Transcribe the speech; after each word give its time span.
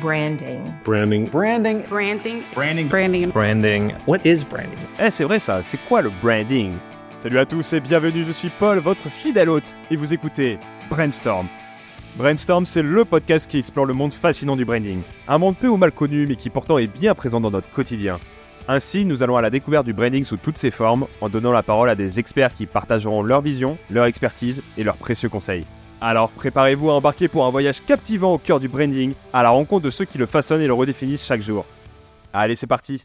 Branding. 0.00 0.72
Branding. 0.82 1.28
Branding. 1.28 1.82
Branding. 1.88 2.42
Branding. 2.54 2.88
Branding. 2.88 3.30
Branding. 3.30 3.92
What 4.06 4.20
is 4.24 4.44
branding? 4.44 4.78
Eh, 4.98 5.10
c'est 5.10 5.24
vrai 5.24 5.38
ça, 5.38 5.62
c'est 5.62 5.78
quoi 5.88 6.00
le 6.00 6.10
branding? 6.22 6.72
Salut 7.18 7.38
à 7.38 7.44
tous 7.44 7.74
et 7.74 7.80
bienvenue, 7.80 8.24
je 8.24 8.32
suis 8.32 8.48
Paul, 8.48 8.78
votre 8.78 9.10
fidèle 9.10 9.50
hôte, 9.50 9.76
et 9.90 9.96
vous 9.96 10.14
écoutez 10.14 10.58
Brainstorm. 10.88 11.46
Brainstorm, 12.16 12.64
c'est 12.64 12.82
le 12.82 13.04
podcast 13.04 13.50
qui 13.50 13.58
explore 13.58 13.84
le 13.84 13.92
monde 13.92 14.14
fascinant 14.14 14.56
du 14.56 14.64
branding. 14.64 15.02
Un 15.28 15.36
monde 15.36 15.56
peu 15.56 15.68
ou 15.68 15.76
mal 15.76 15.92
connu, 15.92 16.26
mais 16.26 16.36
qui 16.36 16.48
pourtant 16.48 16.78
est 16.78 16.86
bien 16.86 17.14
présent 17.14 17.40
dans 17.40 17.50
notre 17.50 17.70
quotidien. 17.70 18.18
Ainsi, 18.68 19.04
nous 19.04 19.22
allons 19.22 19.36
à 19.36 19.42
la 19.42 19.50
découverte 19.50 19.84
du 19.84 19.92
branding 19.92 20.24
sous 20.24 20.38
toutes 20.38 20.56
ses 20.56 20.70
formes, 20.70 21.06
en 21.20 21.28
donnant 21.28 21.52
la 21.52 21.62
parole 21.62 21.90
à 21.90 21.94
des 21.94 22.18
experts 22.18 22.54
qui 22.54 22.64
partageront 22.64 23.22
leur 23.22 23.42
vision, 23.42 23.76
leur 23.90 24.06
expertise 24.06 24.62
et 24.78 24.84
leurs 24.84 24.96
précieux 24.96 25.28
conseils. 25.28 25.66
Alors 26.02 26.32
préparez-vous 26.32 26.90
à 26.90 26.94
embarquer 26.94 27.28
pour 27.28 27.44
un 27.44 27.50
voyage 27.50 27.84
captivant 27.84 28.32
au 28.32 28.38
cœur 28.38 28.58
du 28.58 28.68
branding, 28.68 29.12
à 29.34 29.42
la 29.42 29.50
rencontre 29.50 29.84
de 29.84 29.90
ceux 29.90 30.06
qui 30.06 30.16
le 30.16 30.24
façonnent 30.24 30.62
et 30.62 30.66
le 30.66 30.72
redéfinissent 30.72 31.24
chaque 31.24 31.42
jour. 31.42 31.66
Allez, 32.32 32.56
c'est 32.56 32.66
parti 32.66 33.04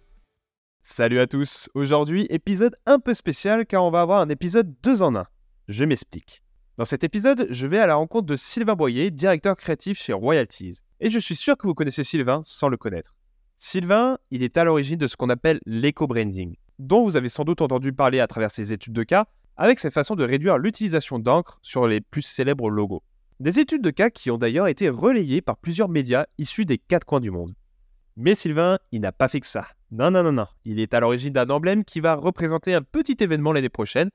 Salut 0.82 1.20
à 1.20 1.28
tous 1.28 1.70
Aujourd'hui, 1.74 2.26
épisode 2.30 2.78
un 2.86 3.00
peu 3.00 3.14
spécial 3.14 3.66
car 3.66 3.84
on 3.84 3.92
va 3.92 4.00
avoir 4.00 4.22
un 4.22 4.30
épisode 4.30 4.74
2 4.82 5.02
en 5.02 5.14
1. 5.14 5.26
Je 5.68 5.84
m'explique. 5.84 6.42
Dans 6.78 6.86
cet 6.86 7.04
épisode, 7.04 7.48
je 7.50 7.68
vais 7.68 7.80
à 7.80 7.88
la 7.88 7.96
rencontre 7.96 8.28
de 8.28 8.38
Sylvain 8.38 8.76
Boyer, 8.76 9.12
directeur 9.12 9.58
créatif 9.58 10.02
chez 10.02 10.14
Royalties. 10.14 10.80
Et 11.02 11.10
je 11.10 11.20
suis 11.20 11.36
sûr 11.36 11.58
que 11.58 11.68
vous 11.68 11.74
connaissez 11.74 12.06
Sylvain 12.06 12.42
sans 12.44 12.70
le 12.70 12.78
connaître. 12.78 13.14
Sylvain, 13.58 14.20
il 14.32 14.42
est 14.42 14.56
à 14.56 14.64
l'origine 14.64 14.98
de 14.98 15.08
ce 15.08 15.18
qu'on 15.18 15.30
appelle 15.30 15.60
l'éco-branding, 15.66 16.56
dont 16.80 17.04
vous 17.04 17.18
avez 17.18 17.30
sans 17.30 17.44
doute 17.44 17.62
entendu 17.62 17.92
parler 17.92 18.22
à 18.22 18.28
travers 18.28 18.52
ses 18.52 18.72
études 18.72 18.94
de 18.94 19.04
cas, 19.04 19.26
avec 19.58 19.80
cette 19.80 19.94
façon 19.94 20.16
de 20.16 20.24
réduire 20.24 20.58
l'utilisation 20.58 21.20
d'encre 21.20 21.60
sur 21.62 21.88
les 21.88 22.02
plus 22.02 22.22
célèbres 22.22 22.70
logos. 22.70 23.04
Des 23.40 23.60
études 23.60 23.82
de 23.82 23.90
cas 23.90 24.10
qui 24.10 24.32
ont 24.32 24.38
d'ailleurs 24.38 24.68
été 24.68 24.90
relayées 24.90 25.42
par 25.42 25.58
plusieurs 25.58 25.90
médias 25.90 26.26
issus 26.38 26.66
des 26.66 26.78
quatre 26.78 27.06
coins 27.06 27.20
du 27.20 27.32
monde. 27.32 27.54
Mais 28.18 28.34
Sylvain, 28.34 28.80
il 28.92 29.02
n'a 29.02 29.12
pas 29.12 29.28
fait 29.28 29.42
que 29.42 29.48
ça. 29.48 29.68
Non, 29.92 30.10
non, 30.10 30.24
non, 30.24 30.32
non. 30.32 30.48
Il 30.64 30.80
est 30.80 30.94
à 30.94 31.02
l'origine 31.02 31.34
d'un 31.34 31.50
emblème 31.50 31.84
qui 31.84 32.00
va 32.00 32.16
représenter 32.16 32.74
un 32.74 32.82
petit 32.82 33.18
événement 33.20 33.52
l'année 33.52 33.70
prochaine. 33.70 34.10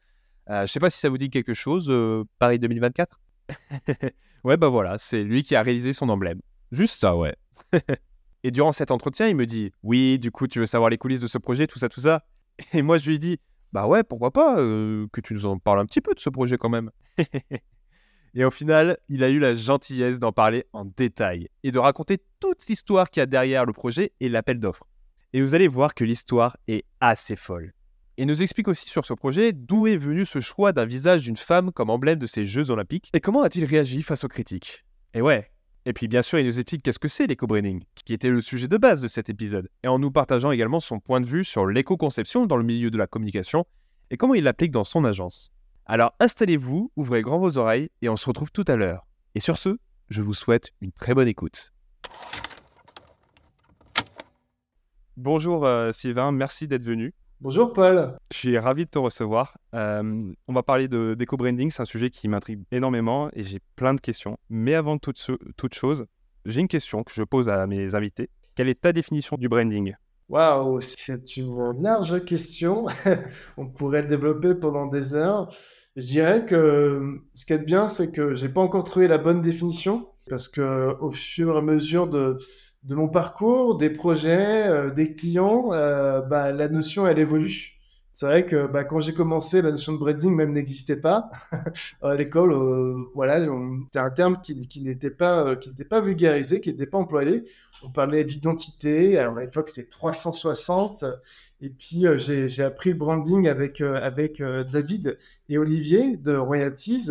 Euh, 0.49 0.67
je 0.67 0.73
sais 0.73 0.81
pas 0.81 0.89
si 0.89 0.99
ça 0.99 1.11
vous 1.11 1.19
dit 1.19 1.29
quelque 1.29 1.53
chose, 1.53 1.89
euh, 1.91 2.25
Paris 2.39 2.59
2024 2.59 3.21
Ouais, 4.45 4.57
bah 4.57 4.69
voilà, 4.69 4.97
c'est 4.97 5.23
lui 5.23 5.43
qui 5.43 5.55
a 5.55 5.63
réalisé 5.63 5.93
son 5.93 6.09
emblème. 6.09 6.41
Juste 6.73 6.99
ça, 6.99 7.15
ouais. 7.15 7.37
Et 8.43 8.51
durant 8.51 8.73
cet 8.73 8.91
entretien, 8.91 9.29
il 9.29 9.37
me 9.37 9.45
dit 9.45 9.71
Oui, 9.83 10.19
du 10.19 10.31
coup, 10.31 10.47
tu 10.47 10.61
veux 10.61 10.67
savoir 10.67 10.89
les 10.89 10.97
coulisses 10.97 11.21
de 11.21 11.27
ce 11.27 11.37
projet, 11.37 11.67
tout 11.67 11.79
ça, 11.79 11.91
tout 11.91 12.01
ça 12.01 12.25
Et 12.73 12.81
moi, 12.81 12.97
je 12.97 13.11
lui 13.11 13.19
dis 13.19 13.39
bah 13.73 13.87
ouais, 13.87 14.03
pourquoi 14.03 14.33
pas, 14.33 14.59
euh, 14.59 15.07
que 15.13 15.21
tu 15.21 15.35
nous 15.35 15.47
en 15.47 15.59
parles 15.59 15.81
un 15.81 15.87
petit 15.87 16.01
peu 16.01 16.15
de 16.15 16.21
ce 16.21 16.31
projet 16.31 16.57
quand 16.57 16.69
même. 16.69 16.91
et 18.35 18.45
au 18.45 18.51
final, 18.51 18.99
il 19.09 19.23
a 19.23 19.31
eu 19.31 19.39
la 19.39 19.55
gentillesse 19.55 20.19
d'en 20.19 20.33
parler 20.33 20.65
en 20.73 20.85
détail 20.85 21.49
et 21.63 21.71
de 21.71 21.79
raconter 21.79 22.19
toute 22.41 22.67
l'histoire 22.67 23.11
qu'il 23.11 23.21
y 23.21 23.23
a 23.23 23.27
derrière 23.27 23.67
le 23.67 23.73
projet 23.73 24.13
et 24.21 24.29
l'appel 24.29 24.59
d'offres. 24.59 24.87
Et 25.33 25.43
vous 25.43 25.55
allez 25.55 25.69
voir 25.69 25.95
que 25.95 26.05
l'histoire 26.05 26.57
est 26.67 26.85
assez 27.01 27.37
folle. 27.37 27.73
Il 28.17 28.27
nous 28.27 28.43
explique 28.43 28.69
aussi 28.69 28.89
sur 28.89 29.07
ce 29.07 29.15
projet 29.15 29.53
d'où 29.53 29.87
est 29.87 29.97
venu 29.97 30.27
ce 30.27 30.41
choix 30.41 30.73
d'un 30.73 30.85
visage 30.85 31.23
d'une 31.23 31.37
femme 31.37 31.73
comme 31.73 31.89
emblème 31.89 32.19
de 32.19 32.27
ces 32.27 32.45
Jeux 32.45 32.71
olympiques 32.71 33.11
et 33.15 33.21
comment 33.21 33.43
a-t-il 33.43 33.65
réagi 33.65 34.03
face 34.03 34.25
aux 34.25 34.29
critiques? 34.29 34.85
Et 35.15 35.23
ouais, 35.23 35.50
et 35.87 35.93
puis 35.93 36.09
bien 36.09 36.23
sûr, 36.23 36.39
il 36.39 36.47
nous 36.47 36.59
explique 36.59 36.83
qu'est-ce 36.83 36.99
que 36.99 37.09
c'est 37.09 37.27
l'éco-branding, 37.27 37.83
qui 38.05 38.13
était 38.13 38.29
le 38.29 38.41
sujet 38.41 38.69
de 38.69 38.77
base 38.77 39.01
de 39.01 39.09
cet 39.09 39.31
épisode, 39.31 39.69
et 39.83 39.89
en 39.89 39.99
nous 39.99 40.11
partageant 40.11 40.51
également 40.51 40.81
son 40.81 41.01
point 41.01 41.21
de 41.21 41.27
vue 41.27 41.45
sur 41.45 41.67
l'éco-conception 41.67 42.47
dans 42.47 42.57
le 42.57 42.65
milieu 42.65 42.91
de 42.91 42.99
la 42.99 43.07
communication 43.07 43.65
et 44.11 44.17
comment 44.17 44.35
il 44.35 44.45
l'applique 44.45 44.73
dans 44.73 44.85
son 44.85 45.05
agence. 45.05 45.51
Alors 45.87 46.15
installez-vous, 46.21 46.93
ouvrez 46.97 47.23
grand 47.23 47.39
vos 47.39 47.59
oreilles 47.59 47.91
et 48.03 48.09
on 48.09 48.17
se 48.17 48.27
retrouve 48.27 48.53
tout 48.53 48.65
à 48.69 48.77
l'heure. 48.77 49.07
Et 49.35 49.41
sur 49.41 49.57
ce, 49.57 49.79
je 50.09 50.23
vous 50.23 50.35
souhaite 50.35 50.71
une 50.81 50.93
très 50.93 51.15
bonne 51.15 51.29
écoute. 51.29 51.73
Bonjour 55.17 55.67
euh, 55.67 55.93
Sylvain, 55.93 56.33
merci 56.33 56.69
d'être 56.69 56.85
venu. 56.85 57.15
Bonjour 57.43 57.73
Paul. 57.73 58.19
Je 58.31 58.37
suis 58.37 58.59
ravi 58.59 58.85
de 58.85 58.91
te 58.91 58.99
recevoir. 58.99 59.57
Euh, 59.75 60.31
on 60.47 60.53
va 60.53 60.63
parler 60.63 60.89
d'éco-branding, 60.89 61.71
c'est 61.71 61.81
un 61.81 61.87
sujet 61.87 62.11
qui 62.11 62.29
m'intrigue 62.29 62.61
énormément 62.71 63.31
et 63.33 63.45
j'ai 63.45 63.61
plein 63.77 63.95
de 63.95 64.01
questions. 64.01 64.37
Mais 64.51 64.75
avant 64.75 64.99
toute, 64.99 65.31
toute 65.57 65.73
chose, 65.73 66.05
j'ai 66.45 66.61
une 66.61 66.69
question 66.69 67.03
que 67.03 67.13
je 67.15 67.23
pose 67.23 67.49
à 67.49 67.67
mes 67.67 67.95
invités. 67.95 68.29
Quelle 68.55 68.69
est 68.69 68.83
ta 68.83 68.93
définition 68.93 69.39
du 69.39 69.49
branding? 69.49 69.95
Waouh, 70.29 70.81
c'est 70.83 71.39
une 71.39 71.81
large 71.81 72.23
question. 72.27 72.85
on 73.57 73.69
pourrait 73.69 74.03
le 74.03 74.09
développer 74.09 74.55
pendant 74.55 74.87
des 74.87 75.15
heures. 75.15 75.51
Je 75.97 76.05
dirais 76.05 76.45
que 76.45 77.23
ce 77.33 77.47
qui 77.47 77.55
est 77.55 77.59
bien, 77.59 77.89
c'est 77.89 78.13
que 78.13 78.35
j'ai 78.35 78.51
pas 78.51 78.61
encore 78.61 78.85
trouvé 78.85 79.09
la 79.09 79.17
bonne 79.17 79.41
définition 79.41 80.09
parce 80.29 80.47
que 80.47 80.95
au 81.01 81.11
fur 81.11 81.55
et 81.55 81.59
à 81.59 81.63
mesure 81.63 82.07
de, 82.07 82.37
de 82.85 82.95
mon 82.95 83.09
parcours, 83.09 83.77
des 83.77 83.91
projets, 83.91 84.67
euh, 84.69 84.91
des 84.91 85.15
clients, 85.15 85.71
euh, 85.73 86.23
bah, 86.23 86.53
la 86.53 86.69
notion, 86.69 87.07
elle 87.07 87.19
évolue. 87.19 87.77
C'est 88.13 88.27
vrai 88.27 88.45
que 88.47 88.67
bah, 88.67 88.85
quand 88.85 89.01
j'ai 89.01 89.15
commencé, 89.15 89.63
la 89.63 89.71
notion 89.71 89.93
de 89.93 89.99
branding 89.99 90.35
même 90.35 90.53
n'existait 90.53 90.97
pas 90.97 91.31
à 92.03 92.15
l'école. 92.17 92.53
Euh, 92.53 92.97
voilà, 93.15 93.39
c'était 93.87 93.99
un 93.99 94.11
terme 94.11 94.41
qui, 94.43 94.67
qui 94.67 94.83
n'était 94.83 95.11
pas, 95.11 95.57
qui 95.57 95.73
pas 95.85 96.01
vulgarisé, 96.01 96.61
qui 96.61 96.71
n'était 96.71 96.87
pas 96.87 96.99
employé. 96.99 97.45
On 97.85 97.91
parlait 97.91 98.25
d'identité. 98.25 99.17
Alors 99.19 99.39
à 99.39 99.43
l'époque, 99.43 99.69
c'était 99.69 99.89
360. 99.89 101.05
Et 101.63 101.71
puis 101.71 102.05
j'ai 102.17 102.63
appris 102.63 102.91
le 102.91 102.97
branding 102.97 103.47
avec 103.47 103.81
avec 103.81 104.43
David 104.43 105.19
et 105.49 105.59
Olivier 105.59 106.17
de 106.17 106.35
Royalties. 106.35 107.11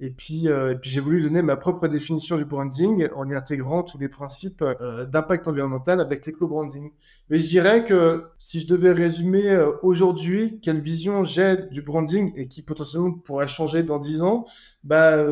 Et 0.00 0.10
puis, 0.10 0.48
euh, 0.48 0.74
puis 0.74 0.90
j'ai 0.90 1.00
voulu 1.00 1.22
donner 1.22 1.42
ma 1.42 1.56
propre 1.56 1.88
définition 1.88 2.36
du 2.36 2.44
branding 2.44 3.08
en 3.16 3.28
y 3.28 3.34
intégrant 3.34 3.82
tous 3.82 3.98
les 3.98 4.08
principes 4.08 4.62
euh, 4.62 5.04
d'impact 5.06 5.48
environnemental 5.48 6.00
avec 6.00 6.24
l'éco-branding. 6.24 6.92
Mais 7.30 7.38
je 7.38 7.48
dirais 7.48 7.84
que 7.84 8.26
si 8.38 8.60
je 8.60 8.68
devais 8.68 8.92
résumer 8.92 9.48
euh, 9.50 9.72
aujourd'hui 9.82 10.60
quelle 10.60 10.80
vision 10.80 11.24
j'ai 11.24 11.56
du 11.72 11.82
branding 11.82 12.32
et 12.36 12.46
qui 12.46 12.62
potentiellement 12.62 13.12
pourrait 13.12 13.48
changer 13.48 13.82
dans 13.82 13.98
10 13.98 14.22
ans, 14.22 14.46
bah, 14.84 15.24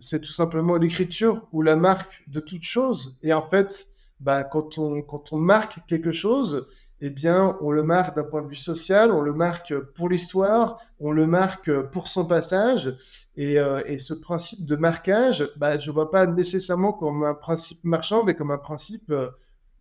c'est 0.00 0.20
tout 0.20 0.32
simplement 0.32 0.76
l'écriture 0.76 1.46
ou 1.52 1.62
la 1.62 1.76
marque 1.76 2.22
de 2.28 2.40
toute 2.40 2.62
chose. 2.62 3.18
Et 3.22 3.32
en 3.32 3.48
fait, 3.48 3.86
bah, 4.20 4.44
quand, 4.44 4.78
on, 4.78 5.00
quand 5.02 5.32
on 5.32 5.38
marque 5.38 5.78
quelque 5.86 6.10
chose, 6.10 6.66
eh 7.00 7.10
bien, 7.10 7.56
on 7.60 7.70
le 7.70 7.82
marque 7.82 8.16
d'un 8.16 8.24
point 8.24 8.42
de 8.42 8.48
vue 8.48 8.56
social, 8.56 9.10
on 9.10 9.20
le 9.20 9.34
marque 9.34 9.78
pour 9.78 10.08
l'histoire, 10.08 10.78
on 11.00 11.12
le 11.12 11.26
marque 11.26 11.70
pour 11.90 12.08
son 12.08 12.24
passage. 12.24 12.94
Et, 13.36 13.58
euh, 13.58 13.82
et 13.86 13.98
ce 13.98 14.14
principe 14.14 14.64
de 14.64 14.76
marquage, 14.76 15.48
bah, 15.56 15.78
je 15.78 15.90
ne 15.90 15.94
vois 15.94 16.10
pas 16.10 16.26
nécessairement 16.26 16.92
comme 16.92 17.24
un 17.24 17.34
principe 17.34 17.82
marchand, 17.84 18.24
mais 18.24 18.34
comme 18.34 18.50
un 18.50 18.58
principe 18.58 19.10
euh, 19.10 19.28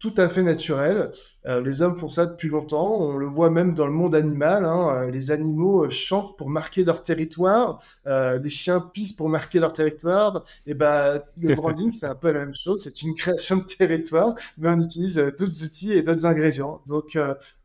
tout 0.03 0.13
à 0.17 0.27
fait 0.27 0.43
naturel. 0.43 1.11
Euh, 1.45 1.61
les 1.61 1.81
hommes 1.81 1.95
font 1.95 2.09
ça 2.09 2.25
depuis 2.25 2.49
longtemps. 2.49 2.93
On 2.99 3.15
le 3.15 3.25
voit 3.25 3.49
même 3.49 3.73
dans 3.73 3.87
le 3.87 3.93
monde 3.93 4.15
animal. 4.15 4.65
Hein. 4.65 5.09
Les 5.09 5.31
animaux 5.31 5.89
chantent 5.89 6.37
pour 6.37 6.49
marquer 6.49 6.83
leur 6.83 7.01
territoire. 7.01 7.81
les 8.05 8.49
chiens 8.49 8.81
pissent 8.81 9.13
pour 9.13 9.29
marquer 9.29 9.59
leur 9.59 9.71
territoire. 9.71 10.43
Et 10.67 10.73
bah, 10.73 11.23
le 11.37 11.55
branding, 11.59 11.93
c'est 11.93 12.05
un 12.05 12.15
peu 12.15 12.31
la 12.31 12.39
même 12.39 12.55
chose. 12.55 12.83
C'est 12.83 13.01
une 13.01 13.15
création 13.15 13.57
de 13.57 13.63
territoire, 13.63 14.35
mais 14.57 14.69
on 14.69 14.81
utilise 14.81 15.15
d'autres 15.15 15.63
outils 15.63 15.93
et 15.93 16.03
d'autres 16.03 16.25
ingrédients. 16.25 16.81
Donc 16.85 17.17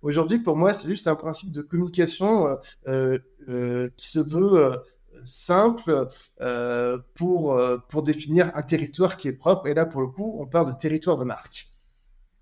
aujourd'hui, 0.03 0.39
pour 0.39 0.57
moi, 0.57 0.73
c'est 0.73 0.89
juste 0.89 1.09
un 1.09 1.17
principe 1.17 1.51
de 1.51 1.63
communication 1.63 2.57
qui 2.87 4.09
se 4.09 4.21
veut 4.21 4.79
simple 5.25 6.09
euh, 6.41 6.99
pour, 7.15 7.53
euh, 7.53 7.79
pour 7.89 8.03
définir 8.03 8.51
un 8.55 8.63
territoire 8.63 9.17
qui 9.17 9.29
est 9.29 9.33
propre. 9.33 9.67
Et 9.69 9.75
là, 9.75 9.87
pour 9.87 10.01
le 10.01 10.09
coup, 10.09 10.37
on 10.39 10.47
parle 10.47 10.73
de 10.73 10.79
territoire 10.79 11.17
de 11.17 11.25
marque. 11.25 11.71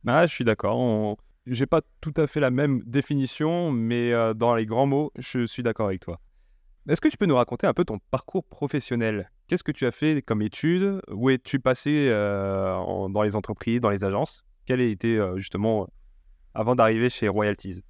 Ah, 0.06 0.27
je 0.27 0.34
suis 0.34 0.44
d'accord. 0.44 0.78
On... 0.78 1.17
J'ai 1.47 1.67
pas 1.67 1.81
tout 2.00 2.15
à 2.17 2.27
fait 2.27 2.41
la 2.41 2.50
même 2.50 2.83
définition, 2.84 3.71
mais 3.71 4.12
euh, 4.12 4.34
dans 4.34 4.55
les 4.55 4.67
grands 4.67 4.87
mots, 4.87 5.12
je 5.19 5.47
suis 5.47 5.62
d'accord 5.62 5.87
avec 5.87 6.00
toi. 6.00 6.21
Est-ce 6.89 7.00
que 7.00 7.09
tu 7.09 7.17
peux 7.17 7.27
nous 7.27 7.37
raconter 7.37 7.67
un 7.67 7.75
peu 7.75 7.84
ton 7.84 7.99
parcours 8.11 8.45
professionnel? 8.45 9.31
Qu'est-ce 9.47 9.65
que 9.65 9.72
tu 9.72 9.87
as 9.87 9.91
fait 9.91 10.22
comme 10.22 10.43
études? 10.43 11.00
Où 11.11 11.31
es-tu 11.31 11.59
passé 11.59 12.09
dans 12.09 13.22
les 13.25 13.34
entreprises, 13.34 13.81
dans 13.81 13.91
les 13.91 14.05
agences? 14.05 14.45
Quel 14.66 14.80
a 14.80 14.84
été 14.84 15.21
justement 15.34 15.89
avant 16.54 16.77
d'arriver 16.77 17.10
chez 17.10 17.27
Royalties? 17.27 17.83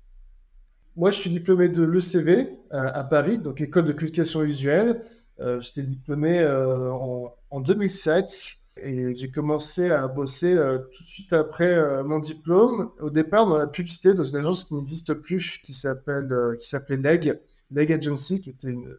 Moi, 0.96 1.10
je 1.10 1.18
suis 1.18 1.30
diplômé 1.30 1.68
de 1.68 1.84
l'ECV 1.84 2.56
à, 2.70 3.04
Paris, 3.04 3.38
donc 3.38 3.60
école 3.60 3.84
de 3.84 3.92
communication 3.92 4.40
visuelle. 4.40 5.02
Euh, 5.40 5.60
J'étais 5.60 5.82
diplômé 5.82 6.38
euh, 6.38 6.90
en, 6.90 7.60
2007 7.60 8.56
et 8.82 9.14
j'ai 9.14 9.30
commencé 9.30 9.90
à 9.90 10.06
bosser 10.08 10.54
euh, 10.54 10.78
tout 10.78 11.02
de 11.02 11.08
suite 11.08 11.32
après 11.32 11.72
euh, 11.72 12.04
mon 12.04 12.18
diplôme. 12.18 12.90
Au 13.00 13.10
départ, 13.10 13.46
dans 13.46 13.58
la 13.58 13.66
publicité, 13.66 14.14
dans 14.14 14.24
une 14.24 14.36
agence 14.36 14.64
qui 14.64 14.74
n'existe 14.74 15.14
plus, 15.14 15.60
qui 15.62 15.74
s'appelle, 15.74 16.28
qui 16.58 16.68
s'appelait 16.68 16.96
Leg, 16.96 17.40
Leg 17.70 17.92
Agency, 17.92 18.40
qui 18.40 18.50
était 18.50 18.70
une, 18.70 18.96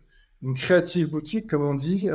creative 0.56 1.10
boutique, 1.10 1.50
comme 1.50 1.64
on 1.64 1.74
dit, 1.74 2.10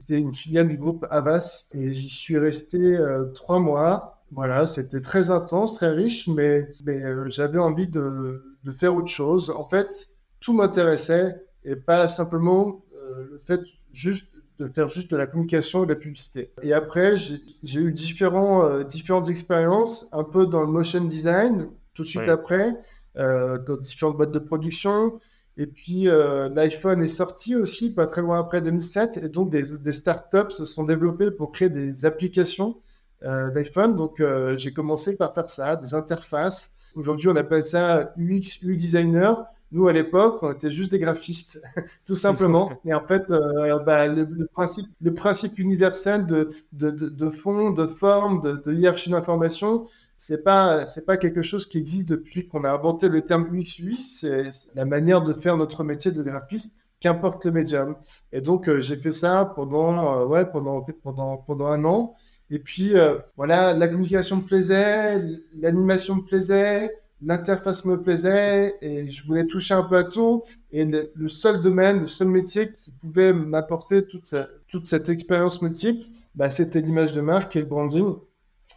c'était 0.00 0.18
une 0.18 0.34
filiale 0.34 0.68
du 0.68 0.78
groupe 0.78 1.06
Avas. 1.10 1.68
Et 1.74 1.92
j'y 1.92 2.08
suis 2.08 2.38
resté 2.38 2.98
trois 3.34 3.58
mois. 3.58 4.22
Voilà, 4.32 4.66
c'était 4.66 5.02
très 5.02 5.30
intense, 5.30 5.74
très 5.74 5.90
riche, 5.90 6.28
mais, 6.28 6.66
mais 6.86 7.02
j'avais 7.26 7.58
envie 7.58 7.86
de 7.86 8.42
faire 8.72 8.94
autre 8.94 9.08
chose. 9.08 9.50
En 9.50 9.68
fait, 9.68 10.08
tout 10.40 10.54
m'intéressait 10.54 11.36
et 11.64 11.76
pas 11.76 12.08
simplement 12.08 12.84
euh, 12.94 13.28
le 13.30 13.38
fait 13.38 13.60
juste 13.92 14.37
de 14.58 14.68
faire 14.68 14.88
juste 14.88 15.10
de 15.10 15.16
la 15.16 15.26
communication 15.26 15.84
et 15.84 15.86
de 15.86 15.92
la 15.92 15.98
publicité. 15.98 16.52
Et 16.62 16.72
après, 16.72 17.16
j'ai 17.16 17.80
eu 17.80 17.92
différents, 17.92 18.64
euh, 18.64 18.82
différentes 18.82 19.28
expériences, 19.28 20.08
un 20.12 20.24
peu 20.24 20.46
dans 20.46 20.62
le 20.62 20.66
motion 20.66 21.04
design, 21.04 21.68
tout 21.94 22.02
de 22.02 22.08
suite 22.08 22.28
après, 22.28 22.74
euh, 23.16 23.58
dans 23.58 23.76
différentes 23.76 24.16
boîtes 24.16 24.32
de 24.32 24.38
production. 24.38 25.20
Et 25.56 25.66
puis, 25.66 26.08
euh, 26.08 26.48
l'iPhone 26.48 27.02
est 27.02 27.08
sorti 27.08 27.56
aussi, 27.56 27.94
pas 27.94 28.06
très 28.06 28.20
loin 28.20 28.38
après 28.38 28.60
2007. 28.60 29.18
Et 29.18 29.28
donc, 29.28 29.50
des, 29.50 29.78
des 29.78 29.92
startups 29.92 30.50
se 30.50 30.64
sont 30.64 30.84
développées 30.84 31.30
pour 31.30 31.52
créer 31.52 31.70
des 31.70 32.04
applications 32.04 32.78
d'iPhone. 33.20 33.96
Donc, 33.96 34.22
j'ai 34.54 34.72
commencé 34.72 35.16
par 35.16 35.34
faire 35.34 35.50
ça, 35.50 35.74
des 35.74 35.92
interfaces. 35.92 36.76
Aujourd'hui, 36.94 37.28
on 37.28 37.34
appelle 37.34 37.66
ça 37.66 38.14
UX, 38.16 38.62
UI 38.62 38.76
designer. 38.76 39.44
Nous, 39.70 39.86
à 39.86 39.92
l'époque, 39.92 40.38
on 40.42 40.52
était 40.52 40.70
juste 40.70 40.90
des 40.90 40.98
graphistes, 40.98 41.60
tout 42.06 42.16
simplement. 42.16 42.72
Et 42.86 42.94
en 42.94 43.06
fait, 43.06 43.30
euh, 43.30 43.78
bah, 43.80 44.06
le, 44.06 44.46
principe, 44.46 45.58
universel 45.58 46.26
de, 46.26 47.30
fond, 47.30 47.70
de 47.70 47.86
forme, 47.86 48.40
de, 48.40 48.72
hiérarchie 48.72 49.10
d'information, 49.10 49.86
c'est 50.16 50.42
pas 50.42 50.84
pas 51.06 51.16
quelque 51.16 51.42
chose 51.42 51.66
qui 51.66 51.78
existe 51.78 52.08
depuis 52.08 52.48
qu'on 52.48 52.64
a 52.64 52.70
inventé 52.70 53.08
le 53.08 53.22
terme 53.22 53.46
UX 53.54 53.78
UI. 53.78 53.96
C'est 53.96 54.50
la 54.74 54.86
manière 54.86 55.22
de 55.22 55.34
faire 55.34 55.56
notre 55.56 55.84
métier 55.84 56.12
de 56.12 56.22
graphiste, 56.22 56.78
qu'importe 57.00 57.44
le 57.44 57.52
médium. 57.52 57.96
Et 58.32 58.40
donc, 58.40 58.68
euh, 58.68 58.80
j'ai 58.80 58.96
fait 58.96 59.12
ça 59.12 59.52
pendant 59.54 60.22
euh, 60.22 60.24
ouais 60.24 60.46
pendant 60.46 60.80
pendant 61.02 61.36
pendant 61.36 61.66
un 61.66 61.84
an. 61.84 62.14
Et 62.50 62.58
puis 62.58 62.94
voilà, 63.36 63.74
la 63.74 63.88
communication 63.88 64.36
me 64.36 64.42
plaisait, 64.42 65.22
l'animation 65.60 66.16
me 66.16 66.22
plaisait 66.22 66.90
l'interface 67.22 67.84
me 67.84 68.00
plaisait 68.00 68.76
et 68.80 69.10
je 69.10 69.26
voulais 69.26 69.46
toucher 69.46 69.74
un 69.74 69.82
peu 69.82 69.96
à 69.96 70.04
tout. 70.04 70.42
Et 70.70 70.84
le, 70.84 71.28
seul 71.28 71.60
domaine, 71.60 72.00
le 72.00 72.08
seul 72.08 72.28
métier 72.28 72.72
qui 72.72 72.92
pouvait 72.92 73.32
m'apporter 73.32 74.06
toute, 74.06 74.86
cette 74.86 75.08
expérience 75.08 75.62
multiple, 75.62 76.06
bah, 76.34 76.50
c'était 76.50 76.80
l'image 76.80 77.12
de 77.12 77.20
marque 77.20 77.56
et 77.56 77.60
le 77.60 77.66
branding. 77.66 78.14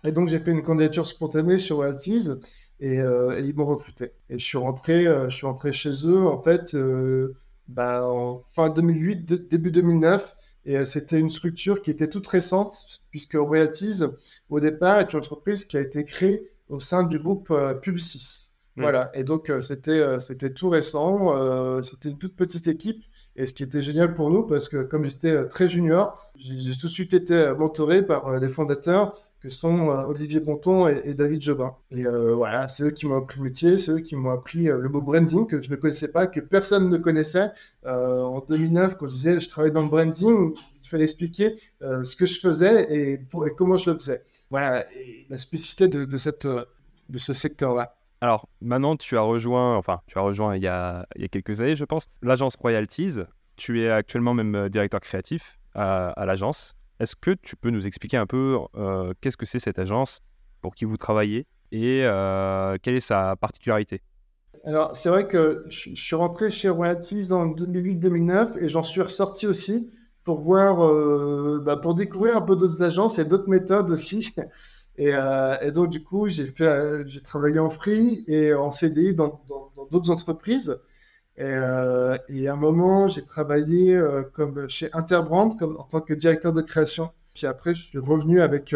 Et 0.04 0.12
donc, 0.12 0.30
j'ai 0.30 0.40
fait 0.40 0.52
une 0.52 0.64
candidature 0.64 1.06
spontanée 1.06 1.60
chez 1.60 1.74
Royalties 1.74 2.30
et, 2.80 3.00
euh, 3.00 3.40
ils 3.40 3.56
m'ont 3.56 3.66
recruté. 3.66 4.12
Et 4.30 4.40
je 4.40 4.44
suis 4.44 4.58
rentré, 4.58 5.06
euh, 5.06 5.30
je 5.30 5.36
suis 5.36 5.46
rentré 5.46 5.72
chez 5.72 5.92
eux, 6.06 6.26
en 6.26 6.42
fait, 6.42 6.74
euh, 6.74 7.36
bah, 7.68 8.08
en 8.08 8.42
fin 8.54 8.70
2008, 8.70 9.50
début 9.50 9.72
2009. 9.72 10.36
Et 10.64 10.86
c'était 10.86 11.20
une 11.20 11.32
structure 11.32 11.82
qui 11.82 11.90
était 11.90 12.08
toute 12.08 12.28
récente, 12.28 12.76
puisque 13.10 13.34
Royalties, 13.34 14.04
au 14.52 14.60
départ, 14.60 15.00
est 15.00 15.12
une 15.12 15.18
entreprise 15.18 15.66
qui 15.66 15.76
a 15.76 15.82
été 15.82 16.04
créée 16.04 16.52
au 16.71 16.79
sein 16.79 17.03
du 17.03 17.19
groupe 17.19 17.51
euh, 17.51 17.73
Publicis. 17.73 18.47
Mm. 18.77 18.81
Voilà, 18.81 19.12
et 19.13 19.23
donc 19.23 19.50
euh, 19.50 19.62
c'était 19.62 19.91
euh, 19.91 20.19
c'était 20.19 20.53
tout 20.53 20.69
récent, 20.69 21.83
c'était 21.83 22.09
une 22.09 22.18
toute 22.18 22.35
petite 22.35 22.68
équipe, 22.68 23.03
et 23.35 23.45
ce 23.45 23.53
qui 23.53 23.63
était 23.63 23.81
génial 23.81 24.13
pour 24.13 24.29
nous, 24.31 24.44
parce 24.44 24.69
que 24.69 24.81
comme 24.83 25.06
j'étais 25.06 25.45
très 25.50 25.68
junior, 25.68 26.15
j'ai 26.38 26.75
tout 26.75 26.88
de 26.88 26.91
suite 26.91 27.13
été 27.13 27.53
mentoré 27.57 28.06
par 28.06 28.39
les 28.39 28.47
fondateurs, 28.47 29.18
que 29.41 29.50
sont 29.50 29.88
Olivier 29.89 30.39
Bonton 30.39 30.88
et, 30.88 31.13
David 31.15 31.41
Jobin. 31.41 31.75
Et 31.89 32.03
voilà, 32.03 32.69
c'est 32.69 32.83
eux 32.83 32.91
qui 32.91 33.07
m'ont 33.07 33.18
appris 33.18 33.39
le 33.39 33.44
métier, 33.44 33.77
c'est 33.77 33.91
eux 33.91 34.00
qui 34.00 34.15
m'ont 34.15 34.29
appris 34.29 34.65
le 34.65 34.88
mot 34.88 35.01
branding, 35.01 35.47
que 35.47 35.62
je 35.62 35.69
ne 35.71 35.75
connaissais 35.77 36.12
pas, 36.12 36.27
que 36.27 36.39
personne 36.39 36.89
ne 36.89 36.97
connaissait. 36.97 37.51
en 37.85 38.44
2009, 38.47 38.97
quand 38.97 39.07
je 39.07 39.12
disais 39.13 39.39
je 39.39 39.50
travaille 39.50 39.71
dans 39.71 39.83
le 39.83 39.89
branding, 39.89 40.53
il 40.92 40.98
fallait 40.98 41.04
expliquer 41.06 41.56
ce 41.82 42.16
que 42.16 42.26
je 42.26 42.40
faisais 42.40 42.94
et, 42.94 43.18
pour, 43.18 43.48
et 43.48 43.52
comment 43.56 43.78
je 43.78 43.90
le 43.90 43.98
faisais 43.98 44.24
voilà 44.52 44.86
la 45.30 45.38
spécificité 45.38 45.88
de, 45.88 46.18
cette, 46.18 46.46
de 46.46 47.18
ce 47.18 47.34
secteur-là. 47.34 47.96
Alors 48.20 48.48
maintenant, 48.60 48.96
tu 48.96 49.18
as 49.18 49.22
rejoint, 49.22 49.76
enfin, 49.78 50.02
tu 50.06 50.20
as 50.20 50.22
rejoint 50.22 50.56
il 50.56 50.62
y 50.62 50.68
a, 50.68 51.08
il 51.16 51.24
y 51.24 51.26
a 51.26 51.28
quelques 51.28 51.62
années, 51.62 51.76
je 51.76 51.86
pense, 51.86 52.06
l'agence 52.22 52.56
Royalties. 52.58 53.22
Tu 53.56 53.82
es 53.82 53.90
actuellement 53.90 54.34
même 54.34 54.54
euh, 54.56 54.70
directeur 54.70 55.00
créatif 55.00 55.58
à, 55.74 56.14
l'agence. 56.26 56.76
Est-ce 57.00 57.16
que 57.16 57.32
tu 57.32 57.56
peux 57.56 57.70
nous 57.70 57.88
expliquer 57.88 58.18
un 58.18 58.28
peu 58.28 58.60
euh, 58.76 59.14
qu'est-ce 59.22 59.38
que 59.38 59.46
c'est 59.46 59.60
cette 59.60 59.80
agence, 59.80 60.20
pour 60.62 60.76
qui 60.76 60.86
vous 60.86 60.98
travaillez 60.98 61.48
et 61.72 62.02
euh, 62.04 62.78
quelle 62.84 62.96
est 62.96 63.00
sa 63.00 63.36
particularité? 63.38 64.02
Alors, 64.66 64.96
c'est 64.96 65.10
vrai 65.10 65.28
que 65.28 65.66
je, 65.70 65.96
suis 65.96 66.16
rentré 66.16 66.52
chez 66.52 66.70
Royalties 66.70 67.32
en 67.32 67.48
2008-2009 67.48 68.60
et 68.60 68.68
j'en 68.68 68.84
suis 68.84 69.02
ressorti 69.02 69.48
aussi 69.48 69.92
pour 70.23 70.39
voir, 70.39 70.85
euh, 70.85 71.62
bah, 71.63 71.77
pour 71.77 71.95
découvrir 71.95 72.38
un 72.38 72.41
peu 72.41 72.56
d'autres 72.56 72.83
agences 72.83 73.19
et 73.19 73.25
d'autres 73.25 73.50
méthodes 73.50 73.91
aussi. 73.91 74.33
Et, 74.97 75.13
euh, 75.15 75.71
donc, 75.71 75.89
du 75.89 76.03
coup, 76.03 76.27
j'ai 76.27 76.45
fait, 76.45 76.65
euh, 76.65 77.03
j'ai 77.07 77.21
travaillé 77.21 77.59
en 77.59 77.69
free 77.69 78.23
et 78.27 78.53
en 78.53 78.71
CDI 78.71 79.15
dans, 79.15 79.41
d'autres 79.89 80.12
entreprises. 80.12 80.79
Et, 81.38 81.45
à 81.45 82.19
un 82.29 82.56
moment, 82.56 83.07
j'ai 83.07 83.23
travaillé 83.23 84.00
comme 84.33 84.69
chez 84.69 84.89
Interbrand, 84.94 85.50
comme 85.50 85.77
en 85.77 85.83
tant 85.83 86.01
que 86.01 86.13
directeur 86.13 86.53
de 86.53 86.62
création. 86.62 87.09
Puis 87.33 87.47
après, 87.47 87.73
je 87.73 87.83
suis 87.83 87.97
revenu 87.97 88.41
avec 88.41 88.75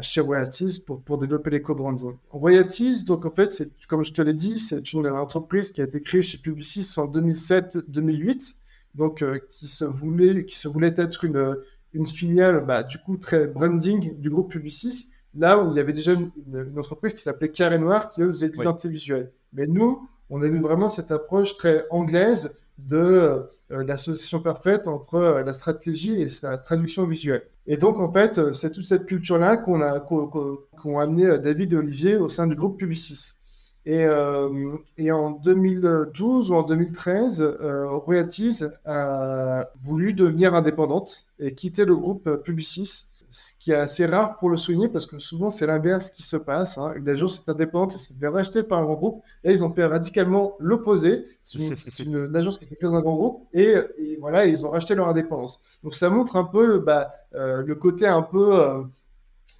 chez 0.00 0.20
Royalties 0.20 0.82
pour, 0.84 1.02
pour 1.02 1.18
développer 1.18 1.50
les 1.50 1.62
co-branding. 1.62 2.16
Royalties, 2.30 3.04
donc 3.04 3.24
en 3.24 3.30
fait, 3.30 3.52
c'est, 3.52 3.70
comme 3.86 4.04
je 4.04 4.12
te 4.12 4.22
l'ai 4.22 4.34
dit, 4.34 4.58
c'est 4.58 4.92
une 4.92 5.06
entreprise 5.06 5.70
qui 5.70 5.80
a 5.80 5.84
été 5.84 6.00
créée 6.00 6.22
chez 6.22 6.38
Publicis 6.38 6.94
en 6.96 7.06
2007-2008 7.06 8.56
donc 8.94 9.22
euh, 9.22 9.38
qui 9.48 9.66
se 9.68 9.84
voulait 9.84 10.44
qui 10.44 10.56
se 10.56 10.68
voulait 10.68 10.94
être 10.96 11.24
une, 11.24 11.56
une 11.92 12.06
filiale 12.06 12.64
bah, 12.64 12.82
du 12.82 12.98
coup 12.98 13.16
très 13.16 13.46
branding 13.46 14.18
du 14.18 14.30
groupe 14.30 14.50
Publicis, 14.50 15.12
là 15.34 15.58
où 15.58 15.70
il 15.70 15.76
y 15.76 15.80
avait 15.80 15.92
déjà 15.92 16.12
une, 16.12 16.30
entreprise 16.76 17.14
qui 17.14 17.22
s'appelait 17.22 17.50
Carré 17.50 17.78
Noir 17.78 18.08
qui 18.08 18.22
eux 18.22 18.28
faisait 18.28 18.48
de 18.48 18.54
l'identité 18.54 18.88
visuelle. 18.88 19.32
Mais 19.52 19.66
nous, 19.66 20.08
on 20.30 20.42
a 20.42 20.46
eu 20.46 20.60
vraiment 20.60 20.88
cette 20.88 21.10
approche 21.10 21.56
très 21.56 21.86
anglaise 21.90 22.60
de 22.78 22.96
euh, 22.96 23.42
l'association 23.70 24.40
parfaite 24.40 24.86
entre 24.86 25.14
euh, 25.16 25.42
la 25.42 25.52
stratégie 25.52 26.20
et 26.20 26.28
sa 26.28 26.58
traduction 26.58 27.06
visuelle. 27.06 27.42
Et 27.66 27.76
donc, 27.76 27.98
en 27.98 28.10
fait, 28.12 28.54
c'est 28.54 28.72
toute 28.72 28.86
cette 28.86 29.04
culture-là 29.04 29.58
qu'on 29.58 29.82
a, 29.82 30.00
qu'ont 30.00 30.98
amené 30.98 31.38
David 31.38 31.74
et 31.74 31.76
Olivier 31.76 32.16
au 32.16 32.28
sein 32.28 32.46
du 32.46 32.54
groupe 32.54 32.78
Publicis. 32.78 33.37
Et, 33.88 34.04
euh, 34.04 34.76
et, 34.98 35.10
en 35.12 35.30
2012 35.30 36.50
ou 36.50 36.54
en 36.54 36.62
2013, 36.62 37.40
euh, 37.40 37.88
Royalties 37.88 38.60
a 38.84 39.70
voulu 39.80 40.12
devenir 40.12 40.54
indépendante 40.54 41.24
et 41.38 41.54
quitter 41.54 41.86
le 41.86 41.96
groupe 41.96 42.28
Publicis, 42.44 43.06
ce 43.30 43.54
qui 43.58 43.70
est 43.70 43.76
assez 43.76 44.04
rare 44.04 44.36
pour 44.36 44.50
le 44.50 44.58
souligner 44.58 44.88
parce 44.88 45.06
que 45.06 45.18
souvent 45.18 45.48
c'est 45.48 45.66
l'inverse 45.66 46.10
qui 46.10 46.22
se 46.22 46.36
passe. 46.36 46.76
Hein. 46.76 46.92
Une 46.96 47.08
agence 47.08 47.38
est 47.38 47.50
indépendante 47.50 47.94
et 47.94 47.96
se 47.96 48.12
fait 48.12 48.28
racheter 48.28 48.62
par 48.62 48.80
un 48.80 48.84
grand 48.84 48.96
groupe. 48.96 49.22
Là, 49.42 49.52
ils 49.52 49.64
ont 49.64 49.72
fait 49.72 49.86
radicalement 49.86 50.54
l'opposé. 50.58 51.24
C'est 51.40 51.58
une, 52.00 52.30
agence 52.36 52.58
qui 52.58 52.66
est 52.66 52.82
dans 52.82 52.94
un 52.94 53.00
grand 53.00 53.16
groupe 53.16 53.48
et, 53.54 53.74
voilà, 54.20 54.44
ils 54.44 54.66
ont 54.66 54.70
racheté 54.70 54.96
leur 54.96 55.08
indépendance. 55.08 55.62
Donc 55.82 55.94
ça 55.94 56.10
montre 56.10 56.36
un 56.36 56.44
peu 56.44 56.80
bah, 56.80 57.10
euh, 57.34 57.62
le 57.62 57.74
côté 57.74 58.06
un 58.06 58.20
peu 58.20 58.84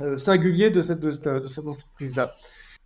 euh, 0.03 0.19
singulier 0.19 0.69
de 0.69 0.83
cette, 0.83 1.01
de 1.01 1.47
cette 1.47 1.67
entreprise-là. 1.67 2.35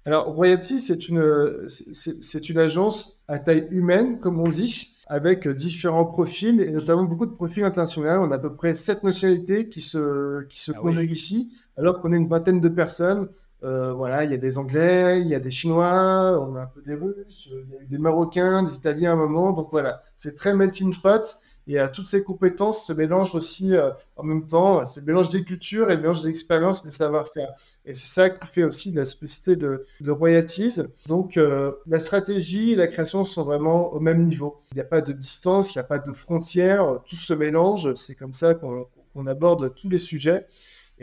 Alors, 0.05 0.27
Royalty, 0.27 0.81
c'est 0.81 1.09
une, 1.09 1.69
c'est 1.69 2.49
une 2.49 2.59
agence 2.59 3.23
à 3.29 3.39
taille 3.39 3.69
humaine, 3.71 4.19
comme 4.19 4.41
on 4.41 4.49
dit, 4.49 4.97
avec 5.07 5.47
différents 5.49 6.07
profils, 6.07 6.61
et 6.61 6.73
notamment 6.73 7.05
beaucoup 7.05 7.27
de 7.27 7.33
profils 7.33 7.63
internationaux. 7.63 8.09
On 8.09 8.31
a 8.33 8.37
à 8.37 8.39
peu 8.39 8.55
près 8.55 8.75
sept 8.75 9.05
nationalités 9.05 9.69
qui 9.69 9.81
se, 9.81 10.43
qui 10.45 10.61
se 10.61 10.73
ah 10.75 10.79
conjuguent 10.79 11.13
ici, 11.13 11.53
alors 11.77 12.01
qu'on 12.01 12.13
est 12.13 12.17
une 12.17 12.29
vingtaine 12.29 12.61
de 12.61 12.69
personnes. 12.69 13.29
Euh, 13.65 13.93
voilà, 13.93 14.25
il 14.25 14.33
y 14.33 14.35
a 14.35 14.39
des 14.39 14.59
Anglais, 14.59 15.21
il 15.21 15.29
y 15.29 15.37
a 15.37 15.41
des 15.41 15.53
Chinois, 15.53 16.45
on 16.45 16.57
a 16.57 16.63
un 16.63 16.67
peu 16.67 16.83
des 16.83 16.95
Russes, 16.95 17.49
il 17.49 17.73
y 17.73 17.77
a 17.77 17.85
des 17.89 17.99
Marocains, 17.99 18.65
des 18.65 18.75
Italiens 18.75 19.11
à 19.11 19.13
un 19.15 19.17
moment. 19.17 19.53
Donc 19.53 19.69
voilà, 19.71 20.03
c'est 20.17 20.35
très 20.35 20.53
melting 20.53 20.93
pot 21.01 21.37
et 21.67 21.79
euh, 21.79 21.89
toutes 21.93 22.07
ces 22.07 22.25
compétences 22.25 22.87
se 22.87 22.93
mélangent 22.93 23.35
aussi 23.35 23.77
euh, 23.77 23.91
en 24.17 24.25
même 24.25 24.47
temps. 24.47 24.85
C'est 24.87 25.01
le 25.01 25.07
mélange 25.07 25.29
des 25.29 25.45
cultures 25.45 25.91
et 25.91 25.97
le 25.97 26.03
mélange 26.03 26.23
des 26.23 26.29
expériences, 26.29 26.85
des 26.85 26.91
savoir-faire. 26.91 27.53
Et 27.85 27.95
c'est 27.95 28.07
ça 28.07 28.31
qui 28.31 28.47
fait 28.47 28.65
aussi 28.65 28.91
la 28.93 29.05
spécificité 29.05 29.57
de, 29.57 29.85
de 30.01 30.11
Royalties. 30.11 30.81
Donc, 31.07 31.37
euh, 31.37 31.73
la 31.87 32.01
stratégie 32.01 32.73
et 32.73 32.77
la 32.77 32.89
création 32.89 33.25
sont 33.25 33.45
vraiment 33.45 33.93
au 33.93 34.01
même 34.01 34.25
niveau. 34.25 34.59
Il 34.73 34.77
n'y 34.77 34.81
a 34.81 34.85
pas 34.85 35.01
de 35.01 35.13
distance, 35.13 35.75
il 35.75 35.79
n'y 35.79 35.85
a 35.85 35.87
pas 35.87 35.99
de 35.99 36.13
frontières, 36.13 37.01
tout 37.07 37.17
se 37.17 37.33
mélange. 37.33 37.95
C'est 37.95 38.15
comme 38.15 38.33
ça 38.33 38.55
qu'on 38.55 39.27
aborde 39.27 39.75
tous 39.75 39.89
les 39.89 39.99
sujets. 39.99 40.47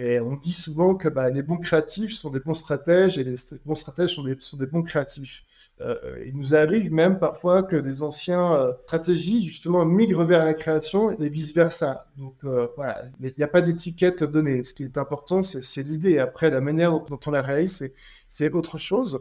Et 0.02 0.22
on 0.22 0.38
dit 0.38 0.54
souvent 0.54 0.96
que 0.96 1.10
bah, 1.10 1.30
les 1.30 1.44
bons 1.44 1.58
créatifs 1.58 2.14
sont 2.14 2.30
des 2.30 2.40
bons 2.40 2.54
stratèges 2.54 3.18
et 3.18 3.26
les 3.26 3.36
bons 3.66 3.76
stratèges 3.76 4.16
sont 4.16 4.24
des, 4.24 4.66
bons 4.66 4.82
créatifs. 4.82 5.44
Euh, 5.82 6.24
il 6.26 6.38
nous 6.38 6.56
arrive 6.56 6.90
même 6.90 7.20
parfois 7.20 7.64
que 7.64 7.76
des 7.76 8.02
anciens 8.02 8.54
euh, 8.54 8.72
stratégies 8.84 9.46
justement 9.46 9.84
migrent 9.84 10.24
vers 10.24 10.46
la 10.46 10.54
création 10.54 11.12
et 11.12 11.28
vice-versa. 11.28 12.08
Donc 12.16 12.36
euh, 12.46 12.70
voilà, 12.78 13.04
il 13.20 13.34
n'y 13.38 13.44
a 13.44 13.50
pas 13.50 13.60
d'étiquette 13.60 14.24
donnée. 14.24 14.64
Ce 14.64 14.74
qui 14.74 14.84
est 14.84 14.98
important, 14.98 15.44
c'est 15.44 15.84
l'idée. 15.84 16.18
Après, 16.18 16.50
la 16.50 16.62
manière 16.62 16.98
dont 16.98 17.20
on 17.28 17.32
la 17.32 17.42
réalise, 17.42 17.92
c'est 18.30 18.54
autre 18.54 18.78
chose. 18.78 19.20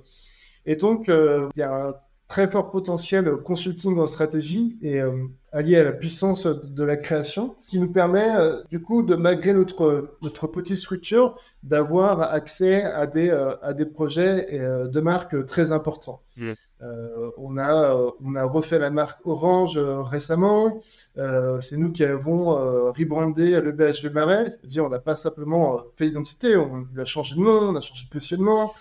Et 0.64 0.76
donc, 0.76 1.08
il 1.08 1.58
y 1.58 1.62
a 1.62 1.88
un 1.88 1.94
très 2.28 2.46
fort 2.46 2.70
potentiel 2.70 3.30
consulting 3.38 3.98
en 3.98 4.06
stratégie 4.06 4.78
et 4.82 5.00
euh, 5.00 5.26
allié 5.50 5.78
à 5.78 5.84
la 5.84 5.92
puissance 5.92 6.46
de 6.46 6.84
la 6.84 6.98
création, 6.98 7.56
qui 7.68 7.80
nous 7.80 7.90
permet 7.90 8.36
euh, 8.36 8.62
du 8.70 8.82
coup 8.82 9.02
de, 9.02 9.16
malgré 9.16 9.54
notre, 9.54 10.18
notre 10.20 10.46
petite 10.46 10.76
structure, 10.76 11.36
d'avoir 11.62 12.20
accès 12.20 12.84
à 12.84 13.06
des, 13.06 13.30
euh, 13.30 13.56
à 13.62 13.72
des 13.72 13.86
projets 13.86 14.46
de 14.52 15.00
marques 15.00 15.46
très 15.46 15.72
importants. 15.72 16.20
on, 17.38 17.56
a, 17.56 17.98
on 18.22 18.34
a 18.34 18.44
refait 18.44 18.78
la 18.78 18.90
marque 18.90 19.26
Orange 19.26 19.78
récemment, 19.78 20.78
c'est 21.16 21.76
nous 21.76 21.90
qui 21.92 22.04
avons 22.04 22.52
rebrandé 22.92 23.60
le 23.60 23.72
BHV 23.72 24.12
Marais, 24.12 24.50
c'est-à-dire 24.50 24.84
on 24.84 24.90
n'a 24.90 25.00
pas 25.00 25.16
simplement 25.16 25.80
fait 25.96 26.04
l'identité, 26.04 26.56
on 26.56 26.86
a 26.96 27.04
changé 27.04 27.34
de 27.34 27.40
nom, 27.40 27.70
on 27.70 27.74
a 27.74 27.80
changé 27.80 28.04
de 28.04 28.10
positionnement, 28.10 28.72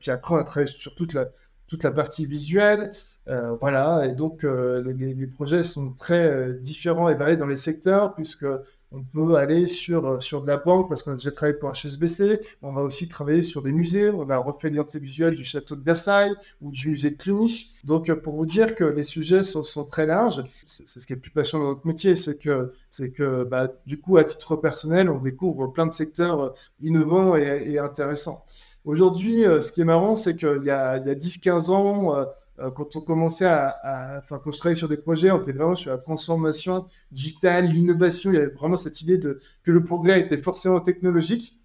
puis 0.00 0.10
après 0.10 0.34
on 0.34 0.38
a 0.38 0.44
travaillé 0.44 0.66
sur 0.66 0.94
toute 0.94 1.14
la 1.14 1.30
toute 1.70 1.84
la 1.84 1.92
partie 1.92 2.26
visuelle. 2.26 2.90
Euh, 3.28 3.54
voilà, 3.60 4.06
et 4.06 4.12
donc 4.12 4.44
euh, 4.44 4.82
les, 4.82 5.26
projets 5.28 5.62
sont 5.62 5.92
très 5.92 6.28
euh, 6.28 6.52
différents 6.52 7.08
et 7.08 7.14
variés 7.14 7.36
dans 7.36 7.46
les 7.46 7.56
secteurs, 7.56 8.12
puisque 8.14 8.46
on 8.92 9.04
peut 9.04 9.36
aller 9.36 9.68
sur, 9.68 10.20
sur 10.20 10.42
de 10.42 10.48
la 10.48 10.56
banque, 10.56 10.88
parce 10.88 11.04
qu'on 11.04 11.12
a 11.12 11.14
déjà 11.14 11.30
travaillé 11.30 11.56
pour 11.56 11.70
HSBC, 11.70 12.40
on 12.60 12.72
va 12.72 12.82
aussi 12.82 13.08
travailler 13.08 13.44
sur 13.44 13.62
des 13.62 13.70
musées, 13.70 14.10
on 14.10 14.28
a 14.30 14.36
refait 14.36 14.68
l'identité 14.68 14.98
visuelle 14.98 15.36
du 15.36 15.44
château 15.44 15.76
de 15.76 15.84
Versailles 15.84 16.34
ou 16.60 16.72
du 16.72 16.88
musée 16.88 17.10
de 17.10 17.14
Cluny. 17.14 17.72
Donc 17.84 18.12
pour 18.14 18.34
vous 18.34 18.46
dire 18.46 18.74
que 18.74 18.82
les 18.82 19.04
sujets 19.04 19.44
sont, 19.44 19.84
très 19.84 20.06
larges, 20.06 20.42
c'est 20.66 20.88
ce 20.88 21.06
qui 21.06 21.12
est 21.12 21.16
le 21.16 21.22
plus 21.22 21.30
passionnant 21.30 21.66
dans 21.66 21.70
notre 21.74 21.86
métier, 21.86 22.16
c'est 22.16 22.36
que, 22.36 22.72
c'est 22.90 23.12
que 23.12 23.44
bah, 23.44 23.68
du 23.86 24.00
coup, 24.00 24.16
à 24.16 24.24
titre 24.24 24.56
personnel, 24.56 25.08
on 25.08 25.20
découvre 25.20 25.68
plein 25.68 25.86
de 25.86 25.94
secteurs 25.94 26.52
innovants 26.80 27.36
et, 27.36 27.62
et 27.68 27.78
intéressants. 27.78 28.44
Aujourd'hui, 28.84 29.44
euh, 29.44 29.62
ce 29.62 29.72
qui 29.72 29.82
est 29.82 29.84
marrant, 29.84 30.16
c'est 30.16 30.36
qu'il 30.36 30.62
y 30.64 30.70
a, 30.70 30.90
a 30.90 30.98
10-15 30.98 31.70
ans, 31.70 32.14
euh, 32.14 32.24
euh, 32.60 32.70
quand 32.70 32.96
on 32.96 33.00
commençait 33.00 33.46
à, 33.46 34.20
enfin, 34.22 34.40
quand 34.42 34.50
je 34.50 34.58
travaillais 34.58 34.78
sur 34.78 34.88
des 34.88 34.96
projets, 34.96 35.30
on 35.30 35.40
était 35.40 35.52
vraiment 35.52 35.76
sur 35.76 35.90
la 35.90 35.98
transformation 35.98 36.86
digitale, 37.12 37.66
l'innovation. 37.66 38.30
Il 38.30 38.36
y 38.36 38.38
avait 38.38 38.52
vraiment 38.52 38.76
cette 38.76 39.00
idée 39.02 39.18
de, 39.18 39.40
que 39.62 39.70
le 39.70 39.84
progrès 39.84 40.20
était 40.20 40.38
forcément 40.38 40.80
technologique. 40.80 41.58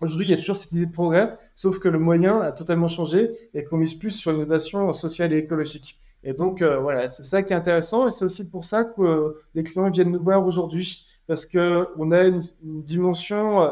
Aujourd'hui, 0.00 0.26
il 0.26 0.30
y 0.30 0.34
a 0.34 0.36
toujours 0.36 0.56
cette 0.56 0.72
idée 0.72 0.86
de 0.86 0.92
progrès, 0.92 1.36
sauf 1.54 1.78
que 1.78 1.88
le 1.88 1.98
moyen 1.98 2.40
a 2.40 2.50
totalement 2.50 2.88
changé 2.88 3.30
et 3.54 3.64
qu'on 3.64 3.76
mise 3.76 3.94
plus 3.94 4.10
sur 4.10 4.32
l'innovation 4.32 4.92
sociale 4.92 5.32
et 5.32 5.38
écologique. 5.38 6.00
Et 6.24 6.32
donc, 6.32 6.62
voilà, 6.62 7.08
c'est 7.08 7.22
ça 7.24 7.42
qui 7.44 7.52
est 7.52 7.56
intéressant 7.56 8.08
et 8.08 8.10
c'est 8.10 8.24
aussi 8.24 8.48
pour 8.48 8.64
ça 8.64 8.84
que 8.84 9.36
les 9.54 9.62
clients 9.62 9.90
viennent 9.90 10.10
nous 10.10 10.22
voir 10.22 10.44
aujourd'hui 10.44 11.06
parce 11.26 11.46
qu'on 11.46 12.10
a 12.12 12.24
une, 12.24 12.42
dimension 12.62 13.62
euh, 13.62 13.70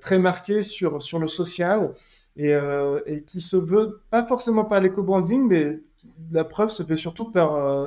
très 0.00 0.18
marqué 0.18 0.62
sur, 0.62 1.02
sur 1.02 1.18
le 1.18 1.28
social 1.28 1.94
et, 2.36 2.54
euh, 2.54 3.00
et, 3.06 3.22
qui 3.22 3.40
se 3.40 3.56
veut 3.56 4.00
pas 4.10 4.24
forcément 4.24 4.64
par 4.64 4.80
l'éco-branding, 4.80 5.46
mais 5.48 5.80
la 6.30 6.44
preuve 6.44 6.70
se 6.70 6.82
fait 6.82 6.96
surtout 6.96 7.30
par, 7.30 7.54
euh, 7.54 7.86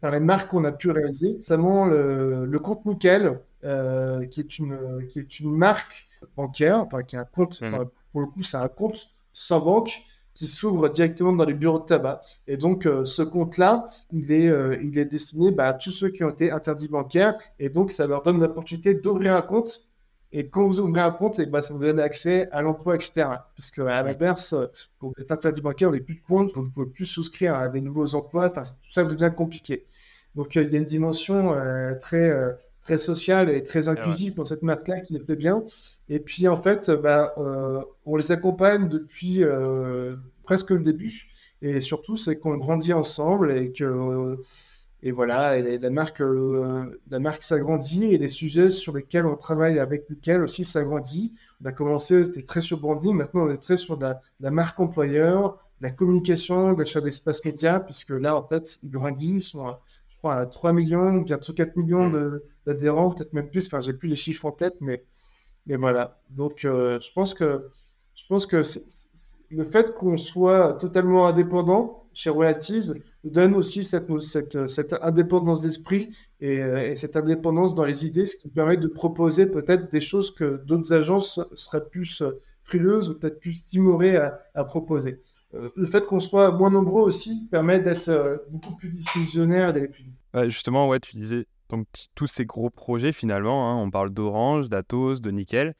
par 0.00 0.10
les 0.10 0.20
marques 0.20 0.50
qu'on 0.50 0.64
a 0.64 0.72
pu 0.72 0.90
réaliser, 0.90 1.34
notamment 1.34 1.86
le, 1.86 2.44
le 2.46 2.58
compte 2.58 2.84
Nickel, 2.86 3.40
qui, 3.62 4.40
est 4.40 4.58
une, 4.58 5.06
qui 5.08 5.20
est 5.20 5.40
une 5.40 5.54
marque 5.54 6.08
bancaire, 6.36 6.80
enfin 6.80 7.02
qui 7.02 7.16
a 7.16 7.20
un 7.20 7.24
compte, 7.24 7.60
mmh. 7.60 7.84
pour 8.10 8.20
le 8.20 8.26
coup, 8.26 8.42
c'est 8.42 8.56
un 8.56 8.68
compte 8.68 9.08
sans 9.32 9.60
banque 9.60 10.02
qui 10.34 10.48
s'ouvre 10.48 10.88
directement 10.88 11.32
dans 11.32 11.44
les 11.44 11.54
bureaux 11.54 11.78
de 11.78 11.84
tabac. 11.84 12.22
Et 12.48 12.56
donc, 12.56 12.88
ce 13.04 13.22
compte-là, 13.22 13.86
il, 14.10 14.32
est, 14.32 14.50
il 14.82 14.98
est 14.98 15.04
destiné 15.04 15.52
bah, 15.52 15.68
à 15.68 15.74
tous 15.74 15.90
ceux 15.92 16.08
qui 16.08 16.24
ont 16.24 16.30
été 16.30 16.50
interdits 16.50 16.88
bancaires. 16.88 17.36
Et 17.60 17.68
donc, 17.68 17.92
ça 17.92 18.06
leur 18.06 18.22
donne 18.22 18.40
l'opportunité 18.40 18.94
d'ouvrir 18.94 19.36
un 19.36 19.42
compte 19.42 19.91
et 20.34 20.48
quand 20.48 20.66
vous 20.66 20.80
ouvrez 20.80 21.00
un 21.00 21.10
compte, 21.10 21.38
et 21.38 21.42
eh 21.42 21.46
ben, 21.46 21.60
ça 21.60 21.74
vous 21.74 21.80
donne 21.80 22.00
accès 22.00 22.48
à 22.52 22.62
l'emploi, 22.62 22.94
etc. 22.94 23.12
Parce 23.54 23.70
qu'à 23.70 24.02
l'inverse, 24.02 24.54
quand 24.98 25.08
vous 25.08 25.22
êtes 25.22 25.30
interdit 25.30 25.60
bancaire, 25.60 25.88
vous 25.88 25.94
n'avez 25.94 26.04
plus 26.04 26.14
de 26.14 26.22
compte, 26.26 26.52
vous 26.54 26.62
ne 26.62 26.70
pouvez 26.70 26.86
plus 26.86 27.04
souscrire 27.04 27.54
à 27.54 27.68
des 27.68 27.82
nouveaux 27.82 28.14
emplois. 28.14 28.46
Enfin, 28.46 28.62
tout 28.62 28.90
ça 28.90 29.04
devient 29.04 29.30
compliqué. 29.36 29.84
Donc, 30.34 30.56
euh, 30.56 30.62
il 30.62 30.72
y 30.72 30.76
a 30.76 30.78
une 30.78 30.86
dimension 30.86 31.52
euh, 31.52 31.94
très, 32.00 32.30
euh, 32.30 32.52
très 32.80 32.96
sociale 32.96 33.50
et 33.50 33.62
très 33.62 33.90
inclusive 33.90 34.34
dans 34.34 34.46
cette 34.46 34.62
marque-là 34.62 35.00
qui 35.00 35.12
nous 35.12 35.22
plaît 35.22 35.36
bien. 35.36 35.64
Et 36.08 36.18
puis, 36.18 36.48
en 36.48 36.56
fait, 36.56 36.90
bah, 36.90 37.34
on 38.06 38.16
les 38.16 38.32
accompagne 38.32 38.88
depuis 38.88 39.42
presque 40.44 40.70
le 40.70 40.80
début. 40.80 41.28
Et 41.60 41.80
surtout, 41.80 42.16
c'est 42.16 42.38
qu'on 42.38 42.56
grandit 42.56 42.92
ensemble 42.92 43.56
et 43.56 43.70
que 43.70 44.38
et 45.04 45.10
voilà, 45.10 45.58
la 45.58 45.90
marque, 45.90 46.20
euh, 46.20 46.84
marque 47.10 47.42
s'agrandit 47.42 48.04
et 48.04 48.18
les 48.18 48.28
sujets 48.28 48.70
sur 48.70 48.94
lesquels 48.94 49.26
on 49.26 49.34
travaille 49.34 49.80
avec 49.80 50.08
lesquels 50.08 50.42
aussi 50.42 50.64
s'agrandit. 50.64 51.34
On 51.60 51.66
a 51.66 51.72
commencé, 51.72 52.24
on 52.24 52.40
très 52.42 52.60
sur 52.60 52.78
branding, 52.78 53.16
maintenant 53.16 53.46
on 53.46 53.50
est 53.50 53.58
très 53.58 53.76
sur 53.76 53.98
la, 53.98 54.20
marque 54.52 54.78
employeur, 54.78 55.58
la 55.80 55.90
communication, 55.90 56.76
l'achat 56.76 57.00
d'espace 57.00 57.44
média, 57.44 57.80
puisque 57.80 58.10
là, 58.10 58.36
en 58.36 58.46
fait, 58.46 58.78
ils 58.84 58.90
grandissent, 58.90 59.48
ils 59.48 59.50
sont, 59.50 59.66
à, 59.66 59.82
je 60.08 60.16
crois, 60.18 60.36
à 60.36 60.46
3 60.46 60.72
millions, 60.72 61.18
bientôt 61.22 61.52
4 61.52 61.74
millions 61.76 62.08
d'adhérents, 62.64 63.10
peut-être 63.10 63.32
même 63.32 63.50
plus, 63.50 63.66
enfin, 63.66 63.80
j'ai 63.80 63.94
plus 63.94 64.08
les 64.08 64.14
chiffres 64.14 64.44
en 64.44 64.52
tête, 64.52 64.76
mais, 64.80 65.04
mais 65.66 65.74
voilà. 65.74 66.20
Donc, 66.30 66.64
euh, 66.64 67.00
je 67.00 67.10
pense 67.12 67.34
que, 67.34 67.70
je 68.14 68.22
pense 68.28 68.46
que 68.46 68.62
le 69.50 69.64
fait 69.64 69.94
qu'on 69.94 70.16
soit 70.16 70.74
totalement 70.74 71.26
indépendant 71.26 72.06
chez 72.14 72.30
Royalties, 72.30 72.92
donne 73.30 73.54
aussi 73.54 73.84
cette, 73.84 74.10
indépendance 75.00 75.62
d'esprit 75.62 76.10
euh, 76.42 76.90
et, 76.90 76.96
cette 76.96 77.16
indépendance 77.16 77.74
dans 77.74 77.84
les 77.84 78.06
idées, 78.06 78.26
ce 78.26 78.36
qui 78.36 78.48
permet 78.48 78.76
de 78.76 78.88
proposer 78.88 79.46
peut-être 79.46 79.90
des 79.90 80.00
choses 80.00 80.34
que 80.34 80.62
d'autres 80.64 80.92
agences 80.92 81.40
seraient 81.54 81.86
plus 81.88 82.22
euh, 82.22 82.40
frileuses 82.62 83.10
ou 83.10 83.18
peut-être 83.18 83.40
plus 83.40 83.62
timorées 83.64 84.16
à, 84.16 84.64
proposer. 84.64 85.20
Euh, 85.54 85.68
le 85.76 85.86
fait 85.86 86.04
qu'on 86.06 86.20
soit 86.20 86.50
moins 86.50 86.70
nombreux 86.70 87.02
aussi 87.02 87.48
permet 87.50 87.80
d'être 87.80 88.44
beaucoup 88.50 88.74
plus 88.76 88.88
décisionnaire 88.88 89.72
d'aller 89.72 89.88
plus 89.88 90.04
vite. 90.04 90.50
justement, 90.50 90.88
ouais, 90.88 91.00
tu 91.00 91.16
disais 91.16 91.46
donc 91.68 91.86
tous 92.14 92.26
ces 92.26 92.44
gros 92.44 92.70
projets 92.70 93.12
finalement, 93.12 93.70
hein, 93.70 93.76
on 93.76 93.90
parle 93.90 94.10
d'Orange, 94.10 94.68
d'Atos, 94.68 95.20
de 95.20 95.30
Nickel, 95.30 95.74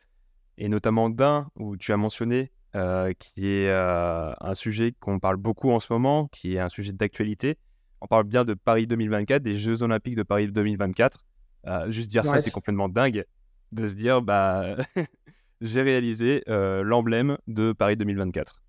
et 0.58 0.68
notamment 0.68 1.10
d'un 1.10 1.48
où 1.56 1.76
tu 1.76 1.92
as 1.92 1.96
mentionné 1.96 2.50
euh, 2.74 3.12
qui 3.18 3.48
est 3.48 3.68
euh, 3.68 4.32
un 4.40 4.54
sujet 4.54 4.94
qu'on 4.98 5.18
parle 5.18 5.36
beaucoup 5.36 5.70
en 5.70 5.78
ce 5.78 5.92
moment, 5.92 6.28
qui 6.28 6.54
est 6.54 6.58
un 6.58 6.70
sujet 6.70 6.92
d'actualité. 6.92 7.58
On 8.00 8.06
parle 8.06 8.24
bien 8.24 8.46
de 8.46 8.54
Paris 8.54 8.86
2024, 8.86 9.42
des 9.42 9.58
Jeux 9.58 9.82
Olympiques 9.82 10.14
de 10.14 10.22
Paris 10.22 10.48
2024. 10.50 11.22
Euh, 11.66 11.90
juste 11.90 12.10
dire 12.10 12.26
ça, 12.26 12.40
c'est 12.40 12.50
complètement 12.50 12.88
dingue 12.88 13.24
de 13.72 13.86
se 13.86 13.94
dire, 13.94 14.22
bah, 14.22 14.76
j'ai 15.60 15.82
réalisé 15.82 16.42
l'emblème 16.46 17.36
de 17.46 17.72
Paris 17.72 17.96
2024. 17.96 18.62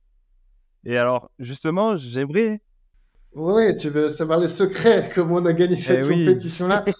Et 0.86 0.98
alors, 0.98 1.31
justement, 1.39 1.95
j'aimerais. 1.95 2.60
Oui, 3.33 3.75
tu 3.77 3.89
veux 3.89 4.10
savoir 4.10 4.38
les 4.39 4.50
secrets, 4.50 5.10
comment 5.15 5.36
on 5.36 5.45
a 5.45 5.53
gagné 5.53 5.77
eh 5.77 5.81
cette 5.81 6.07
compétition-là? 6.07 6.83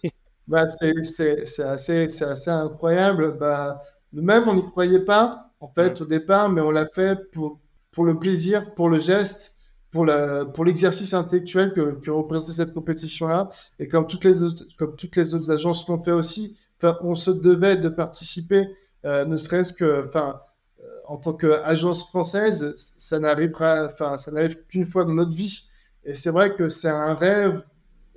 Bah, 0.45 0.67
C'est 0.67 1.63
assez, 1.63 2.24
assez 2.24 2.50
incroyable. 2.50 3.38
Bah, 3.38 3.79
même, 4.12 4.48
on 4.48 4.53
n'y 4.55 4.65
croyait 4.72 5.05
pas 5.05 5.52
en 5.63 5.70
fait, 5.70 6.01
au 6.01 6.05
départ, 6.05 6.50
mais 6.50 6.60
on 6.60 6.72
l'a 6.72 6.88
fait 6.88 7.17
pour, 7.32 7.62
pour 7.91 8.03
le 8.03 8.20
plaisir, 8.20 8.74
pour 8.74 8.89
le 8.89 9.00
geste, 9.00 9.55
pour, 9.91 10.05
la, 10.05 10.43
pour 10.43 10.65
l'exercice 10.65 11.13
intellectuel 11.13 11.72
que, 11.72 12.01
que 12.01 12.12
représentait 12.12 12.51
cette 12.51 12.74
compétition-là. 12.74 13.50
Et 13.79 13.88
comme 13.88 14.05
toutes 14.05 14.25
les 14.25 14.43
autres, 14.43 14.65
comme 14.77 14.98
toutes 14.98 15.15
les 15.15 15.34
autres 15.34 15.50
agences 15.51 15.88
l'ont 15.88 16.03
fait 16.03 16.12
aussi, 16.12 16.58
on 17.01 17.15
se 17.15 17.32
devait 17.32 17.77
de 17.77 17.88
participer, 17.88 18.67
euh, 19.05 19.24
ne 19.24 19.38
serait-ce 19.38 19.72
que, 19.72 20.05
enfin, 20.05 20.41
euh, 20.82 20.84
en 21.08 21.15
tant 21.15 21.32
qu'agence 21.32 22.10
française, 22.10 22.74
ça 22.75 23.20
n'arrivera, 23.20 23.86
enfin, 23.86 24.17
ça 24.17 24.34
n'arrive 24.34 24.58
qu'une 24.67 24.86
fois 24.86 25.05
dans 25.05 25.13
notre 25.13 25.32
vie. 25.32 25.70
Et 26.03 26.12
c'est 26.12 26.32
vrai 26.32 26.55
que 26.55 26.67
c'est 26.67 26.89
un 26.89 27.13
rêve 27.13 27.63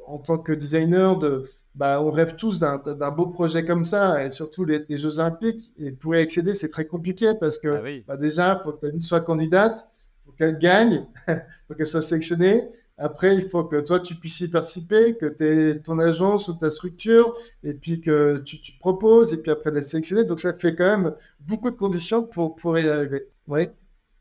en 0.05 0.19
tant 0.19 0.39
que 0.39 0.53
designer 0.53 1.17
de, 1.17 1.49
bah, 1.77 2.01
on 2.03 2.11
rêve 2.11 2.37
tous 2.37 2.59
d'un 2.59 3.11
beau 3.11 3.27
projet 3.27 3.65
comme 3.65 3.85
ça, 3.85 4.25
et 4.25 4.31
surtout 4.31 4.65
les, 4.65 4.85
Jeux 4.91 5.19
Olympiques. 5.19 5.73
Et 5.79 5.93
pour 5.93 6.15
y 6.15 6.19
accéder, 6.19 6.55
c'est 6.55 6.71
très 6.71 6.87
compliqué 6.87 7.35
parce 7.39 7.59
que 7.59 7.69
ah 7.69 8.03
bah, 8.09 8.17
déjà, 8.17 8.59
il 8.59 8.65
faut 8.65 8.73
qu'elle 8.73 9.03
soit 9.03 9.21
candidate, 9.21 9.87
il 9.87 10.27
faut 10.27 10.33
qu'elle 10.33 10.59
gagne, 10.59 11.07
il 11.29 11.43
faut 11.69 11.75
qu'elle 11.75 11.87
soit 11.87 12.03
sélectionnée. 12.03 12.63
Après, 12.99 13.37
il 13.37 13.47
faut 13.47 13.65
que 13.65 13.79
toi, 13.81 14.01
tu 14.01 14.15
puisses 14.15 14.41
y 14.41 14.51
participer, 14.51 15.19
que 15.19 15.27
tu 15.27 15.45
aies 15.45 15.81
ton 15.81 15.99
agence 15.99 16.49
ou 16.49 16.55
ta 16.55 16.71
structure, 16.71 17.37
et 17.63 17.75
puis 17.75 18.01
que 18.01 18.39
tu, 18.39 18.59
tu 18.59 18.73
proposes, 18.79 19.35
et 19.35 19.43
puis 19.43 19.51
après 19.51 19.71
la 19.71 19.83
sélectionner. 19.83 20.25
Donc, 20.25 20.41
ça 20.41 20.55
fait 20.55 20.75
quand 20.75 20.85
même 20.85 21.15
beaucoup 21.41 21.71
de 21.71 21.77
conditions 21.77 22.23
pour, 22.23 22.57
pour 22.57 22.79
y 22.79 22.89
arriver. 22.89 23.29
Oui. 23.49 23.69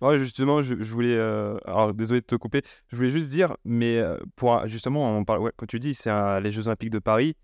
Ouais, 0.02 0.18
justement, 0.18 0.62
je, 0.62 0.76
voulais. 0.76 1.16
Euh, 1.16 1.58
alors, 1.66 1.94
désolé 1.94 2.20
de 2.20 2.26
te 2.26 2.36
couper. 2.36 2.62
Je 2.92 2.98
voulais 2.98 3.10
juste 3.10 3.30
dire, 3.30 3.56
mais 3.64 3.98
euh, 4.00 4.18
pour 4.36 4.68
justement, 4.68 5.18
on 5.18 5.24
parle, 5.24 5.52
quand 5.56 5.66
tu 5.66 5.80
dis 5.80 5.96
c'est 5.96 6.12
les 6.42 6.52
Jeux 6.52 6.68
Olympiques 6.68 6.90
de 6.90 7.00
Paris, 7.00 7.36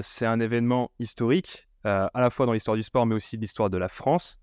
c'est 0.00 0.26
un 0.26 0.40
événement 0.40 0.90
historique, 0.98 1.68
euh, 1.84 2.06
à 2.14 2.20
la 2.20 2.30
fois 2.30 2.46
dans 2.46 2.52
l'histoire 2.52 2.76
du 2.76 2.82
sport, 2.82 3.06
mais 3.06 3.14
aussi 3.14 3.36
l'histoire 3.36 3.68
de 3.68 3.76
la 3.76 3.88
France. 3.88 4.38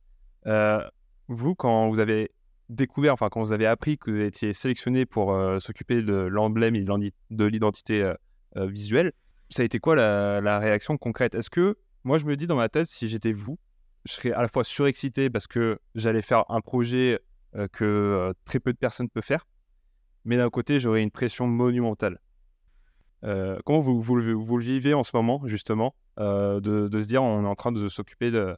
Euh, 0.45 0.81
vous, 1.29 1.55
quand 1.55 1.89
vous 1.89 1.99
avez 1.99 2.31
découvert, 2.67 3.13
enfin 3.13 3.29
quand 3.29 3.41
vous 3.41 3.53
avez 3.53 3.65
appris 3.65 3.97
que 3.97 4.11
vous 4.11 4.19
étiez 4.19 4.51
sélectionné 4.53 5.05
pour 5.05 5.35
s'occuper 5.59 6.03
de 6.03 6.13
l'emblème 6.13 6.75
et 6.75 6.83
de 6.83 7.45
l'identité 7.45 8.13
visuelle, 8.55 9.11
ça 9.49 9.63
a 9.63 9.65
été 9.65 9.79
quoi 9.79 9.95
la, 9.95 10.59
réaction 10.59 10.97
concrète? 10.97 11.33
Est-ce 11.33 11.49
que, 11.49 11.77
moi 12.03 12.17
je 12.17 12.25
me 12.25 12.35
dis 12.35 12.45
dans 12.45 12.55
ma 12.55 12.69
tête, 12.69 12.87
si 12.87 13.07
j'étais 13.07 13.31
vous, 13.31 13.57
je 14.05 14.13
serais 14.13 14.31
à 14.33 14.41
la 14.41 14.47
fois 14.47 14.63
surexcité 14.63 15.29
parce 15.29 15.47
que 15.47 15.79
j'allais 15.95 16.21
faire 16.21 16.45
un 16.49 16.61
projet 16.61 17.19
que 17.71 18.33
très 18.45 18.59
peu 18.59 18.71
de 18.71 18.77
personnes 18.77 19.09
peuvent 19.09 19.23
faire, 19.23 19.47
mais 20.25 20.37
d'un 20.37 20.49
côté, 20.49 20.79
j'aurais 20.79 21.01
une 21.01 21.11
pression 21.11 21.47
monumentale? 21.47 22.19
Euh, 23.23 23.57
comment 23.65 23.79
vous, 23.79 24.01
vous, 24.01 24.15
le 24.15 24.63
vivez 24.63 24.93
en 24.93 25.03
ce 25.03 25.11
moment, 25.13 25.41
justement, 25.45 25.93
euh, 26.19 26.59
de, 26.59 26.99
se 26.99 27.07
dire 27.07 27.23
on 27.23 27.43
est 27.43 27.47
en 27.47 27.55
train 27.55 27.71
de 27.71 27.89
s'occuper 27.89 28.31
de 28.31 28.55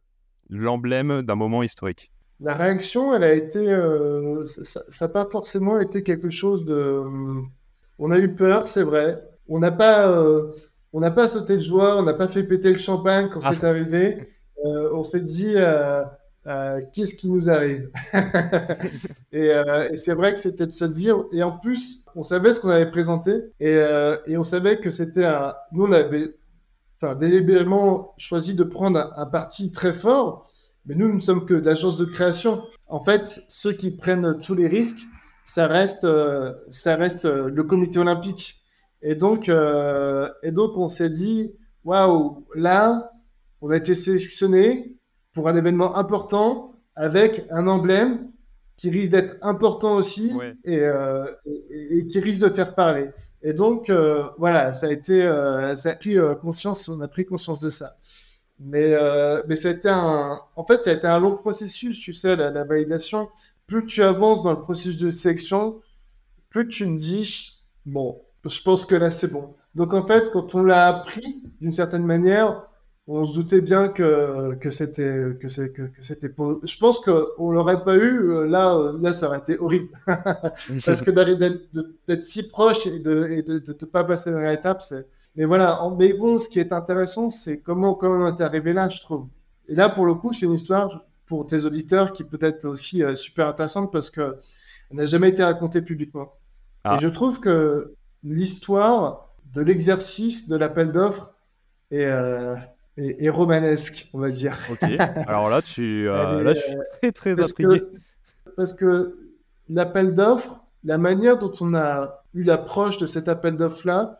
l'emblème 0.49 1.21
d'un 1.21 1.35
moment 1.35 1.63
historique? 1.63 2.11
La 2.39 2.53
réaction, 2.55 3.13
elle 3.13 3.23
a 3.23 3.33
été. 3.33 3.71
Euh, 3.71 4.45
ça 4.45 4.81
n'a 4.99 5.07
pas 5.07 5.27
forcément 5.29 5.79
été 5.79 6.03
quelque 6.03 6.29
chose 6.29 6.65
de. 6.65 7.03
On 7.99 8.11
a 8.11 8.17
eu 8.17 8.33
peur, 8.33 8.67
c'est 8.67 8.83
vrai. 8.83 9.21
On 9.47 9.59
n'a 9.59 9.71
pas, 9.71 10.09
on 10.93 10.99
n'a 10.99 11.11
pas 11.11 11.27
sauté 11.27 11.57
de 11.57 11.61
joie, 11.61 11.97
on 11.97 12.03
n'a 12.03 12.13
pas 12.13 12.27
fait 12.27 12.43
péter 12.43 12.71
le 12.71 12.79
champagne 12.79 13.29
quand 13.31 13.41
c'est 13.41 13.63
ah. 13.63 13.69
arrivé. 13.69 14.27
on 14.63 15.03
s'est 15.03 15.21
dit. 15.21 15.55
Qu'est-ce 16.45 17.15
qui 17.15 17.29
nous 17.29 17.49
arrive 17.49 17.89
et, 19.31 19.47
et 19.47 19.97
c'est 19.97 20.13
vrai 20.13 20.33
que 20.33 20.39
c'était 20.39 20.65
de 20.65 20.71
se 20.71 20.85
dire, 20.85 21.23
et 21.31 21.43
en 21.43 21.51
plus, 21.57 22.01
on 22.15 22.23
savait 22.23 22.53
ce 22.53 22.59
qu'on 22.59 22.69
avait 22.69 22.89
présenté 22.89 23.31
et, 23.59 23.75
euh, 23.75 24.17
on 24.29 24.43
savait 24.43 24.77
que 24.77 24.91
c'était 24.91 25.25
un. 25.25 25.53
Nous, 25.71 25.85
on 25.85 25.91
avait 25.91 26.35
enfin, 27.01 27.15
délibérément 27.15 28.13
choisi 28.17 28.53
de 28.53 28.63
prendre 28.63 29.13
un, 29.15 29.25
parti 29.25 29.71
très 29.71 29.93
fort, 29.93 30.49
mais 30.85 30.95
nous, 30.95 31.07
nous 31.07 31.15
ne 31.15 31.21
sommes 31.21 31.45
que 31.45 31.53
l'agence 31.53 31.97
de 31.97 32.05
création. 32.05 32.63
En 32.87 33.01
fait, 33.01 33.43
ceux 33.47 33.73
qui 33.73 33.91
prennent 33.91 34.39
tous 34.41 34.55
les 34.55 34.67
risques, 34.67 35.01
ça 35.45 35.67
reste, 35.67 36.03
euh, 36.03 36.53
ça 36.69 36.95
reste 36.95 37.25
euh, 37.25 37.49
le 37.49 37.63
comité 37.63 37.99
olympique. 37.99 38.57
Et 39.03 39.15
donc, 39.15 39.49
et 39.49 40.51
donc 40.51 40.77
on 40.77 40.87
s'est 40.87 41.09
dit, 41.09 41.55
waouh, 41.83 42.45
là, 42.53 43.11
on 43.59 43.71
a 43.71 43.77
été 43.77 43.95
sélectionné 43.95 44.95
pour 45.33 45.47
un 45.47 45.55
événement 45.55 45.95
important 45.95 46.73
avec 46.95 47.45
un 47.51 47.67
emblème 47.67 48.27
qui 48.77 48.89
risque 48.89 49.11
d'être 49.11 49.35
important 49.41 49.95
aussi 49.95 50.33
euh, 50.67 51.27
et, 51.45 51.99
et, 51.99 52.07
qui 52.07 52.19
risque 52.19 52.43
de 52.43 52.49
faire 52.49 52.73
parler. 52.73 53.09
Et 53.43 53.53
donc, 53.53 53.89
euh, 53.89 54.23
voilà, 54.37 54.73
ça 54.73 54.87
a 54.87 54.91
été, 54.91 55.23
euh, 55.23 55.75
ça 55.75 55.91
a 55.91 55.95
pris 55.95 56.15
conscience, 56.41 56.89
on 56.89 56.99
a 57.01 57.07
pris 57.07 57.25
conscience 57.25 57.59
de 57.59 57.69
ça. 57.69 57.97
Mais, 58.59 58.95
mais 59.47 59.55
ça 59.55 59.69
a 59.69 59.71
été 59.71 59.89
un, 59.89 60.39
en 60.55 60.63
fait, 60.65 60.83
ça 60.83 60.91
a 60.91 60.93
été 60.93 61.07
un 61.07 61.19
long 61.19 61.35
processus, 61.35 61.99
tu 61.99 62.13
sais, 62.13 62.35
la, 62.35 62.51
la 62.51 62.63
validation. 62.63 63.29
Plus 63.65 63.85
tu 63.85 64.03
avances 64.03 64.43
dans 64.43 64.51
le 64.51 64.61
processus 64.61 64.97
de 64.97 65.09
sélection, 65.09 65.79
plus 66.49 66.67
tu 66.67 66.85
me 66.85 66.97
dis, 66.97 67.63
bon, 67.85 68.21
je 68.45 68.61
pense 68.61 68.85
que 68.85 68.95
là, 68.95 69.09
c'est 69.09 69.31
bon. 69.31 69.53
Donc, 69.73 69.93
en 69.93 70.05
fait, 70.05 70.31
quand 70.31 70.53
on 70.53 70.63
l'a 70.63 70.87
appris, 70.87 71.43
d'une 71.59 71.71
certaine 71.71 72.05
manière, 72.05 72.67
on 73.13 73.25
se 73.25 73.33
doutait 73.33 73.61
bien 73.61 73.89
que, 73.89 74.53
que 74.55 74.71
c'était 74.71 75.37
que 75.39 75.49
c'est 75.49 75.73
que, 75.73 75.89
c'était 76.01 76.29
pour 76.29 76.65
je 76.65 76.77
pense 76.77 76.99
qu'on 76.99 77.51
l'aurait 77.51 77.83
pas 77.83 77.95
eu 77.97 78.31
euh, 78.31 78.47
là 78.47 78.73
euh, 78.75 78.97
là 79.01 79.13
ça 79.13 79.27
aurait 79.27 79.39
été 79.39 79.59
horrible. 79.59 79.89
Parce 80.85 81.01
que 81.01 81.11
d'être 81.11 82.23
si 82.23 82.47
proche 82.47 82.87
et 82.87 82.99
de 82.99 83.27
et 83.29 83.41
de, 83.43 83.59
de, 83.59 83.73
pas 83.85 84.03
passer 84.03 84.31
dans 84.31 84.39
l'étape 84.39 84.81
c'est 84.81 85.07
mais 85.35 85.45
voilà 85.45 85.81
mais 85.97 86.13
bon 86.13 86.37
ce 86.37 86.47
qui 86.47 86.59
est 86.59 86.71
intéressant 86.71 87.29
c'est 87.29 87.61
comment 87.61 87.95
comment 87.95 88.25
on 88.25 88.37
est 88.37 88.41
arrivé 88.41 88.71
là 88.73 88.87
je 88.87 89.01
trouve. 89.01 89.27
Et 89.67 89.75
là 89.75 89.89
pour 89.89 90.05
le 90.05 90.13
coup 90.13 90.31
c'est 90.31 90.45
une 90.45 90.53
histoire 90.53 91.03
pour 91.25 91.45
tes 91.45 91.65
auditeurs 91.65 92.13
qui 92.13 92.23
peut 92.23 92.39
être 92.41 92.65
aussi 92.65 93.03
euh, 93.03 93.15
super 93.15 93.47
intéressante 93.49 93.91
parce 93.91 94.09
que 94.09 94.37
n'a 94.91 95.05
jamais 95.05 95.29
été 95.29 95.43
racontée 95.43 95.81
publiquement. 95.81 96.33
Ah. 96.83 96.97
et 96.97 96.99
je 97.01 97.07
trouve 97.09 97.39
que 97.39 97.93
l'histoire 98.23 99.29
de 99.53 99.61
l'exercice 99.61 100.47
de 100.49 100.55
l'appel 100.55 100.91
d'offres 100.91 101.31
est 101.91 102.09
et, 102.97 103.29
romanesque, 103.29 104.09
on 104.13 104.19
va 104.19 104.29
dire. 104.29 104.57
Ok, 104.69 104.83
alors 105.27 105.49
là, 105.49 105.61
tu, 105.61 106.07
euh, 106.09 106.43
là 106.43 106.53
je 106.53 106.59
suis 106.59 106.75
très 106.99 107.11
très 107.11 107.35
parce 107.35 107.51
intrigué. 107.51 107.79
Que, 107.79 108.51
parce 108.55 108.73
que 108.73 109.17
l'appel 109.69 110.13
d'offres, 110.13 110.61
la 110.83 110.97
manière 110.97 111.37
dont 111.37 111.51
on 111.61 111.73
a 111.73 112.23
eu 112.33 112.43
l'approche 112.43 112.97
de 112.97 113.05
cet 113.05 113.27
appel 113.27 113.55
d'offres-là, 113.55 114.17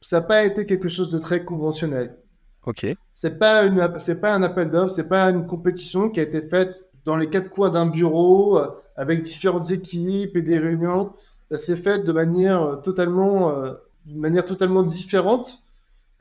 ça 0.00 0.20
n'a 0.20 0.26
pas 0.26 0.44
été 0.44 0.66
quelque 0.66 0.88
chose 0.88 1.08
de 1.08 1.18
très 1.18 1.44
conventionnel. 1.44 2.16
Ok. 2.66 2.86
C'est 3.12 3.38
pas 3.38 3.64
une, 3.64 3.90
c'est 3.98 4.20
pas 4.20 4.34
un 4.34 4.42
appel 4.42 4.70
d'offres, 4.70 4.92
c'est 4.92 5.08
pas 5.08 5.24
une 5.30 5.46
compétition 5.46 6.10
qui 6.10 6.20
a 6.20 6.22
été 6.22 6.42
faite 6.42 6.88
dans 7.04 7.16
les 7.16 7.28
quatre 7.28 7.50
coins 7.50 7.70
d'un 7.70 7.86
bureau 7.86 8.58
euh, 8.58 8.68
avec 8.96 9.22
différentes 9.22 9.70
équipes 9.70 10.36
et 10.36 10.42
des 10.42 10.58
réunions. 10.58 11.12
Ça 11.50 11.58
s'est 11.58 11.76
fait 11.76 12.00
de 12.04 12.12
manière 12.12 12.62
euh, 12.62 12.76
totalement, 12.76 13.54
d'une 14.04 14.18
manière 14.18 14.44
totalement 14.44 14.82
différente 14.82 15.63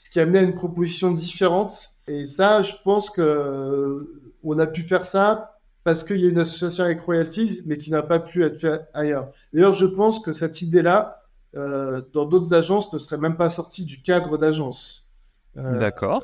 ce 0.04 0.10
qui 0.10 0.20
a 0.20 0.24
amené 0.24 0.40
à 0.40 0.42
une 0.42 0.54
proposition 0.54 1.12
différente. 1.12 1.92
Et 2.10 2.26
ça, 2.26 2.62
je 2.62 2.74
pense 2.84 3.10
que 3.10 3.22
euh, 3.22 4.22
on 4.44 4.60
a 4.60 4.68
pu 4.68 4.82
faire 4.82 5.06
ça 5.06 5.58
parce 5.86 6.04
qu'il 6.04 6.18
y 6.18 6.26
a 6.26 6.30
une 6.30 6.40
association 6.40 6.84
avec 6.84 7.00
Royalties, 7.00 7.62
mais 7.68 7.78
qui 7.78 7.90
n'a 7.90 8.04
pas 8.04 8.20
pu 8.20 8.44
être 8.44 8.60
fait 8.60 8.82
ailleurs. 8.94 9.32
D'ailleurs, 9.54 9.72
je 9.72 9.86
pense 9.86 10.20
que 10.20 10.34
cette 10.34 10.62
idée-là, 10.62 11.22
euh, 11.56 12.02
dans 12.12 12.26
d'autres 12.26 12.54
agences, 12.54 12.92
ne 12.92 13.00
serait 13.00 13.18
même 13.18 13.38
pas 13.38 13.50
sortie 13.50 13.86
du 13.86 14.02
cadre 14.02 14.38
d'agence. 14.38 15.10
Euh, 15.56 15.80
D'accord. 15.80 16.22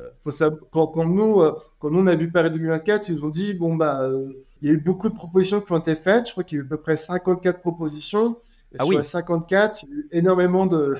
Quand, 0.70 0.88
quand, 0.88 1.06
nous, 1.06 1.42
quand 1.78 1.90
nous, 1.90 2.00
on 2.00 2.06
a 2.06 2.14
vu 2.14 2.30
Paris 2.30 2.50
2024, 2.50 3.08
ils 3.08 3.24
ont 3.24 3.30
dit 3.30 3.54
bon, 3.54 3.76
bah, 3.76 4.10
il 4.60 4.68
y 4.68 4.70
a 4.70 4.74
eu 4.74 4.80
beaucoup 4.80 5.08
de 5.08 5.14
propositions 5.14 5.62
qui 5.62 5.72
ont 5.72 5.78
été 5.78 5.96
faites. 5.96 6.26
Je 6.26 6.32
crois 6.32 6.44
qu'il 6.44 6.58
y 6.58 6.60
a 6.60 6.64
eu 6.64 6.66
à 6.66 6.68
peu 6.68 6.76
près 6.76 6.98
54 6.98 7.60
propositions. 7.60 8.36
Et 8.72 8.76
ah 8.78 8.84
sur 8.84 8.90
oui. 8.90 8.96
les 8.98 9.02
54, 9.04 9.84
il 9.84 9.88
y 9.88 9.92
a 9.92 9.96
eu 9.96 10.08
énormément 10.12 10.66
de, 10.66 10.98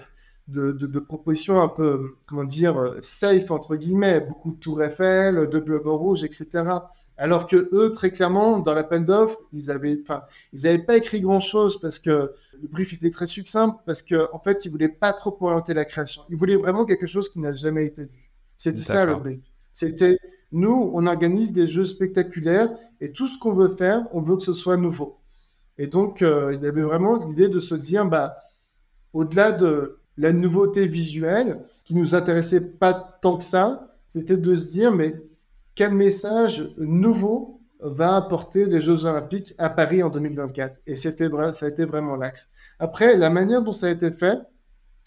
de, 0.51 0.99
propositions 0.99 1.61
un 1.61 1.69
peu, 1.69 2.17
comment 2.27 2.45
dire, 2.45 2.95
safe, 3.03 3.51
entre 3.51 3.77
guillemets, 3.77 4.21
beaucoup 4.21 4.53
de 4.53 4.59
Tour 4.59 4.83
Eiffel, 4.83 5.49
de 5.49 5.59
bleu 5.59 5.81
rouge, 5.85 6.25
etc. 6.25 6.65
Alors 7.17 7.47
que 7.47 7.69
eux, 7.73 7.91
très 7.91 8.11
clairement, 8.11 8.59
dans 8.59 8.75
l'appel 8.75 9.05
d'offres, 9.05 9.39
ils 9.53 9.67
n'avaient 9.67 10.03
ils 10.53 10.67
avaient 10.67 10.79
pas 10.79 10.97
écrit 10.97 11.21
grand-chose 11.21 11.81
parce 11.81 11.99
que 11.99 12.33
le 12.63 12.69
brief 12.69 12.93
était 12.93 13.11
très 13.11 13.27
succinct, 13.27 13.79
parce 13.85 14.03
qu'en 14.03 14.29
en 14.33 14.39
fait, 14.39 14.65
ils 14.65 14.71
voulaient 14.71 14.89
pas 14.89 15.13
trop 15.13 15.37
orienter 15.41 15.75
la 15.75 15.85
création. 15.85 16.23
Ils 16.31 16.37
voulaient 16.37 16.57
vraiment 16.57 16.85
quelque 16.85 17.07
chose 17.07 17.29
qui 17.29 17.41
n'a 17.41 17.55
jamais 17.55 17.87
été 17.87 18.05
vu. 18.05 18.31
C'était 18.57 18.83
ça 18.83 19.05
le 19.05 19.17
brief. 19.17 19.41
C'était, 19.73 20.19
nous, 20.53 20.91
on 20.95 21.07
organise 21.07 21.53
des 21.53 21.67
jeux 21.67 21.85
spectaculaires 21.85 22.71
et 23.01 23.13
tout 23.13 23.27
ce 23.27 23.39
qu'on 23.39 23.55
veut 23.55 23.75
faire, 23.77 24.07
on 24.13 24.21
veut 24.21 24.37
que 24.37 24.43
ce 24.43 24.53
soit 24.53 24.77
nouveau. 24.77 25.21
Et 25.79 25.87
donc, 25.87 26.23
euh, 26.23 26.55
il 26.55 26.63
y 26.63 26.67
avait 26.67 26.83
vraiment 26.83 27.17
l'idée 27.17 27.49
de 27.49 27.61
se 27.61 27.75
dire, 27.75 28.05
bah, 28.07 28.35
au-delà 29.13 29.53
de 29.53 30.00
la 30.21 30.33
nouveauté 30.33 30.87
visuelle 30.87 31.65
qui 31.85 31.95
nous 31.95 32.15
intéressait 32.15 32.61
pas 32.61 32.93
tant 33.23 33.39
que 33.39 33.45
ça, 33.45 33.97
c'était 34.07 34.37
de 34.37 34.55
se 34.55 34.69
dire 34.69 34.93
mais 34.93 35.15
quel 35.75 35.93
message 35.93 36.75
nouveau 36.77 37.61
va 37.81 38.17
apporter 38.17 38.67
les 38.67 38.83
Jeux 38.83 39.07
Olympiques 39.07 39.55
à 39.57 39.71
Paris 39.71 40.03
en 40.03 40.11
2024 40.11 40.81
Et 40.87 40.95
c'était 40.95 41.31
ça 41.53 41.65
a 41.65 41.69
été 41.71 41.87
vraiment 41.87 42.17
l'axe. 42.17 42.51
Après, 42.79 43.17
la 43.17 43.31
manière 43.31 43.63
dont 43.63 43.73
ça 43.73 43.87
a 43.87 43.91
été 43.91 44.13
fait 44.13 44.39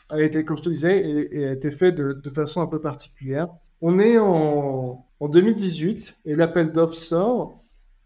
a 0.09 0.19
été, 0.19 0.43
comme 0.43 0.57
je 0.57 0.63
te 0.63 0.69
disais, 0.69 1.47
a 1.47 1.51
été 1.51 1.69
fait 1.69 1.91
de, 1.91 2.19
façon 2.33 2.61
un 2.61 2.67
peu 2.67 2.81
particulière. 2.81 3.49
On 3.81 3.99
est 3.99 4.17
en 4.17 5.05
2018 5.21 6.21
et 6.25 6.35
l'appel 6.35 6.71
d'offres 6.71 6.95
sort. 6.95 7.59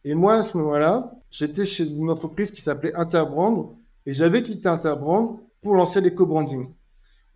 Et 0.03 0.13
moi, 0.13 0.35
à 0.35 0.43
ce 0.43 0.57
moment-là, 0.57 1.13
j'étais 1.31 1.63
chez 1.63 1.87
une 1.87 2.09
entreprise 2.09 2.51
qui 2.51 2.61
s'appelait 2.61 2.93
Interbrand 2.95 3.77
et 4.05 4.11
j'avais 4.11 4.43
quitté 4.43 4.67
Interbrand 4.67 5.39
pour 5.61 5.75
lancer 5.75 6.01
l'éco-branding. 6.01 6.67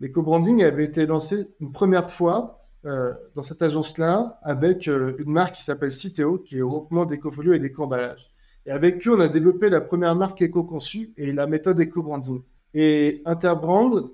L'éco-branding 0.02 0.64
avait 0.64 0.84
été 0.84 1.06
lancé 1.06 1.46
une 1.60 1.70
première 1.70 2.10
fois 2.10 2.66
euh, 2.86 3.12
dans 3.36 3.44
cette 3.44 3.62
agence-là 3.62 4.40
avec 4.42 4.88
euh, 4.88 5.14
une 5.20 5.30
marque 5.30 5.54
qui 5.54 5.62
s'appelle 5.62 5.92
Citeo, 5.92 6.38
qui 6.38 6.58
est 6.58 6.60
au 6.60 6.70
groupement 6.70 7.04
d'éco-folio 7.04 7.52
et 7.52 7.60
d'éco-emballage. 7.60 8.32
Et 8.66 8.72
avec 8.72 9.06
eux, 9.06 9.14
on 9.14 9.20
a 9.20 9.28
développé 9.28 9.70
la 9.70 9.80
première 9.80 10.16
marque 10.16 10.42
éco-conçue 10.42 11.12
et 11.16 11.32
la 11.32 11.46
méthode 11.46 11.78
éco-branding. 11.78 12.42
Et 12.74 13.22
Interbrand, 13.26 14.10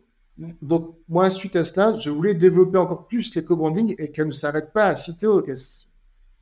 donc 0.60 0.94
moi, 1.08 1.30
suite 1.30 1.56
à 1.56 1.64
cela, 1.64 1.96
je 1.96 2.10
voulais 2.10 2.34
développer 2.34 2.76
encore 2.76 3.06
plus 3.06 3.34
l'éco-branding 3.34 3.94
et 3.98 4.10
qu'elle 4.10 4.28
ne 4.28 4.32
s'arrête 4.32 4.74
pas 4.74 4.88
à 4.88 4.96
Citeo, 4.96 5.40
que 5.40 5.54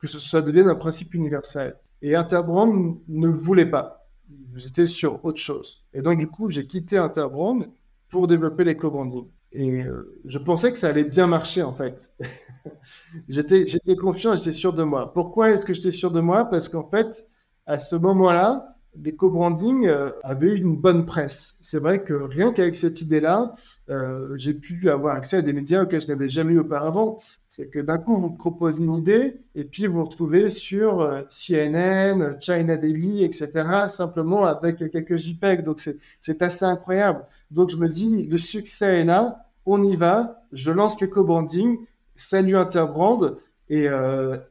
ce 0.09 0.19
soit 0.19 0.43
devienne 0.43 0.67
un 0.67 0.75
principe 0.75 1.15
universel. 1.15 1.77
Et 2.03 2.17
Interbrand 2.17 2.99
ne 3.07 3.29
voulait 3.29 3.71
pas. 3.71 4.09
Ils 4.57 4.67
étaient 4.67 4.89
sur 4.89 5.25
autre 5.25 5.39
chose. 5.39 5.85
Et 5.95 6.03
donc, 6.03 6.19
du 6.19 6.27
coup, 6.27 6.51
j'ai 6.51 6.67
quitté 6.67 6.99
Interbrand 6.99 7.61
pour 8.09 8.27
développer 8.27 8.65
l'éco-branding. 8.65 9.27
Et 9.57 9.83
euh, 9.83 10.21
je 10.27 10.37
pensais 10.37 10.71
que 10.71 10.77
ça 10.77 10.89
allait 10.89 11.05
bien 11.05 11.27
marcher 11.27 11.63
en 11.63 11.73
fait. 11.73 12.13
j'étais, 13.29 13.65
confiant, 13.97 14.35
j'étais 14.35 14.53
sûr 14.53 14.75
de 14.75 14.83
moi. 14.83 15.15
Pourquoi 15.15 15.51
est-ce 15.51 15.65
que 15.65 15.73
j'étais 15.73 15.91
sûr 15.91 16.11
de 16.11 16.21
moi? 16.21 16.45
Parce 16.45 16.69
qu'en 16.69 16.87
fait, 16.87 17.25
à 17.65 17.79
ce 17.79 17.97
moment-là, 17.97 18.77
l'éco-branding 19.03 19.87
euh, 19.87 20.11
avait 20.23 20.55
une 20.59 20.77
bonne 20.77 21.07
presse. 21.07 21.57
C'est 21.63 21.79
vrai 21.79 22.05
que 22.05 22.13
rien 22.13 22.53
qu'avec 22.53 22.77
cette 22.77 23.01
idée-là, 23.01 23.55
euh, 23.89 24.37
j'ai 24.37 24.53
pu 24.53 24.91
avoir 24.91 25.17
accès 25.17 25.39
à 25.39 25.43
des 25.43 25.55
médias 25.55 25.85
auxquels 25.85 26.03
je 26.03 26.09
n'avais 26.09 26.29
jamais 26.29 26.53
eu 26.53 26.59
auparavant. 26.59 27.19
C'est 27.47 27.71
que 27.71 27.79
d'un 27.79 27.97
coup, 27.97 28.15
vous 28.17 28.33
proposez 28.33 28.85
une 28.85 28.93
idée 28.93 29.41
et 29.55 29.65
puis 29.65 29.87
vous 29.87 29.95
vous 29.95 30.05
retrouvez 30.05 30.51
sur 30.51 31.25
CNN, 31.31 32.37
China 32.41 32.77
Daily, 32.77 33.25
etc., 33.25 33.87
simplement 33.89 34.45
avec 34.45 34.77
quelques 34.91 35.17
JPEG. 35.17 35.63
Donc 35.63 35.81
c'est 36.21 36.43
assez 36.43 36.67
incroyable. 36.67 37.25
Donc 37.51 37.71
je 37.71 37.77
me 37.79 37.89
dis, 37.89 38.27
le 38.27 38.37
succès 38.37 39.01
est 39.01 39.05
là, 39.05 39.46
on 39.67 39.83
y 39.83 39.97
va, 39.97 40.43
je 40.53 40.71
lance 40.71 41.01
l'éco-branding, 41.01 41.79
salut 42.15 42.57
Interbrand, 42.57 43.33
et, 43.69 43.89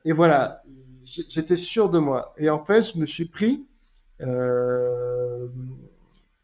et 0.03 0.11
voilà, 0.11 0.61
j'étais 1.05 1.55
sûr 1.55 1.89
de 1.89 1.99
moi. 1.99 2.33
Et 2.37 2.49
en 2.49 2.63
fait, 2.63 2.93
je 2.93 2.97
me 2.97 3.05
suis 3.05 3.25
pris 3.25 3.65
euh, 4.21 5.47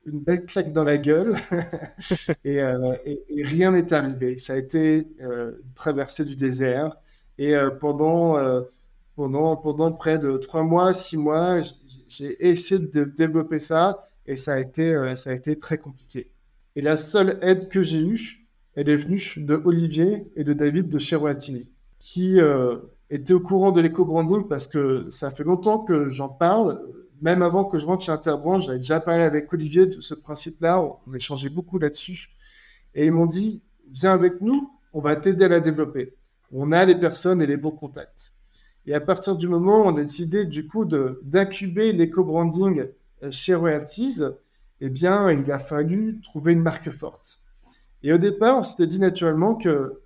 une 0.05 0.19
belle 0.19 0.45
claque 0.45 0.73
dans 0.73 0.83
la 0.83 0.97
gueule. 0.97 1.35
Et, 2.43 2.61
rien 3.43 3.71
n'est 3.71 3.93
arrivé. 3.93 4.37
Ça 4.39 4.53
a 4.53 4.57
été 4.57 5.07
traversé 5.75 6.25
du 6.25 6.35
désert. 6.35 6.95
Et 7.37 7.53
pendant, 7.79 8.37
pendant, 9.15 9.55
pendant 9.57 9.91
près 9.91 10.19
de 10.19 10.37
trois 10.37 10.63
mois, 10.63 10.93
six 10.93 11.17
mois, 11.17 11.61
j'ai 12.07 12.47
essayé 12.47 12.79
de 12.79 13.03
développer 13.03 13.59
ça. 13.59 14.07
Et 14.25 14.35
ça 14.35 14.53
a 14.53 14.59
été, 14.59 15.15
ça 15.17 15.31
a 15.31 15.33
été 15.33 15.57
très 15.57 15.77
compliqué. 15.77 16.31
Et 16.75 16.81
la 16.81 16.97
seule 16.97 17.37
aide 17.41 17.67
que 17.69 17.83
j'ai 17.83 18.01
eue, 18.01 18.40
elle 18.75 18.89
est 18.89 18.95
venue 18.95 19.21
de 19.37 19.61
Olivier 19.65 20.31
et 20.35 20.43
de 20.43 20.53
David 20.53 20.89
de 20.89 20.97
chez 20.97 21.15
Royalty, 21.15 21.73
qui 21.99 22.39
euh, 22.39 22.77
étaient 23.09 23.33
au 23.33 23.39
courant 23.39 23.71
de 23.71 23.81
l'éco-branding 23.81 24.47
parce 24.47 24.67
que 24.67 25.09
ça 25.09 25.31
fait 25.31 25.43
longtemps 25.43 25.79
que 25.79 26.09
j'en 26.09 26.29
parle. 26.29 26.81
Même 27.21 27.41
avant 27.41 27.65
que 27.65 27.77
je 27.77 27.85
rentre 27.85 28.03
chez 28.03 28.11
Interbranche, 28.11 28.65
j'avais 28.65 28.79
déjà 28.79 28.99
parlé 28.99 29.23
avec 29.23 29.51
Olivier 29.53 29.85
de 29.85 30.01
ce 30.01 30.13
principe-là. 30.13 30.81
On 31.05 31.13
échangeait 31.13 31.49
beaucoup 31.49 31.77
là-dessus. 31.77 32.29
Et 32.95 33.05
ils 33.05 33.11
m'ont 33.11 33.27
dit, 33.27 33.61
viens 33.91 34.13
avec 34.13 34.41
nous, 34.41 34.71
on 34.93 35.01
va 35.01 35.15
t'aider 35.15 35.45
à 35.45 35.49
la 35.49 35.59
développer. 35.59 36.15
On 36.51 36.71
a 36.71 36.83
les 36.83 36.95
personnes 36.95 37.41
et 37.41 37.45
les 37.45 37.57
bons 37.57 37.71
contacts. 37.71 38.33
Et 38.85 38.93
à 38.95 39.01
partir 39.01 39.35
du 39.35 39.47
moment 39.47 39.81
où 39.81 39.85
on 39.85 39.95
a 39.95 40.01
décidé 40.01 40.45
du 40.45 40.67
coup 40.67 40.85
d'incuber 40.85 41.91
l'éco-branding 41.91 42.87
euh, 43.21 43.31
chez 43.31 43.53
Royalties, 43.53 44.21
eh 44.79 44.89
bien, 44.89 45.31
il 45.31 45.51
a 45.51 45.59
fallu 45.59 46.19
trouver 46.21 46.53
une 46.53 46.61
marque 46.61 46.89
forte. 46.89 47.40
Et 48.03 48.13
au 48.13 48.17
départ, 48.17 48.59
on 48.59 48.63
s'était 48.63 48.87
dit 48.87 48.99
naturellement 48.99 49.55
que 49.55 50.01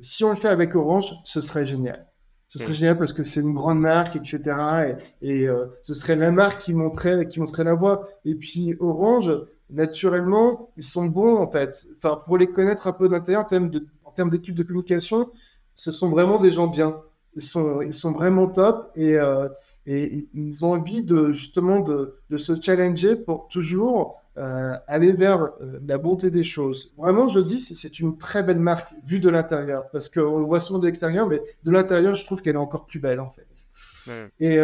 si 0.00 0.24
on 0.24 0.30
le 0.30 0.36
fait 0.36 0.48
avec 0.48 0.74
Orange, 0.74 1.14
ce 1.24 1.40
serait 1.40 1.64
génial. 1.64 2.06
Ce 2.48 2.58
serait 2.58 2.72
génial 2.72 2.98
parce 2.98 3.12
que 3.12 3.24
c'est 3.24 3.40
une 3.40 3.54
grande 3.54 3.80
marque, 3.80 4.16
etc. 4.16 4.96
Et, 5.22 5.48
euh, 5.48 5.66
ce 5.82 5.92
serait 5.94 6.14
la 6.14 6.30
marque 6.30 6.60
qui 6.60 6.74
montrait, 6.74 7.26
qui 7.26 7.40
montrait 7.40 7.64
la 7.64 7.74
voie. 7.74 8.08
Et 8.24 8.36
puis 8.36 8.76
Orange, 8.78 9.32
naturellement, 9.70 10.70
ils 10.76 10.84
sont 10.84 11.06
bons 11.06 11.36
en 11.36 11.50
fait. 11.50 11.86
Enfin, 11.96 12.22
pour 12.26 12.38
les 12.38 12.46
connaître 12.46 12.86
un 12.86 12.92
peu 12.92 13.08
d'intérieur 13.08 13.42
en 13.42 13.46
termes 13.46 13.70
en 14.04 14.10
termes 14.12 14.30
d'équipe 14.30 14.54
de 14.54 14.62
communication, 14.62 15.30
ce 15.74 15.90
sont 15.90 16.08
vraiment 16.08 16.38
des 16.38 16.52
gens 16.52 16.68
bien 16.68 17.00
ils 17.36 17.42
sont, 17.42 17.82
ils 17.82 17.94
sont 17.94 18.12
vraiment 18.12 18.46
top 18.46 18.90
et, 18.96 19.16
euh, 19.16 19.48
et 19.86 20.28
ils 20.34 20.64
ont 20.64 20.72
envie 20.72 21.02
de 21.02 21.32
justement 21.32 21.80
de, 21.80 22.16
de 22.30 22.36
se 22.36 22.60
challenger 22.60 23.16
pour 23.16 23.48
toujours 23.48 24.20
euh, 24.36 24.74
aller 24.86 25.12
vers 25.12 25.42
euh, 25.42 25.78
la 25.86 25.98
bonté 25.98 26.30
des 26.30 26.44
choses. 26.44 26.94
Vraiment, 26.98 27.28
je 27.28 27.40
dis, 27.40 27.60
c'est 27.60 28.00
une 28.00 28.18
très 28.18 28.42
belle 28.42 28.58
marque 28.58 28.92
vue 29.04 29.20
de 29.20 29.28
l'intérieur 29.28 29.88
parce 29.90 30.08
qu'on 30.08 30.38
le 30.38 30.44
voit 30.44 30.60
souvent 30.60 30.78
de 30.78 30.86
l'extérieur, 30.86 31.28
mais 31.28 31.40
de 31.62 31.70
l'intérieur, 31.70 32.14
je 32.14 32.24
trouve 32.24 32.42
qu'elle 32.42 32.56
est 32.56 32.58
encore 32.58 32.86
plus 32.86 33.00
belle 33.00 33.20
en 33.20 33.30
fait. 33.30 33.46
Et, 34.38 34.58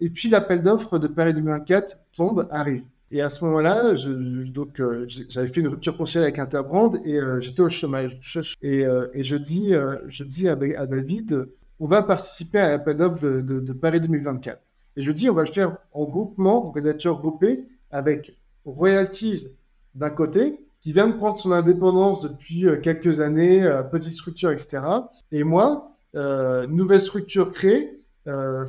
et 0.00 0.10
puis 0.10 0.28
l'appel 0.28 0.62
d'offres 0.62 1.00
de 1.00 1.08
Paris 1.08 1.34
2024 1.34 1.98
tombe, 2.12 2.46
arrive. 2.52 2.84
Et 3.10 3.22
à 3.22 3.28
ce 3.28 3.44
moment-là, 3.44 3.96
je, 3.96 4.48
donc 4.50 4.80
j'avais 5.06 5.48
fait 5.48 5.60
une 5.60 5.66
rupture 5.68 5.94
professionnelle 5.94 6.28
avec 6.28 6.38
Interbrand 6.38 6.92
et 7.04 7.18
j'étais 7.40 7.62
au 7.62 7.68
chômage. 7.68 8.20
Et, 8.62 8.84
et 9.14 9.24
je 9.24 9.36
dis, 9.36 9.72
je 10.06 10.22
dis 10.22 10.48
à, 10.48 10.52
à 10.52 10.86
David, 10.86 11.48
on 11.80 11.86
va 11.86 12.02
participer 12.02 12.58
à 12.58 12.70
l'appel 12.70 12.96
d'offres 12.96 13.18
de, 13.20 13.72
Paris 13.72 14.00
2024. 14.00 14.60
Et 14.96 15.02
je 15.02 15.12
dis, 15.12 15.30
on 15.30 15.34
va 15.34 15.42
le 15.42 15.50
faire 15.50 15.76
en 15.92 16.04
groupement, 16.04 16.68
en 16.68 16.70
candidature 16.72 17.18
groupée, 17.18 17.64
avec 17.90 18.36
Royalties 18.64 19.58
d'un 19.94 20.10
côté, 20.10 20.58
qui 20.80 20.92
vient 20.92 21.08
de 21.08 21.16
prendre 21.16 21.38
son 21.38 21.52
indépendance 21.52 22.22
depuis 22.22 22.66
euh, 22.66 22.76
quelques 22.76 23.20
années, 23.20 23.62
euh, 23.62 23.82
petite 23.82 24.12
structure, 24.12 24.50
etc. 24.50 24.80
Et 25.32 25.44
moi, 25.44 25.96
euh, 26.14 26.66
nouvelle 26.66 27.00
structure 27.00 27.50
créée, 27.50 27.94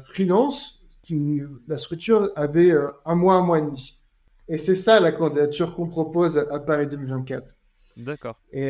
freelance, 0.05 0.85
qui, 1.01 1.41
la 1.67 1.77
structure 1.77 2.29
avait 2.37 2.73
un 3.05 3.15
mois, 3.15 3.35
un 3.35 3.41
mois 3.41 3.59
et 3.59 3.61
demi. 3.61 3.97
Et 4.47 4.57
c'est 4.57 4.75
ça 4.75 5.01
la 5.01 5.11
candidature 5.11 5.75
qu'on 5.75 5.87
propose 5.87 6.37
à, 6.37 6.59
Paris 6.59 6.87
2024. 6.87 7.57
D'accord. 7.97 8.39
Et, 8.53 8.69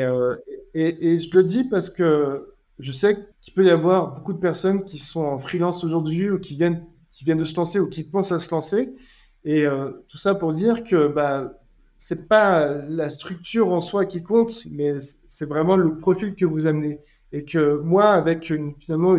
et, 0.74 1.12
et, 1.12 1.18
je 1.18 1.38
le 1.38 1.44
dis 1.44 1.64
parce 1.64 1.92
que 1.92 2.56
je 2.80 2.92
sais 2.92 3.20
qu'il 3.40 3.54
peut 3.54 3.66
y 3.66 3.70
avoir 3.70 4.16
beaucoup 4.16 4.34
de 4.34 4.40
personnes 4.40 4.84
qui 4.84 4.98
sont 4.98 5.22
en 5.22 5.38
freelance 5.38 5.84
aujourd'hui 5.84 6.32
ou 6.32 6.40
qui 6.40 6.56
viennent, 6.56 6.84
qui 7.12 7.24
viennent 7.24 7.38
de 7.38 7.44
se 7.44 7.56
lancer 7.56 7.80
ou 7.80 7.88
qui 7.88 8.04
pensent 8.04 8.32
à 8.32 8.40
se 8.40 8.50
lancer. 8.50 8.96
Et 9.46 9.66
euh, 9.66 9.92
tout 10.08 10.18
ça 10.18 10.36
pour 10.36 10.52
dire 10.52 10.84
que 10.84 11.08
bah, 11.08 11.54
c'est 11.98 12.28
pas 12.28 12.68
la 12.88 13.10
structure 13.10 13.72
en 13.72 13.82
soi 13.82 14.06
qui 14.06 14.24
compte, 14.24 14.66
mais 14.72 15.00
c'est 15.00 15.48
vraiment 15.48 15.76
le 15.76 15.98
profil 15.98 16.36
que 16.36 16.46
vous 16.46 16.68
amenez. 16.68 17.02
Et 17.32 17.46
que 17.46 17.78
moi, 17.78 18.10
avec 18.10 18.50
une, 18.50 18.74
finalement 18.80 19.16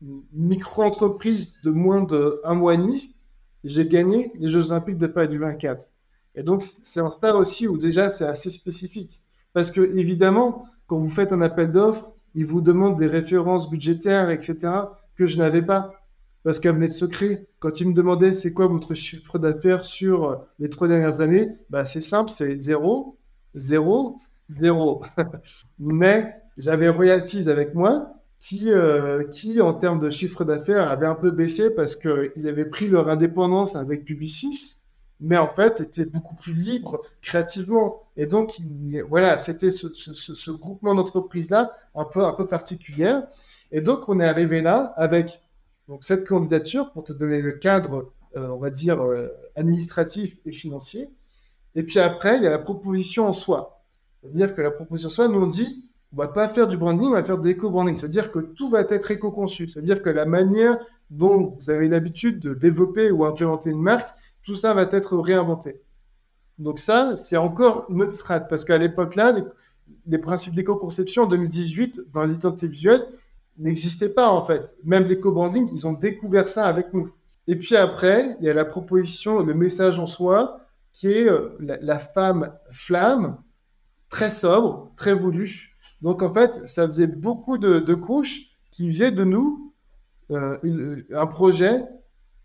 une 0.00 0.22
micro-entreprise 0.32 1.56
de 1.62 1.70
moins 1.70 2.02
d'un 2.02 2.54
mois 2.54 2.74
et 2.74 2.78
demi, 2.78 3.14
j'ai 3.64 3.86
gagné 3.86 4.32
les 4.38 4.48
Jeux 4.48 4.72
Olympiques 4.72 4.98
de 4.98 5.06
Paris 5.06 5.28
du 5.28 5.38
24. 5.38 5.92
Et 6.34 6.42
donc, 6.42 6.62
c'est 6.62 7.00
un 7.00 7.12
ça 7.20 7.36
aussi 7.36 7.68
où 7.68 7.78
déjà 7.78 8.08
c'est 8.08 8.24
assez 8.24 8.50
spécifique. 8.50 9.20
Parce 9.52 9.70
que, 9.70 9.80
évidemment, 9.96 10.66
quand 10.86 10.98
vous 10.98 11.10
faites 11.10 11.32
un 11.32 11.42
appel 11.42 11.70
d'offres, 11.70 12.10
il 12.34 12.46
vous 12.46 12.60
demande 12.60 12.98
des 12.98 13.06
références 13.06 13.68
budgétaires, 13.70 14.30
etc., 14.30 14.72
que 15.14 15.26
je 15.26 15.36
n'avais 15.36 15.62
pas, 15.62 15.92
parce 16.44 16.60
qu'elles 16.60 16.74
venaient 16.74 16.88
de 16.88 16.92
secret. 16.92 17.46
Quand 17.58 17.80
il 17.80 17.88
me 17.88 17.94
demandait 17.94 18.34
c'est 18.34 18.52
quoi 18.52 18.66
votre 18.66 18.94
chiffre 18.94 19.38
d'affaires 19.38 19.84
sur 19.84 20.24
euh, 20.24 20.36
les 20.58 20.70
trois 20.70 20.88
dernières 20.88 21.20
années, 21.20 21.48
bah, 21.70 21.86
c'est 21.86 22.00
simple, 22.00 22.30
c'est 22.30 22.58
zéro, 22.58 23.18
zéro, 23.54 24.18
zéro. 24.50 25.02
Mais 25.78 26.36
j'avais 26.56 26.88
Royalties 26.88 27.48
avec 27.48 27.74
moi, 27.74 28.14
qui, 28.38 28.70
euh, 28.72 29.24
qui, 29.24 29.60
en 29.60 29.72
termes 29.72 30.00
de 30.00 30.10
chiffre 30.10 30.44
d'affaires, 30.44 30.90
avait 30.90 31.06
un 31.06 31.14
peu 31.14 31.30
baissé 31.30 31.74
parce 31.74 31.96
qu'ils 31.96 32.48
avaient 32.48 32.68
pris 32.68 32.88
leur 32.88 33.08
indépendance 33.08 33.76
avec 33.76 34.04
Publicis 34.04 34.82
mais 35.22 35.36
en 35.36 35.48
fait 35.48 35.80
était 35.80 36.04
beaucoup 36.04 36.34
plus 36.34 36.52
libre 36.52 37.00
créativement. 37.22 38.02
Et 38.16 38.26
donc, 38.26 38.58
voilà, 39.08 39.38
c'était 39.38 39.70
ce, 39.70 40.50
groupement 40.50 40.94
d'entreprises-là 40.94 41.72
un 41.94 42.04
peu, 42.04 42.24
un 42.24 42.32
peu 42.32 42.46
particulière. 42.46 43.22
Et 43.70 43.80
donc, 43.80 44.08
on 44.08 44.20
est 44.20 44.26
arrivé 44.26 44.60
là 44.60 44.92
avec 44.96 45.40
donc, 45.88 46.04
cette 46.04 46.26
candidature 46.26 46.92
pour 46.92 47.04
te 47.04 47.12
donner 47.12 47.42
le 47.42 47.52
cadre, 47.52 48.12
euh, 48.36 48.48
on 48.48 48.58
va 48.58 48.70
dire, 48.70 49.02
euh, 49.02 49.28
administratif 49.56 50.38
et 50.46 50.52
financier. 50.52 51.10
Et 51.74 51.82
puis 51.82 51.98
après, 51.98 52.36
il 52.36 52.42
y 52.42 52.46
a 52.46 52.50
la 52.50 52.58
proposition 52.58 53.26
en 53.26 53.32
soi. 53.32 53.84
C'est-à-dire 54.20 54.54
que 54.54 54.62
la 54.62 54.70
proposition 54.70 55.08
en 55.08 55.10
soi, 55.10 55.28
nous 55.28 55.46
dit, 55.48 55.88
on 56.12 56.16
va 56.16 56.28
pas 56.28 56.48
faire 56.48 56.68
du 56.68 56.76
branding, 56.76 57.08
on 57.08 57.12
va 57.12 57.22
faire 57.22 57.38
de 57.38 57.46
l'éco-branding. 57.46 57.96
C'est-à-dire 57.96 58.30
que 58.30 58.38
tout 58.38 58.70
va 58.70 58.80
être 58.80 59.10
éco-conçu. 59.10 59.68
C'est-à-dire 59.68 60.02
que 60.02 60.10
la 60.10 60.26
manière 60.26 60.78
dont 61.10 61.42
vous 61.42 61.70
avez 61.70 61.88
l'habitude 61.88 62.38
de 62.40 62.54
développer 62.54 63.10
ou 63.10 63.24
implémenter 63.24 63.70
une 63.70 63.82
marque, 63.82 64.10
tout 64.42 64.54
ça 64.54 64.74
va 64.74 64.82
être 64.82 65.16
réinventé. 65.16 65.82
Donc 66.58 66.78
ça, 66.78 67.16
c'est 67.16 67.36
encore 67.36 67.86
une 67.88 68.02
autre 68.02 68.12
strate, 68.12 68.48
parce 68.48 68.64
qu'à 68.64 68.78
l'époque-là, 68.78 69.34
les, 70.06 70.18
principes 70.18 70.54
d'éco-conception 70.54 71.24
en 71.24 71.26
2018 71.26 72.12
dans 72.12 72.24
l'identité 72.24 72.68
visuelle 72.68 73.06
n'existaient 73.58 74.12
pas 74.12 74.30
en 74.30 74.44
fait. 74.44 74.76
Même 74.84 75.04
l'éco-branding, 75.04 75.68
ils 75.72 75.86
ont 75.86 75.92
découvert 75.92 76.48
ça 76.48 76.66
avec 76.66 76.92
nous. 76.92 77.10
Et 77.46 77.56
puis 77.56 77.76
après, 77.76 78.36
il 78.40 78.46
y 78.46 78.50
a 78.50 78.54
la 78.54 78.64
proposition, 78.64 79.42
le 79.42 79.54
message 79.54 79.98
en 79.98 80.06
soi, 80.06 80.60
qui 80.92 81.08
est 81.08 81.28
euh, 81.28 81.56
la, 81.58 81.98
femme 81.98 82.52
flamme, 82.70 83.38
très 84.08 84.30
sobre, 84.30 84.92
très 84.96 85.14
voulue. 85.14 85.76
Donc 86.02 86.22
en 86.22 86.32
fait, 86.32 86.68
ça 86.68 86.86
faisait 86.86 87.06
beaucoup 87.06 87.58
de, 87.58 87.94
couches 87.94 88.58
qui 88.70 88.90
faisaient 88.90 89.12
de 89.12 89.24
nous 89.24 89.74
euh, 90.30 91.02
un 91.14 91.26
projet 91.26 91.84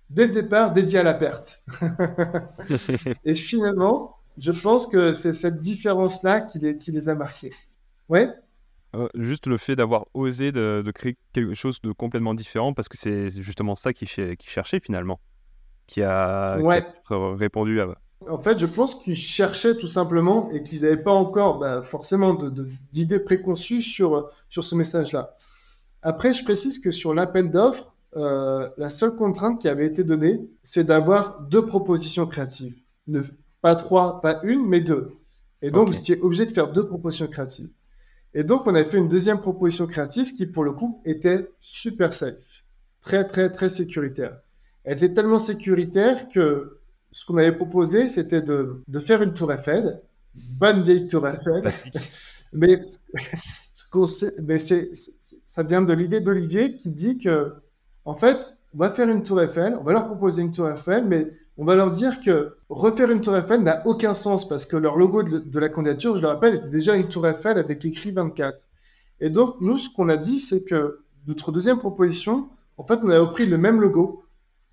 dès 0.09 0.27
le 0.27 0.33
départ 0.33 0.71
dédié 0.71 0.99
à 0.99 1.03
la 1.03 1.13
perte. 1.13 1.65
et 3.25 3.35
finalement, 3.35 4.15
je 4.37 4.51
pense 4.51 4.87
que 4.87 5.13
c'est 5.13 5.33
cette 5.33 5.59
différence-là 5.59 6.41
qui 6.41 6.59
les, 6.59 6.77
qui 6.77 6.91
les 6.91 7.09
a 7.09 7.15
marqués. 7.15 7.53
Ouais? 8.07 8.29
Euh, 8.97 9.07
juste 9.15 9.47
le 9.47 9.57
fait 9.57 9.75
d'avoir 9.75 10.05
osé 10.13 10.51
de, 10.51 10.83
créer 10.93 11.17
quelque 11.33 11.53
chose 11.53 11.81
de 11.81 11.91
complètement 11.91 12.33
différent, 12.33 12.73
parce 12.73 12.87
que 12.87 12.97
c'est 12.97 13.29
justement 13.41 13.75
ça 13.75 13.93
qu'ils 13.93 14.07
qui 14.07 14.47
cherchaient 14.49 14.79
finalement, 14.79 15.19
qui 15.85 16.01
a, 16.01 16.57
répondu 17.09 17.81
à... 17.81 17.87
En 18.27 18.41
fait, 18.41 18.57
je 18.57 18.65
pense 18.65 18.95
qu'ils 18.95 19.15
cherchaient 19.15 19.77
tout 19.77 19.87
simplement 19.87 20.49
et 20.51 20.63
qu'ils 20.63 20.81
n'avaient 20.81 20.97
pas 20.97 21.13
encore 21.13 21.59
bah, 21.59 21.83
forcément 21.83 22.37
d'idées 22.91 23.19
préconçues 23.19 23.81
sur, 23.81 24.29
sur 24.49 24.63
ce 24.63 24.73
message-là. 24.73 25.35
Après, 26.01 26.33
je 26.33 26.43
précise 26.43 26.79
que 26.79 26.91
sur 26.91 27.13
l'appel 27.13 27.51
d'offres, 27.51 27.93
euh, 28.15 28.69
la 28.77 28.89
seule 28.89 29.15
contrainte 29.15 29.61
qui 29.61 29.69
avait 29.69 29.85
été 29.85 30.03
donnée, 30.03 30.41
c'est 30.63 30.83
d'avoir 30.83 31.41
deux 31.41 31.65
propositions 31.65 32.25
créatives. 32.25 32.75
Ne, 33.07 33.21
pas 33.61 33.75
trois, 33.75 34.21
pas 34.21 34.39
une, 34.43 34.65
mais 34.65 34.81
deux. 34.81 35.17
Et 35.61 35.71
donc, 35.71 35.89
vous 35.89 35.97
étiez 35.97 36.19
obligé 36.21 36.45
de 36.45 36.51
faire 36.51 36.71
deux 36.71 36.87
propositions 36.87 37.27
créatives. 37.27 37.69
Et 38.37 38.43
donc, 38.43 38.67
on 38.67 38.75
a 38.75 38.83
fait 38.83 38.99
une 38.99 39.09
deuxième 39.09 39.41
proposition 39.41 39.87
créative 39.87 40.31
qui, 40.31 40.45
pour 40.45 40.63
le 40.63 40.71
coup, 40.71 41.01
était 41.05 41.49
super 41.59 42.13
safe. 42.13 42.63
Très, 43.01 43.23
très, 43.23 43.51
très 43.51 43.67
sécuritaire. 43.67 44.37
Elle 44.83 44.93
était 44.97 45.11
tellement 45.11 45.39
sécuritaire 45.39 46.29
que 46.29 46.77
ce 47.11 47.25
qu'on 47.25 47.37
avait 47.37 47.55
proposé, 47.55 48.07
c'était 48.09 48.43
de, 48.43 48.83
de, 48.87 48.99
faire 48.99 49.23
une 49.23 49.33
tour 49.33 49.51
Eiffel. 49.51 50.03
Bonne 50.35 50.83
vieille 50.83 51.07
tour 51.07 51.27
Eiffel. 51.27 51.63
mais 52.53 52.85
ce 53.73 54.41
mais 54.43 54.59
ça 54.59 55.63
vient 55.63 55.81
de 55.81 55.93
l'idée 55.93 56.21
d'Olivier 56.21 56.75
qui 56.75 56.91
dit 56.91 57.17
que 57.17 57.55
en 58.05 58.15
fait, 58.15 58.55
on 58.75 58.77
va 58.77 58.91
faire 58.91 59.09
une 59.09 59.23
tour 59.23 59.41
Eiffel, 59.41 59.75
on 59.79 59.83
va 59.83 59.93
leur 59.93 60.05
proposer 60.05 60.43
une 60.43 60.51
tour 60.51 60.69
Eiffel, 60.69 61.05
mais 61.05 61.31
on 61.57 61.65
va 61.65 61.75
leur 61.75 61.89
dire 61.89 62.19
que 62.19 62.55
refaire 62.69 63.09
une 63.09 63.21
tour 63.21 63.35
Eiffel 63.35 63.61
n'a 63.63 63.85
aucun 63.87 64.13
sens 64.13 64.47
parce 64.47 64.65
que 64.65 64.77
leur 64.77 64.95
logo 64.95 65.23
de, 65.23 65.59
la 65.59 65.69
candidature, 65.69 66.15
je 66.15 66.21
le 66.21 66.27
rappelle, 66.27 66.55
était 66.55 66.69
déjà 66.69 66.95
une 66.95 67.07
tour 67.07 67.27
Eiffel 67.27 67.57
avec 67.57 67.83
écrit 67.83 68.11
24. 68.11 68.67
Et 69.19 69.31
donc, 69.31 69.55
nous, 69.59 69.77
ce 69.77 69.89
qu'on 69.89 70.09
a 70.09 70.17
dit, 70.17 70.39
c'est 70.39 70.63
que 70.63 70.99
notre 71.25 71.51
deuxième 71.51 71.79
proposition, 71.79 72.49
en 72.77 72.85
fait, 72.85 72.99
on 73.03 73.09
a 73.09 73.19
repris 73.19 73.47
le 73.47 73.57
même 73.57 73.81
logo 73.81 74.23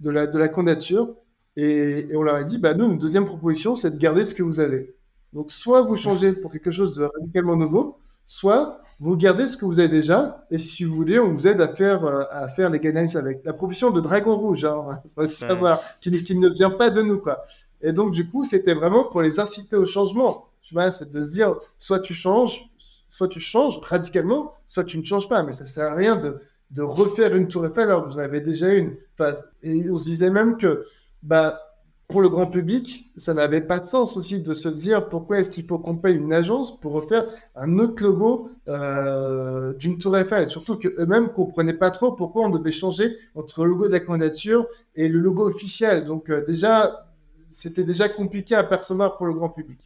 de 0.00 0.10
la, 0.10 0.26
de 0.26 0.46
candidature 0.46 1.16
et, 1.56 2.08
on 2.14 2.22
leur 2.22 2.34
a 2.34 2.44
dit, 2.44 2.58
bah, 2.58 2.74
nous, 2.74 2.84
une 2.84 2.98
deuxième 2.98 3.24
proposition, 3.24 3.76
c'est 3.76 3.92
de 3.92 3.98
garder 3.98 4.24
ce 4.24 4.34
que 4.34 4.42
vous 4.42 4.60
avez. 4.60 4.94
Donc, 5.32 5.50
soit 5.50 5.80
vous 5.80 5.96
changez 5.96 6.32
pour 6.32 6.52
quelque 6.52 6.70
chose 6.70 6.94
de 6.94 7.04
radicalement 7.04 7.56
nouveau, 7.56 7.96
soit 8.26 8.82
vous 9.00 9.16
gardez 9.16 9.46
ce 9.46 9.56
que 9.56 9.64
vous 9.64 9.78
avez 9.78 9.88
déjà, 9.88 10.46
et 10.50 10.58
si 10.58 10.84
vous 10.84 10.94
voulez, 10.94 11.18
on 11.18 11.32
vous 11.32 11.48
aide 11.48 11.60
à 11.60 11.68
faire, 11.68 12.04
euh, 12.04 12.24
à 12.30 12.48
faire 12.48 12.70
les 12.70 12.78
guidelines 12.78 13.16
avec. 13.16 13.44
La 13.44 13.52
proposition 13.52 13.90
de 13.90 14.00
Dragon 14.00 14.36
Rouge, 14.36 14.64
hein, 14.64 15.00
faut 15.14 15.26
savoir, 15.26 15.80
qui, 16.00 16.10
ne 16.10 16.48
vient 16.48 16.70
pas 16.70 16.90
de 16.90 17.02
nous, 17.02 17.18
quoi. 17.18 17.44
Et 17.82 17.92
donc, 17.92 18.12
du 18.12 18.28
coup, 18.28 18.44
c'était 18.44 18.74
vraiment 18.74 19.04
pour 19.04 19.20
les 19.22 19.40
inciter 19.40 19.76
au 19.76 19.84
changement. 19.84 20.48
Tu 20.62 20.74
vois, 20.74 20.90
c'est 20.90 21.12
de 21.12 21.22
se 21.22 21.32
dire, 21.32 21.54
soit 21.76 22.00
tu 22.00 22.14
changes, 22.14 22.60
soit 23.08 23.28
tu 23.28 23.40
changes 23.40 23.78
radicalement, 23.80 24.54
soit 24.68 24.84
tu 24.84 24.98
ne 24.98 25.04
changes 25.04 25.28
pas. 25.28 25.42
Mais 25.42 25.52
ça 25.52 25.66
sert 25.66 25.92
à 25.92 25.94
rien 25.94 26.16
de, 26.16 26.40
de 26.70 26.82
refaire 26.82 27.34
une 27.36 27.48
tour 27.48 27.66
Eiffel 27.66 27.84
alors 27.84 28.04
que 28.04 28.08
vous 28.08 28.18
en 28.18 28.22
avez 28.22 28.40
déjà 28.40 28.72
une. 28.72 28.94
Enfin, 29.18 29.34
et 29.62 29.90
on 29.90 29.98
se 29.98 30.04
disait 30.04 30.30
même 30.30 30.56
que, 30.56 30.86
bah, 31.22 31.60
pour 32.08 32.20
le 32.20 32.28
grand 32.28 32.46
public, 32.46 33.10
ça 33.16 33.32
n'avait 33.32 33.62
pas 33.62 33.78
de 33.78 33.86
sens 33.86 34.16
aussi 34.16 34.40
de 34.40 34.52
se 34.52 34.68
dire 34.68 35.08
pourquoi 35.08 35.38
est-ce 35.38 35.48
qu'il 35.48 35.66
faut 35.66 35.78
qu'on 35.78 35.96
paye 35.96 36.16
une 36.16 36.34
agence 36.34 36.78
pour 36.78 36.92
refaire 36.92 37.26
un 37.56 37.78
autre 37.78 38.02
logo 38.02 38.50
euh, 38.68 39.72
d'une 39.74 39.96
tour 39.96 40.16
Eiffel. 40.16 40.50
Surtout 40.50 40.76
qu'eux-mêmes 40.76 41.24
ne 41.24 41.28
comprenaient 41.28 41.72
pas 41.72 41.90
trop 41.90 42.12
pourquoi 42.12 42.44
on 42.44 42.50
devait 42.50 42.72
changer 42.72 43.16
entre 43.34 43.64
le 43.64 43.70
logo 43.70 43.86
de 43.86 43.92
la 43.92 44.00
candidature 44.00 44.66
et 44.94 45.08
le 45.08 45.18
logo 45.18 45.48
officiel. 45.48 46.04
Donc 46.04 46.28
euh, 46.28 46.44
déjà, 46.46 47.06
c'était 47.48 47.84
déjà 47.84 48.08
compliqué 48.10 48.54
à 48.54 48.64
percevoir 48.64 49.16
pour 49.16 49.26
le 49.26 49.32
grand 49.32 49.48
public. 49.48 49.80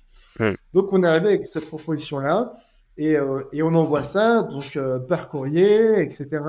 Donc 0.75 0.93
on 0.93 1.03
est 1.05 1.07
arrivé 1.07 1.29
avec 1.29 1.47
cette 1.47 1.67
proposition-là 1.67 2.53
et, 2.97 3.17
euh, 3.17 3.43
et, 3.53 3.63
on 3.63 3.75
envoie 3.75 4.03
ça 4.03 4.43
donc 4.43 4.79
par 5.09 5.29
courrier, 5.29 6.01
etc. 6.01 6.41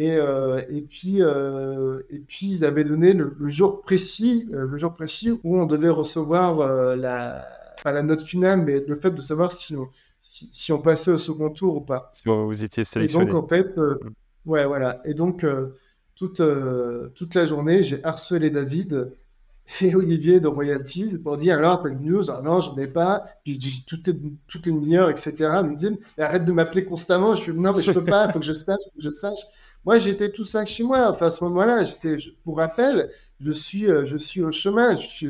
Et, 0.00 0.12
euh, 0.12 0.62
et, 0.70 0.80
puis, 0.80 1.16
euh, 1.20 2.00
et 2.08 2.20
puis, 2.20 2.46
ils 2.46 2.64
avaient 2.64 2.84
donné 2.84 3.12
le, 3.12 3.36
jour 3.48 3.82
précis, 3.82 4.48
euh, 4.54 4.66
le 4.66 4.78
jour 4.78 4.94
précis 4.94 5.38
où 5.44 5.58
on 5.58 5.66
devait 5.66 5.90
recevoir 5.90 6.96
la, 6.96 7.46
pas 7.84 7.92
la 7.92 8.02
note 8.02 8.22
finale, 8.22 8.62
mais 8.62 8.82
le 8.88 8.98
fait 8.98 9.10
de 9.10 9.20
savoir 9.20 9.52
si 9.52 9.76
on, 9.76 9.90
si, 10.22 10.72
on 10.72 10.80
passait 10.80 11.10
au 11.10 11.18
second 11.18 11.50
tour 11.50 11.76
ou 11.76 11.80
pas. 11.82 12.10
Si 12.14 12.26
vous 12.26 12.64
étiez 12.64 12.82
sélectionné. 12.82 13.26
Et 13.26 13.28
donc, 13.28 13.44
en 13.44 13.46
fait, 13.46 13.78
ouais, 14.46 14.64
voilà. 14.64 15.02
Et 15.04 15.12
donc, 15.12 15.44
toute, 16.14 16.40
toute 17.14 17.34
la 17.34 17.44
journée, 17.44 17.82
j'ai 17.82 18.02
harcelé 18.02 18.48
David 18.48 19.12
et 19.82 19.94
Olivier 19.94 20.40
de 20.40 20.48
Royalties 20.48 21.18
pour 21.18 21.36
dire 21.36 21.58
alors, 21.58 21.82
t'as 21.82 21.90
une 21.90 22.00
news? 22.00 22.30
Ah, 22.30 22.40
Non, 22.42 22.60
j'en 22.60 22.76
ai 22.78 22.86
pas. 22.86 23.24
Puis 23.44 23.58
toutes 23.86 24.06
les, 24.06 24.14
toutes 24.46 24.64
les 24.64 24.72
demi-heures, 24.72 25.10
etc. 25.10 25.34
Ils 25.38 25.68
me 25.68 25.74
disent 25.74 25.98
arrête 26.18 26.46
de 26.46 26.52
m'appeler 26.52 26.84
constamment. 26.84 27.34
Je 27.34 27.42
fais 27.42 27.52
non, 27.52 27.72
mais 27.76 27.82
je 27.82 27.92
peux 27.92 28.04
pas, 28.04 28.26
il 28.26 28.32
faut 28.32 28.38
que 28.38 28.46
je 28.46 28.54
sache, 28.54 28.78
faut 28.82 28.96
que 28.96 29.04
je 29.04 29.10
sache. 29.10 29.40
Moi, 29.84 29.98
j'étais 29.98 30.30
tout 30.30 30.44
seul 30.44 30.66
chez 30.66 30.82
moi. 30.82 31.10
Enfin, 31.10 31.26
à 31.26 31.30
ce 31.30 31.42
moment-là, 31.44 31.84
j'étais, 31.84 32.16
pour 32.44 32.58
rappel, 32.58 33.10
je 33.40 33.52
suis, 33.52 33.90
euh, 33.90 34.04
je 34.04 34.18
suis 34.18 34.42
au 34.42 34.52
chômage. 34.52 35.24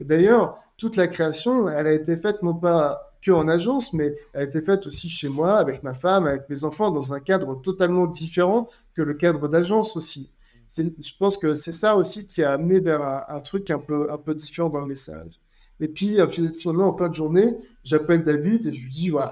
D'ailleurs, 0.00 0.58
toute 0.76 0.96
la 0.96 1.06
création, 1.06 1.68
elle 1.68 1.86
a 1.86 1.92
été 1.92 2.16
faite 2.16 2.42
non 2.42 2.54
pas 2.54 3.14
que 3.22 3.30
en 3.30 3.48
agence, 3.48 3.92
mais 3.92 4.16
elle 4.32 4.40
a 4.40 4.44
été 4.44 4.60
faite 4.60 4.86
aussi 4.86 5.08
chez 5.08 5.28
moi, 5.28 5.56
avec 5.56 5.82
ma 5.82 5.94
femme, 5.94 6.26
avec 6.26 6.48
mes 6.50 6.64
enfants, 6.64 6.90
dans 6.90 7.14
un 7.14 7.20
cadre 7.20 7.54
totalement 7.62 8.06
différent 8.06 8.68
que 8.94 9.02
le 9.02 9.14
cadre 9.14 9.48
d'agence 9.48 9.96
aussi. 9.96 10.30
Je 10.68 11.16
pense 11.18 11.36
que 11.36 11.54
c'est 11.54 11.72
ça 11.72 11.96
aussi 11.96 12.26
qui 12.26 12.42
a 12.42 12.52
amené 12.52 12.80
vers 12.80 13.02
un, 13.28 13.40
truc 13.40 13.70
un 13.70 13.78
peu, 13.78 14.10
un 14.10 14.18
peu 14.18 14.34
différent 14.34 14.68
dans 14.68 14.80
le 14.80 14.86
message. 14.86 15.40
Et 15.80 15.88
puis, 15.88 16.20
euh, 16.20 16.28
finalement, 16.28 16.88
en 16.88 16.96
fin 16.96 17.08
de 17.08 17.14
journée, 17.14 17.56
j'appelle 17.82 18.24
David 18.24 18.66
et 18.66 18.72
je 18.72 18.82
lui 18.82 18.90
dis, 18.90 19.10
ouais, 19.10 19.22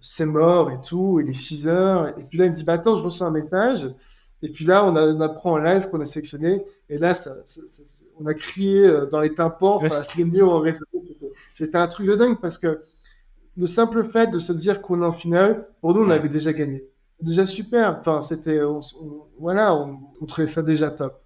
c'est 0.00 0.26
mort 0.26 0.70
et 0.70 0.80
tout, 0.80 1.20
il 1.20 1.28
est 1.30 1.34
6 1.34 1.68
heures. 1.68 2.18
Et 2.18 2.24
puis 2.24 2.38
là, 2.38 2.46
il 2.46 2.50
me 2.50 2.54
dit, 2.54 2.64
bah, 2.64 2.74
attends, 2.74 2.94
je 2.94 3.02
reçois 3.02 3.26
un 3.26 3.30
message. 3.32 3.92
Et 4.42 4.50
puis 4.50 4.64
là, 4.64 4.86
on, 4.86 5.20
apprend 5.20 5.52
en 5.52 5.58
live 5.58 5.88
qu'on 5.88 6.00
a 6.00 6.04
sélectionné. 6.04 6.64
Et 6.88 6.98
là, 6.98 7.14
on 8.18 8.26
a 8.26 8.34
crié 8.34 8.86
euh, 8.86 9.06
dans 9.06 9.20
les 9.20 9.34
tympans, 9.34 9.76
enfin, 9.76 10.02
C'était 11.54 11.78
un 11.78 11.88
truc 11.88 12.06
de 12.06 12.14
dingue 12.14 12.38
parce 12.40 12.58
que 12.58 12.80
le 13.56 13.66
simple 13.66 14.04
fait 14.04 14.30
de 14.30 14.38
se 14.38 14.52
dire 14.52 14.82
qu'on 14.82 15.02
est 15.02 15.06
en 15.06 15.12
finale, 15.12 15.68
pour 15.80 15.94
nous, 15.94 16.02
on 16.02 16.10
avait 16.10 16.28
déjà 16.28 16.52
gagné. 16.52 16.86
C'est 17.18 17.26
déjà 17.26 17.46
super. 17.46 17.96
Enfin, 17.98 18.20
c'était, 18.20 18.60
voilà, 19.38 19.74
on, 19.74 20.26
trouvait 20.26 20.46
ça 20.46 20.62
déjà 20.62 20.90
top. 20.90 21.22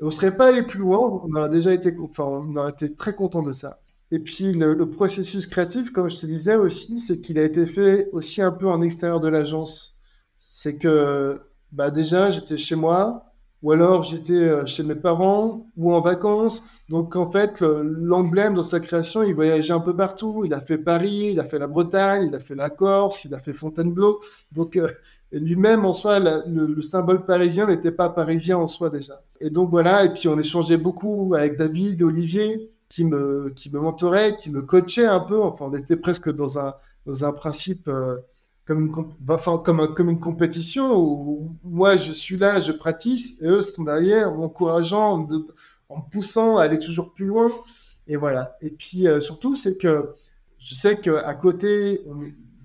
Et 0.00 0.04
on 0.04 0.10
serait 0.10 0.36
pas 0.36 0.48
allé 0.48 0.62
plus 0.62 0.78
loin, 0.78 0.98
on 0.98 1.34
aurait 1.34 1.48
déjà 1.48 1.74
été, 1.74 1.94
enfin, 2.00 2.24
on 2.24 2.56
aurait 2.56 2.70
été 2.70 2.94
très 2.94 3.14
content 3.14 3.42
de 3.42 3.52
ça. 3.52 3.81
Et 4.12 4.18
puis 4.18 4.52
le, 4.52 4.90
processus 4.90 5.46
créatif, 5.46 5.90
comme 5.90 6.10
je 6.10 6.18
te 6.18 6.26
disais 6.26 6.54
aussi, 6.54 7.00
c'est 7.00 7.22
qu'il 7.22 7.38
a 7.38 7.44
été 7.44 7.64
fait 7.64 8.10
aussi 8.12 8.42
un 8.42 8.52
peu 8.52 8.68
en 8.68 8.82
extérieur 8.82 9.20
de 9.20 9.28
l'agence. 9.28 9.96
C'est 10.38 10.76
que 10.76 11.40
bah 11.72 11.90
déjà 11.90 12.28
j'étais 12.28 12.58
chez 12.58 12.74
moi, 12.74 13.24
ou 13.62 13.72
alors 13.72 14.02
j'étais 14.02 14.34
euh, 14.34 14.66
chez 14.66 14.82
mes 14.82 14.96
parents, 14.96 15.66
ou 15.78 15.94
en 15.94 16.02
vacances. 16.02 16.62
Donc 16.90 17.16
en 17.16 17.30
fait, 17.30 17.62
l'emblème 17.62 18.52
dans 18.52 18.62
sa 18.62 18.80
création, 18.80 19.22
il 19.22 19.34
voyageait 19.34 19.72
un 19.72 19.80
peu 19.80 19.96
partout. 19.96 20.42
Il 20.44 20.52
a 20.52 20.60
fait 20.60 20.76
Paris, 20.76 21.30
il 21.32 21.40
a 21.40 21.44
fait 21.44 21.58
la 21.58 21.66
Bretagne, 21.66 22.26
il 22.28 22.34
a 22.34 22.40
fait 22.40 22.54
la 22.54 22.68
Corse, 22.68 23.24
il 23.24 23.32
a 23.34 23.38
fait 23.38 23.54
Fontainebleau. 23.54 24.20
Donc 24.52 24.76
euh, 24.76 24.88
lui-même 25.32 25.86
en 25.86 25.94
soi, 25.94 26.18
le, 26.18 26.66
le, 26.66 26.82
symbole 26.82 27.24
parisien 27.24 27.66
n'était 27.66 27.92
pas 27.92 28.10
parisien 28.10 28.58
en 28.58 28.66
soi 28.66 28.90
déjà. 28.90 29.22
Et 29.40 29.48
donc 29.48 29.70
voilà, 29.70 30.04
et 30.04 30.12
puis 30.12 30.28
on 30.28 30.38
échangeait 30.38 30.76
beaucoup 30.76 31.32
avec 31.34 31.56
David, 31.56 32.02
Olivier 32.02 32.71
qui 32.92 33.04
me, 33.06 33.50
qui 33.56 33.70
me 33.70 33.80
mentorait, 33.80 34.36
qui 34.36 34.50
me 34.50 34.60
coachait 34.60 35.06
un 35.06 35.20
peu. 35.20 35.42
Enfin, 35.42 35.64
on 35.70 35.74
était 35.74 35.96
presque 35.96 36.30
dans 36.30 36.58
un, 36.58 36.74
dans 37.06 37.24
un 37.24 37.32
principe 37.32 37.88
euh, 37.88 38.18
comme, 38.66 38.86
une, 38.86 38.94
enfin, 39.30 39.56
comme, 39.56 39.94
comme 39.94 40.10
une 40.10 40.20
compétition 40.20 40.94
où 41.00 41.56
moi, 41.64 41.96
je 41.96 42.12
suis 42.12 42.36
là, 42.36 42.60
je 42.60 42.70
pratique, 42.70 43.40
et 43.40 43.46
eux 43.46 43.62
sont 43.62 43.84
derrière, 43.84 44.34
m'encourageant, 44.34 45.26
en 45.88 45.96
me 45.96 46.10
poussant 46.10 46.58
à 46.58 46.64
aller 46.64 46.78
toujours 46.78 47.14
plus 47.14 47.24
loin. 47.24 47.50
Et 48.06 48.16
voilà. 48.16 48.58
Et 48.60 48.70
puis, 48.70 49.08
euh, 49.08 49.20
surtout, 49.20 49.56
c'est 49.56 49.78
que 49.78 50.10
je 50.58 50.74
sais 50.74 51.00
qu'à 51.00 51.34
côté, 51.34 52.04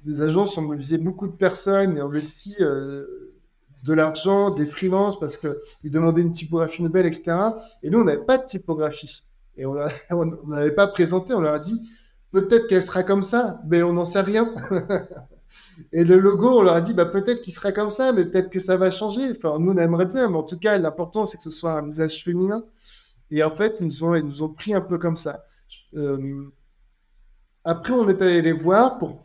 les 0.05 0.21
agences 0.21 0.57
ont 0.57 0.61
mobilisé 0.61 0.97
beaucoup 0.97 1.27
de 1.27 1.37
personnes 1.37 1.97
et 1.97 2.01
ont 2.01 2.07
aussi 2.07 2.53
euh, 2.59 3.33
de 3.85 3.93
l'argent, 3.93 4.49
des 4.49 4.65
freelances, 4.65 5.17
parce 5.17 5.37
qu'ils 5.37 5.91
demandaient 5.91 6.21
une 6.21 6.33
typographie 6.33 6.83
nouvelle, 6.83 7.05
etc. 7.05 7.31
Et 7.81 7.89
nous, 7.89 8.01
on 8.01 8.03
n'avait 8.03 8.25
pas 8.25 8.37
de 8.37 8.45
typographie. 8.45 9.23
Et 9.57 9.65
on 9.65 9.75
n'avait 10.47 10.71
pas 10.71 10.87
présenté, 10.87 11.33
on 11.33 11.41
leur 11.41 11.55
a 11.55 11.59
dit 11.59 11.81
peut-être 12.31 12.67
qu'elle 12.67 12.83
sera 12.83 13.03
comme 13.03 13.23
ça, 13.23 13.61
mais 13.67 13.83
on 13.83 13.93
n'en 13.93 14.05
sait 14.05 14.21
rien. 14.21 14.53
et 15.91 16.03
le 16.03 16.19
logo, 16.19 16.59
on 16.59 16.61
leur 16.61 16.75
a 16.75 16.81
dit 16.81 16.93
bah, 16.93 17.05
peut-être 17.05 17.41
qu'il 17.41 17.53
sera 17.53 17.71
comme 17.71 17.89
ça, 17.89 18.11
mais 18.11 18.25
peut-être 18.25 18.49
que 18.49 18.59
ça 18.59 18.77
va 18.77 18.91
changer. 18.91 19.31
Enfin, 19.31 19.57
nous, 19.59 19.71
on 19.71 19.77
aimerait 19.77 20.05
bien, 20.05 20.29
mais 20.29 20.37
en 20.37 20.43
tout 20.43 20.59
cas, 20.59 20.77
l'important, 20.77 21.25
c'est 21.25 21.37
que 21.37 21.43
ce 21.43 21.49
soit 21.49 21.73
un 21.73 21.85
visage 21.87 22.23
féminin. 22.23 22.63
Et 23.31 23.43
en 23.43 23.51
fait, 23.51 23.79
ils 23.81 23.87
nous 23.87 24.43
ont, 24.43 24.49
pris 24.49 24.73
un 24.73 24.81
peu 24.81 24.97
comme 24.97 25.17
ça. 25.17 25.45
Euh, 25.95 26.45
après, 27.63 27.93
on 27.93 28.07
est 28.07 28.21
allé 28.21 28.41
les 28.41 28.53
voir 28.53 28.97
pour 28.97 29.23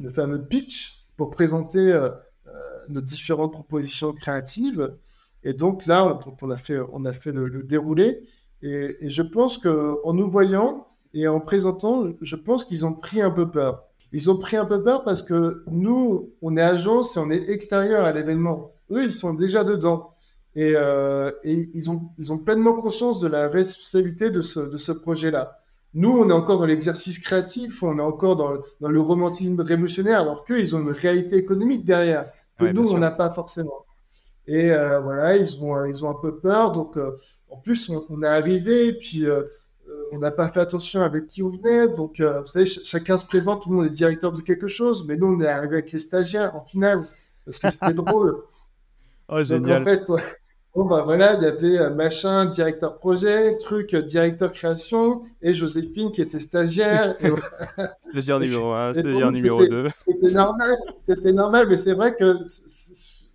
le 0.00 0.10
fameux 0.10 0.44
pitch, 0.44 1.06
pour 1.16 1.30
présenter 1.30 1.92
euh, 1.92 2.10
euh, 2.48 2.50
nos 2.88 3.00
différentes 3.00 3.52
propositions 3.52 4.12
créatives. 4.12 4.96
Et 5.44 5.52
donc 5.52 5.86
là, 5.86 6.18
on 6.40 6.50
a 6.50 6.56
fait 6.56 7.32
le 7.32 7.62
déroulé. 7.62 8.26
Et, 8.62 8.96
je 9.08 9.22
pense 9.22 9.58
qu'en 9.58 10.12
nous 10.12 10.28
voyant 10.28 10.86
et 11.12 11.28
en 11.28 11.40
présentant, 11.40 12.04
je 12.20 12.36
pense 12.36 12.64
qu'ils 12.64 12.84
ont 12.84 12.94
pris 12.94 13.20
un 13.20 13.30
peu 13.30 13.50
peur. 13.50 13.84
Ils 14.12 14.30
ont 14.30 14.36
pris 14.36 14.56
un 14.56 14.64
peu 14.64 14.82
peur 14.82 15.04
parce 15.04 15.22
que 15.22 15.64
nous, 15.70 16.30
on 16.40 16.56
est 16.56 16.62
agence 16.62 17.16
et 17.16 17.20
on 17.20 17.30
est 17.30 17.50
extérieur 17.50 18.04
à 18.04 18.12
l'événement. 18.12 18.72
Eux, 18.90 19.04
ils 19.04 19.12
sont 19.12 19.34
déjà 19.34 19.64
dedans. 19.64 20.10
Et, 20.56 20.74
euh, 20.76 21.32
ils, 21.44 21.90
ont, 21.90 22.02
ils 22.18 22.32
ont 22.32 22.38
pleinement 22.38 22.74
conscience 22.74 23.20
de 23.20 23.26
la 23.26 23.48
responsabilité 23.48 24.30
de 24.30 24.40
ce, 24.40 24.60
de 24.60 24.76
ce 24.76 24.92
projet-là. 24.92 25.60
Nous, 25.94 26.10
on 26.10 26.28
est 26.28 26.32
encore 26.32 26.58
dans 26.58 26.66
l'exercice 26.66 27.18
créatif, 27.18 27.82
on 27.82 27.98
est 27.98 28.02
encore 28.02 28.36
dans, 28.36 28.54
dans 28.80 28.88
le 28.88 29.00
romantisme 29.00 29.60
révolutionnaire, 29.60 30.20
alors 30.20 30.44
qu'eux, 30.44 30.58
ils 30.58 30.74
ont 30.74 30.80
une 30.80 30.90
réalité 30.90 31.36
économique 31.36 31.84
derrière, 31.84 32.30
que 32.58 32.66
nous, 32.66 32.92
on 32.92 32.98
n'a 32.98 33.12
pas 33.12 33.30
forcément. 33.30 33.84
Et 34.46 34.72
euh, 34.72 35.00
voilà, 35.00 35.36
ils 35.36 35.62
ont, 35.62 35.84
ils 35.84 36.04
ont 36.04 36.10
un 36.10 36.20
peu 36.20 36.38
peur. 36.38 36.72
Donc, 36.72 36.96
euh, 36.96 37.12
en 37.54 37.60
plus, 37.60 37.88
on, 38.08 38.22
est 38.22 38.26
arrivé, 38.26 38.92
puis 38.92 39.26
euh, 39.26 39.44
on 40.10 40.18
n'a 40.18 40.32
pas 40.32 40.48
fait 40.48 40.58
attention 40.58 41.02
avec 41.02 41.28
qui 41.28 41.42
on 41.42 41.48
venait. 41.48 41.86
Donc, 41.86 42.20
vous 42.20 42.46
savez, 42.46 42.66
chacun 42.66 43.16
se 43.16 43.24
présente, 43.24 43.62
tout 43.62 43.70
le 43.70 43.76
monde 43.76 43.86
est 43.86 43.90
directeur 43.90 44.32
de 44.32 44.40
quelque 44.40 44.66
chose, 44.66 45.04
mais 45.06 45.16
nous, 45.16 45.28
on 45.28 45.40
est 45.40 45.46
arrivé 45.46 45.76
avec 45.76 45.92
les 45.92 46.00
stagiaires 46.00 46.56
en 46.56 46.62
finale, 46.62 47.04
parce 47.44 47.58
que 47.60 47.70
c'était 47.70 47.94
drôle. 47.94 48.42
Oh, 49.28 49.42
génial. 49.44 49.82
en 49.82 49.84
fait, 49.84 50.04
bon, 50.74 50.84
bah 50.86 51.02
voilà, 51.02 51.34
il 51.34 51.42
y 51.42 51.46
avait 51.46 51.94
machin, 51.94 52.46
directeur 52.46 52.98
projet, 52.98 53.56
truc, 53.58 53.94
directeur 53.94 54.50
création, 54.50 55.22
et 55.40 55.54
Joséphine 55.54 56.10
qui 56.10 56.22
était 56.22 56.40
stagiaire. 56.40 57.14
stagiaire 58.10 58.40
numéro 58.40 58.72
1, 58.72 58.94
stagiaire 58.94 59.30
numéro 59.30 59.64
2. 59.64 59.88
C'était 59.96 60.34
normal, 60.34 60.76
c'était 61.02 61.32
normal, 61.32 61.68
mais 61.68 61.76
c'est 61.76 61.94
vrai 61.94 62.16
que 62.16 62.36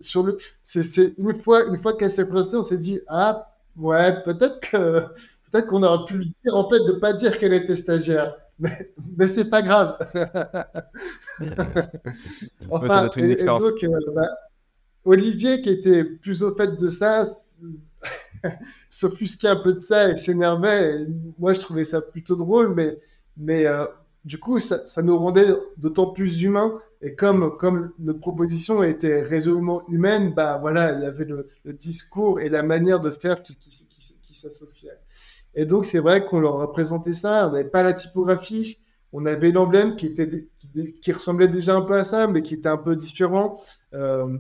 sur 0.02 0.24
le, 0.24 0.38
c'est 0.62 1.14
une 1.18 1.36
fois, 1.36 1.66
une 1.66 1.78
fois 1.78 1.94
qu'elle 1.94 2.12
s'est 2.12 2.28
présentée, 2.28 2.58
on 2.58 2.64
s'est 2.64 2.78
dit, 2.78 3.00
ah, 3.08 3.48
ouais, 3.78 4.22
peut-être 4.24 4.60
que, 4.60 5.06
Peut-être 5.52 5.68
qu'on 5.68 5.84
aurait 5.84 6.06
pu 6.06 6.16
lui 6.16 6.34
dire 6.44 6.56
en 6.56 6.70
fait 6.70 6.80
de 6.86 6.94
pas 6.94 7.14
dire 7.14 7.38
qu'elle 7.40 7.54
était 7.54 7.76
stagiaire, 7.76 8.36
mais, 8.60 8.94
mais 9.18 9.28
c'est 9.28 9.50
pas 9.50 9.62
grave. 9.62 9.98
enfin, 12.70 13.10
et, 13.18 13.44
donc, 13.44 13.84
euh, 13.84 14.00
bah, 14.14 14.30
Olivier 15.06 15.62
qui 15.62 15.70
était 15.70 16.04
plus 16.04 16.44
au 16.44 16.54
fait 16.56 16.80
de 16.80 16.90
ça 16.90 17.26
s'offusquait 18.90 19.48
un 19.48 19.56
peu 19.56 19.74
de 19.74 19.80
ça 19.80 20.10
et 20.10 20.18
s'énervait. 20.18 21.08
Moi, 21.40 21.54
je 21.54 21.62
trouvais 21.62 21.86
ça 21.86 22.02
plutôt 22.02 22.36
drôle, 22.36 22.76
mais, 22.76 23.00
mais 23.36 23.66
euh, 23.66 23.86
du 24.30 24.38
coup, 24.38 24.60
ça, 24.60 24.86
ça 24.86 25.02
nous 25.02 25.18
rendait 25.18 25.48
d'autant 25.78 26.06
plus 26.06 26.44
humains. 26.44 26.80
Et 27.02 27.16
comme, 27.16 27.58
comme 27.58 27.94
notre 27.98 28.20
proposition 28.20 28.84
était 28.84 29.24
résolument 29.24 29.82
humaine, 29.90 30.36
bah 30.36 30.60
voilà, 30.62 30.94
il 30.94 31.02
y 31.02 31.06
avait 31.06 31.26
le, 31.26 31.50
discours 31.74 32.40
et 32.40 32.48
la 32.48 32.62
manière 32.62 33.00
de 33.00 33.10
faire 33.10 33.42
qui, 33.42 33.56
qui, 33.56 33.72
qui, 33.72 34.34
s'associaient. 34.36 35.00
Et 35.56 35.66
donc, 35.66 35.84
c'est 35.84 35.98
vrai 35.98 36.26
qu'on 36.26 36.42
leur 36.42 36.62
a 36.62 36.72
présenté 36.72 37.12
ça. 37.14 37.48
On 37.48 37.54
n'avait 37.54 37.70
pas 37.70 37.82
la 37.82 37.94
typographie. 37.94 38.78
On 39.14 39.26
avait 39.26 39.52
l'emblème 39.52 39.96
qui, 39.96 40.06
était, 40.06 40.48
qui, 41.02 41.12
ressemblait 41.12 41.48
déjà 41.48 41.76
un 41.76 41.82
peu 41.82 41.96
à 41.96 42.04
ça, 42.04 42.28
mais 42.28 42.44
qui 42.44 42.54
était 42.54 42.70
un 42.70 42.78
peu 42.78 42.96
différent. 42.96 43.60
Euh, 43.96 44.38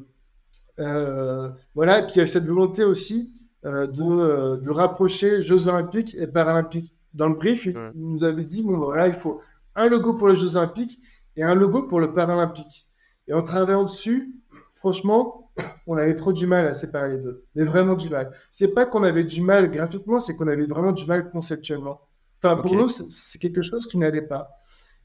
euh, 0.77 1.49
voilà, 1.73 1.99
et 1.99 2.03
puis 2.03 2.13
il 2.17 2.19
y 2.19 2.21
a 2.21 2.27
cette 2.27 2.45
volonté 2.45 2.83
aussi 2.83 3.31
euh, 3.65 3.87
de, 3.87 4.57
de, 4.57 4.69
rapprocher 4.69 5.41
Jeux 5.41 5.67
Olympiques 5.67 6.13
et 6.13 6.27
Paralympiques. 6.27 6.93
Dans 7.15 7.27
le 7.27 7.33
brief, 7.33 7.65
il, 7.65 7.75
nous 7.95 8.23
avait 8.23 8.43
dit 8.43 8.61
bon, 8.61 8.77
voilà, 8.77 9.07
il 9.07 9.15
faut 9.15 9.41
un 9.75 9.87
logo 9.87 10.15
pour 10.15 10.27
les 10.27 10.35
Jeux 10.35 10.55
Olympiques 10.55 10.99
et 11.35 11.43
un 11.43 11.55
logo 11.55 11.83
pour 11.83 11.99
le 11.99 12.13
Paralympique. 12.13 12.87
Et 13.27 13.33
en 13.33 13.43
travaillant 13.43 13.83
dessus, 13.83 14.35
franchement, 14.71 15.51
on 15.87 15.97
avait 15.97 16.15
trop 16.15 16.33
du 16.33 16.47
mal 16.47 16.67
à 16.67 16.73
séparer 16.73 17.09
les 17.09 17.17
deux. 17.17 17.45
Mais 17.55 17.63
vraiment 17.63 17.95
du 17.95 18.09
mal. 18.09 18.31
C'est 18.51 18.73
pas 18.73 18.85
qu'on 18.85 19.03
avait 19.03 19.23
du 19.23 19.41
mal 19.41 19.69
graphiquement, 19.71 20.19
c'est 20.19 20.35
qu'on 20.35 20.47
avait 20.47 20.65
vraiment 20.65 20.91
du 20.91 21.05
mal 21.05 21.29
conceptuellement. 21.29 22.01
Enfin, 22.41 22.55
pour 22.61 22.73
nous, 22.73 22.89
c'est 22.89 23.39
quelque 23.39 23.61
chose 23.61 23.85
qui 23.87 23.97
n'allait 23.97 24.21
pas. 24.21 24.49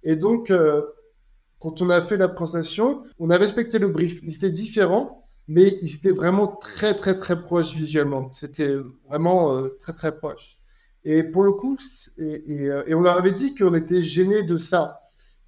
Et 0.02 0.16
donc, 0.16 0.50
euh, 0.50 0.82
quand 1.58 1.82
on 1.82 1.90
a 1.90 2.00
fait 2.00 2.16
la 2.16 2.28
présentation, 2.28 3.04
on 3.18 3.30
a 3.30 3.36
respecté 3.36 3.78
le 3.78 3.88
brief. 3.88 4.20
Il 4.22 4.34
était 4.34 4.50
différent, 4.50 5.28
mais 5.48 5.72
ils 5.82 5.94
étaient 5.94 6.12
vraiment 6.12 6.46
très, 6.46 6.94
très, 6.94 7.16
très 7.16 7.40
proches 7.40 7.74
visuellement. 7.74 8.32
C'était 8.32 8.76
vraiment 9.08 9.56
euh, 9.56 9.76
très, 9.80 9.92
très 9.92 10.16
proche. 10.16 10.58
Et 11.04 11.22
pour 11.22 11.42
le 11.42 11.52
coup, 11.52 11.76
euh, 12.18 12.84
et, 12.86 12.94
on 12.94 13.00
leur 13.00 13.18
avait 13.18 13.32
dit 13.32 13.54
qu'on 13.54 13.74
était 13.74 14.02
gêné 14.02 14.42
de 14.42 14.56
ça. 14.56 15.00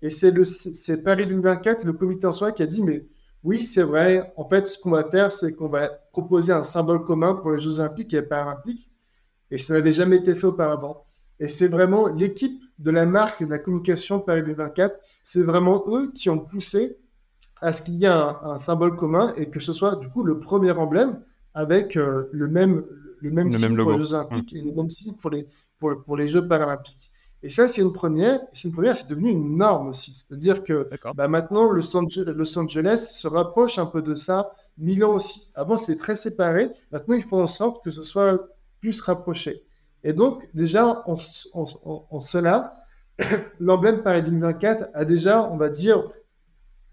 Et 0.02 0.10
c'est 0.10 1.02
Paris 1.02 1.26
2024, 1.26 1.84
le 1.84 1.94
comité 1.94 2.26
en 2.26 2.32
soi, 2.32 2.52
qui 2.52 2.62
a 2.62 2.66
dit, 2.66 2.82
mais 2.82 3.06
oui, 3.42 3.64
c'est 3.64 3.82
vrai, 3.82 4.32
en 4.36 4.48
fait, 4.48 4.66
ce 4.66 4.78
qu'on 4.78 4.90
va 4.90 5.08
faire, 5.08 5.32
c'est 5.32 5.54
qu'on 5.54 5.68
va 5.68 5.88
proposer 6.12 6.52
un 6.52 6.62
symbole 6.62 7.04
commun 7.04 7.34
pour 7.34 7.52
les 7.52 7.60
Jeux 7.60 7.80
Olympiques 7.80 8.12
et 8.12 8.22
Paralympiques. 8.22 8.90
Et 9.50 9.58
ça 9.58 9.74
n'avait 9.74 9.92
jamais 9.92 10.16
été 10.16 10.34
fait 10.34 10.46
auparavant. 10.46 11.02
Et 11.38 11.48
c'est 11.48 11.68
vraiment 11.68 12.08
l'équipe 12.08 12.60
de 12.78 12.90
la 12.90 13.06
marque 13.06 13.40
et 13.42 13.46
de 13.46 13.50
la 13.50 13.58
communication 13.58 14.20
Paris 14.20 14.42
2024, 14.42 14.98
c'est 15.22 15.42
vraiment 15.42 15.84
eux 15.88 16.12
qui 16.14 16.28
ont 16.30 16.38
poussé 16.38 16.98
à 17.60 17.72
ce 17.72 17.82
qu'il 17.82 17.94
y 17.94 18.04
ait 18.04 18.08
un, 18.08 18.56
symbole 18.56 18.96
commun 18.96 19.32
et 19.36 19.48
que 19.48 19.60
ce 19.60 19.72
soit 19.72 19.96
du 19.96 20.08
coup 20.10 20.22
le 20.24 20.40
premier 20.40 20.72
emblème 20.72 21.20
avec 21.54 21.96
euh, 21.96 22.28
le 22.32 22.48
même, 22.48 22.84
le 23.20 23.30
même 23.30 23.52
signe 23.52 23.76
pour 23.76 23.92
les 23.92 23.98
Jeux 23.98 24.14
Olympiques 24.14 24.52
et 24.54 24.62
le 24.62 24.72
même 24.72 24.90
signe 24.90 25.14
pour 25.14 25.30
les, 25.30 25.46
pour, 25.78 26.02
pour 26.04 26.16
les 26.16 26.26
Jeux 26.26 26.46
Paralympiques. 26.46 27.10
Et 27.42 27.50
ça, 27.50 27.68
c'est 27.68 27.82
une 27.82 27.92
première. 27.92 28.40
C'est 28.52 28.68
une 28.68 28.74
première, 28.74 28.96
c'est 28.96 29.08
devenu 29.08 29.30
une 29.30 29.56
norme 29.56 29.88
aussi. 29.88 30.14
C'est-à-dire 30.14 30.64
que 30.64 30.88
bah, 31.14 31.28
maintenant, 31.28 31.70
Los 31.70 31.96
Angeles, 31.96 32.32
Los 32.34 32.58
Angeles 32.58 33.10
se 33.14 33.28
rapproche 33.28 33.78
un 33.78 33.86
peu 33.86 34.02
de 34.02 34.14
ça. 34.14 34.50
Milan 34.78 35.14
aussi. 35.14 35.50
Avant, 35.54 35.76
c'était 35.76 35.98
très 35.98 36.16
séparé. 36.16 36.70
Maintenant, 36.90 37.14
ils 37.14 37.22
font 37.22 37.42
en 37.42 37.46
sorte 37.46 37.84
que 37.84 37.90
ce 37.90 38.02
soit 38.02 38.38
plus 38.80 39.00
rapproché. 39.00 39.64
Et 40.02 40.12
donc, 40.12 40.48
déjà, 40.54 41.02
en, 41.06 41.16
en, 41.54 42.06
en 42.10 42.20
cela, 42.20 42.76
l'emblème 43.60 44.02
Paris 44.02 44.22
2024 44.22 44.90
a 44.94 45.04
déjà, 45.04 45.48
on 45.50 45.56
va 45.56 45.68
dire, 45.68 46.10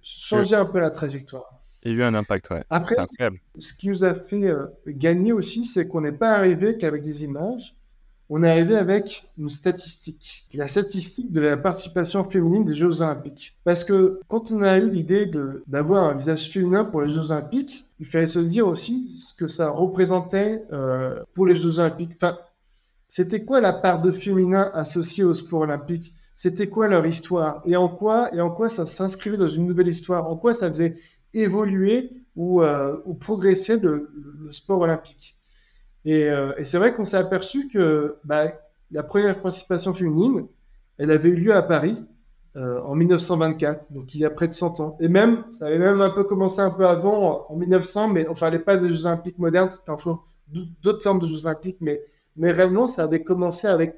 changer 0.01 0.55
un 0.55 0.65
peu 0.65 0.79
la 0.79 0.91
trajectoire. 0.91 1.59
Il 1.83 1.91
y 1.91 1.95
a 1.95 1.97
eu 1.97 2.03
un 2.03 2.13
impact, 2.13 2.49
ouais. 2.51 2.63
Après, 2.69 2.95
ce 3.59 3.73
qui 3.73 3.89
nous 3.89 4.03
a 4.03 4.13
fait 4.13 4.45
euh, 4.45 4.67
gagner 4.87 5.33
aussi, 5.33 5.65
c'est 5.65 5.87
qu'on 5.87 6.01
n'est 6.01 6.13
pas 6.13 6.31
arrivé 6.31 6.77
qu'avec 6.77 7.03
des 7.03 7.25
images, 7.25 7.75
on 8.29 8.41
est 8.41 8.49
arrivé 8.49 8.77
avec 8.77 9.29
une 9.37 9.49
statistique. 9.49 10.47
La 10.53 10.67
statistique 10.67 11.33
de 11.33 11.41
la 11.41 11.57
participation 11.57 12.23
féminine 12.23 12.63
des 12.63 12.73
Jeux 12.73 13.01
Olympiques. 13.01 13.57
Parce 13.65 13.83
que 13.83 14.21
quand 14.29 14.51
on 14.51 14.61
a 14.61 14.77
eu 14.77 14.89
l'idée 14.89 15.29
d'avoir 15.67 16.05
un 16.05 16.13
visage 16.13 16.49
féminin 16.49 16.85
pour 16.85 17.01
les 17.01 17.09
Jeux 17.09 17.31
Olympiques, 17.31 17.85
il 17.99 18.05
fallait 18.05 18.27
se 18.27 18.39
dire 18.39 18.65
aussi 18.65 19.17
ce 19.17 19.33
que 19.33 19.47
ça 19.47 19.69
représentait 19.69 20.63
euh, 20.71 21.21
pour 21.33 21.45
les 21.45 21.55
Jeux 21.55 21.79
Olympiques. 21.79 22.13
Enfin, 22.15 22.37
c'était 23.09 23.43
quoi 23.43 23.59
la 23.59 23.73
part 23.73 24.01
de 24.01 24.11
féminin 24.11 24.71
associée 24.73 25.25
au 25.25 25.33
sport 25.33 25.61
olympique 25.61 26.13
c'était 26.35 26.67
quoi 26.67 26.87
leur 26.87 27.05
histoire? 27.05 27.61
Et 27.65 27.75
en 27.75 27.87
quoi 27.87 28.33
et 28.33 28.41
en 28.41 28.49
quoi 28.49 28.69
ça 28.69 28.85
s'inscrivait 28.85 29.37
dans 29.37 29.47
une 29.47 29.67
nouvelle 29.67 29.87
histoire, 29.87 30.27
en 30.27 30.35
quoi 30.35 30.53
ça 30.53 30.67
faisait 30.69 30.95
évoluer 31.33 32.11
ou, 32.35 32.61
euh, 32.61 32.97
progresser 33.19 33.77
le, 33.77 34.09
sport 34.51 34.81
olympique. 34.81 35.37
Euh, 36.05 36.53
et, 36.57 36.63
c'est 36.63 36.77
vrai 36.77 36.93
qu'on 36.93 37.05
s'est 37.05 37.17
aperçu 37.17 37.67
que 37.67 38.17
bah, 38.23 38.51
la 38.91 39.03
première 39.03 39.39
participation 39.41 39.93
féminine, 39.93 40.47
elle 40.97 41.11
avait 41.11 41.29
eu 41.29 41.35
lieu 41.35 41.55
à 41.55 41.61
Paris 41.61 42.03
euh, 42.55 42.81
en 42.81 42.93
1924, 42.95 43.91
donc 43.93 44.13
il 44.13 44.19
y 44.19 44.25
a 44.25 44.29
près 44.29 44.47
de 44.47 44.53
100 44.53 44.79
ans. 44.79 44.97
Et 44.99 45.07
même, 45.07 45.43
ça 45.49 45.67
avait 45.67 45.79
même 45.79 46.01
un 46.01 46.09
peu 46.09 46.23
commencé 46.23 46.61
un 46.61 46.69
peu 46.69 46.85
avant, 46.85 47.47
en 47.49 47.55
1900, 47.55 48.09
mais 48.09 48.27
on 48.27 48.33
parlait 48.33 48.59
pas 48.59 48.77
des 48.77 48.89
Jeux 48.89 49.05
Olympiques 49.05 49.39
modernes, 49.39 49.69
c'était 49.69 49.89
encore 49.89 50.27
d'autres 50.83 51.01
formes 51.01 51.19
de 51.19 51.25
Jeux 51.25 51.45
Olympiques, 51.45 51.77
mais, 51.81 52.03
mais 52.35 52.51
réellement, 52.51 52.87
ça 52.87 53.03
avait 53.03 53.23
commencé 53.23 53.65
avec, 53.65 53.97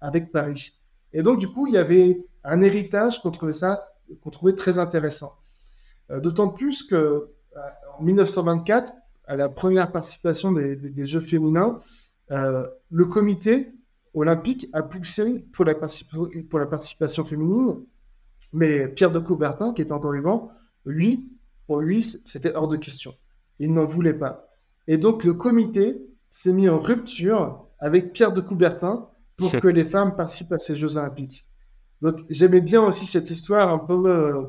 avec 0.00 0.32
Paris. 0.32 0.72
Et 1.12 1.22
donc, 1.22 1.38
du 1.38 1.48
coup, 1.48 1.66
il 1.66 1.74
y 1.74 1.78
avait 1.78 2.24
un 2.44 2.62
héritage 2.62 3.20
qu'on 3.20 3.30
trouvait, 3.30 3.52
ça, 3.52 3.92
qu'on 4.22 4.30
trouvait 4.30 4.54
très 4.54 4.78
intéressant. 4.78 5.32
Euh, 6.10 6.20
d'autant 6.20 6.48
plus 6.48 6.82
que 6.82 6.94
euh, 6.94 7.28
en 7.98 8.02
1924, 8.02 8.92
à 9.26 9.36
la 9.36 9.48
première 9.48 9.92
participation 9.92 10.52
des, 10.52 10.76
des, 10.76 11.06
Jeux 11.06 11.20
féminins, 11.20 11.78
euh, 12.30 12.66
le 12.90 13.04
comité 13.06 13.72
olympique 14.14 14.68
a 14.72 14.82
poussé 14.82 15.46
pour 15.52 15.64
la, 15.64 15.74
pour 15.74 16.58
la 16.58 16.66
participation 16.66 17.24
féminine, 17.24 17.76
mais 18.52 18.88
Pierre 18.88 19.10
de 19.10 19.18
Coubertin, 19.18 19.72
qui 19.72 19.82
est 19.82 19.92
encore 19.92 20.12
vivant, 20.12 20.50
lui, 20.84 21.30
pour 21.66 21.80
lui, 21.80 22.02
c'était 22.02 22.54
hors 22.54 22.68
de 22.68 22.76
question. 22.76 23.14
Il 23.58 23.72
n'en 23.72 23.86
voulait 23.86 24.14
pas. 24.14 24.48
Et 24.88 24.98
donc, 24.98 25.24
le 25.24 25.34
comité 25.34 26.02
s'est 26.30 26.52
mis 26.52 26.68
en 26.68 26.78
rupture 26.78 27.66
avec 27.78 28.12
Pierre 28.12 28.32
de 28.32 28.40
Coubertin 28.40 29.08
pour 29.36 29.52
que 29.60 29.68
les 29.68 29.84
femmes 29.84 30.16
participent 30.16 30.52
à 30.52 30.58
ces 30.58 30.76
Jeux 30.76 30.96
Olympiques. 30.96 31.46
Donc 32.02 32.24
j'aimais 32.28 32.60
bien 32.60 32.82
aussi 32.82 33.06
cette 33.06 33.30
histoire 33.30 33.70
un 33.70 33.78
peu, 33.78 34.02
euh, 34.06 34.42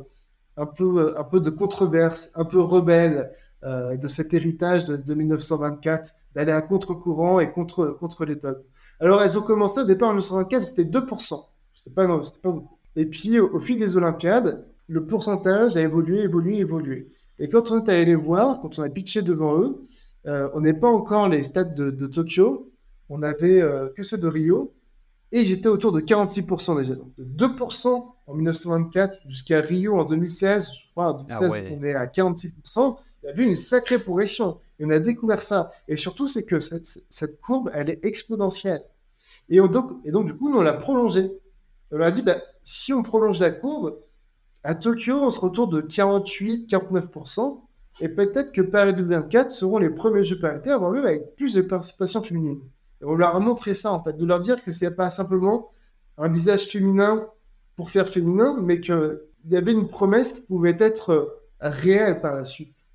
un 0.57 0.65
peu, 0.65 0.99
euh, 0.99 1.19
un 1.19 1.23
peu 1.23 1.39
de 1.39 1.49
controverse, 1.49 2.31
un 2.35 2.45
peu 2.45 2.59
rebelle 2.59 3.31
euh, 3.63 3.95
de 3.97 4.07
cet 4.07 4.33
héritage 4.33 4.85
de, 4.85 5.13
1924, 5.13 6.11
d'aller 6.35 6.51
à 6.51 6.61
contre-courant 6.61 7.39
et 7.39 7.51
contre, 7.51 7.97
contre 7.99 8.25
les 8.25 8.35
dogmes. 8.35 8.63
Alors 8.99 9.21
elles 9.21 9.37
ont 9.37 9.41
commencé 9.41 9.81
au 9.81 9.85
départ 9.85 10.09
en 10.09 10.13
1924, 10.13 10.65
c'était 10.65 10.83
2%. 10.83 11.45
C'était 11.73 11.95
pas, 11.95 12.07
pas 12.07 12.51
beaucoup. 12.51 12.77
Et 12.95 13.05
puis 13.05 13.39
au, 13.39 13.59
fil 13.59 13.79
des 13.79 13.97
Olympiades, 13.97 14.65
le 14.87 15.05
pourcentage 15.05 15.75
a 15.77 15.81
évolué, 15.81 16.19
évolué, 16.21 16.57
évolué. 16.57 17.11
Et 17.39 17.49
quand 17.49 17.71
on 17.71 17.83
est 17.83 17.89
allé 17.89 18.05
les 18.05 18.15
voir, 18.15 18.61
quand 18.61 18.77
on 18.77 18.83
a 18.83 18.89
pitché 18.89 19.21
devant 19.21 19.59
eux, 19.59 19.81
on 20.25 20.61
n'est 20.61 20.75
pas 20.75 20.87
encore 20.87 21.27
les 21.27 21.43
stades 21.43 21.73
de, 21.73 22.07
Tokyo, 22.07 22.71
on 23.09 23.23
avait 23.23 23.63
que 23.95 24.03
ceux 24.03 24.17
de 24.17 24.27
Rio, 24.27 24.73
et 25.33 25.43
j'étais 25.43 25.67
autour 25.67 25.91
de 25.91 25.99
46% 25.99 26.77
déjà. 26.77 26.93
Donc 26.93 27.11
de 27.17 27.47
2% 27.47 28.05
en 28.27 28.33
1924 28.35 29.17
jusqu'à 29.27 29.61
Rio 29.61 29.99
en 29.99 30.05
2016, 30.05 30.71
je 30.71 30.91
crois 30.91 31.11
en 31.11 31.23
2016 31.23 31.51
ah 31.53 31.75
on 31.75 31.83
est 31.83 31.95
à 31.95 32.05
46%, 32.05 32.97
il 33.23 33.27
y 33.27 33.41
a 33.41 33.43
eu 33.43 33.47
une 33.47 33.55
sacrée 33.55 33.97
progression. 33.97 34.59
Et 34.79 34.85
on 34.85 34.91
a 34.91 34.99
découvert 34.99 35.41
ça. 35.41 35.71
Et 35.87 35.97
surtout, 35.97 36.27
c'est 36.27 36.43
que 36.43 36.59
cette, 36.59 37.41
courbe, 37.41 37.71
elle 37.73 37.89
est 37.89 38.05
exponentielle. 38.05 38.83
Et, 39.49 39.57
donc, 39.57 39.91
et 40.05 40.11
donc, 40.11 40.27
du 40.27 40.35
coup, 40.35 40.53
on 40.53 40.61
l'a 40.61 40.73
prolongée. 40.73 41.31
On 41.91 41.99
a 41.99 42.11
dit, 42.11 42.21
bah, 42.21 42.37
si 42.63 42.93
on 42.93 43.01
prolonge 43.01 43.39
la 43.39 43.51
courbe, 43.51 43.97
à 44.63 44.75
Tokyo, 44.75 45.19
on 45.21 45.29
se 45.29 45.39
retourne 45.39 45.69
de 45.71 45.81
48-49%. 45.81 47.61
Et 48.01 48.09
peut-être 48.09 48.51
que 48.51 48.61
Paris 48.61 48.93
2024 48.93 49.51
seront 49.51 49.77
les 49.79 49.89
premiers 49.89 50.23
Jeux 50.23 50.39
paritaires, 50.39 50.79
voire 50.79 50.91
même 50.91 51.05
avec 51.05 51.35
plus 51.35 51.53
de 51.53 51.61
participation 51.61 52.21
féminine 52.21 52.59
on 53.05 53.15
leur 53.15 53.35
a 53.35 53.39
montré 53.39 53.73
ça, 53.73 53.91
en 53.91 54.03
fait, 54.03 54.13
de 54.13 54.25
leur 54.25 54.39
dire 54.39 54.63
que 54.63 54.71
c'est 54.71 54.91
pas 54.91 55.09
simplement 55.09 55.71
un 56.17 56.29
visage 56.29 56.67
féminin 56.67 57.27
pour 57.75 57.89
faire 57.89 58.07
féminin, 58.07 58.57
mais 58.61 58.79
qu'il 58.79 59.19
y 59.49 59.55
avait 59.55 59.71
une 59.71 59.87
promesse 59.87 60.33
qui 60.33 60.41
pouvait 60.41 60.77
être 60.79 61.09
euh, 61.09 61.25
réelle 61.59 62.21
par 62.21 62.35
la 62.35 62.45
suite. 62.45 62.85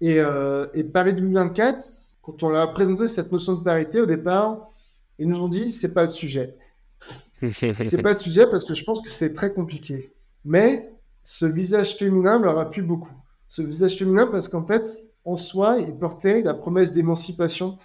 Et, 0.00 0.20
euh, 0.20 0.66
et 0.74 0.84
Paris 0.84 1.12
2024, 1.12 1.84
quand 2.22 2.42
on 2.42 2.50
leur 2.50 2.62
a 2.62 2.72
présenté 2.72 3.08
cette 3.08 3.32
notion 3.32 3.54
de 3.54 3.64
parité 3.64 4.00
au 4.00 4.06
départ, 4.06 4.70
ils 5.18 5.28
nous 5.28 5.40
ont 5.40 5.48
dit 5.48 5.72
c'est 5.72 5.92
pas 5.92 6.04
le 6.04 6.10
sujet. 6.10 6.56
c'est 7.42 8.02
pas 8.02 8.12
le 8.12 8.18
sujet 8.18 8.46
parce 8.46 8.64
que 8.64 8.74
je 8.74 8.84
pense 8.84 9.00
que 9.00 9.10
c'est 9.10 9.32
très 9.32 9.52
compliqué. 9.52 10.12
Mais 10.44 10.92
ce 11.22 11.46
visage 11.46 11.96
féminin 11.96 12.38
leur 12.38 12.58
a 12.58 12.70
plu 12.70 12.82
beaucoup. 12.82 13.12
Ce 13.48 13.62
visage 13.62 13.96
féminin 13.96 14.26
parce 14.26 14.48
qu'en 14.48 14.66
fait, 14.66 14.86
en 15.24 15.36
soi, 15.36 15.78
il 15.78 15.96
portait 15.96 16.42
la 16.42 16.54
promesse 16.54 16.92
d'émancipation 16.92 17.78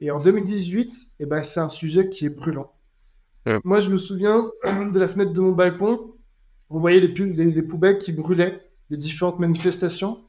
et 0.00 0.10
en 0.10 0.20
2018, 0.20 0.92
eh 1.20 1.26
ben, 1.26 1.42
c'est 1.42 1.60
un 1.60 1.68
sujet 1.68 2.08
qui 2.08 2.26
est 2.26 2.30
brûlant. 2.30 2.72
Moi, 3.62 3.78
je 3.78 3.90
me 3.90 3.96
souviens 3.96 4.50
de 4.92 4.98
la 4.98 5.06
fenêtre 5.06 5.32
de 5.32 5.40
mon 5.40 5.52
balcon, 5.52 6.14
on 6.68 6.80
voyait 6.80 7.00
les, 7.00 7.62
poubelles 7.62 7.98
qui 7.98 8.12
brûlaient, 8.12 8.60
les 8.90 8.96
différentes 8.96 9.38
manifestations. 9.38 10.24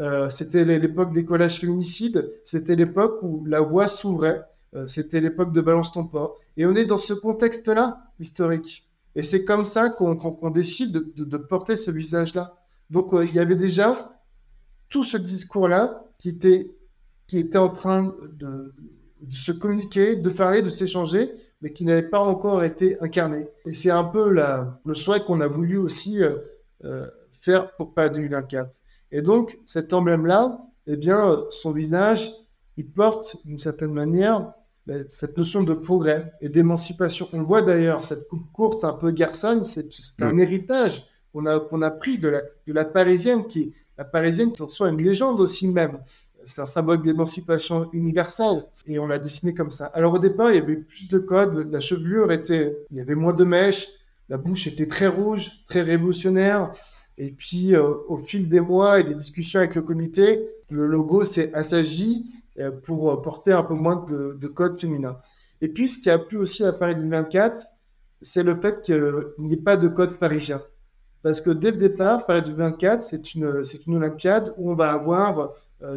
Euh, 0.00 0.30
c'était 0.30 0.64
l'époque 0.64 1.12
des 1.12 1.24
collages 1.24 1.60
féminicides, 1.60 2.32
c'était 2.44 2.76
l'époque 2.76 3.18
où 3.22 3.44
la 3.44 3.60
voie 3.60 3.88
s'ouvrait, 3.88 4.42
euh, 4.74 4.88
c'était 4.88 5.20
l'époque 5.20 5.52
de 5.52 5.60
Balance 5.60 5.92
ton 5.92 6.06
port. 6.06 6.38
Et 6.56 6.64
on 6.64 6.74
est 6.74 6.86
dans 6.86 6.98
ce 6.98 7.12
contexte-là 7.12 8.10
historique. 8.18 8.88
Et 9.14 9.22
c'est 9.22 9.44
comme 9.44 9.66
ça 9.66 9.90
qu'on 9.90 10.50
décide 10.50 10.92
de, 11.14 11.36
porter 11.36 11.76
ce 11.76 11.90
visage-là. 11.90 12.56
Donc 12.88 13.12
euh, 13.12 13.26
il 13.26 13.34
y 13.34 13.38
avait 13.38 13.56
déjà 13.56 14.18
tout 14.88 15.04
ce 15.04 15.18
discours-là 15.18 16.06
qui 16.18 16.30
était, 16.30 16.74
qui 17.26 17.38
était 17.38 17.58
en 17.58 17.68
train 17.68 18.14
de, 18.32 18.74
de 19.22 19.34
se 19.34 19.52
communiquer, 19.52 20.16
de 20.16 20.30
parler, 20.30 20.62
de 20.62 20.70
s'échanger, 20.70 21.32
mais 21.60 21.72
qui 21.72 21.84
n'avait 21.84 22.02
pas 22.02 22.20
encore 22.20 22.64
été 22.64 23.00
incarné. 23.00 23.46
Et 23.66 23.74
c'est 23.74 23.90
un 23.90 24.04
peu 24.04 24.30
la, 24.30 24.80
le 24.84 24.94
souhait 24.94 25.22
qu'on 25.24 25.40
a 25.40 25.46
voulu 25.46 25.78
aussi 25.78 26.22
euh, 26.22 26.38
euh, 26.84 27.06
faire 27.40 27.74
pour 27.76 27.94
pas 27.94 28.08
2024. 28.08 28.76
Et 29.12 29.22
donc, 29.22 29.58
cet 29.64 29.92
emblème-là, 29.92 30.58
eh 30.86 30.96
bien, 30.96 31.44
son 31.50 31.70
visage, 31.70 32.30
il 32.76 32.90
porte 32.90 33.36
d'une 33.44 33.58
certaine 33.58 33.92
manière 33.92 34.52
ben, 34.86 35.04
cette 35.08 35.36
notion 35.36 35.62
de 35.62 35.74
progrès 35.74 36.32
et 36.40 36.48
d'émancipation. 36.48 37.28
On 37.32 37.42
voit 37.42 37.62
d'ailleurs 37.62 38.04
cette 38.04 38.26
coupe 38.26 38.50
courte 38.52 38.82
un 38.84 38.94
peu 38.94 39.12
garçonne, 39.12 39.62
c'est 39.62 39.86
un 40.20 40.38
héritage 40.38 41.06
qu'on 41.32 41.46
a, 41.46 41.60
qu'on 41.60 41.82
a 41.82 41.90
pris 41.90 42.18
de 42.18 42.28
la, 42.28 42.42
de 42.66 42.72
la 42.72 42.84
parisienne, 42.84 43.46
qui, 43.46 43.74
la 43.96 44.04
parisienne 44.04 44.52
qui 44.52 44.62
en 44.62 44.68
soit 44.68 44.88
une 44.88 45.00
légende 45.00 45.40
aussi 45.40 45.68
même 45.68 46.00
c'est 46.46 46.60
un 46.60 46.66
symbole 46.66 47.02
d'émancipation 47.02 47.88
universelle 47.92 48.64
et 48.86 48.98
on 48.98 49.06
l'a 49.06 49.18
dessiné 49.18 49.54
comme 49.54 49.70
ça. 49.70 49.86
Alors 49.86 50.14
au 50.14 50.18
départ, 50.18 50.50
il 50.50 50.56
y 50.56 50.58
avait 50.58 50.76
plus 50.76 51.08
de 51.08 51.18
codes, 51.18 51.70
la 51.70 51.80
chevelure 51.80 52.32
était, 52.32 52.76
il 52.90 52.96
y 52.96 53.00
avait 53.00 53.14
moins 53.14 53.32
de 53.32 53.44
mèches, 53.44 53.88
la 54.28 54.38
bouche 54.38 54.66
était 54.66 54.86
très 54.86 55.08
rouge, 55.08 55.50
très 55.68 55.82
révolutionnaire. 55.82 56.72
Et 57.18 57.30
puis 57.30 57.74
euh, 57.74 57.94
au 58.08 58.16
fil 58.16 58.48
des 58.48 58.60
mois 58.60 59.00
et 59.00 59.04
des 59.04 59.14
discussions 59.14 59.60
avec 59.60 59.74
le 59.74 59.82
comité, 59.82 60.48
le 60.70 60.86
logo 60.86 61.24
s'est 61.24 61.52
assagi 61.54 62.32
euh, 62.58 62.70
pour 62.70 63.20
porter 63.22 63.52
un 63.52 63.62
peu 63.62 63.74
moins 63.74 64.04
de, 64.08 64.36
de 64.40 64.48
codes 64.48 64.78
féminins. 64.78 65.18
Et 65.60 65.68
puis 65.68 65.88
ce 65.88 65.98
qui 65.98 66.10
a 66.10 66.18
plu 66.18 66.38
aussi 66.38 66.64
à 66.64 66.72
Paris 66.72 66.96
2024, 66.96 67.64
c'est 68.20 68.42
le 68.42 68.54
fait 68.54 68.80
qu'il 68.80 69.12
n'y 69.38 69.54
ait 69.54 69.56
pas 69.56 69.76
de 69.76 69.88
code 69.88 70.18
parisien. 70.18 70.60
Parce 71.22 71.40
que 71.40 71.50
dès 71.50 71.70
le 71.70 71.76
départ, 71.76 72.26
Paris 72.26 72.42
2024, 72.42 73.00
c'est 73.00 73.34
une, 73.34 73.64
c'est 73.64 73.86
une 73.86 73.96
Olympiade 73.96 74.52
où 74.56 74.72
on 74.72 74.74
va 74.74 74.92
avoir 74.92 75.52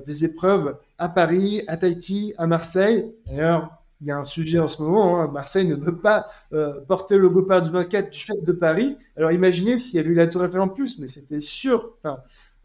des 0.06 0.26
épreuves 0.26 0.78
à 0.98 1.10
Paris, 1.10 1.64
à 1.68 1.78
Tahiti, 1.78 2.34
à 2.38 2.48
Marseille. 2.48 3.12
D'ailleurs, 3.28 3.86
il 4.02 4.08
y 4.08 4.12
a 4.12 4.18
un 4.18 4.24
sujet 4.24 4.60
en 4.60 4.68
ce 4.68 4.82
moment. 4.82 5.20
Hein. 5.20 5.30
Marseille 5.32 5.68
ne 5.68 5.76
veut 5.76 5.98
pas 5.98 6.28
euh, 6.54 6.82
porter 6.82 7.16
le 7.16 7.24
logo 7.24 7.44
Paris 7.44 7.64
du 7.64 7.72
24 7.72 8.10
du 8.10 8.20
fait 8.20 8.44
de 8.44 8.52
Paris. 8.52 8.98
Alors 9.16 9.32
imaginez 9.32 9.78
s'il 9.78 9.96
y 9.96 10.00
avait 10.00 10.10
eu 10.10 10.16
la 10.16 10.28
Tour 10.28 10.44
Eiffel 10.44 10.62
en 10.62 10.68
plus, 10.68 11.00
mais 11.00 11.08
c'était 11.08 11.40
sûr. 11.40 11.96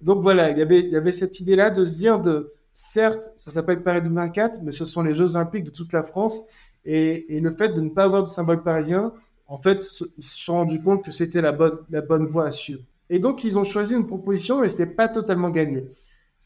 donc 0.02 0.22
voilà, 0.22 0.50
il 0.50 0.58
y 0.58 0.96
avait, 0.96 1.12
cette 1.12 1.40
idée-là 1.40 1.70
de 1.70 1.86
se 1.86 1.94
dire 1.94 2.20
de, 2.20 2.52
certes, 2.74 3.30
ça 3.36 3.50
s'appelle 3.50 3.82
Paris 3.82 4.02
2024, 4.02 4.60
mais 4.62 4.72
ce 4.72 4.84
sont 4.84 5.02
les 5.02 5.14
Jeux 5.14 5.36
Olympiques 5.36 5.64
de 5.64 5.70
toute 5.70 5.92
la 5.92 6.02
France. 6.02 6.42
Et, 6.84 7.40
le 7.40 7.52
fait 7.54 7.68
de 7.68 7.80
ne 7.80 7.90
pas 7.90 8.04
avoir 8.04 8.22
de 8.22 8.28
symbole 8.28 8.62
parisien, 8.62 9.12
en 9.46 9.58
fait, 9.58 9.86
ils 10.16 10.22
se 10.22 10.36
sont 10.36 10.54
rendus 10.54 10.82
compte 10.82 11.04
que 11.04 11.12
c'était 11.12 11.42
la 11.42 11.52
bonne 11.52 12.26
voie 12.26 12.46
à 12.46 12.50
suivre. 12.50 12.82
Et 13.08 13.18
donc, 13.18 13.44
ils 13.44 13.58
ont 13.58 13.64
choisi 13.64 13.94
une 13.94 14.06
proposition, 14.06 14.60
mais 14.60 14.68
ce 14.68 14.78
n'était 14.78 14.94
pas 14.94 15.08
totalement 15.08 15.50
gagné 15.50 15.88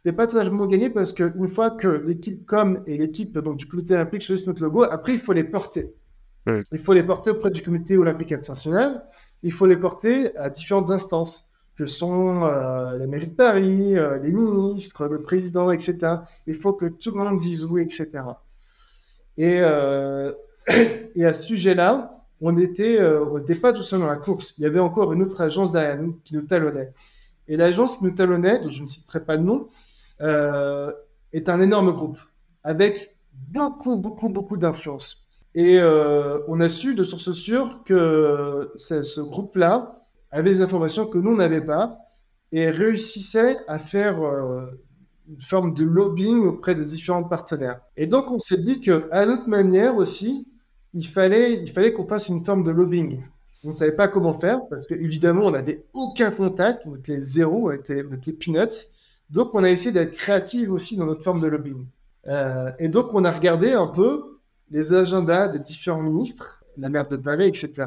c'était 0.04 0.16
pas 0.16 0.26
totalement 0.26 0.66
gagné 0.66 0.90
parce 0.90 1.14
qu'une 1.14 1.48
fois 1.48 1.70
que 1.70 1.88
l'équipe 1.88 2.44
com 2.44 2.82
et 2.86 2.98
l'équipe 2.98 3.38
donc, 3.38 3.56
du 3.56 3.64
comité 3.64 3.94
olympique 3.94 4.20
choisissent 4.20 4.46
notre 4.46 4.60
logo, 4.60 4.82
après, 4.82 5.14
il 5.14 5.18
faut 5.18 5.32
les 5.32 5.44
porter. 5.44 5.94
Il 6.46 6.78
faut 6.78 6.92
les 6.92 7.02
porter 7.02 7.30
auprès 7.30 7.50
du 7.50 7.62
comité 7.62 7.96
olympique 7.96 8.30
international. 8.30 9.02
Il 9.42 9.50
faut 9.50 9.64
les 9.64 9.78
porter 9.78 10.36
à 10.36 10.50
différentes 10.50 10.90
instances, 10.90 11.50
que 11.74 11.86
sont 11.86 12.44
euh, 12.44 12.98
la 12.98 13.06
mairie 13.06 13.28
de 13.28 13.34
Paris, 13.34 13.96
euh, 13.96 14.18
les 14.18 14.30
ministres, 14.30 15.06
le 15.06 15.22
président, 15.22 15.70
etc. 15.70 16.16
Il 16.46 16.56
faut 16.56 16.74
que 16.74 16.84
tout 16.84 17.12
le 17.12 17.24
monde 17.24 17.38
dise 17.38 17.64
oui, 17.64 17.80
etc. 17.80 18.10
Et, 19.38 19.60
euh, 19.60 20.32
et 21.14 21.24
à 21.24 21.32
ce 21.32 21.44
sujet-là, 21.44 22.26
on 22.42 22.52
n'était 22.52 22.98
on 23.02 23.42
pas 23.58 23.72
tout 23.72 23.80
seul 23.80 24.00
dans 24.00 24.06
la 24.06 24.16
course. 24.16 24.52
Il 24.58 24.64
y 24.64 24.66
avait 24.66 24.80
encore 24.80 25.14
une 25.14 25.22
autre 25.22 25.40
agence 25.40 25.72
derrière 25.72 25.96
nous 26.02 26.20
qui 26.24 26.34
nous 26.34 26.42
talonnait. 26.42 26.92
Et 27.48 27.56
l'agence 27.56 27.96
qui 27.96 28.04
nous 28.04 28.10
talonnait, 28.10 28.58
dont 28.58 28.68
je 28.68 28.82
ne 28.82 28.86
citerai 28.86 29.24
pas 29.24 29.38
de 29.38 29.42
nom, 29.42 29.66
euh, 30.20 30.92
est 31.32 31.48
un 31.48 31.60
énorme 31.60 31.92
groupe 31.92 32.18
avec 32.62 33.16
beaucoup, 33.32 33.96
beaucoup, 33.96 34.28
beaucoup 34.28 34.56
d'influence. 34.56 35.28
Et 35.54 35.78
euh, 35.78 36.40
on 36.48 36.60
a 36.60 36.68
su 36.68 36.94
de 36.94 37.04
sources 37.04 37.32
sûres 37.32 37.82
que 37.84 38.72
ce 38.76 39.20
groupe-là 39.20 40.04
avait 40.30 40.50
des 40.50 40.62
informations 40.62 41.06
que 41.06 41.18
nous, 41.18 41.30
on 41.30 41.36
n'avait 41.36 41.60
pas 41.60 41.98
et 42.50 42.70
réussissait 42.70 43.56
à 43.68 43.78
faire 43.78 44.22
euh, 44.22 44.66
une 45.28 45.42
forme 45.42 45.74
de 45.74 45.84
lobbying 45.84 46.44
auprès 46.46 46.74
de 46.74 46.84
différents 46.84 47.24
partenaires. 47.24 47.80
Et 47.96 48.06
donc, 48.06 48.30
on 48.30 48.38
s'est 48.38 48.58
dit 48.58 48.80
qu'à 48.80 49.26
notre 49.26 49.48
manière 49.48 49.96
aussi, 49.96 50.46
il 50.92 51.06
fallait, 51.06 51.54
il 51.54 51.70
fallait 51.70 51.92
qu'on 51.92 52.06
fasse 52.06 52.28
une 52.28 52.44
forme 52.44 52.62
de 52.62 52.70
lobbying. 52.70 53.22
On 53.64 53.70
ne 53.70 53.74
savait 53.74 53.96
pas 53.96 54.08
comment 54.08 54.34
faire 54.34 54.60
parce 54.68 54.86
qu'évidemment, 54.86 55.46
on 55.46 55.50
n'avait 55.52 55.84
aucun 55.94 56.30
contact, 56.30 56.82
on 56.86 56.96
était 56.96 57.20
zéro, 57.20 57.70
on 57.70 57.72
était, 57.72 58.04
on 58.08 58.14
était 58.14 58.32
peanuts. 58.32 58.93
Donc, 59.30 59.54
on 59.54 59.64
a 59.64 59.70
essayé 59.70 59.92
d'être 59.92 60.12
créatif 60.12 60.70
aussi 60.70 60.96
dans 60.96 61.06
notre 61.06 61.22
forme 61.22 61.40
de 61.40 61.46
lobbying. 61.46 61.86
Euh, 62.26 62.70
et 62.78 62.88
donc, 62.88 63.14
on 63.14 63.24
a 63.24 63.30
regardé 63.30 63.72
un 63.72 63.86
peu 63.86 64.38
les 64.70 64.92
agendas 64.92 65.48
des 65.48 65.58
différents 65.58 66.02
ministres, 66.02 66.64
la 66.76 66.88
maire 66.88 67.08
de 67.08 67.16
Paris, 67.16 67.46
etc. 67.46 67.86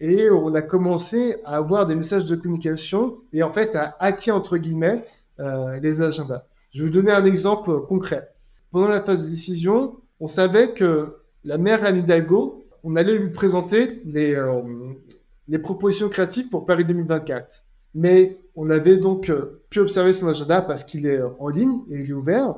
Et 0.00 0.30
on 0.30 0.54
a 0.54 0.62
commencé 0.62 1.36
à 1.44 1.56
avoir 1.56 1.86
des 1.86 1.94
messages 1.94 2.26
de 2.26 2.36
communication 2.36 3.18
et 3.32 3.42
en 3.42 3.50
fait 3.50 3.74
à 3.76 3.96
hacker, 3.98 4.36
entre 4.36 4.58
guillemets, 4.58 5.02
euh, 5.40 5.78
les 5.80 6.02
agendas. 6.02 6.44
Je 6.70 6.82
vais 6.82 6.88
vous 6.88 6.94
donner 6.94 7.12
un 7.12 7.24
exemple 7.24 7.80
concret. 7.86 8.28
Pendant 8.70 8.88
la 8.88 9.02
phase 9.02 9.24
de 9.24 9.30
décision, 9.30 9.96
on 10.20 10.28
savait 10.28 10.72
que 10.72 11.16
la 11.44 11.58
maire 11.58 11.84
Anne 11.84 11.98
Hidalgo, 11.98 12.66
on 12.82 12.96
allait 12.96 13.16
lui 13.16 13.30
présenter 13.30 14.02
les, 14.04 14.34
euh, 14.34 14.62
les 15.48 15.58
propositions 15.58 16.08
créatives 16.08 16.48
pour 16.48 16.66
Paris 16.66 16.84
2024. 16.84 17.65
Mais 17.96 18.38
on 18.56 18.68
avait 18.68 18.98
donc 18.98 19.30
euh, 19.30 19.62
pu 19.70 19.80
observer 19.80 20.12
son 20.12 20.28
agenda 20.28 20.60
parce 20.60 20.84
qu'il 20.84 21.06
est 21.06 21.22
en 21.38 21.48
ligne 21.48 21.80
et 21.88 22.00
il 22.00 22.10
est 22.10 22.12
ouvert. 22.12 22.56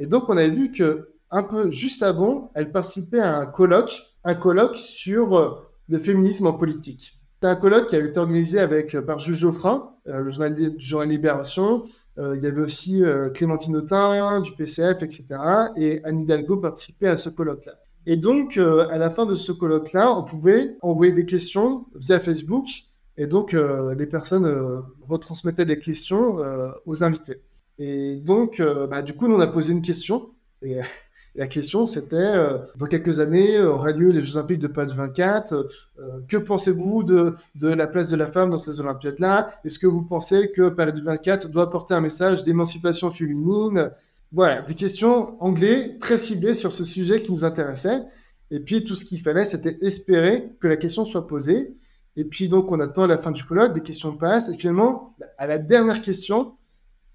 Et 0.00 0.06
donc, 0.06 0.28
on 0.28 0.36
avait 0.36 0.50
vu 0.50 0.72
que 0.72 1.08
un 1.30 1.44
peu 1.44 1.70
juste 1.70 2.02
avant, 2.02 2.50
elle 2.56 2.72
participait 2.72 3.20
à 3.20 3.38
un 3.38 3.46
colloque, 3.46 4.02
un 4.24 4.34
colloque 4.34 4.76
sur 4.76 5.36
euh, 5.38 5.50
le 5.88 6.00
féminisme 6.00 6.48
en 6.48 6.54
politique. 6.54 7.20
C'est 7.40 7.48
un 7.48 7.54
colloque 7.54 7.86
qui 7.90 7.96
avait 7.96 8.08
été 8.08 8.18
organisé 8.18 8.58
avec, 8.58 8.96
euh, 8.96 9.02
par 9.02 9.20
Jules 9.20 9.36
Geoffrin, 9.36 9.90
le 10.04 10.28
journal, 10.30 10.56
du 10.56 10.84
journal 10.84 11.08
Libération. 11.08 11.84
il 12.18 12.42
y 12.42 12.46
avait 12.46 12.60
aussi 12.60 13.04
Clémentine 13.34 13.76
Autain 13.76 14.40
du 14.40 14.50
PCF, 14.50 15.00
etc. 15.04 15.26
Et 15.76 16.02
Anne 16.02 16.18
Hidalgo 16.18 16.56
participait 16.56 17.06
à 17.06 17.16
ce 17.16 17.28
colloque-là. 17.28 17.74
Et 18.06 18.16
donc, 18.16 18.56
à 18.56 18.98
la 18.98 19.10
fin 19.10 19.26
de 19.26 19.34
ce 19.34 19.52
colloque-là, 19.52 20.12
on 20.18 20.24
pouvait 20.24 20.76
envoyer 20.82 21.12
des 21.12 21.24
questions 21.24 21.86
via 21.94 22.18
Facebook 22.18 22.66
et 23.16 23.26
donc, 23.26 23.54
euh, 23.54 23.94
les 23.94 24.06
personnes 24.06 24.46
euh, 24.46 24.80
retransmettaient 25.06 25.64
les 25.64 25.78
questions 25.78 26.42
euh, 26.42 26.70
aux 26.86 27.04
invités. 27.04 27.42
Et 27.78 28.16
donc, 28.16 28.62
bah, 28.90 29.02
du 29.02 29.14
coup, 29.14 29.28
nous, 29.28 29.36
on 29.36 29.40
a 29.40 29.46
posé 29.46 29.72
une 29.72 29.82
question. 29.82 30.30
Et 30.62 30.78
la 31.34 31.46
question, 31.46 31.86
c'était 31.86 32.34
dans 32.76 32.86
quelques 32.86 33.18
années 33.18 33.58
aura 33.60 33.92
lieu 33.92 34.10
les 34.10 34.20
Jeux 34.20 34.36
Olympiques 34.36 34.60
de 34.60 34.68
Paris 34.68 34.92
24. 34.94 35.68
que 36.28 36.36
pensez-vous 36.36 37.02
de, 37.02 37.34
la 37.60 37.86
place 37.86 38.08
de 38.08 38.16
la 38.16 38.26
femme 38.26 38.50
dans 38.50 38.58
ces 38.58 38.78
Olympiades-là? 38.78 39.54
Est-ce 39.64 39.78
que 39.78 39.86
vous 39.86 40.02
pensez 40.02 40.52
que 40.52 40.68
Paris 40.68 41.00
24 41.02 41.48
doit 41.48 41.70
porter 41.70 41.94
un 41.94 42.02
message 42.02 42.44
d'émancipation 42.44 43.10
féminine? 43.10 43.90
Voilà, 44.32 44.60
des 44.62 44.74
questions 44.74 45.42
anglais 45.42 45.96
très 45.98 46.18
ciblées 46.18 46.54
sur 46.54 46.72
ce 46.72 46.84
sujet 46.84 47.22
qui 47.22 47.32
nous 47.32 47.44
intéressait. 47.44 48.02
Et 48.50 48.60
puis, 48.60 48.84
tout 48.84 48.94
ce 48.94 49.04
qu'il 49.04 49.20
fallait, 49.20 49.46
c'était 49.46 49.78
espérer 49.80 50.52
que 50.60 50.68
la 50.68 50.76
question 50.76 51.04
soit 51.06 51.26
posée. 51.26 51.74
Et 52.16 52.24
puis 52.24 52.48
donc, 52.48 52.70
on 52.70 52.80
attend 52.80 53.06
la 53.06 53.16
fin 53.16 53.30
du 53.30 53.42
colloque, 53.44 53.72
des 53.72 53.80
questions 53.80 54.16
passent, 54.16 54.48
et 54.48 54.56
finalement, 54.56 55.16
à 55.38 55.46
la 55.46 55.58
dernière 55.58 56.00
question, 56.00 56.54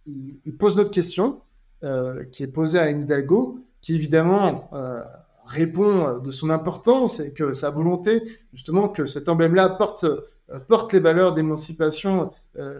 il, 0.08 0.58
pose 0.58 0.76
notre 0.76 0.92
question, 0.92 1.42
euh, 1.84 2.24
qui 2.26 2.44
est 2.44 2.48
posée 2.48 2.80
à 2.80 2.84
Anne 2.84 3.02
Hidalgo, 3.02 3.60
qui 3.82 3.94
évidemment 3.94 4.70
euh, 4.74 5.02
répond 5.46 6.20
de 6.20 6.32
son 6.32 6.50
importance 6.50 7.20
et 7.20 7.34
que 7.34 7.54
sa 7.54 7.70
volonté, 7.70 8.24
justement, 8.54 8.90
que 8.90 9.06
cet 9.06 9.30
emblème-là 9.30 9.70
porte, 9.70 10.06
euh, 10.06 10.60
porte 10.68 10.94
les 10.94 11.00
valeurs 11.00 11.34
d'émancipation 11.34 12.32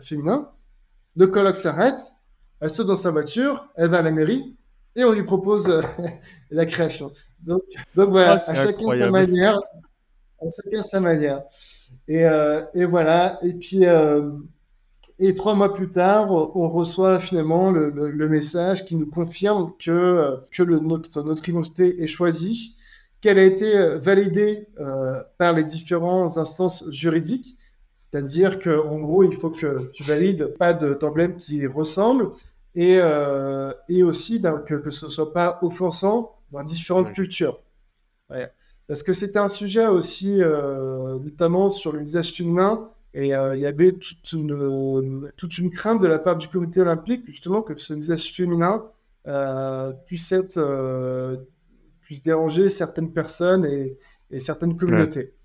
féminin. 0.02 0.50
Le 1.16 1.28
colloque 1.28 1.58
s'arrête, 1.58 2.02
elle 2.62 2.72
saute 2.72 2.88
dans 2.88 2.96
sa 2.96 3.12
voiture, 3.12 3.68
elle 3.76 3.90
va 3.90 4.00
à 4.00 4.02
la 4.02 4.12
mairie, 4.12 4.56
et 4.96 5.04
on 5.04 5.12
lui 5.12 5.24
propose 5.24 5.72
la 6.50 6.66
création. 6.66 7.12
Donc, 7.42 7.62
donc 7.96 8.10
voilà, 8.10 8.38
ah, 8.40 8.52
à 8.52 8.56
chacun 8.56 8.98
sa 8.98 9.12
manière. 9.12 9.60
À 10.42 10.46
chacun 10.56 10.82
sa 10.82 11.00
manière. 11.00 11.44
Et, 12.08 12.24
euh, 12.26 12.62
et, 12.74 12.86
voilà. 12.86 13.40
Et 13.44 13.54
puis, 13.54 13.86
euh, 13.86 14.32
et 15.20 15.34
trois 15.34 15.56
mois 15.56 15.74
plus 15.74 15.90
tard, 15.90 16.32
on 16.32 16.70
reçoit 16.70 17.20
finalement 17.20 17.72
le, 17.72 17.90
le, 17.90 18.30
message 18.30 18.86
qui 18.86 18.96
nous 18.96 19.08
confirme 19.08 19.74
que, 19.80 20.40
que 20.52 20.64
le, 20.64 20.80
notre, 20.80 21.24
notre 21.24 21.48
identité 21.50 22.04
est 22.04 22.08
choisie. 22.08 22.76
qu'elle 23.22 23.40
a 23.40 23.44
été 23.44 23.98
validée 23.98 24.68
par 25.40 25.54
les 25.54 25.64
différentes 25.64 26.38
instances 26.38 26.88
juridiques. 26.92 27.58
C'est-à-dire 27.96 28.60
qu'en 28.60 29.00
gros, 29.00 29.24
il 29.24 29.34
faut 29.34 29.50
que 29.50 29.90
tu 29.92 30.04
valides 30.04 30.54
pas 30.60 30.74
d'emblème 30.74 31.36
qui 31.36 31.66
ressemble 31.66 32.30
et, 32.76 33.00
et 33.90 34.04
aussi 34.04 34.40
que, 34.40 34.76
que 34.76 34.92
ce 34.92 35.06
ne 35.08 35.12
soit 35.12 35.34
pas 35.34 35.58
offensant 35.64 36.36
dans 36.52 36.64
différentes 36.64 37.12
cultures. 37.12 37.60
Parce 38.88 39.04
que 39.04 39.14
c'était 39.14 39.40
un 39.40 39.50
sujet 39.50 39.88
aussi, 39.88 40.40
notamment 40.40 41.70
sur 41.70 41.92
le 41.92 42.00
visage 42.00 42.32
féminin, 42.32 42.90
et 43.14 43.28
il 43.28 43.60
y 43.60 43.66
avait 43.66 43.92
toute 43.92 44.32
une, 44.32 45.30
toute 45.36 45.58
une 45.58 45.70
crainte 45.70 46.02
de 46.02 46.08
la 46.08 46.20
part 46.20 46.38
du 46.38 46.48
comité 46.48 46.82
olympique, 46.82 47.24
justement, 47.26 47.62
que 47.62 47.78
ce 47.78 47.94
visage 47.94 48.34
féminin 48.34 48.86
puisse 50.06 50.32
être 50.32 50.58
puisse 52.08 52.24
déranger 52.24 52.70
certaines 52.70 53.12
personnes 53.12 53.66
et, 53.66 54.40
certaines 54.40 54.78
communautés. 54.78 55.36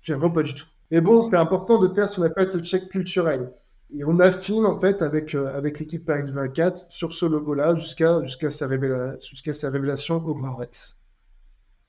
Finalement, 0.00 0.30
pas 0.30 0.42
du 0.42 0.52
tout. 0.52 0.66
Mais 0.90 1.00
bon, 1.00 1.22
c'est 1.22 1.36
important 1.36 1.78
de 1.78 1.88
faire 1.94 2.06
ce 2.06 2.16
qu'on 2.16 2.26
appelle 2.26 2.50
ce 2.50 2.58
check 2.58 2.90
culturel. 2.90 3.50
Et 3.94 4.04
on 4.04 4.20
affine 4.20 4.66
en 4.66 4.78
fait 4.78 5.00
avec, 5.00 5.34
euh, 5.34 5.56
avec 5.56 5.78
l'équipe 5.78 6.04
Paris 6.04 6.30
24 6.30 6.86
sur 6.90 7.14
ce 7.14 7.24
logo-là 7.24 7.76
jusqu'à 7.76 8.22
jusqu'à 8.22 8.50
sa, 8.50 8.68
sa 8.68 9.70
révélation 9.70 10.16
au 10.16 10.34
Grand 10.34 10.54
Rex. 10.54 11.00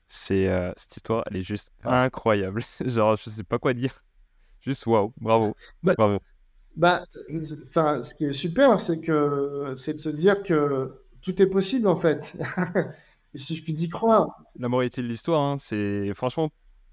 C'est, 0.08 0.47
euh, 0.47 0.72
cette 0.76 0.97
histoire, 0.97 1.24
elle 1.28 1.38
est 1.38 1.41
juste 1.41 1.72
incroyable. 1.84 2.62
Genre, 2.86 3.16
je 3.16 3.30
sais 3.30 3.43
pas 3.43 3.60
quoi 3.60 3.74
dire. 3.74 4.03
Juste 4.62 4.86
waouh, 4.86 5.14
bravo. 5.20 5.55
Bah, 5.84 5.93
bravo. 5.97 6.20
Bah, 6.76 7.05
enfin, 7.66 8.03
ce 8.03 8.14
qui 8.16 8.26
est 8.26 8.34
super, 8.34 8.80
c'est 8.80 9.01
que 9.01 9.74
c'est 9.76 9.93
de 9.93 9.99
se 9.99 10.10
dire 10.10 10.43
que 10.43 10.93
tout 11.22 11.41
est 11.41 11.47
possible 11.47 11.88
en 11.88 11.95
fait. 11.95 12.34
Il 13.34 13.39
suffit 13.39 13.74
d'y 13.74 13.89
croire. 13.89 14.28
La 14.58 14.70
moralité 14.70 15.01
de 15.01 15.08
l'histoire, 15.08 15.41
hein, 15.41 15.55
c'est 15.60 16.14
franchement, 16.14 16.49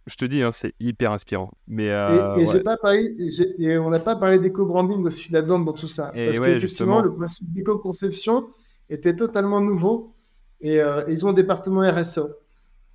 je 0.07 0.17
te 0.17 0.25
dis, 0.25 0.43
hein, 0.43 0.51
c'est 0.53 0.75
hyper 0.81 1.13
inspirant. 1.13 1.51
Mais, 1.67 1.91
euh, 1.91 2.37
et, 2.37 2.47
j'ai 2.47 2.61
pas 2.61 2.77
parlé, 2.77 3.17
et 3.59 3.79
on 3.79 3.91
n'a 3.91 4.01
pas 4.01 4.17
parlé 4.17 4.39
d'éco-branding 4.39 5.05
aussi 5.05 5.33
là-dedans 5.33 5.61
dans 5.61 5.73
tout 5.73 5.89
ça. 5.89 6.13
parce 6.15 6.39
qu'effectivement, 6.39 7.01
le 7.01 7.15
principe 7.15 7.53
d'éco-conception 7.53 8.47
était 8.91 9.17
totalement 9.17 9.61
nouveau 9.61 10.15
et, 10.61 10.81
euh, 10.81 11.05
ils 11.09 11.25
ont 11.25 11.31
un 11.31 11.35
département 11.35 11.81
RSE. 11.81 12.21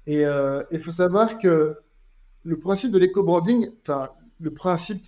Et 0.09 0.25
euh, 0.25 0.63
il 0.71 0.79
faut 0.79 0.89
savoir 0.89 1.37
que 1.37 1.77
le 2.43 2.57
principe 2.57 2.91
de 2.91 2.97
l'éco-branding, 2.97 3.69
enfin, 3.83 4.09
le 4.39 4.51
principe, 4.51 5.03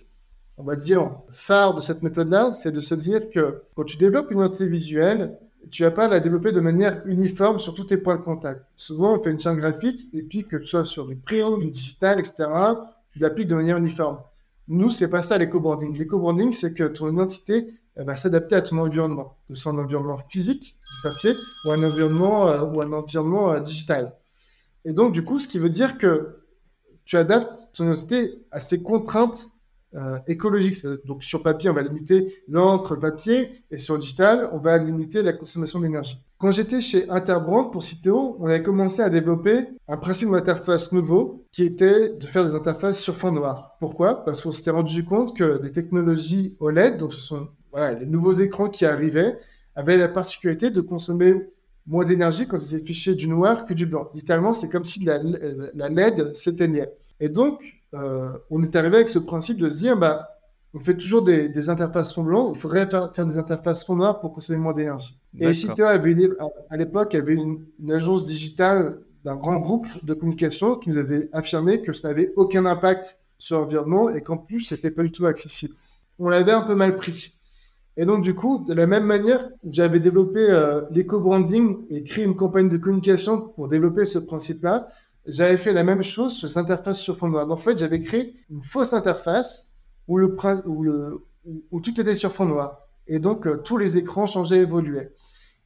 on 0.58 0.62
va 0.62 0.76
dire, 0.76 1.10
phare 1.32 1.74
de 1.74 1.80
cette 1.80 2.04
méthode-là, 2.04 2.52
c'est 2.52 2.70
de 2.70 2.78
se 2.78 2.94
dire 2.94 3.28
que 3.28 3.64
quand 3.74 3.82
tu 3.82 3.96
développes 3.96 4.30
une 4.30 4.38
identité 4.38 4.68
visuelle, 4.68 5.36
tu 5.72 5.82
vas 5.82 5.90
pas 5.90 6.06
la 6.06 6.20
développer 6.20 6.52
de 6.52 6.60
manière 6.60 7.02
uniforme 7.04 7.58
sur 7.58 7.74
tous 7.74 7.82
tes 7.82 7.96
points 7.96 8.14
de 8.14 8.22
contact. 8.22 8.64
Souvent, 8.76 9.18
on 9.18 9.22
fait 9.24 9.32
une 9.32 9.40
charte 9.40 9.56
graphique 9.56 10.06
et 10.12 10.22
puis 10.22 10.46
que 10.46 10.56
tu 10.56 10.68
sois 10.68 10.84
sur 10.84 11.08
du 11.08 11.16
print, 11.16 11.58
du 11.58 11.72
digital, 11.72 12.20
etc., 12.20 12.44
tu 13.10 13.18
l'appliques 13.18 13.48
de 13.48 13.56
manière 13.56 13.78
uniforme. 13.78 14.20
Nous, 14.68 14.90
c'est 14.90 15.10
pas 15.10 15.24
ça 15.24 15.36
l'éco-branding. 15.36 15.98
L'éco-branding, 15.98 16.52
c'est 16.52 16.74
que 16.74 16.84
ton 16.84 17.12
identité 17.12 17.74
va 17.96 18.16
s'adapter 18.16 18.54
à 18.54 18.62
ton 18.62 18.78
environnement, 18.78 19.36
que 19.48 19.56
ce 19.56 19.62
soit 19.62 19.72
un 19.72 19.78
environnement 19.78 20.20
physique, 20.28 20.76
du 20.80 21.08
papier, 21.10 21.32
ou 21.66 21.72
un 21.72 21.82
environnement, 21.82 22.46
euh, 22.46 22.62
ou 22.62 22.80
un 22.80 22.92
environnement 22.92 23.52
euh, 23.52 23.58
digital. 23.58 24.14
Et 24.84 24.92
donc, 24.92 25.12
du 25.12 25.24
coup, 25.24 25.38
ce 25.38 25.48
qui 25.48 25.58
veut 25.58 25.70
dire 25.70 25.98
que 25.98 26.42
tu 27.04 27.16
adaptes 27.16 27.52
ton 27.74 27.84
identité 27.84 28.44
à 28.50 28.60
ces 28.60 28.82
contraintes 28.82 29.46
euh, 29.94 30.18
écologique. 30.26 30.76
Donc 31.04 31.22
sur 31.22 31.42
papier, 31.42 31.68
on 31.68 31.74
va 31.74 31.82
limiter 31.82 32.42
l'encre, 32.48 32.94
le 32.94 33.00
papier, 33.00 33.62
et 33.70 33.78
sur 33.78 33.98
digital, 33.98 34.48
on 34.52 34.58
va 34.58 34.78
limiter 34.78 35.22
la 35.22 35.34
consommation 35.34 35.80
d'énergie. 35.80 36.16
Quand 36.38 36.50
j'étais 36.50 36.80
chez 36.80 37.10
Interbrand 37.10 37.66
pour 37.66 37.82
Citeo, 37.82 38.36
on 38.40 38.46
avait 38.46 38.62
commencé 38.62 39.02
à 39.02 39.10
développer 39.10 39.66
un 39.88 39.98
principe 39.98 40.30
d'interface 40.30 40.92
nouveau 40.92 41.46
qui 41.52 41.62
était 41.62 42.08
de 42.08 42.26
faire 42.26 42.42
des 42.42 42.54
interfaces 42.54 43.00
sur 43.00 43.14
fond 43.14 43.32
noir. 43.32 43.76
Pourquoi? 43.80 44.24
Parce 44.24 44.40
qu'on 44.40 44.50
s'était 44.50 44.70
rendu 44.70 45.04
compte 45.04 45.36
que 45.36 45.60
les 45.62 45.72
technologies 45.72 46.56
OLED, 46.58 46.96
donc 46.96 47.12
ce 47.12 47.20
sont 47.20 47.48
les 47.76 48.06
nouveaux 48.06 48.32
écrans 48.32 48.70
qui 48.70 48.86
arrivaient, 48.86 49.38
avaient 49.76 49.98
la 49.98 50.08
particularité 50.08 50.70
de 50.70 50.80
consommer 50.80 51.34
moins 51.86 52.04
d'énergie 52.04 52.46
quand 52.46 52.58
ils 52.58 52.76
affichaient 52.76 53.14
du 53.14 53.28
noir 53.28 53.64
que 53.64 53.74
du 53.74 53.86
blanc. 53.86 54.08
Littéralement, 54.14 54.52
c'est 54.52 54.68
comme 54.68 54.84
si 54.84 55.04
la, 55.04 55.20
la 55.74 55.88
LED 55.88 56.34
s'éteignait. 56.34 56.92
Et 57.20 57.28
donc, 57.28 57.62
euh, 57.94 58.30
on 58.50 58.62
est 58.62 58.74
arrivé 58.74 58.96
avec 58.96 59.08
ce 59.08 59.18
principe 59.18 59.58
de 59.58 59.68
se 59.68 59.78
dire, 59.78 59.96
bah, 59.96 60.28
on 60.74 60.80
fait 60.80 60.96
toujours 60.96 61.22
des, 61.22 61.68
interfaces 61.68 62.14
fond 62.14 62.22
blanc, 62.22 62.52
il 62.54 62.60
faudrait 62.60 62.88
faire, 62.88 63.10
des 63.26 63.38
interfaces 63.38 63.84
fond 63.84 63.96
noir 63.96 64.20
pour 64.20 64.32
consommer 64.32 64.58
moins 64.58 64.72
d'énergie. 64.72 65.18
Et 65.38 65.52
Citeo 65.52 65.86
avait 65.86 66.16
à 66.70 66.76
l'époque, 66.76 67.12
il 67.12 67.16
y 67.16 67.20
avait 67.20 67.34
une, 67.34 67.66
agence 67.90 68.24
digitale 68.24 68.98
d'un 69.24 69.36
grand 69.36 69.58
groupe 69.58 69.86
de 70.04 70.14
communication 70.14 70.76
qui 70.76 70.90
nous 70.90 70.98
avait 70.98 71.28
affirmé 71.32 71.82
que 71.82 71.92
ça 71.92 72.08
n'avait 72.08 72.32
aucun 72.36 72.66
impact 72.66 73.16
sur 73.38 73.60
l'environnement 73.60 74.08
et 74.10 74.22
qu'en 74.22 74.38
plus, 74.38 74.60
c'était 74.60 74.90
pas 74.90 75.02
du 75.02 75.12
tout 75.12 75.26
accessible. 75.26 75.74
On 76.18 76.28
l'avait 76.28 76.52
un 76.52 76.62
peu 76.62 76.74
mal 76.74 76.96
pris. 76.96 77.34
Et 77.96 78.06
donc, 78.06 78.22
du 78.22 78.34
coup, 78.34 78.64
de 78.66 78.72
la 78.72 78.86
même 78.86 79.04
manière, 79.04 79.50
j'avais 79.64 80.00
développé 80.00 80.40
euh, 80.40 80.82
l'éco-branding 80.90 81.84
et 81.90 82.02
créé 82.02 82.24
une 82.24 82.34
campagne 82.34 82.68
de 82.68 82.78
communication 82.78 83.40
pour 83.40 83.68
développer 83.68 84.06
ce 84.06 84.18
principe-là 84.18 84.88
j'avais 85.26 85.56
fait 85.56 85.72
la 85.72 85.84
même 85.84 86.02
chose 86.02 86.34
sur 86.34 86.48
cette 86.48 86.58
interface 86.58 87.00
sur 87.00 87.16
fond 87.16 87.28
noir. 87.28 87.46
Donc, 87.46 87.58
en 87.58 87.62
fait, 87.62 87.78
j'avais 87.78 88.00
créé 88.00 88.34
une 88.50 88.62
fausse 88.62 88.92
interface 88.92 89.72
où, 90.08 90.20
tout 91.80 92.00
était 92.00 92.14
sur 92.14 92.32
fond 92.32 92.46
noir. 92.46 92.80
Et 93.06 93.18
donc, 93.18 93.46
euh, 93.46 93.56
tous 93.58 93.76
les 93.76 93.98
écrans 93.98 94.26
changeaient, 94.26 94.60
évoluaient. 94.60 95.12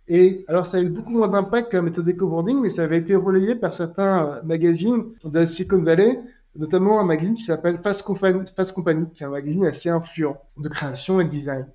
Et 0.08 0.44
alors, 0.48 0.66
ça 0.66 0.76
a 0.78 0.80
eu 0.80 0.88
beaucoup 0.88 1.10
moins 1.10 1.28
d'impact 1.28 1.70
que 1.72 1.76
la 1.76 1.82
méthode 1.82 2.08
eco-branding, 2.08 2.60
mais 2.60 2.68
ça 2.68 2.82
avait 2.82 2.98
été 2.98 3.16
relayé 3.16 3.54
par 3.54 3.74
certains 3.74 4.26
euh, 4.26 4.42
magazines 4.42 5.04
de 5.24 5.38
la 5.38 5.46
Silicon 5.46 5.82
Valley, 5.82 6.20
notamment 6.54 7.00
un 7.00 7.04
magazine 7.04 7.34
qui 7.34 7.42
s'appelle 7.42 7.80
Fast 7.82 8.06
Fast 8.54 8.72
Company, 8.72 9.10
qui 9.12 9.22
est 9.22 9.26
un 9.26 9.30
magazine 9.30 9.66
assez 9.66 9.88
influent 9.88 10.38
de 10.56 10.68
création 10.68 11.20
et 11.20 11.24
de 11.24 11.28
design. 11.28 11.66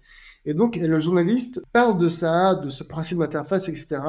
Et 0.46 0.54
donc, 0.54 0.76
le 0.76 1.00
journaliste 1.00 1.62
parle 1.72 1.98
de 1.98 2.10
ça, 2.10 2.56
de 2.56 2.70
ce 2.70 2.84
principe 2.84 3.20
d'interface, 3.20 3.70
etc. 3.70 4.02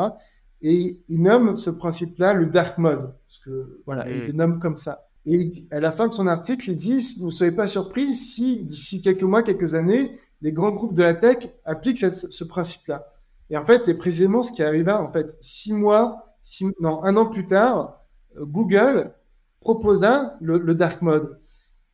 Et 0.63 1.01
il 1.09 1.23
nomme 1.23 1.57
ce 1.57 1.71
principe-là 1.71 2.35
le 2.35 2.47
dark 2.47 2.79
mode. 2.79 3.15
Parce 3.27 3.39
que, 3.45 3.83
voilà, 3.85 4.09
il 4.09 4.27
le 4.27 4.33
nomme 4.33 4.59
comme 4.59 4.77
ça. 4.77 5.09
Et 5.27 5.51
à 5.71 5.81
la 5.81 5.93
fin 5.93 6.09
de 6.09 6.13
son 6.13 6.27
article, 6.27 6.71
il 6.71 6.77
dit 6.77 7.17
Vous 7.19 7.27
ne 7.27 7.31
soyez 7.31 7.53
pas 7.53 7.69
surpris 7.69 8.15
si, 8.15 8.65
d'ici 8.65 9.03
quelques 9.03 9.23
mois, 9.23 9.43
quelques 9.43 9.75
années, 9.75 10.19
les 10.41 10.53
grands 10.53 10.73
groupes 10.73 10.95
de 10.95 11.03
la 11.03 11.15
tech 11.15 11.49
appliquent 11.65 11.99
ce 11.99 12.45
principe-là. 12.45 13.13
Et 13.51 13.57
en 13.57 13.65
fait, 13.65 13.83
c'est 13.83 13.99
précisément 13.99 14.43
ce 14.43 14.53
qui 14.53 14.63
arriva. 14.63 15.03
En 15.03 15.11
fait, 15.11 15.37
six 15.41 15.73
mois, 15.73 16.37
six, 16.41 16.67
non, 16.81 17.05
un 17.05 17.17
an 17.17 17.27
plus 17.27 17.47
tard, 17.47 18.05
Google 18.37 19.13
proposa 19.61 20.37
le 20.41 20.75
dark 20.75 21.03
mode. 21.03 21.39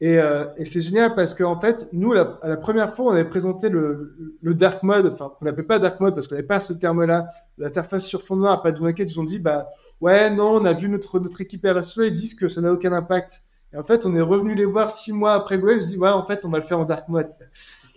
Euh, 0.03 0.47
et, 0.57 0.65
c'est 0.65 0.81
génial 0.81 1.15
parce 1.15 1.35
qu'en 1.35 1.59
fait, 1.61 1.89
nous, 1.93 2.13
la, 2.13 2.39
la 2.45 2.57
première 2.57 2.95
fois, 2.95 3.07
on 3.07 3.11
avait 3.11 3.29
présenté 3.29 3.69
le, 3.69 4.15
dark 4.43 4.83
mode, 4.83 5.07
enfin, 5.13 5.33
on 5.41 5.45
n'appelait 5.45 5.65
pas 5.65 5.79
dark 5.79 5.99
mode 6.01 6.15
parce 6.15 6.29
qu'on 6.29 6.37
n'avait 6.37 6.47
pas 6.47 6.61
ce 6.61 6.73
terme-là, 6.73 7.29
l'interface 7.59 8.07
sur 8.07 8.23
fond 8.23 8.37
noir, 8.37 8.63
pas 8.63 8.71
de 8.71 8.81
Wonket, 8.81 9.05
ils 9.05 9.19
ont 9.19 9.25
dit, 9.25 9.41
bah, 9.41 9.69
ouais, 10.01 10.31
non, 10.31 10.55
on 10.55 10.65
a 10.65 10.73
vu 10.73 10.89
notre, 10.89 11.19
notre 11.19 11.41
équipe 11.41 11.67
RSE, 11.67 12.01
ils 12.05 12.13
disent 12.13 12.35
que 12.35 12.49
ça 12.49 12.61
n'a 12.61 12.73
aucun 12.73 12.93
impact. 12.93 13.41
Et 13.73 13.77
en 13.77 13.83
fait, 13.83 14.07
on 14.07 14.15
est 14.15 14.21
revenu 14.21 14.55
les 14.55 14.65
voir 14.65 14.91
six 14.91 15.13
mois 15.13 15.35
après 15.35 15.59
Google, 15.59 15.79
ils 15.81 15.87
ont 15.87 15.91
dit, 15.91 15.99
ouais, 15.99 16.11
en 16.11 16.25
fait, 16.25 16.45
on 16.45 16.49
va 16.49 16.59
le 16.59 16.65
faire 16.65 16.79
en 16.79 16.85
dark 16.85 17.09
mode. 17.09 17.31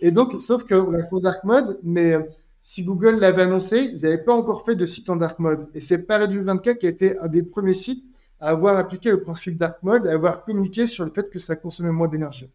Et 0.00 0.10
donc, 0.10 0.34
sauf 0.40 0.64
qu'on 0.66 0.90
l'a 0.90 1.04
fait 1.04 1.14
en 1.14 1.20
dark 1.20 1.44
mode, 1.44 1.78
mais 1.84 2.14
euh, 2.14 2.22
si 2.60 2.84
Google 2.84 3.20
l'avait 3.20 3.42
annoncé, 3.42 3.90
ils 3.92 4.02
n'avaient 4.02 4.18
pas 4.18 4.34
encore 4.34 4.64
fait 4.64 4.74
de 4.74 4.86
site 4.86 5.08
en 5.08 5.16
dark 5.16 5.38
mode. 5.38 5.68
Et 5.74 5.80
c'est 5.80 6.04
Paris 6.04 6.26
2024 6.26 6.78
qui 6.78 6.86
a 6.86 6.88
été 6.90 7.18
un 7.20 7.28
des 7.28 7.44
premiers 7.44 7.74
sites 7.74 8.04
avoir 8.48 8.76
appliqué 8.76 9.10
le 9.10 9.22
principe 9.22 9.56
dark 9.56 9.82
mode, 9.82 10.06
à 10.06 10.12
avoir 10.12 10.44
communiqué 10.44 10.86
sur 10.86 11.04
le 11.04 11.12
fait 11.12 11.30
que 11.30 11.38
ça 11.38 11.54
consommait 11.56 11.92
moins 11.92 12.08
d'énergie. 12.08 12.50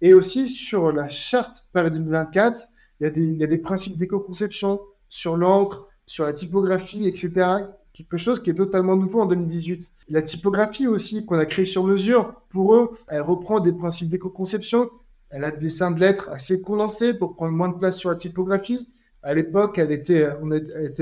Et 0.00 0.14
aussi 0.14 0.48
sur 0.48 0.90
la 0.90 1.08
charte 1.08 1.64
Paris 1.72 1.90
2024, 1.90 2.66
il 3.00 3.04
y 3.04 3.06
a 3.06 3.10
des, 3.10 3.22
il 3.22 3.36
y 3.36 3.44
a 3.44 3.46
des 3.46 3.58
principes 3.58 3.96
d'éco-conception 3.98 4.80
sur 5.08 5.36
l'encre, 5.36 5.86
sur 6.06 6.24
la 6.24 6.32
typographie, 6.32 7.06
etc. 7.06 7.46
Quelque 7.92 8.16
chose 8.16 8.42
qui 8.42 8.50
est 8.50 8.54
totalement 8.54 8.96
nouveau 8.96 9.20
en 9.20 9.26
2018. 9.26 9.92
La 10.08 10.22
typographie 10.22 10.86
aussi, 10.86 11.26
qu'on 11.26 11.38
a 11.38 11.46
créée 11.46 11.64
sur 11.64 11.84
mesure, 11.84 12.34
pour 12.48 12.74
eux, 12.74 12.92
elle 13.08 13.22
reprend 13.22 13.60
des 13.60 13.72
principes 13.72 14.08
d'éco-conception. 14.08 14.88
Elle 15.30 15.44
a 15.44 15.50
des 15.50 15.58
dessins 15.58 15.90
de 15.90 16.00
lettres 16.00 16.30
assez 16.30 16.62
condensés 16.62 17.12
pour 17.12 17.34
prendre 17.34 17.52
moins 17.52 17.68
de 17.68 17.76
place 17.76 17.98
sur 17.98 18.08
la 18.08 18.16
typographie. 18.16 18.88
À 19.22 19.34
l'époque, 19.34 19.78
elle 19.78 19.90
était, 19.90 20.26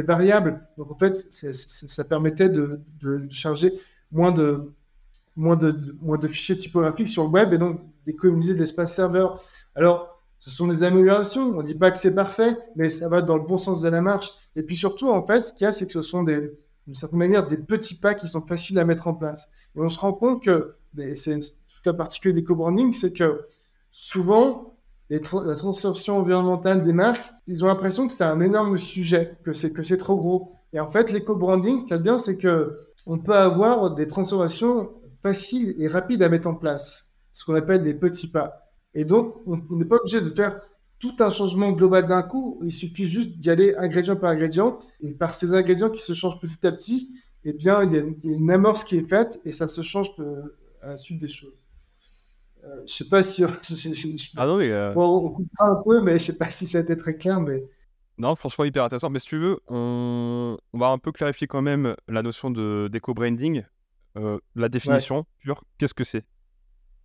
variable. 0.02 0.66
Donc, 0.78 0.90
en 0.90 0.98
fait, 0.98 1.14
ça 1.14 2.04
permettait 2.04 2.48
de 2.48 2.80
charger 3.30 3.74
moins 4.12 4.32
de, 4.32 4.72
moins 5.36 5.56
de, 5.56 5.96
moins 6.00 6.18
de 6.18 6.28
fichiers 6.28 6.56
typographiques 6.56 7.08
sur 7.08 7.24
le 7.24 7.30
web 7.30 7.52
et 7.52 7.58
donc 7.58 7.80
d'économiser 8.06 8.54
de 8.54 8.60
l'espace 8.60 8.94
serveur. 8.94 9.40
Alors, 9.74 10.22
ce 10.38 10.50
sont 10.50 10.66
des 10.66 10.82
améliorations. 10.82 11.50
On 11.50 11.58
ne 11.58 11.62
dit 11.62 11.74
pas 11.74 11.90
que 11.90 11.98
c'est 11.98 12.14
parfait, 12.14 12.56
mais 12.76 12.88
ça 12.88 13.08
va 13.08 13.20
dans 13.22 13.36
le 13.36 13.42
bon 13.42 13.56
sens 13.56 13.80
de 13.82 13.88
la 13.88 14.00
marche. 14.00 14.32
Et 14.54 14.62
puis 14.62 14.76
surtout, 14.76 15.10
en 15.10 15.26
fait, 15.26 15.42
ce 15.42 15.52
qu'il 15.52 15.64
y 15.64 15.66
a, 15.66 15.72
c'est 15.72 15.86
que 15.86 15.92
ce 15.92 16.02
sont 16.02 16.22
d'une 16.22 16.94
certaine 16.94 17.18
manière 17.18 17.46
des 17.46 17.58
petits 17.58 17.96
pas 17.96 18.14
qui 18.14 18.28
sont 18.28 18.42
faciles 18.42 18.78
à 18.78 18.84
mettre 18.84 19.08
en 19.08 19.14
place. 19.14 19.50
Et 19.74 19.80
on 19.80 19.88
se 19.88 19.98
rend 19.98 20.12
compte 20.12 20.42
que, 20.42 20.76
c'est 21.16 21.40
tout 21.40 21.90
à 21.90 21.92
particulier 21.92 22.32
des 22.32 22.44
co-branding, 22.44 22.92
c'est 22.92 23.12
que 23.12 23.44
souvent, 23.90 24.76
la 25.10 25.18
transformation 25.18 26.18
environnementale 26.18 26.84
des 26.84 26.92
marques, 26.92 27.32
ils 27.46 27.64
ont 27.64 27.66
l'impression 27.66 28.06
que 28.06 28.12
c'est 28.12 28.24
un 28.24 28.40
énorme 28.40 28.78
sujet, 28.78 29.36
que 29.44 29.52
c'est 29.52 29.72
que 29.72 29.82
c'est 29.82 29.98
trop 29.98 30.16
gros. 30.16 30.52
Et 30.72 30.80
en 30.80 30.88
fait, 30.88 31.10
l'éco-branding, 31.10 31.78
ce 31.78 31.82
qu'il 31.82 31.90
y 31.90 31.94
a 31.94 31.98
de 31.98 32.02
bien, 32.02 32.18
c'est 32.18 32.38
que 32.38 32.85
on 33.06 33.18
peut 33.18 33.34
avoir 33.34 33.94
des 33.94 34.06
transformations 34.06 34.92
faciles 35.22 35.74
et 35.78 35.88
rapides 35.88 36.22
à 36.22 36.28
mettre 36.28 36.48
en 36.48 36.54
place, 36.54 37.14
ce 37.32 37.44
qu'on 37.44 37.54
appelle 37.54 37.82
des 37.82 37.94
petits 37.94 38.28
pas. 38.28 38.70
Et 38.94 39.04
donc, 39.04 39.36
on 39.46 39.60
n'est 39.76 39.84
pas 39.84 39.96
obligé 39.96 40.20
de 40.20 40.28
faire 40.30 40.60
tout 40.98 41.14
un 41.20 41.30
changement 41.30 41.72
global 41.72 42.06
d'un 42.06 42.22
coup. 42.22 42.58
Il 42.62 42.72
suffit 42.72 43.06
juste 43.06 43.38
d'y 43.38 43.50
aller 43.50 43.74
ingrédient 43.76 44.16
par 44.16 44.30
ingrédient. 44.30 44.78
Et 45.00 45.12
par 45.14 45.34
ces 45.34 45.52
ingrédients 45.52 45.90
qui 45.90 46.00
se 46.00 46.14
changent 46.14 46.40
petit 46.40 46.66
à 46.66 46.72
petit, 46.72 47.10
eh 47.44 47.52
bien, 47.52 47.82
il 47.84 47.92
y 47.92 47.98
a 47.98 48.02
une, 48.24 48.50
amorce 48.50 48.84
qui 48.84 48.96
est 48.96 49.08
faite 49.08 49.40
et 49.44 49.52
ça 49.52 49.66
se 49.66 49.82
change 49.82 50.08
à 50.82 50.88
la 50.88 50.96
suite 50.96 51.20
des 51.20 51.28
choses. 51.28 51.54
Euh, 52.64 52.82
je 52.86 52.92
sais 52.92 53.04
pas 53.04 53.22
si 53.22 53.44
ah 54.36 54.46
non 54.46 54.56
mais 54.56 54.72
euh, 54.72 54.92
on 54.96 55.30
coupera 55.30 55.70
un 55.70 55.82
peu, 55.84 56.00
mais 56.00 56.18
je 56.18 56.24
sais 56.24 56.32
pas 56.32 56.50
si 56.50 56.66
ça 56.66 56.78
a 56.78 56.80
été 56.80 56.96
très 56.96 57.16
clair, 57.16 57.40
mais 57.40 57.62
non, 58.18 58.34
franchement 58.34 58.64
hyper 58.64 58.84
intéressant. 58.84 59.10
Mais 59.10 59.18
si 59.18 59.26
tu 59.26 59.38
veux, 59.38 59.60
on, 59.68 60.56
va 60.72 60.88
un 60.88 60.98
peu 60.98 61.12
clarifier 61.12 61.46
quand 61.46 61.62
même 61.62 61.94
la 62.08 62.22
notion 62.22 62.50
d'éco-branding, 62.50 63.64
euh, 64.16 64.38
la 64.54 64.68
définition 64.68 65.26
pure. 65.38 65.64
Qu'est-ce 65.78 65.94
que 65.94 66.04
c'est 66.04 66.24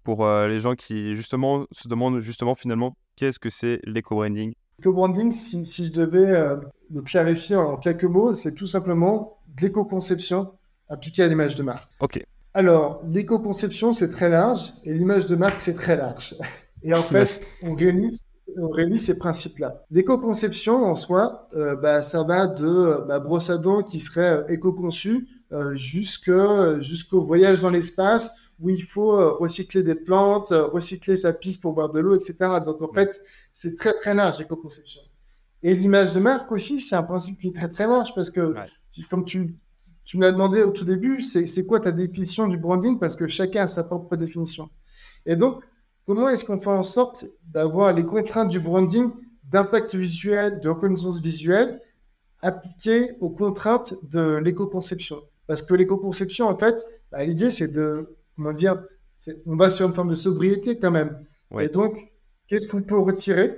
pour 0.03 0.25
les 0.25 0.59
gens 0.59 0.75
qui 0.75 1.15
justement 1.15 1.65
se 1.71 1.87
demandent 1.87 2.19
justement 2.19 2.55
finalement 2.55 2.95
qu'est-ce 3.17 3.39
que 3.39 3.49
c'est 3.49 3.79
l'éco-branding? 3.83 4.53
L'éco-branding, 4.79 5.31
si, 5.31 5.63
si, 5.65 5.85
je 5.85 5.91
devais 5.91 6.57
le 6.89 7.01
clarifier 7.01 7.55
en 7.55 7.77
quelques 7.77 8.05
mots, 8.05 8.33
c'est 8.33 8.55
tout 8.55 8.65
simplement 8.65 9.37
de 9.55 9.61
l'éco-conception 9.61 10.53
appliquée 10.89 11.23
à 11.23 11.27
l'image 11.27 11.55
de 11.55 11.63
marque. 11.63 11.89
Ok. 11.99 12.23
Alors, 12.53 13.01
l'éco-conception, 13.07 13.93
c'est 13.93 14.09
très 14.09 14.29
large 14.29 14.73
et 14.83 14.93
l'image 14.93 15.25
de 15.25 15.35
marque, 15.35 15.61
c'est 15.61 15.75
très 15.75 15.95
large. 15.95 16.35
Et 16.83 16.95
en 16.95 17.03
fait, 17.03 17.45
on 17.61 17.75
réunit, 17.75 18.17
on 18.57 18.69
réunit 18.69 18.97
ces 18.97 19.17
principes-là. 19.17 19.83
L'éco-conception, 19.91 20.85
en 20.85 20.95
soi, 20.95 21.47
euh, 21.55 21.75
bah, 21.75 22.03
ça 22.03 22.23
va 22.23 22.47
de 22.47 22.65
euh, 22.65 23.01
bah, 23.01 23.19
brosse 23.19 23.49
à 23.49 23.57
dents 23.57 23.83
qui 23.83 23.99
serait 23.99 24.37
euh, 24.37 24.47
éco-conçue 24.47 25.27
jusqu'au 25.73 27.21
voyage 27.23 27.59
dans 27.59 27.69
l'espace 27.69 28.37
où 28.61 28.69
il 28.69 28.83
faut 28.83 29.37
recycler 29.37 29.83
des 29.83 29.95
plantes, 29.95 30.51
recycler 30.51 31.17
sa 31.17 31.33
piste 31.33 31.61
pour 31.61 31.73
boire 31.73 31.89
de 31.89 31.99
l'eau, 31.99 32.15
etc. 32.15 32.35
Donc, 32.63 32.81
en 32.81 32.93
fait, 32.93 33.19
c'est 33.51 33.75
très, 33.75 33.91
très 33.91 34.13
large, 34.13 34.39
l'éco-conception. 34.39 35.01
Et 35.61 35.75
l'image 35.75 36.13
de 36.13 36.21
marque 36.21 36.49
aussi, 36.53 36.79
c'est 36.79 36.95
un 36.95 37.03
principe 37.03 37.37
qui 37.37 37.49
est 37.49 37.55
très, 37.55 37.67
très 37.67 37.85
large 37.85 38.15
parce 38.15 38.29
que, 38.29 38.53
comme 39.09 39.25
tu 39.25 39.57
tu 40.05 40.17
me 40.17 40.23
l'as 40.23 40.31
demandé 40.31 40.61
au 40.61 40.71
tout 40.71 40.85
début, 40.85 41.21
c'est 41.21 41.65
quoi 41.65 41.79
ta 41.79 41.91
définition 41.91 42.47
du 42.47 42.57
branding? 42.57 42.99
Parce 42.99 43.15
que 43.15 43.27
chacun 43.27 43.63
a 43.63 43.67
sa 43.67 43.83
propre 43.83 44.15
définition. 44.15 44.69
Et 45.25 45.35
donc, 45.35 45.63
comment 46.05 46.29
est-ce 46.29 46.43
qu'on 46.43 46.59
fait 46.59 46.69
en 46.69 46.83
sorte 46.83 47.25
d'avoir 47.45 47.93
les 47.93 48.05
contraintes 48.05 48.49
du 48.49 48.59
branding, 48.59 49.11
d'impact 49.43 49.95
visuel, 49.95 50.59
de 50.59 50.69
reconnaissance 50.69 51.21
visuelle, 51.21 51.81
appliquées 52.41 53.11
aux 53.19 53.29
contraintes 53.29 53.95
de 54.03 54.37
l'éco-conception? 54.37 55.21
Parce 55.47 55.61
que 55.61 55.73
l'éco-conception, 55.73 56.47
en 56.47 56.57
fait, 56.57 56.85
bah, 57.11 57.23
l'idée, 57.23 57.51
c'est 57.51 57.67
de, 57.67 58.15
comment 58.35 58.53
dire, 58.53 58.81
on 59.45 59.55
va 59.55 59.69
sur 59.69 59.87
une 59.87 59.93
forme 59.93 60.09
de 60.09 60.15
sobriété 60.15 60.79
quand 60.79 60.91
même. 60.91 61.25
Et 61.59 61.67
donc, 61.67 62.11
qu'est-ce 62.47 62.67
qu'on 62.67 62.81
peut 62.81 62.97
retirer 62.97 63.55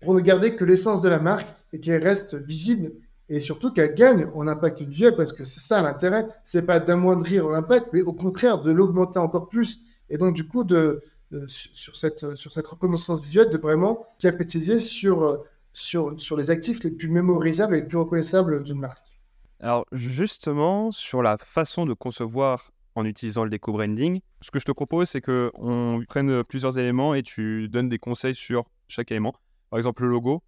pour 0.00 0.14
ne 0.14 0.20
garder 0.20 0.54
que 0.54 0.64
l'essence 0.64 1.02
de 1.02 1.08
la 1.08 1.18
marque 1.18 1.48
et 1.72 1.80
qu'elle 1.80 2.02
reste 2.02 2.34
visible 2.34 2.92
et 3.28 3.40
surtout 3.40 3.72
qu'elle 3.72 3.94
gagne 3.94 4.28
en 4.34 4.46
impact 4.46 4.82
visuel? 4.82 5.16
Parce 5.16 5.32
que 5.32 5.44
c'est 5.44 5.60
ça 5.60 5.82
l'intérêt. 5.82 6.26
C'est 6.44 6.62
pas 6.62 6.80
d'amoindrir 6.80 7.48
l'impact, 7.48 7.88
mais 7.92 8.02
au 8.02 8.12
contraire 8.12 8.62
de 8.62 8.70
l'augmenter 8.70 9.18
encore 9.18 9.48
plus. 9.48 9.84
Et 10.08 10.18
donc, 10.18 10.34
du 10.34 10.46
coup, 10.46 10.64
de, 10.64 11.02
sur, 11.46 11.96
cette, 11.96 12.34
sur 12.36 12.52
cette 12.52 12.66
reconnaissance 12.66 13.20
visuelle, 13.20 13.50
de 13.50 13.58
vraiment 13.58 14.06
capitaliser 14.18 14.80
sur, 14.80 15.44
sur, 15.72 16.20
sur 16.20 16.36
les 16.36 16.50
actifs 16.50 16.82
les 16.82 16.90
plus 16.90 17.08
mémorisables 17.08 17.74
et 17.76 17.80
les 17.80 17.86
plus 17.86 17.98
reconnaissables 17.98 18.62
d'une 18.64 18.78
marque. 18.78 19.20
Alors, 19.60 19.84
justement, 19.92 20.90
sur 20.90 21.22
la 21.22 21.36
façon 21.38 21.86
de 21.86 21.92
concevoir 21.92 22.72
en 22.94 23.04
utilisant 23.04 23.44
le 23.44 23.50
déco-branding, 23.50 24.20
ce 24.40 24.50
que 24.50 24.58
je 24.58 24.64
te 24.64 24.72
propose, 24.72 25.08
c'est 25.08 25.20
qu'on 25.20 26.02
prenne 26.08 26.42
plusieurs 26.44 26.78
éléments 26.78 27.14
et 27.14 27.22
tu 27.22 27.68
donnes 27.68 27.88
des 27.88 27.98
conseils 27.98 28.34
sur 28.34 28.64
chaque 28.88 29.10
élément. 29.10 29.34
Par 29.68 29.78
exemple, 29.78 30.02
le 30.02 30.08
logo 30.08 30.42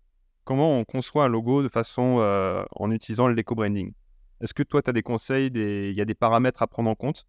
comment 0.44 0.78
on 0.78 0.84
conçoit 0.84 1.24
un 1.24 1.28
logo 1.28 1.62
de 1.62 1.68
façon 1.68 2.16
euh, 2.18 2.64
en 2.76 2.90
utilisant 2.90 3.28
l'éco-branding 3.28 3.92
Est-ce 4.40 4.54
que 4.54 4.62
toi, 4.62 4.82
tu 4.82 4.90
as 4.90 4.92
des 4.92 5.02
conseils, 5.02 5.50
il 5.54 5.92
y 5.92 6.00
a 6.00 6.04
des 6.04 6.14
paramètres 6.14 6.62
à 6.62 6.66
prendre 6.66 6.90
en 6.90 6.94
compte? 6.94 7.26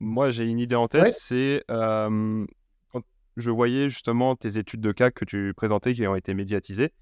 Moi, 0.00 0.30
j'ai 0.30 0.44
une 0.44 0.58
idée 0.58 0.74
en 0.74 0.88
tête, 0.88 1.12
c'est 1.12 1.64
quand 1.68 2.46
je 3.36 3.50
voyais 3.50 3.88
justement 3.88 4.34
tes 4.36 4.58
études 4.58 4.80
de 4.80 4.92
cas 4.92 5.10
que 5.10 5.24
tu 5.24 5.52
présentais 5.54 5.92
qui 5.94 6.06
ont 6.06 6.16
été 6.16 6.34
médiatisées, 6.34 6.92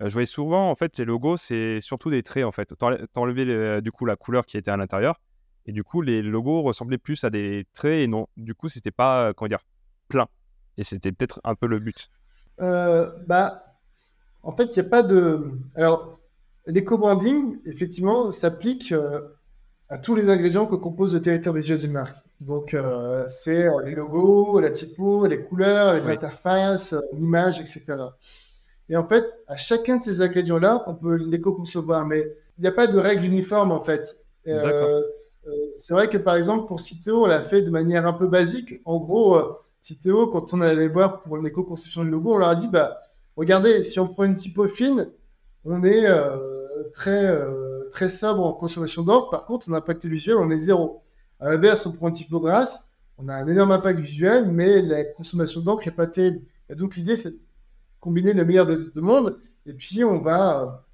euh, 0.00 0.08
je 0.08 0.12
voyais 0.12 0.26
souvent, 0.26 0.70
en 0.70 0.74
fait, 0.76 0.96
les 0.98 1.04
logos, 1.04 1.36
c'est 1.36 1.80
surtout 1.80 2.10
des 2.10 2.22
traits, 2.22 2.44
en 2.44 2.52
fait. 2.52 2.74
T'enlevais 3.12 3.80
du 3.82 3.92
coup 3.92 4.04
la 4.04 4.16
couleur 4.16 4.46
qui 4.46 4.56
était 4.56 4.70
à 4.70 4.76
l'intérieur, 4.76 5.20
et 5.66 5.72
du 5.72 5.84
coup, 5.84 6.02
les 6.02 6.22
logos 6.22 6.62
ressemblaient 6.62 6.98
plus 6.98 7.24
à 7.24 7.30
des 7.30 7.66
traits, 7.72 8.02
et 8.02 8.06
non, 8.06 8.26
du 8.36 8.54
coup, 8.54 8.68
c'était 8.68 8.90
pas, 8.90 9.32
comment 9.34 9.48
dire, 9.48 9.64
plein. 10.08 10.26
Et 10.76 10.84
c'était 10.84 11.12
peut-être 11.12 11.40
un 11.44 11.54
peu 11.54 11.66
le 11.66 11.80
but. 11.80 12.10
Euh, 12.60 13.10
bah, 13.26 13.76
en 14.42 14.56
fait, 14.56 14.64
il 14.76 14.80
n'y 14.80 14.86
a 14.86 14.90
pas 14.90 15.02
de. 15.02 15.50
Alors, 15.74 16.20
l'éco-branding, 16.66 17.58
effectivement, 17.64 18.30
s'applique 18.30 18.92
euh, 18.92 19.20
à 19.88 19.98
tous 19.98 20.14
les 20.14 20.28
ingrédients 20.28 20.66
que 20.66 20.76
compose 20.76 21.14
le 21.14 21.20
territoire 21.20 21.54
visuel 21.54 21.78
d'une 21.78 21.92
marque. 21.92 22.16
Donc, 22.40 22.74
euh, 22.74 23.24
c'est 23.28 23.66
euh, 23.66 23.82
les 23.84 23.94
logos, 23.94 24.60
la 24.60 24.70
typo, 24.70 25.26
les 25.26 25.42
couleurs, 25.42 25.94
les 25.94 26.08
interfaces, 26.08 26.94
l'image, 27.12 27.60
etc. 27.60 27.96
Et 28.88 28.96
en 28.96 29.06
fait, 29.06 29.24
à 29.46 29.56
chacun 29.56 29.96
de 29.96 30.02
ces 30.02 30.22
ingrédients-là, 30.22 30.84
on 30.86 30.94
peut 30.94 31.16
l'éco-concevoir, 31.16 32.06
mais 32.06 32.20
il 32.58 32.62
n'y 32.62 32.68
a 32.68 32.72
pas 32.72 32.86
de 32.86 32.98
règle 32.98 33.24
uniforme, 33.24 33.72
en 33.72 33.82
fait. 33.82 34.16
c'est 34.44 35.92
vrai 35.94 36.08
que, 36.08 36.18
par 36.18 36.36
exemple, 36.36 36.66
pour 36.66 36.80
Citeo, 36.80 37.24
on 37.24 37.26
l'a 37.26 37.42
fait 37.42 37.62
de 37.62 37.70
manière 37.70 38.06
un 38.06 38.12
peu 38.12 38.28
basique. 38.28 38.80
En 38.84 38.98
gros, 38.98 39.38
Citeo, 39.80 40.28
quand 40.28 40.54
on 40.54 40.60
allait 40.60 40.88
voir 40.88 41.22
pour 41.22 41.38
l'éco-conception 41.38 42.04
du 42.04 42.10
logo, 42.10 42.34
on 42.34 42.38
leur 42.38 42.48
a 42.48 42.54
dit, 42.54 42.68
bah, 42.68 42.98
Regardez, 43.38 43.84
si 43.84 44.00
on 44.00 44.08
prend 44.08 44.24
une 44.24 44.34
typo 44.34 44.66
fine, 44.66 45.12
on 45.64 45.84
est 45.84 46.06
euh, 46.06 46.82
très, 46.92 47.24
euh, 47.24 47.88
très 47.88 48.10
sobre 48.10 48.44
en 48.44 48.52
consommation 48.52 49.04
d'encre. 49.04 49.30
Par 49.30 49.46
contre, 49.46 49.70
en 49.70 49.74
impact 49.74 50.06
visuel, 50.06 50.38
on 50.38 50.50
est 50.50 50.58
zéro. 50.58 51.04
À 51.40 51.50
l'inverse, 51.50 51.86
on 51.86 51.92
prend 51.92 52.08
une 52.08 52.14
typo 52.14 52.40
grasse, 52.40 52.94
on 53.16 53.28
a 53.28 53.34
un 53.34 53.46
énorme 53.46 53.72
impact 53.72 53.98
visuel, 54.00 54.46
mais 54.50 54.82
la 54.82 55.04
consommation 55.04 55.60
d'encre 55.60 55.84
n'est 55.86 55.94
pas 55.94 56.06
terrible. 56.06 56.40
Donc, 56.70 56.96
l'idée, 56.96 57.16
c'est 57.16 57.30
de 57.30 57.38
combiner 58.00 58.32
le 58.32 58.44
meilleur 58.44 58.66
des 58.66 58.76
deux 58.76 59.00
mondes. 59.00 59.36
Et 59.66 59.72
puis, 59.72 60.04
on 60.04 60.18
va, 60.18 60.84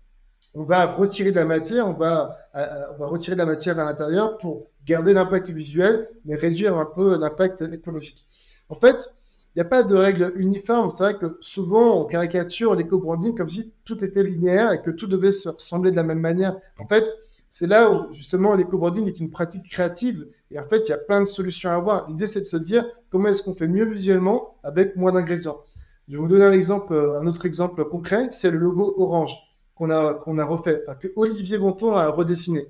on 0.55 0.63
va 0.63 0.87
retirer 0.87 1.31
de 1.31 1.37
la 1.37 1.45
matière, 1.45 1.87
on 1.89 1.93
va, 1.93 2.37
on 2.55 2.99
va 2.99 3.07
retirer 3.07 3.37
de 3.37 3.41
la 3.41 3.47
matière 3.47 3.79
à 3.79 3.85
l'intérieur 3.85 4.39
pour 4.39 4.69
garder 4.87 5.13
l'impact 5.13 5.51
visuel, 5.51 6.09
mais 6.25 6.35
réduire 6.37 6.77
un 6.77 6.87
peu 6.87 7.19
l'impact 7.19 7.63
écologique. 7.63 8.25
En 8.69 8.75
fait, 8.75 9.11
il 9.55 9.61
n'y 9.61 9.63
a 9.63 9.69
pas 9.69 9.83
de 9.83 9.95
règle 9.95 10.33
uniforme. 10.37 10.91
C'est 10.91 11.05
vrai 11.05 11.15
que 11.17 11.39
souvent, 11.41 12.01
on 12.01 12.05
caricature 12.07 12.75
l'éco-branding 12.75 13.37
comme 13.37 13.49
si 13.49 13.73
tout 13.85 14.03
était 14.05 14.23
linéaire 14.23 14.73
et 14.73 14.83
que 14.83 14.91
tout 14.91 15.07
devait 15.07 15.31
se 15.31 15.49
ressembler 15.49 15.91
de 15.91 15.97
la 15.97 16.03
même 16.03 16.19
manière. 16.19 16.57
En 16.79 16.87
fait, 16.87 17.09
c'est 17.57 17.69
là 17.69 17.89
où 17.89 18.13
justement 18.13 18.57
l'éco-branding 18.57 19.07
est 19.07 19.21
une 19.21 19.31
pratique 19.31 19.71
créative. 19.71 20.27
Et 20.51 20.59
en 20.59 20.67
fait, 20.67 20.89
il 20.89 20.89
y 20.89 20.93
a 20.93 20.99
plein 20.99 21.21
de 21.21 21.27
solutions 21.27 21.71
à 21.71 21.75
avoir. 21.75 22.09
L'idée, 22.09 22.27
c'est 22.27 22.41
de 22.41 22.47
se 22.47 22.57
dire 22.57 22.85
comment 23.11 23.29
est-ce 23.29 23.45
qu'on 23.45 23.55
fait 23.55 23.69
mieux 23.69 23.85
visuellement 23.85 24.57
avec 24.65 24.97
moins 24.97 25.13
d'ingrédients? 25.13 25.59
Je 26.09 26.15
vais 26.15 26.19
vous 26.19 26.27
donner 26.27 26.47
un 26.47 26.51
exemple, 26.51 26.93
euh, 26.93 27.21
un 27.21 27.29
autre 27.29 27.47
exemple 27.47 27.85
concret, 27.85 28.27
c'est 28.31 28.51
le 28.51 28.59
logo 28.59 28.97
orange 28.99 29.37
qu'on 29.77 29.89
a, 29.89 30.45
refait, 30.45 30.83
que 31.01 31.07
Olivier 31.15 31.57
Bonton 31.59 31.93
a 31.93 32.09
redessiné. 32.09 32.67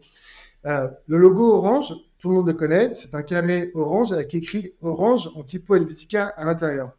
Euh, 0.66 0.86
le 1.06 1.16
logo 1.16 1.54
orange, 1.54 1.94
tout 2.18 2.28
le 2.28 2.34
monde 2.34 2.46
le 2.46 2.52
connaît, 2.52 2.94
c'est 2.94 3.14
un 3.14 3.22
carré 3.22 3.70
orange 3.74 4.12
avec 4.12 4.34
écrit 4.34 4.74
orange 4.82 5.30
en 5.34 5.44
typo 5.44 5.76
Helvetica 5.76 6.26
à 6.26 6.44
l'intérieur. 6.44 6.92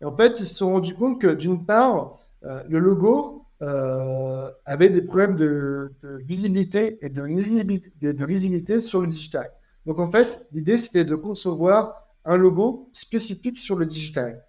Et 0.00 0.06
en 0.06 0.16
fait, 0.16 0.40
ils 0.40 0.46
se 0.46 0.54
sont 0.54 0.72
rendus 0.72 0.94
compte 0.94 1.20
que 1.20 1.28
d'une 1.28 1.66
part, 1.66 2.18
euh, 2.44 2.62
le 2.70 2.78
logo 2.78 3.43
euh, 3.62 4.50
avait 4.64 4.90
des 4.90 5.02
problèmes 5.02 5.36
de, 5.36 5.92
visibilité 6.24 6.98
et 7.02 7.08
de 7.08 7.22
lisibilité, 7.22 8.80
sur 8.80 9.00
le 9.00 9.06
digital. 9.06 9.50
Donc 9.86 9.98
en 9.98 10.10
fait, 10.10 10.46
l'idée 10.52 10.78
c'était 10.78 11.04
de 11.04 11.14
concevoir 11.14 12.08
un 12.24 12.36
logo 12.36 12.88
spécifique 12.92 13.58
sur 13.58 13.76
le 13.76 13.86
digital. 13.86 14.44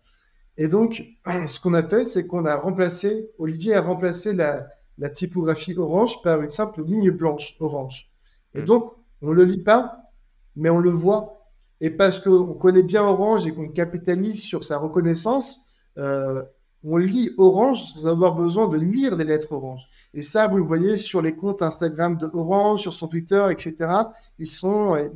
Et 0.57 0.67
donc, 0.67 1.03
ce 1.47 1.59
qu'on 1.59 1.73
a 1.73 1.83
fait, 1.83 2.05
c'est 2.05 2.27
qu'on 2.27 2.45
a 2.45 2.55
remplacé, 2.55 3.29
Olivier 3.37 3.75
a 3.75 3.81
remplacé 3.81 4.33
la, 4.33 4.67
la 4.97 5.09
typographie 5.09 5.77
orange 5.77 6.21
par 6.23 6.41
une 6.41 6.51
simple 6.51 6.83
ligne 6.83 7.11
blanche 7.11 7.55
orange. 7.59 8.11
Et 8.53 8.61
hmm. 8.61 8.65
donc, 8.65 8.93
on 9.21 9.29
ne 9.29 9.33
le 9.33 9.43
lit 9.43 9.63
pas, 9.63 10.05
mais 10.55 10.69
on 10.69 10.79
le 10.79 10.91
voit. 10.91 11.35
Et 11.81 11.89
parce 11.89 12.19
qu'on 12.19 12.53
connaît 12.53 12.83
bien 12.83 13.03
Orange 13.03 13.45
et 13.45 13.53
qu'on 13.53 13.67
capitalise 13.67 14.41
sur 14.41 14.63
sa 14.63 14.77
reconnaissance, 14.77 15.73
euh, 15.97 16.43
on 16.87 16.97
lit 16.97 17.31
Orange 17.37 17.93
sans 17.93 18.07
avoir 18.07 18.35
besoin 18.35 18.67
de 18.67 18.77
lire 18.77 19.17
des 19.17 19.23
lettres 19.23 19.51
Orange. 19.51 19.87
Et 20.13 20.21
ça, 20.21 20.47
vous 20.47 20.57
le 20.57 20.63
voyez 20.63 20.97
sur 20.97 21.21
les 21.21 21.35
comptes 21.35 21.61
Instagram 21.61 22.15
de 22.17 22.29
Orange, 22.31 22.81
sur 22.81 22.93
son 22.93 23.07
Twitter, 23.07 23.43
etc. 23.49 23.75
Ils 24.37 24.47
sont, 24.47 24.95
euh, 24.95 25.09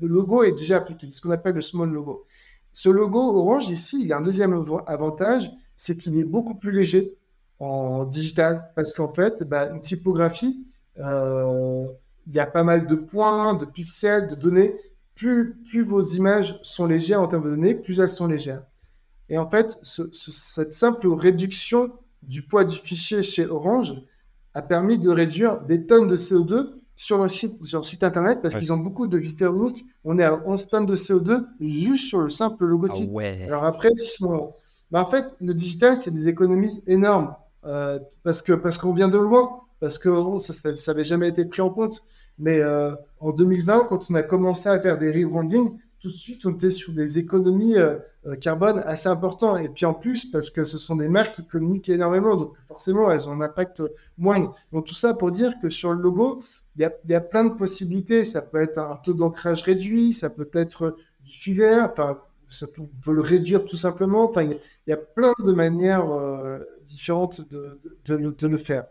le 0.00 0.08
logo 0.08 0.42
est 0.42 0.52
déjà 0.52 0.78
appliqué, 0.78 1.06
ce 1.12 1.20
qu'on 1.20 1.30
appelle 1.30 1.54
le 1.54 1.60
small 1.60 1.90
logo. 1.90 2.24
Ce 2.72 2.88
logo 2.88 3.20
Orange 3.20 3.68
ici, 3.68 4.02
il 4.04 4.12
a 4.12 4.18
un 4.18 4.22
deuxième 4.22 4.64
avantage, 4.86 5.50
c'est 5.76 5.96
qu'il 5.98 6.18
est 6.18 6.24
beaucoup 6.24 6.54
plus 6.54 6.72
léger 6.72 7.14
en 7.58 8.04
digital, 8.04 8.70
parce 8.74 8.92
qu'en 8.92 9.12
fait, 9.12 9.42
bah, 9.44 9.70
une 9.70 9.80
typographie, 9.80 10.66
euh, 10.98 11.86
il 12.26 12.34
y 12.34 12.40
a 12.40 12.46
pas 12.46 12.64
mal 12.64 12.86
de 12.86 12.94
points, 12.94 13.54
de 13.54 13.66
pixels, 13.66 14.28
de 14.28 14.34
données. 14.34 14.74
Plus 15.14 15.82
vos 15.82 16.02
images 16.02 16.58
sont 16.62 16.86
légères 16.86 17.22
en 17.22 17.28
termes 17.28 17.44
de 17.44 17.50
données, 17.50 17.74
plus 17.74 18.00
elles 18.00 18.10
sont 18.10 18.26
légères. 18.26 18.62
Et 19.28 19.38
en 19.38 19.48
fait, 19.48 19.78
cette 19.82 20.72
simple 20.72 21.08
réduction 21.08 21.92
du 22.22 22.42
poids 22.42 22.64
du 22.64 22.76
fichier 22.76 23.22
chez 23.22 23.46
Orange 23.46 23.94
a 24.54 24.62
permis 24.62 24.98
de 24.98 25.10
réduire 25.10 25.60
des 25.62 25.86
tonnes 25.86 26.08
de 26.08 26.16
CO2 26.16 26.74
sur 26.96 27.18
leur 27.18 27.30
site, 27.30 27.64
sur 27.66 27.84
site 27.84 28.02
internet 28.02 28.40
parce 28.40 28.54
qu'ils 28.54 28.72
ont 28.72 28.78
beaucoup 28.78 29.06
de 29.06 29.18
visiteurs. 29.18 29.54
On 30.04 30.18
est 30.18 30.24
à 30.24 30.40
11 30.46 30.68
tonnes 30.68 30.86
de 30.86 30.96
CO2 30.96 31.44
juste 31.60 32.08
sur 32.08 32.20
le 32.20 32.30
simple 32.30 32.64
logotype. 32.64 33.08
Ah 33.10 33.14
ouais. 33.14 33.42
Alors 33.44 33.64
après, 33.64 33.90
si 33.96 34.24
en 34.24 35.10
fait, 35.10 35.26
le 35.40 35.52
digital, 35.52 35.96
c'est 35.96 36.10
des 36.10 36.28
économies 36.28 36.82
énormes 36.86 37.34
euh, 37.64 37.98
parce 38.22 38.42
que 38.42 38.52
parce 38.52 38.78
qu'on 38.78 38.92
vient 38.92 39.08
de 39.08 39.18
loin, 39.18 39.60
parce 39.80 39.98
que 39.98 40.08
oh, 40.08 40.40
ça 40.40 40.54
n'avait 40.86 41.04
jamais 41.04 41.28
été 41.28 41.44
pris 41.44 41.60
en 41.60 41.70
compte. 41.70 42.02
Mais 42.38 42.60
euh, 42.60 42.94
en 43.20 43.32
2020, 43.32 43.86
quand 43.88 44.10
on 44.10 44.14
a 44.14 44.22
commencé 44.22 44.68
à 44.68 44.78
faire 44.80 44.98
des 44.98 45.10
rebranding, 45.10 45.78
tout 46.06 46.12
de 46.12 46.16
suite, 46.16 46.46
on 46.46 46.52
était 46.52 46.70
sur 46.70 46.92
des 46.92 47.18
économies 47.18 47.76
euh, 47.76 47.98
carbone 48.40 48.80
assez 48.86 49.08
importantes. 49.08 49.58
Et 49.60 49.68
puis 49.68 49.86
en 49.86 49.94
plus, 49.94 50.26
parce 50.26 50.50
que 50.50 50.62
ce 50.62 50.78
sont 50.78 50.94
des 50.94 51.08
marques 51.08 51.34
qui 51.34 51.44
communiquent 51.44 51.88
énormément, 51.88 52.36
donc 52.36 52.52
forcément, 52.68 53.10
elles 53.10 53.28
ont 53.28 53.32
un 53.32 53.40
impact 53.40 53.82
moindre. 54.16 54.54
Donc 54.72 54.86
tout 54.86 54.94
ça 54.94 55.14
pour 55.14 55.32
dire 55.32 55.54
que 55.60 55.68
sur 55.68 55.92
le 55.92 56.00
logo, 56.00 56.40
il 56.76 56.82
y 56.82 56.84
a, 56.84 56.92
y 57.08 57.14
a, 57.14 57.20
plein 57.20 57.42
de 57.42 57.54
possibilités. 57.54 58.24
Ça 58.24 58.40
peut 58.40 58.62
être 58.62 58.78
un 58.78 58.96
taux 59.02 59.14
d'ancrage 59.14 59.62
réduit, 59.62 60.12
ça 60.12 60.30
peut 60.30 60.48
être 60.52 60.96
du 61.24 61.32
filaire, 61.32 61.90
enfin, 61.90 62.20
ça 62.48 62.68
peut, 62.68 62.82
on 62.82 63.00
peut 63.02 63.12
le 63.12 63.22
réduire 63.22 63.64
tout 63.64 63.76
simplement. 63.76 64.30
Enfin, 64.30 64.44
il 64.44 64.56
y, 64.86 64.92
a 64.92 64.96
plein 64.96 65.32
de 65.40 65.50
manières 65.50 66.08
euh, 66.08 66.60
différentes 66.84 67.40
de, 67.50 67.80
de, 68.04 68.30
de, 68.30 68.46
le 68.46 68.58
faire. 68.58 68.84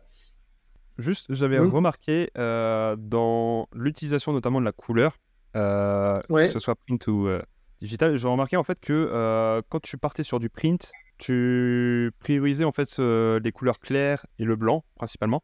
Juste, 0.98 1.28
j'avais 1.30 1.60
remarqué 1.60 2.30
euh, 2.38 2.98
dans 2.98 3.70
l'utilisation 3.74 4.34
notamment 4.34 4.60
de 4.60 4.66
la 4.66 4.74
couleur, 4.74 5.18
euh, 5.56 6.20
que 6.28 6.48
ce 6.48 6.60
soit 6.60 6.76
print 6.76 7.08
ou 7.08 7.30
digital, 7.80 8.16
j'ai 8.16 8.28
remarqué 8.28 8.58
en 8.58 8.64
fait 8.64 8.80
que 8.80 9.62
quand 9.70 9.80
tu 9.82 9.98
partais 9.98 10.24
sur 10.24 10.40
du 10.40 10.50
print, 10.50 10.92
tu 11.18 12.12
priorisais 12.20 12.66
en 12.66 12.72
fait 12.72 13.00
les 13.00 13.52
couleurs 13.52 13.80
claires 13.80 14.26
et 14.40 14.44
le 14.44 14.56
blanc 14.56 14.84
principalement. 14.96 15.44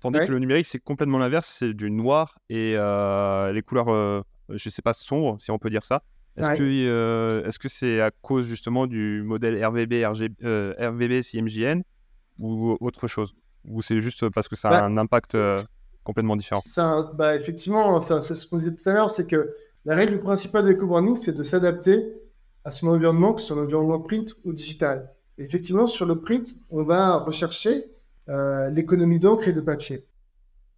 Tandis 0.00 0.18
que 0.18 0.32
le 0.32 0.40
numérique, 0.40 0.66
c'est 0.66 0.80
complètement 0.80 1.18
l'inverse, 1.18 1.46
c'est 1.46 1.74
du 1.74 1.90
noir 1.90 2.38
et 2.48 2.72
les 2.74 3.62
couleurs, 3.62 4.24
je 4.48 4.70
sais 4.70 4.82
pas, 4.82 4.92
sombres, 4.92 5.40
si 5.40 5.50
on 5.50 5.58
peut 5.58 5.70
dire 5.70 5.84
ça. 5.84 6.02
Est-ce 6.36 6.54
que 6.56 6.62
euh, 6.62 7.44
est-ce 7.44 7.58
que 7.58 7.68
c'est 7.68 8.00
à 8.00 8.10
cause 8.10 8.46
justement 8.46 8.86
du 8.86 9.22
modèle 9.22 9.62
RVB, 9.62 10.04
euh, 10.44 10.74
RVB 10.78 11.22
CMJN 11.22 11.82
ou 12.38 12.76
autre 12.80 13.06
chose? 13.06 13.34
Ou 13.64 13.82
c'est 13.82 14.00
juste 14.00 14.28
parce 14.30 14.48
que 14.48 14.56
ça 14.56 14.68
a 14.68 14.80
bah, 14.80 14.84
un 14.84 14.96
impact 14.96 15.34
euh, 15.34 15.62
complètement 16.04 16.36
différent 16.36 16.62
ça, 16.64 17.12
bah, 17.14 17.36
Effectivement, 17.36 17.94
enfin, 17.94 18.20
c'est 18.20 18.34
ce 18.34 18.46
qu'on 18.46 18.56
disait 18.56 18.74
tout 18.74 18.88
à 18.88 18.92
l'heure, 18.92 19.10
c'est 19.10 19.26
que 19.26 19.54
la 19.84 19.94
règle 19.94 20.20
principale 20.20 20.64
de 20.64 20.70
l'éco-branding, 20.70 21.16
c'est 21.16 21.36
de 21.36 21.42
s'adapter 21.42 22.14
à 22.64 22.70
son 22.70 22.88
environnement, 22.88 23.32
que 23.32 23.40
ce 23.40 23.48
soit 23.48 23.56
un 23.56 23.64
environnement 23.64 24.00
print 24.00 24.34
ou 24.44 24.52
digital. 24.52 25.12
effectivement, 25.38 25.86
sur 25.86 26.06
le 26.06 26.20
print, 26.20 26.54
on 26.70 26.84
va 26.84 27.16
rechercher 27.16 27.86
l'économie 28.28 29.18
d'encre 29.18 29.48
et 29.48 29.52
de 29.52 29.60
papier. 29.60 30.06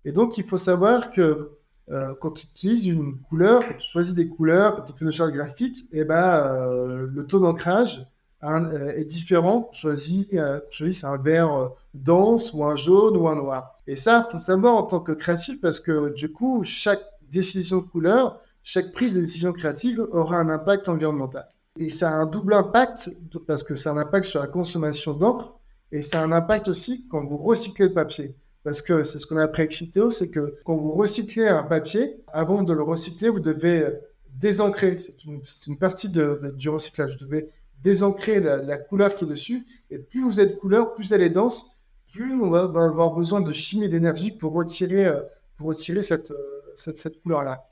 Et 0.06 0.12
donc, 0.12 0.38
il 0.38 0.44
faut 0.44 0.56
savoir 0.56 1.10
que 1.10 1.58
euh, 1.90 2.14
quand 2.20 2.32
tu 2.32 2.46
utilises 2.46 2.86
une 2.86 3.18
couleur, 3.20 3.66
quand 3.66 3.74
tu 3.76 3.86
choisis 3.86 4.14
des 4.14 4.28
couleurs, 4.28 4.76
quand 4.76 4.84
tu 4.84 4.92
fais 4.94 5.04
une 5.04 5.10
charte 5.10 5.32
graphique, 5.32 5.86
et 5.92 6.00
eh 6.00 6.04
ben, 6.04 6.16
euh, 6.16 7.06
le 7.06 7.26
taux 7.26 7.40
d'ancrage 7.40 8.06
euh, 8.44 8.92
est 8.96 9.04
différent. 9.04 9.70
Choisis, 9.72 10.26
choisis 10.70 11.04
un 11.04 11.16
vert 11.16 11.70
dense 11.94 12.52
ou 12.52 12.64
un 12.64 12.76
jaune 12.76 13.16
ou 13.16 13.28
un 13.28 13.36
noir. 13.36 13.76
Et 13.86 13.96
ça, 13.96 14.26
faut 14.30 14.38
le 14.38 14.42
savoir 14.42 14.74
en 14.74 14.82
tant 14.82 15.00
que 15.00 15.12
créatif 15.12 15.60
parce 15.60 15.80
que 15.80 16.12
du 16.14 16.32
coup, 16.32 16.62
chaque 16.64 17.02
décision 17.30 17.78
de 17.78 17.84
couleur, 17.84 18.40
chaque 18.62 18.92
prise 18.92 19.14
de 19.14 19.20
décision 19.20 19.52
créative 19.52 20.06
aura 20.12 20.38
un 20.38 20.48
impact 20.48 20.88
environnemental. 20.88 21.46
Et 21.78 21.90
ça 21.90 22.10
a 22.10 22.12
un 22.12 22.26
double 22.26 22.54
impact 22.54 23.10
parce 23.46 23.62
que 23.62 23.74
a 23.74 23.92
un 23.92 23.96
impact 23.96 24.26
sur 24.26 24.40
la 24.40 24.46
consommation 24.46 25.12
d'encre 25.12 25.58
et 25.90 26.02
ça 26.02 26.20
a 26.20 26.24
un 26.24 26.32
impact 26.32 26.68
aussi 26.68 27.06
quand 27.08 27.24
vous 27.24 27.36
recyclez 27.36 27.86
le 27.86 27.92
papier. 27.92 28.36
Parce 28.62 28.80
que 28.80 29.02
c'est 29.02 29.18
ce 29.18 29.26
qu'on 29.26 29.36
a 29.36 29.44
appris 29.44 29.62
avec 29.62 29.72
Citeo, 29.72 30.10
c'est 30.10 30.30
que 30.30 30.56
quand 30.64 30.74
vous 30.74 30.92
recyclez 30.92 31.46
un 31.46 31.64
papier, 31.64 32.16
avant 32.32 32.62
de 32.62 32.72
le 32.72 32.82
recycler, 32.82 33.28
vous 33.28 33.40
devez 33.40 33.86
désancrer. 34.34 34.96
C'est 34.98 35.24
une, 35.24 35.78
partie 35.78 36.08
du 36.08 36.68
recyclage. 36.68 37.18
Vous 37.18 37.26
devez 37.26 37.50
désancrer 37.84 38.40
la, 38.40 38.76
couleur 38.78 39.14
qui 39.14 39.24
est 39.24 39.28
dessus. 39.28 39.64
Et 39.90 39.98
plus 39.98 40.24
vous 40.24 40.40
êtes 40.40 40.58
couleur, 40.58 40.94
plus 40.94 41.12
elle 41.12 41.22
est 41.22 41.30
dense, 41.30 41.84
plus 42.12 42.34
on 42.34 42.50
va, 42.50 42.62
avoir 42.62 43.12
besoin 43.12 43.40
de 43.40 43.52
chimie 43.52 43.88
d'énergie 43.88 44.32
pour 44.32 44.52
retirer, 44.52 45.06
euh, 45.06 45.20
pour 45.56 45.68
retirer 45.68 46.02
cette, 46.02 46.32
euh, 46.32 46.62
cette, 46.74 46.98
cette 46.98 47.22
couleur-là. 47.22 47.64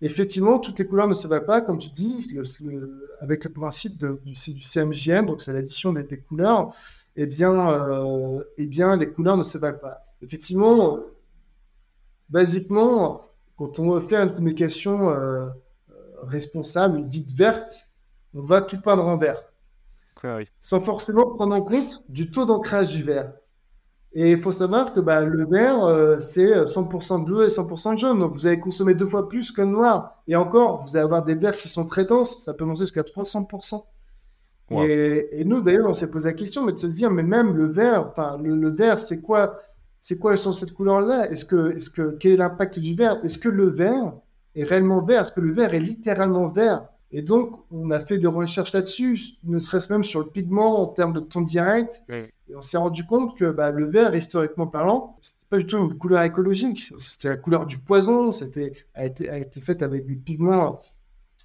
Effectivement, 0.00 0.60
toutes 0.60 0.78
les 0.78 0.86
couleurs 0.86 1.08
ne 1.08 1.14
se 1.14 1.26
valent 1.26 1.44
pas, 1.44 1.60
comme 1.60 1.78
tu 1.78 1.88
dis, 1.90 2.28
avec 3.20 3.42
le 3.42 3.50
principe 3.50 3.98
du, 3.98 4.32
du 4.32 5.22
donc 5.26 5.42
c'est 5.42 5.52
l'addition 5.52 5.92
des, 5.92 6.04
des, 6.04 6.20
couleurs, 6.20 6.72
eh 7.16 7.26
bien, 7.26 7.72
euh, 7.72 8.44
eh 8.58 8.66
bien, 8.66 8.96
les 8.96 9.08
couleurs 9.08 9.36
ne 9.36 9.42
se 9.42 9.58
valent 9.58 9.78
pas 9.80 10.04
effectivement, 10.22 11.00
basiquement, 12.28 13.22
quand 13.56 13.78
on 13.78 13.90
veut 13.90 14.00
faire 14.00 14.22
une 14.22 14.34
communication 14.34 15.10
euh, 15.10 15.48
responsable, 16.22 17.06
dite 17.06 17.32
verte, 17.32 17.87
on 18.34 18.42
va 18.42 18.62
tout 18.62 18.80
peindre 18.80 19.06
en 19.06 19.16
vert. 19.16 19.42
Sans 20.60 20.80
forcément 20.80 21.26
prendre 21.34 21.54
en 21.54 21.62
compte 21.62 22.00
du 22.08 22.30
taux 22.30 22.44
d'ancrage 22.44 22.88
du 22.90 23.02
vert. 23.02 23.32
Et 24.12 24.32
il 24.32 24.40
faut 24.40 24.52
savoir 24.52 24.94
que 24.94 25.00
bah, 25.00 25.22
le 25.22 25.46
vert, 25.46 25.84
euh, 25.84 26.18
c'est 26.18 26.64
100% 26.64 27.24
bleu 27.24 27.44
et 27.44 27.48
100% 27.48 27.98
jaune. 27.98 28.18
Donc 28.18 28.32
vous 28.32 28.46
allez 28.46 28.58
consommer 28.58 28.94
deux 28.94 29.06
fois 29.06 29.28
plus 29.28 29.52
que 29.52 29.60
le 29.60 29.68
noir. 29.68 30.22
Et 30.26 30.34
encore, 30.34 30.82
vous 30.84 30.96
allez 30.96 31.04
avoir 31.04 31.24
des 31.24 31.34
verts 31.34 31.56
qui 31.56 31.68
sont 31.68 31.86
très 31.86 32.04
denses. 32.04 32.42
Ça 32.42 32.54
peut 32.54 32.64
monter 32.64 32.80
jusqu'à 32.80 33.02
300%. 33.02 33.84
Et, 34.70 35.44
nous, 35.46 35.62
d'ailleurs, 35.62 35.88
on 35.88 35.94
s'est 35.94 36.10
posé 36.10 36.28
la 36.28 36.34
question, 36.34 36.64
mais 36.64 36.72
de 36.72 36.78
se 36.78 36.86
dire, 36.86 37.10
mais 37.10 37.22
même 37.22 37.56
le 37.56 37.66
vert, 37.68 38.12
le, 38.42 38.54
le 38.54 38.70
vert, 38.70 38.98
c'est 38.98 39.22
quoi 39.22 39.56
c'est 40.00 40.18
quoi 40.18 40.36
sont 40.36 40.52
cette 40.52 40.72
couleur-là? 40.72 41.30
Est-ce 41.30 41.44
que, 41.44 41.72
est-ce 41.76 41.90
que, 41.90 42.16
quel 42.20 42.32
est 42.32 42.36
l'impact 42.36 42.78
du 42.78 42.94
vert 42.94 43.18
Est-ce 43.24 43.38
que 43.38 43.48
le 43.48 43.68
vert 43.68 44.12
est 44.54 44.64
réellement 44.64 45.02
vert? 45.02 45.22
Est-ce 45.22 45.32
que 45.32 45.40
le 45.40 45.52
vert 45.52 45.74
est 45.74 45.80
littéralement 45.80 46.48
vert? 46.48 46.88
Et 47.10 47.22
donc, 47.22 47.64
on 47.70 47.90
a 47.90 48.00
fait 48.00 48.18
des 48.18 48.26
recherches 48.26 48.72
là-dessus, 48.72 49.18
ne 49.44 49.58
serait-ce 49.58 49.90
même 49.92 50.04
sur 50.04 50.20
le 50.20 50.26
pigment 50.26 50.82
en 50.82 50.86
termes 50.86 51.14
de 51.14 51.20
ton 51.20 51.40
direct. 51.40 52.02
Et 52.10 52.54
on 52.54 52.62
s'est 52.62 52.76
rendu 52.76 53.04
compte 53.04 53.36
que 53.36 53.50
bah, 53.50 53.70
le 53.70 53.86
vert, 53.86 54.14
historiquement 54.14 54.66
parlant, 54.66 55.16
c'était 55.22 55.46
pas 55.48 55.58
du 55.58 55.66
tout 55.66 55.78
une 55.78 55.96
couleur 55.96 56.22
écologique. 56.22 56.80
C'était 56.98 57.28
la 57.28 57.36
couleur 57.36 57.66
du 57.66 57.78
poison. 57.78 58.30
C'était, 58.30 58.72
a 58.94 59.06
été, 59.06 59.28
a 59.30 59.38
été 59.38 59.60
faite 59.60 59.82
avec 59.82 60.06
des 60.06 60.16
pigments 60.16 60.78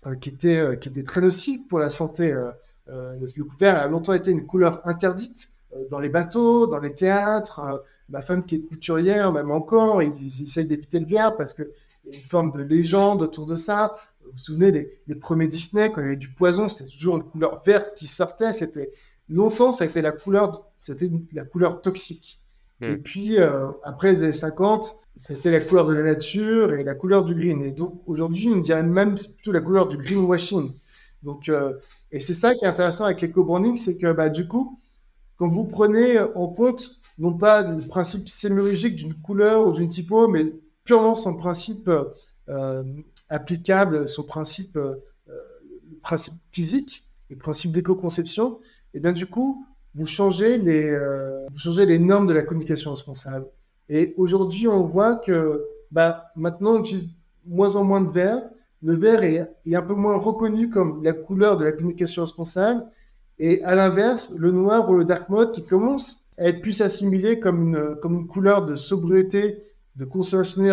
euh, 0.06 0.16
qui 0.16 0.30
étaient, 0.30 0.58
euh, 0.58 0.76
qui 0.76 0.90
étaient 0.90 1.04
très 1.04 1.22
nocifs 1.22 1.68
pour 1.68 1.80
la 1.80 1.90
santé. 1.90 2.32
Euh, 2.32 2.52
le 2.88 3.46
vert 3.58 3.80
a 3.80 3.88
longtemps 3.88 4.14
été 4.14 4.32
une 4.32 4.46
couleur 4.46 4.86
interdite 4.86 5.48
dans 5.90 6.00
les 6.00 6.10
bateaux, 6.10 6.68
dans 6.68 6.80
les 6.80 6.94
théâtres 6.94 7.84
ma 8.10 8.22
femme 8.22 8.46
qui 8.46 8.56
est 8.56 8.62
couturière, 8.62 9.32
même 9.32 9.52
encore, 9.52 10.02
ils, 10.02 10.44
essayent 10.44 10.68
d'éviter 10.68 11.00
le 11.00 11.06
vert 11.06 11.36
parce 11.36 11.54
qu'il 11.54 11.68
y 12.06 12.16
a 12.16 12.18
une 12.18 12.26
forme 12.26 12.52
de 12.52 12.62
légende 12.62 13.22
autour 13.22 13.46
de 13.46 13.56
ça. 13.56 13.96
Vous 14.26 14.32
vous 14.32 14.38
souvenez, 14.38 14.90
les, 15.08 15.16
premiers 15.16 15.48
Disney, 15.48 15.92
quand 15.92 16.02
il 16.02 16.06
y 16.06 16.08
avait 16.08 16.16
du 16.16 16.30
poison, 16.30 16.68
c'était 16.68 16.90
toujours 16.90 17.18
une 17.18 17.24
couleur 17.24 17.62
verte 17.64 17.96
qui 17.96 18.08
sortait. 18.08 18.54
C'était 18.54 18.92
longtemps, 19.30 19.72
ça 19.72 19.84
a 19.84 19.88
été 19.88 20.02
la 20.02 20.12
couleur, 20.12 20.72
c'était 20.80 21.10
la 21.32 21.46
couleur 21.46 21.82
toxique. 21.82 22.42
Hmm. 22.80 22.86
Et 22.86 22.98
puis 22.98 23.40
euh, 23.40 23.68
après 23.84 24.12
les 24.12 24.24
années 24.24 24.34
50, 24.34 24.96
c'était 25.16 25.52
la 25.52 25.60
couleur 25.60 25.86
de 25.86 25.94
la 25.94 26.04
nature 26.04 26.74
et 26.74 26.84
la 26.84 26.96
couleur 26.96 27.24
du 27.24 27.36
green. 27.36 27.62
Et 27.62 27.72
donc 27.72 28.02
aujourd'hui, 28.08 28.50
on 28.50 28.58
dirait 28.58 28.84
même 28.84 29.16
plutôt 29.16 29.52
la 29.52 29.62
couleur 29.62 29.88
du 29.88 29.98
greenwashing. 29.98 30.74
Donc, 31.22 31.50
euh, 31.50 31.74
et 32.12 32.20
c'est 32.20 32.34
ça 32.34 32.54
qui 32.54 32.66
est 32.66 32.68
intéressant 32.68 33.06
avec 33.06 33.22
l'éco-branding, 33.22 33.78
c'est 33.78 33.98
que 33.98 34.12
bah, 34.12 34.30
du 34.30 34.48
coup, 34.48 34.80
quand 35.38 35.48
vous 35.48 35.64
prenez 35.64 36.20
en 36.20 36.48
compte 36.48 37.00
non 37.18 37.34
pas 37.34 37.62
le 37.62 37.86
principe 37.88 38.28
sémiologique 38.28 38.96
d'une 38.96 39.14
couleur 39.14 39.68
ou 39.68 39.72
d'une 39.72 39.88
typo, 39.88 40.28
mais 40.28 40.54
purement 40.84 41.16
son 41.16 41.38
principe 41.38 41.88
euh, 41.88 42.06
applicable, 43.30 44.08
son 44.08 44.24
principe, 44.24 44.76
euh, 44.76 44.96
principe 46.02 46.34
physique, 46.52 47.08
le 47.30 47.38
principe 47.38 47.72
d'éco-conception, 47.72 48.60
et 48.94 49.00
bien 49.00 49.12
du 49.12 49.26
coup, 49.26 49.66
vous 49.96 50.06
changez, 50.06 50.58
les, 50.58 50.90
euh, 50.90 51.46
vous 51.52 51.60
changez 51.60 51.86
les 51.86 52.00
normes 52.00 52.28
de 52.28 52.34
la 52.34 52.44
communication 52.44 52.92
responsable. 52.92 53.48
Et 53.90 54.14
aujourd'hui, 54.18 54.68
on 54.68 54.84
voit 54.84 55.16
que 55.16 55.64
bah, 55.92 56.32
maintenant, 56.36 56.76
on 56.76 56.80
utilise 56.82 57.10
moins 57.46 57.76
en 57.76 57.84
moins 57.84 58.02
de 58.02 58.12
vert. 58.12 58.42
Le 58.82 58.96
vert 58.96 59.24
est, 59.24 59.50
est, 59.66 59.76
un 59.76 59.82
peu 59.82 59.94
moins 59.94 60.18
reconnu 60.18 60.70
comme 60.70 61.04
la 61.04 61.14
couleur 61.14 61.58
de 61.58 61.64
la 61.64 61.72
communication 61.72 62.24
responsable. 62.24 62.86
Et 63.40 63.64
à 63.64 63.76
l'inverse, 63.76 64.34
le 64.38 64.52
noir 64.52 64.90
ou 64.90 64.96
le 64.96 65.06
dark 65.06 65.30
mode 65.30 65.52
qui 65.52 65.64
commence 65.64 66.30
être 66.38 66.62
plus 66.62 66.82
assimilé 66.82 67.40
comme 67.40 67.70
une, 67.70 67.96
comme 68.02 68.16
une 68.16 68.28
couleur 68.28 68.66
de 68.66 68.76
sobriété, 68.76 69.64
de 69.96 70.06
consommation 70.06 70.64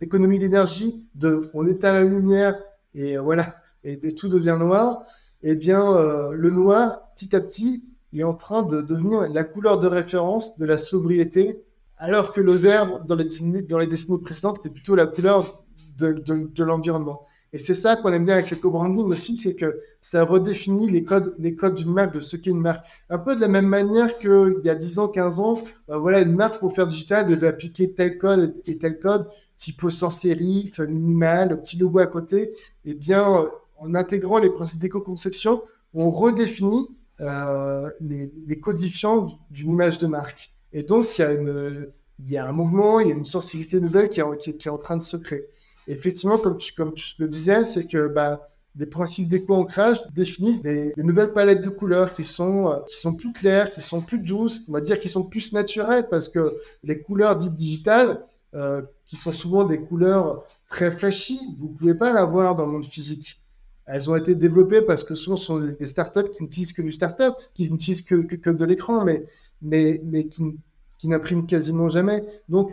d'économie 0.00 0.38
d'énergie, 0.38 1.06
on 1.54 1.66
éteint 1.66 1.92
la 1.92 2.04
lumière 2.04 2.56
et 2.94 3.16
euh, 3.16 3.20
voilà, 3.20 3.56
et, 3.84 4.14
tout 4.14 4.28
devient 4.28 4.56
noir, 4.58 5.04
eh 5.42 5.54
bien, 5.54 5.94
euh, 5.94 6.32
le 6.32 6.50
noir, 6.50 7.12
petit 7.14 7.36
à 7.36 7.40
petit, 7.40 7.84
est 8.12 8.22
en 8.22 8.34
train 8.34 8.62
de 8.62 8.80
devenir 8.80 9.28
la 9.28 9.44
couleur 9.44 9.78
de 9.78 9.86
référence 9.86 10.58
de 10.58 10.64
la 10.64 10.78
sobriété 10.78 11.62
alors 11.98 12.32
que 12.32 12.40
le 12.40 12.52
vert, 12.52 13.04
dans 13.04 13.14
les 13.14 13.24
décennies, 13.24 14.18
précédentes, 14.22 14.58
était 14.58 14.70
plutôt 14.70 14.94
la 14.94 15.06
couleur 15.06 15.64
de, 15.98 16.62
l'environnement. 16.62 17.22
Et 17.52 17.58
c'est 17.58 17.74
ça 17.74 17.96
qu'on 17.96 18.12
aime 18.12 18.26
bien 18.26 18.34
avec 18.34 18.50
le 18.50 18.56
co-branding 18.56 19.06
aussi, 19.06 19.38
c'est 19.38 19.54
que 19.54 19.80
ça 20.02 20.24
redéfinit 20.24 20.90
les 20.90 21.04
codes, 21.04 21.34
les 21.38 21.54
codes 21.54 21.74
d'une 21.74 21.92
marque, 21.92 22.14
de 22.14 22.20
ce 22.20 22.36
qu'est 22.36 22.50
une 22.50 22.60
marque. 22.60 22.84
Un 23.08 23.18
peu 23.18 23.34
de 23.34 23.40
la 23.40 23.48
même 23.48 23.66
manière 23.66 24.18
qu'il 24.18 24.60
y 24.62 24.68
a 24.68 24.74
10 24.74 24.98
ans, 24.98 25.08
15 25.08 25.40
ans, 25.40 25.54
ben 25.88 25.96
voilà, 25.96 26.20
une 26.20 26.34
marque 26.34 26.58
pour 26.58 26.74
faire 26.74 26.86
digital 26.86 27.24
devait 27.24 27.46
appliquer 27.46 27.92
tel 27.92 28.18
code 28.18 28.54
et 28.66 28.76
tel 28.76 28.98
code, 28.98 29.26
typo 29.56 29.90
sans 29.90 30.10
sérif, 30.10 30.78
minimal, 30.80 31.60
petit 31.60 31.78
logo 31.78 31.98
à 31.98 32.06
côté. 32.06 32.52
Eh 32.84 32.94
bien, 32.94 33.48
en 33.78 33.94
intégrant 33.94 34.38
les 34.38 34.50
principes 34.50 34.80
d'éco-conception, 34.80 35.62
on 35.94 36.10
redéfinit 36.10 36.88
euh, 37.20 37.90
les, 38.00 38.60
codifiants 38.60 39.38
d'une 39.50 39.70
image 39.70 39.98
de 39.98 40.06
marque. 40.06 40.52
Et 40.72 40.82
donc, 40.82 41.18
il 41.18 41.22
y, 41.22 41.24
a 41.24 41.32
une, 41.32 41.90
il 42.18 42.30
y 42.30 42.36
a 42.36 42.46
un 42.46 42.52
mouvement, 42.52 43.00
il 43.00 43.08
y 43.08 43.12
a 43.12 43.14
une 43.14 43.26
sensibilité 43.26 43.80
nouvelle 43.80 44.10
qui 44.10 44.20
est, 44.20 44.56
qui, 44.58 44.68
est 44.68 44.70
en 44.70 44.78
train 44.78 44.96
de 44.96 45.02
se 45.02 45.16
créer. 45.16 45.46
effectivement, 45.88 46.38
comme 46.38 46.58
tu, 46.58 46.74
comme 46.74 46.92
tu 46.92 47.14
le 47.18 47.28
disais, 47.28 47.64
c'est 47.64 47.86
que 47.86 48.08
bah, 48.08 48.50
des 48.74 48.86
principes 48.86 49.28
d'éco-ancrage 49.28 50.02
définissent 50.14 50.62
des, 50.62 50.92
nouvelles 50.98 51.32
palettes 51.32 51.62
de 51.62 51.70
couleurs 51.70 52.12
qui 52.12 52.24
sont, 52.24 52.68
euh, 52.68 52.80
qui 52.88 52.96
sont 52.96 53.14
plus 53.14 53.32
claires, 53.32 53.70
qui 53.70 53.80
sont 53.80 54.02
plus 54.02 54.18
douces, 54.18 54.66
on 54.68 54.72
va 54.72 54.82
dire 54.82 55.00
qui 55.00 55.08
sont 55.08 55.24
plus 55.24 55.52
naturelles, 55.52 56.08
parce 56.10 56.28
que 56.28 56.54
les 56.84 57.00
couleurs 57.00 57.36
dites 57.36 57.54
digitales, 57.54 58.22
euh, 58.56 58.82
qui 59.04 59.16
sont 59.16 59.32
souvent 59.32 59.64
des 59.64 59.80
couleurs 59.80 60.44
très 60.66 60.90
flashy, 60.90 61.38
vous 61.58 61.68
ne 61.68 61.74
pouvez 61.74 61.94
pas 61.94 62.12
l'avoir 62.12 62.56
dans 62.56 62.66
le 62.66 62.72
monde 62.72 62.86
physique. 62.86 63.40
Elles 63.84 64.10
ont 64.10 64.16
été 64.16 64.34
développées 64.34 64.82
parce 64.82 65.04
que 65.04 65.14
souvent 65.14 65.36
ce 65.36 65.46
sont 65.46 65.58
des, 65.58 65.86
startups 65.86 66.30
qui 66.32 66.42
n'utilisent 66.42 66.72
que 66.72 66.82
du 66.82 66.90
startup, 66.90 67.34
qui 67.54 67.70
n'utilisent 67.70 68.02
que, 68.02 68.14
que, 68.14 68.50
de 68.50 68.64
l'écran, 68.64 69.04
mais, 69.04 69.26
mais, 69.62 70.00
mais 70.04 70.26
qui, 70.26 70.42
qui 70.98 71.06
n'impriment 71.06 71.46
quasiment 71.46 71.88
jamais. 71.88 72.24
Donc, 72.48 72.72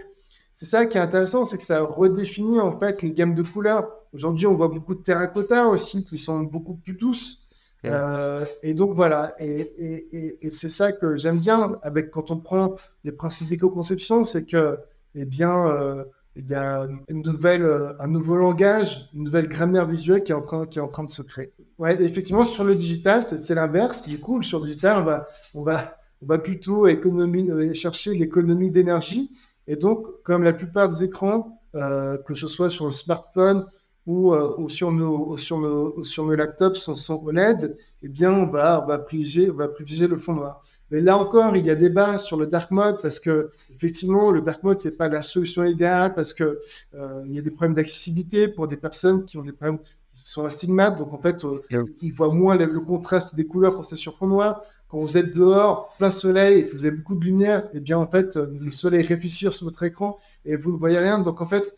c'est 0.53 0.65
ça 0.65 0.85
qui 0.85 0.97
est 0.97 1.01
intéressant, 1.01 1.45
c'est 1.45 1.57
que 1.57 1.63
ça 1.63 1.81
redéfinit 1.81 2.59
en 2.59 2.79
fait 2.79 3.01
les 3.01 3.11
gammes 3.11 3.35
de 3.35 3.43
couleurs. 3.43 3.89
Aujourd'hui, 4.13 4.47
on 4.47 4.55
voit 4.55 4.69
beaucoup 4.69 4.95
de 4.95 5.01
terracotta 5.01 5.67
aussi 5.67 6.05
qui 6.05 6.17
sont 6.17 6.39
beaucoup 6.41 6.75
plus 6.75 6.93
douces. 6.93 7.43
Euh, 7.85 8.45
et 8.61 8.73
donc 8.73 8.95
voilà, 8.95 9.35
et, 9.39 9.59
et, 9.59 10.37
et, 10.41 10.49
c'est 10.49 10.69
ça 10.69 10.93
que 10.93 11.17
j'aime 11.17 11.39
bien 11.39 11.77
avec 11.81 12.11
quand 12.11 12.31
on 12.31 12.37
prend 12.37 12.75
les 13.03 13.11
principes 13.11 13.49
d'éco-conception, 13.49 14.23
c'est 14.23 14.45
que, 14.45 14.77
eh 15.15 15.25
bien, 15.25 15.67
euh, 15.67 16.03
il 16.35 16.49
y 16.49 16.55
a 16.55 16.81
euh, 16.81 17.93
un 17.99 18.07
nouveau 18.07 18.35
langage, 18.35 19.09
une 19.13 19.23
nouvelle 19.23 19.47
grammaire 19.47 19.87
visuelle 19.87 20.23
qui 20.23 20.31
est 20.31 20.35
en 20.35 20.41
train, 20.41 20.65
de 21.03 21.09
se 21.09 21.21
créer. 21.21 21.51
Ouais, 21.77 22.01
effectivement, 22.01 22.43
sur 22.43 22.63
le 22.63 22.75
digital, 22.75 23.23
c'est 23.23 23.55
l'inverse. 23.55 24.07
Du 24.07 24.19
coup, 24.19 24.41
sur 24.41 24.59
le 24.59 24.65
digital, 24.65 25.25
on 25.53 25.63
va, 25.63 26.37
plutôt 26.39 26.87
euh, 26.87 27.73
chercher 27.73 28.15
l'économie 28.15 28.71
d'énergie. 28.71 29.31
Et 29.67 29.75
donc, 29.75 30.05
comme 30.23 30.43
la 30.43 30.53
plupart 30.53 30.89
des 30.89 31.03
écrans, 31.03 31.59
que 31.73 32.35
ce 32.35 32.47
soit 32.47 32.69
sur 32.69 32.85
le 32.85 32.91
smartphone 32.91 33.65
ou, 34.05 34.35
ou 34.35 34.69
sur, 34.69 34.91
nos, 34.91 35.37
sur, 35.37 35.57
nos, 35.57 36.03
sur 36.03 36.25
nos 36.25 36.35
laptops 36.35 36.77
sont, 36.77 36.95
sont 36.95 37.23
OLED, 37.23 37.77
eh 38.01 38.09
bien, 38.09 38.33
on 38.33 38.45
va, 38.47 38.83
on 38.83 38.87
va, 38.87 38.99
privilégier, 38.99 39.49
on 39.49 39.55
va 39.55 39.69
privilégier 39.69 40.07
le 40.07 40.17
fond 40.17 40.33
noir. 40.33 40.61
Mais 40.93 41.01
là 41.01 41.17
encore, 41.17 41.57
il 41.57 41.65
y 41.65 41.71
a 41.71 41.75
débat 41.75 42.19
sur 42.19 42.37
le 42.37 42.45
dark 42.45 42.69
mode 42.69 43.01
parce 43.01 43.19
que 43.19 43.49
effectivement, 43.73 44.29
le 44.29 44.41
dark 44.41 44.61
mode 44.61 44.79
c'est 44.79 44.95
pas 44.95 45.07
la 45.07 45.23
solution 45.23 45.63
idéale 45.63 46.13
parce 46.13 46.35
que 46.35 46.59
euh, 46.93 47.23
il 47.25 47.33
y 47.33 47.39
a 47.39 47.41
des 47.41 47.49
problèmes 47.49 47.73
d'accessibilité 47.73 48.47
pour 48.47 48.67
des 48.67 48.77
personnes 48.77 49.25
qui 49.25 49.35
ont 49.39 49.41
des 49.41 49.53
problèmes 49.53 49.79
qui 49.79 50.21
sont 50.21 50.45
astigmates. 50.45 50.99
Donc 50.99 51.11
en 51.11 51.17
fait, 51.17 51.43
euh, 51.45 51.63
ils 52.03 52.13
voient 52.13 52.31
moins 52.31 52.55
le, 52.55 52.79
contraste 52.79 53.33
des 53.33 53.47
couleurs 53.47 53.75
quand 53.75 53.81
c'est 53.81 53.95
sur 53.95 54.15
fond 54.15 54.27
noir. 54.27 54.61
Quand 54.87 54.99
vous 54.99 55.17
êtes 55.17 55.35
dehors, 55.35 55.95
plein 55.97 56.11
soleil 56.11 56.59
et 56.59 56.67
que 56.67 56.73
vous 56.73 56.85
avez 56.85 56.95
beaucoup 56.95 57.15
de 57.15 57.25
lumière, 57.25 57.65
et 57.73 57.77
eh 57.77 57.79
bien 57.79 57.97
en 57.97 58.05
fait, 58.05 58.37
euh, 58.37 58.55
le 58.61 58.71
soleil 58.71 59.03
réfléchit 59.03 59.51
sur 59.51 59.65
votre 59.65 59.81
écran 59.81 60.19
et 60.45 60.55
vous 60.57 60.71
ne 60.73 60.77
voyez 60.77 60.99
rien. 60.99 61.17
Donc 61.17 61.41
en 61.41 61.47
fait, 61.47 61.75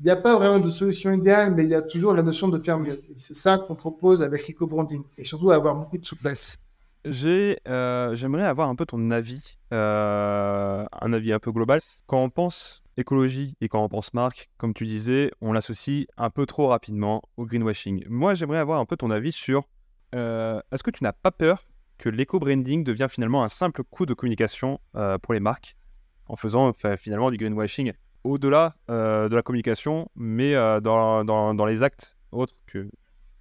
il 0.00 0.06
n'y 0.06 0.10
a 0.10 0.16
pas 0.16 0.36
vraiment 0.36 0.58
de 0.58 0.70
solution 0.70 1.12
idéale, 1.12 1.52
mais 1.54 1.64
il 1.64 1.70
y 1.70 1.74
a 1.74 1.82
toujours 1.82 2.14
la 2.14 2.22
notion 2.22 2.48
de 2.48 2.58
faire 2.58 2.78
mieux. 2.78 2.98
Et 3.10 3.18
c'est 3.18 3.36
ça 3.36 3.58
qu'on 3.58 3.74
propose 3.74 4.22
avec 4.22 4.48
l'éco-branding. 4.48 5.02
Et 5.18 5.26
surtout 5.26 5.50
avoir 5.50 5.74
beaucoup 5.74 5.98
de 5.98 6.06
souplesse. 6.06 6.63
Euh, 7.06 8.14
j'aimerais 8.14 8.44
avoir 8.44 8.68
un 8.68 8.74
peu 8.74 8.86
ton 8.86 9.10
avis, 9.10 9.58
euh, 9.72 10.84
un 11.00 11.12
avis 11.12 11.32
un 11.32 11.38
peu 11.38 11.52
global. 11.52 11.80
Quand 12.06 12.22
on 12.22 12.30
pense 12.30 12.82
écologie 12.96 13.56
et 13.60 13.68
quand 13.68 13.82
on 13.82 13.88
pense 13.88 14.14
marque, 14.14 14.50
comme 14.56 14.72
tu 14.72 14.86
disais, 14.86 15.30
on 15.40 15.52
l'associe 15.52 16.06
un 16.16 16.30
peu 16.30 16.46
trop 16.46 16.68
rapidement 16.68 17.22
au 17.36 17.44
greenwashing. 17.44 18.04
Moi, 18.08 18.34
j'aimerais 18.34 18.58
avoir 18.58 18.80
un 18.80 18.84
peu 18.86 18.96
ton 18.96 19.10
avis 19.10 19.32
sur 19.32 19.64
euh, 20.14 20.60
est-ce 20.72 20.82
que 20.82 20.90
tu 20.90 21.02
n'as 21.02 21.12
pas 21.12 21.32
peur 21.32 21.64
que 21.98 22.08
l'éco-branding 22.08 22.84
devient 22.84 23.08
finalement 23.10 23.42
un 23.42 23.48
simple 23.48 23.82
coup 23.84 24.06
de 24.06 24.14
communication 24.14 24.80
pour 25.22 25.34
les 25.34 25.40
marques 25.40 25.76
en 26.26 26.36
faisant 26.36 26.72
finalement 26.96 27.30
du 27.30 27.36
greenwashing 27.36 27.92
au-delà 28.24 28.74
de 28.88 29.34
la 29.34 29.42
communication, 29.42 30.08
mais 30.16 30.54
dans, 30.80 31.24
dans, 31.24 31.54
dans 31.54 31.66
les 31.66 31.82
actes 31.84 32.16
autres 32.32 32.54
que 32.66 32.90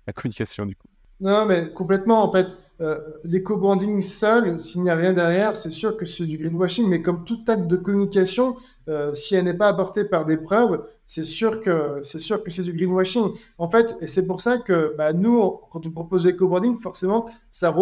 la 0.05 0.14
communication 0.14 0.66
du 0.66 0.76
coup? 0.76 0.88
Non, 1.24 1.45
mais 1.45 1.69
complètement, 1.69 2.21
en 2.24 2.32
fait. 2.32 2.57
Euh, 2.82 2.99
L'éco-branding 3.24 4.01
seul, 4.01 4.59
s'il 4.59 4.82
n'y 4.82 4.89
a 4.89 4.95
rien 4.95 5.13
derrière, 5.13 5.55
c'est 5.55 5.69
sûr 5.69 5.95
que 5.95 6.05
c'est 6.05 6.26
du 6.26 6.38
greenwashing, 6.38 6.88
mais 6.89 7.01
comme 7.01 7.24
tout 7.24 7.39
acte 7.47 7.67
de 7.67 7.78
communication, 7.78 8.57
euh, 8.89 9.13
si 9.13 9.36
elle 9.36 9.45
n'est 9.45 9.53
pas 9.53 9.67
apportée 9.67 10.03
par 10.03 10.26
des 10.26 10.38
preuves, 10.38 10.84
c'est 11.05 11.24
sûr 11.24 11.61
que 11.61 11.99
c'est 12.01 12.19
sûr 12.19 12.43
que 12.43 12.51
c'est 12.51 12.63
du 12.63 12.74
greenwashing. 12.74 13.32
En 13.57 13.69
fait, 13.69 13.95
et 14.01 14.07
c'est 14.07 14.26
pour 14.26 14.41
ça 14.41 14.57
que 14.57 14.95
bah, 14.97 15.13
nous, 15.13 15.39
quand 15.71 15.86
on 15.86 15.91
propose 15.91 16.26
l'éco-branding, 16.26 16.78
forcément, 16.78 17.30
ça, 17.51 17.74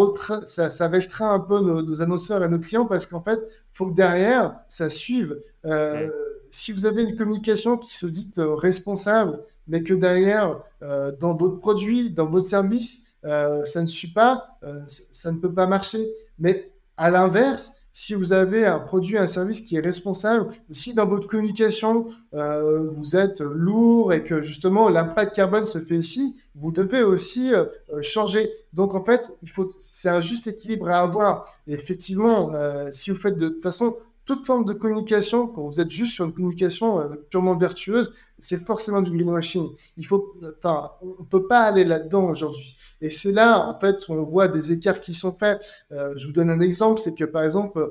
ça, 0.46 0.70
ça, 0.70 0.88
restreint 0.88 1.34
un 1.34 1.40
peu 1.40 1.58
nos, 1.60 2.00
annonceurs 2.00 2.44
et 2.44 2.48
nos 2.48 2.60
clients 2.60 2.86
parce 2.86 3.06
qu'en 3.06 3.22
fait, 3.22 3.40
faut 3.70 3.86
que 3.86 3.94
derrière, 3.94 4.54
ça 4.68 4.88
suive. 4.88 5.36
Euh, 5.64 6.10
si 6.52 6.70
vous 6.70 6.86
avez 6.86 7.02
une 7.02 7.16
communication 7.16 7.76
qui 7.76 7.96
se 7.96 8.06
dit 8.06 8.30
euh, 8.38 8.54
responsable, 8.54 9.40
mais 9.66 9.82
que 9.82 9.94
derrière, 9.94 10.60
euh, 10.82 11.12
dans 11.18 11.34
votre 11.34 11.58
produit, 11.58 12.10
dans 12.10 12.26
votre 12.26 12.46
service, 12.46 13.11
euh, 13.24 13.64
ça 13.64 13.82
ne 13.82 13.86
suit 13.86 14.12
pas, 14.12 14.58
euh, 14.64 14.80
ça 14.86 15.30
ne 15.32 15.38
peut 15.38 15.52
pas 15.52 15.66
marcher. 15.66 16.06
Mais 16.38 16.72
à 16.96 17.10
l'inverse, 17.10 17.78
si 17.92 18.14
vous 18.14 18.32
avez 18.32 18.64
un 18.64 18.78
produit, 18.78 19.18
un 19.18 19.26
service 19.26 19.60
qui 19.60 19.76
est 19.76 19.80
responsable, 19.80 20.48
si 20.70 20.94
dans 20.94 21.06
votre 21.06 21.28
communication, 21.28 22.06
euh, 22.32 22.88
vous 22.90 23.16
êtes 23.16 23.40
lourd 23.40 24.12
et 24.14 24.24
que 24.24 24.40
justement 24.40 24.88
l'impact 24.88 25.36
carbone 25.36 25.66
se 25.66 25.78
fait 25.78 25.96
ici, 25.96 26.40
vous 26.54 26.72
devez 26.72 27.02
aussi 27.02 27.52
changer. 28.00 28.50
Donc 28.72 28.94
en 28.94 29.04
fait, 29.04 29.30
c'est 29.78 30.08
un 30.08 30.20
juste 30.20 30.46
équilibre 30.46 30.88
à 30.88 31.00
avoir. 31.00 31.46
Effectivement, 31.66 32.50
si 32.92 33.10
vous 33.10 33.16
faites 33.16 33.36
de 33.36 33.48
toute 33.48 33.62
façon 33.62 33.96
toute 34.24 34.46
forme 34.46 34.64
de 34.64 34.72
communication, 34.72 35.48
quand 35.48 35.62
vous 35.62 35.80
êtes 35.80 35.90
juste 35.90 36.12
sur 36.12 36.24
une 36.24 36.32
communication 36.32 37.00
euh, 37.00 37.08
purement 37.30 37.56
vertueuse, 37.56 38.14
c'est 38.38 38.56
forcément 38.56 39.02
du 39.02 39.10
greenwashing. 39.10 39.68
Il 39.96 40.06
faut, 40.06 40.34
enfin, 40.58 40.90
on 41.02 41.24
peut 41.24 41.46
pas 41.46 41.60
aller 41.60 41.84
là-dedans 41.84 42.24
aujourd'hui. 42.28 42.76
Et 43.00 43.10
c'est 43.10 43.32
là, 43.32 43.68
en 43.68 43.78
fait, 43.78 44.08
où 44.08 44.14
on 44.14 44.22
voit 44.22 44.48
des 44.48 44.72
écarts 44.72 45.00
qui 45.00 45.14
sont 45.14 45.32
faits. 45.32 45.64
Euh, 45.92 46.12
je 46.16 46.26
vous 46.26 46.32
donne 46.32 46.50
un 46.50 46.60
exemple, 46.60 47.00
c'est 47.00 47.14
que 47.14 47.24
par 47.24 47.44
exemple, 47.44 47.78
euh, 47.78 47.86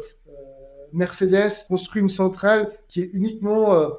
Mercedes 0.93 1.67
construit 1.67 2.01
une 2.01 2.09
centrale 2.09 2.69
qui 2.89 3.01
est 3.01 3.09
uniquement 3.13 3.89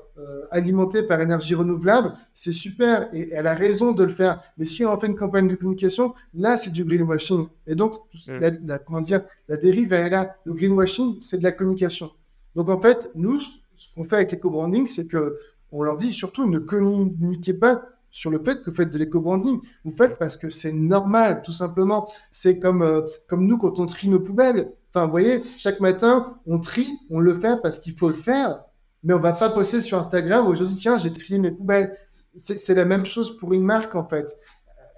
alimentée 0.51 1.03
par 1.03 1.21
énergie 1.23 1.55
renouvelable, 1.55 2.13
c'est 2.35 2.53
super 2.53 3.09
et 3.15 3.31
elle 3.33 3.47
a 3.47 3.55
raison 3.55 3.93
de 3.93 4.05
le 4.05 4.13
faire. 4.13 4.43
Mais 4.59 4.67
si 4.67 4.85
on 4.85 5.01
fait 5.01 5.07
une 5.07 5.17
campagne 5.17 5.49
de 5.49 5.55
communication, 5.55 6.15
là 6.35 6.59
c'est 6.59 6.71
du 6.71 6.85
greenwashing. 6.85 7.49
Et 7.67 7.75
donc, 7.75 7.95
mm. 8.29 8.39
la, 8.67 8.79
comment 8.79 9.01
dire, 9.01 9.23
la 9.49 9.57
dérive 9.57 9.95
elle 9.95 10.07
est 10.07 10.11
là. 10.11 10.37
Le 10.45 10.53
greenwashing, 10.53 11.19
c'est 11.19 11.39
de 11.39 11.43
la 11.43 11.53
communication. 11.53 12.11
Donc 12.55 12.69
en 12.69 12.81
fait, 12.81 13.11
nous, 13.15 13.41
ce 13.41 13.95
qu'on 13.95 14.05
fait 14.05 14.17
avec 14.17 14.33
l'éco-branding, 14.33 14.87
c'est 14.87 15.07
que 15.07 15.37
on 15.71 15.83
leur 15.83 15.97
dit 15.97 16.13
surtout 16.13 16.49
ne 16.49 16.59
communiquez 16.59 17.55
pas 17.55 17.83
sur 18.11 18.31
le 18.31 18.39
fait 18.39 18.63
que 18.63 18.71
vous 18.71 18.77
faites 18.77 18.91
de 18.91 18.99
l'éco-branding. 18.99 19.61
Vous 19.85 19.91
faites 19.91 20.19
parce 20.19 20.37
que 20.37 20.51
c'est 20.51 20.73
normal, 20.73 21.43
tout 21.43 21.53
simplement. 21.53 22.07
C'est 22.31 22.61
comme, 22.61 22.83
euh, 22.83 23.01
comme 23.27 23.47
nous 23.47 23.59
quand 23.59 23.81
on 23.81 23.87
trie 23.87 24.09
nos 24.09 24.21
poubelles. 24.21 24.71
Enfin, 24.91 25.07
vous 25.07 25.11
voyez, 25.11 25.43
chaque 25.57 25.81
matin, 25.81 26.37
on 26.47 26.59
trie, 26.59 26.99
on 27.11 27.19
le 27.19 27.35
fait 27.35 27.61
parce 27.63 27.79
qu'il 27.79 27.95
faut 27.95 28.09
le 28.09 28.15
faire, 28.15 28.63
mais 29.03 29.15
on 29.15 29.19
va 29.19 29.33
pas 29.33 29.49
poster 29.49 29.81
sur 29.81 29.99
Instagram 29.99 30.47
aujourd'hui, 30.47 30.77
tiens, 30.77 30.99
j'ai 30.99 31.11
trié 31.11 31.39
mes 31.39 31.51
poubelles. 31.51 31.97
C'est 32.37 32.75
la 32.75 32.85
même 32.85 33.07
chose 33.07 33.37
pour 33.39 33.53
une 33.55 33.65
marque, 33.65 33.95
en 33.95 34.07
fait. 34.07 34.37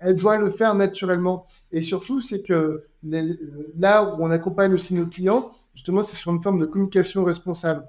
Elle 0.00 0.16
doit 0.16 0.36
le 0.36 0.50
faire 0.50 0.74
naturellement. 0.74 1.46
Et 1.72 1.80
surtout, 1.80 2.20
c'est 2.20 2.42
que 2.42 2.84
là 3.02 4.05
où 4.05 4.22
on 4.22 4.30
accompagne 4.30 4.74
aussi 4.74 4.94
nos 4.94 5.07
clients, 5.07 5.50
justement, 5.75 6.03
c'est 6.03 6.16
sur 6.16 6.33
une 6.33 6.43
forme 6.43 6.59
de 6.59 6.66
communication 6.66 7.25
responsable. 7.25 7.89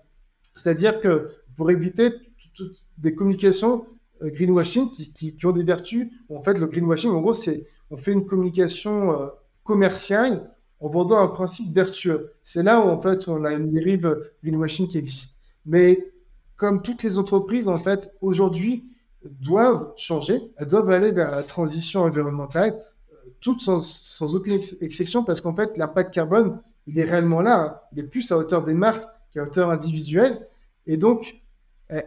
C'est-à-dire 0.55 0.99
que 0.99 1.31
pour 1.55 1.71
éviter 1.71 2.11
toutes 2.53 2.85
des 2.97 3.15
communications 3.15 3.85
euh, 4.21 4.29
greenwashing 4.29 4.89
qui, 4.91 5.35
ont 5.45 5.51
des 5.51 5.63
vertus, 5.63 6.09
en 6.29 6.41
fait, 6.41 6.57
le 6.57 6.67
greenwashing, 6.67 7.11
en 7.11 7.21
gros, 7.21 7.33
c'est 7.33 7.67
on 7.91 7.97
fait 7.97 8.13
une 8.13 8.25
communication 8.25 9.11
euh, 9.11 9.27
commerciale 9.63 10.51
en 10.79 10.89
vendant 10.89 11.19
un 11.19 11.27
principe 11.27 11.73
vertueux. 11.73 12.33
C'est 12.41 12.63
là 12.63 12.79
où, 12.79 12.89
en 12.89 12.99
fait, 12.99 13.27
on 13.27 13.43
a 13.43 13.53
une 13.53 13.69
dérive 13.69 14.17
greenwashing 14.43 14.87
qui 14.87 14.97
existe. 14.97 15.37
Mais 15.65 16.11
comme 16.55 16.81
toutes 16.81 17.03
les 17.03 17.17
entreprises, 17.17 17.67
en 17.67 17.77
fait, 17.77 18.11
aujourd'hui, 18.21 18.89
doivent 19.23 19.93
changer, 19.97 20.39
elles 20.57 20.67
doivent 20.67 20.89
aller 20.91 21.11
vers 21.11 21.31
la 21.31 21.43
transition 21.43 22.01
environnementale, 22.01 22.73
euh, 23.11 23.15
toutes 23.41 23.61
sans, 23.61 23.79
sans 23.79 24.35
aucune 24.35 24.59
exception, 24.81 25.23
parce 25.23 25.41
qu'en 25.41 25.55
fait, 25.55 25.77
l'impact 25.77 26.13
carbone, 26.13 26.61
il 26.87 26.99
est 26.99 27.03
réellement 27.03 27.41
là. 27.41 27.61
Hein. 27.61 27.79
Il 27.93 27.99
est 27.99 28.03
plus 28.03 28.31
à 28.31 28.37
hauteur 28.37 28.63
des 28.63 28.73
marques 28.73 29.05
qu'à 29.33 29.43
hauteur 29.43 29.69
individuelle. 29.69 30.47
Et 30.87 30.97
donc, 30.97 31.41
eh, 31.89 32.03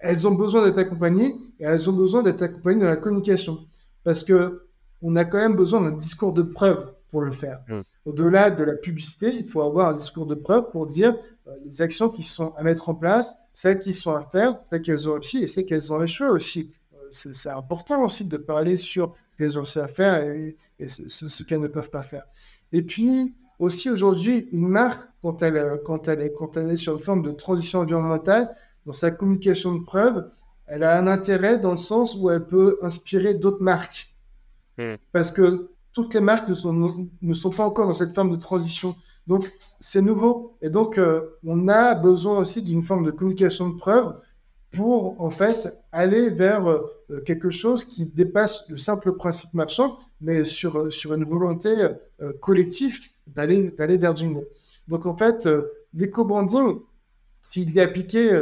elles 0.00 0.26
ont 0.26 0.34
besoin 0.34 0.64
d'être 0.64 0.78
accompagnées 0.78 1.34
et 1.60 1.64
elles 1.64 1.88
ont 1.88 1.94
besoin 1.94 2.22
d'être 2.22 2.42
accompagnées 2.42 2.82
dans 2.82 2.88
la 2.88 2.96
communication. 2.96 3.58
Parce 4.04 4.24
que 4.24 4.66
on 5.00 5.16
a 5.16 5.24
quand 5.24 5.38
même 5.38 5.56
besoin 5.56 5.80
d'un 5.80 5.96
discours 5.96 6.32
de 6.32 6.42
preuve 6.42 6.92
pour 7.10 7.22
le 7.22 7.32
faire. 7.32 7.60
Mmh. 7.68 7.80
Au-delà 8.06 8.50
de 8.50 8.64
la 8.64 8.74
publicité, 8.74 9.34
il 9.34 9.48
faut 9.48 9.62
avoir 9.62 9.90
un 9.90 9.92
discours 9.94 10.26
de 10.26 10.34
preuve 10.34 10.70
pour 10.70 10.86
dire 10.86 11.14
euh, 11.46 11.50
les 11.64 11.82
actions 11.82 12.08
qui 12.08 12.22
sont 12.22 12.54
à 12.56 12.62
mettre 12.62 12.88
en 12.88 12.94
place, 12.94 13.34
celles 13.52 13.80
qui 13.80 13.92
sont 13.92 14.14
à 14.14 14.24
faire, 14.24 14.58
celles 14.62 14.82
qu'elles 14.82 15.08
ont 15.08 15.14
réussi 15.14 15.38
et 15.38 15.48
celles 15.48 15.66
qu'elles 15.66 15.92
ont 15.92 16.02
échoué 16.02 16.28
aussi. 16.28 16.72
Euh, 16.94 16.96
c'est 17.10 17.50
important 17.50 18.04
aussi 18.04 18.24
de 18.24 18.36
parler 18.36 18.76
sur 18.76 19.14
ce 19.28 19.36
qu'elles 19.36 19.58
ont 19.58 19.62
réussi 19.62 19.78
à 19.80 19.88
faire 19.88 20.22
et, 20.22 20.56
ce, 20.88 21.42
qu'elles 21.42 21.60
ne 21.60 21.68
peuvent 21.68 21.90
pas 21.90 22.02
faire. 22.02 22.24
Et 22.72 22.82
puis 22.82 23.34
aussi 23.58 23.90
aujourd'hui, 23.90 24.48
une 24.52 24.68
marque, 24.68 25.02
quand 25.22 25.42
elle, 25.42 25.56
euh, 25.56 25.76
quand, 25.84 26.08
elle 26.08 26.20
est, 26.20 26.32
quand 26.32 26.56
elle 26.56 26.70
est 26.70 26.76
sur 26.76 26.94
une 26.94 27.02
forme 27.02 27.22
de 27.22 27.32
transition 27.32 27.80
environnementale, 27.80 28.54
dans 28.86 28.92
sa 28.92 29.10
communication 29.10 29.74
de 29.74 29.84
preuve, 29.84 30.28
elle 30.66 30.84
a 30.84 30.98
un 30.98 31.06
intérêt 31.06 31.58
dans 31.58 31.72
le 31.72 31.76
sens 31.76 32.16
où 32.16 32.30
elle 32.30 32.46
peut 32.46 32.78
inspirer 32.82 33.34
d'autres 33.34 33.62
marques. 33.62 34.14
Hmm. 34.78 34.94
Parce 35.12 35.30
que 35.30 35.70
toutes 35.92 36.14
les 36.14 36.20
marques 36.20 36.48
ne 36.48 36.54
sont, 36.54 37.08
ne 37.20 37.34
sont 37.34 37.50
pas 37.50 37.64
encore 37.64 37.86
dans 37.86 37.94
cette 37.94 38.14
forme 38.14 38.30
de 38.30 38.36
transition. 38.36 38.96
Donc, 39.26 39.52
c'est 39.78 40.02
nouveau. 40.02 40.56
Et 40.62 40.70
donc, 40.70 40.98
euh, 40.98 41.38
on 41.44 41.68
a 41.68 41.94
besoin 41.94 42.38
aussi 42.38 42.62
d'une 42.62 42.82
forme 42.82 43.04
de 43.04 43.10
communication 43.10 43.68
de 43.68 43.76
preuve 43.76 44.14
pour, 44.72 45.20
en 45.20 45.30
fait, 45.30 45.78
aller 45.92 46.30
vers 46.30 46.66
euh, 46.68 47.20
quelque 47.26 47.50
chose 47.50 47.84
qui 47.84 48.06
dépasse 48.06 48.64
le 48.68 48.78
simple 48.78 49.12
principe 49.12 49.52
marchand, 49.54 49.98
mais 50.20 50.44
sur, 50.44 50.90
sur 50.92 51.12
une 51.14 51.24
volonté 51.24 51.88
euh, 52.22 52.32
collective 52.40 52.98
d'aller 53.26 53.70
vers 53.98 54.14
du 54.14 54.28
mieux. 54.28 54.48
Donc, 54.88 55.06
en 55.06 55.16
fait, 55.16 55.48
l'éco-branding, 55.94 56.80
s'il 57.44 57.76
est 57.76 57.80
appliqué 57.80 58.40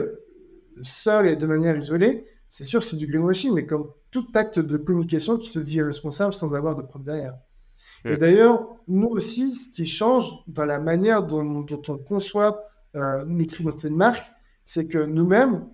seul 0.83 1.27
et 1.27 1.37
de 1.37 1.47
manière 1.47 1.77
isolée, 1.77 2.25
c'est 2.49 2.65
sûr, 2.65 2.83
c'est 2.83 2.97
du 2.97 3.07
greenwashing, 3.07 3.55
mais 3.55 3.67
comme 3.67 3.91
tout 4.11 4.27
acte 4.35 4.59
de 4.59 4.77
communication 4.77 5.39
qui 5.39 5.49
se 5.49 5.59
dit 5.59 5.81
responsable 5.83 6.35
sans 6.35 6.55
avoir 6.55 6.75
de 6.75 6.83
preuve 6.83 7.05
derrière. 7.05 7.35
Et 8.05 8.17
d'ailleurs, 8.17 8.67
nous 8.89 9.09
aussi, 9.09 9.55
ce 9.55 9.71
qui 9.75 9.87
change 9.87 10.25
dans 10.47 10.65
la 10.65 10.79
manière 10.79 11.23
dont, 11.23 11.67
on 11.89 11.99
conçoit 11.99 12.65
euh, 12.97 13.25
notre 13.27 13.89
marque, 13.91 14.25
c'est 14.65 14.89
que 14.89 14.99
nous-mêmes, 14.99 15.67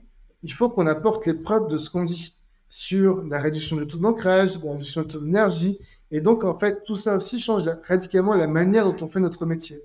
il 0.42 0.52
faut 0.52 0.68
qu'on 0.68 0.86
apporte 0.86 1.26
les 1.26 1.34
preuves 1.34 1.68
de 1.68 1.78
ce 1.78 1.88
qu'on 1.88 2.04
dit 2.04 2.34
sur 2.68 3.22
la 3.24 3.38
réduction 3.38 3.76
du 3.76 3.86
taux 3.86 3.98
d'ancrage, 3.98 4.58
la 4.62 4.72
réduction 4.72 5.02
du 5.02 5.08
taux 5.08 5.20
d'énergie. 5.20 5.78
Et 6.16 6.22
donc, 6.22 6.44
en 6.44 6.58
fait, 6.58 6.82
tout 6.82 6.96
ça 6.96 7.14
aussi 7.14 7.38
change 7.38 7.70
radicalement 7.86 8.32
la 8.32 8.46
manière 8.46 8.86
dont 8.86 8.96
on 9.04 9.06
fait 9.06 9.20
notre 9.20 9.44
métier. 9.44 9.82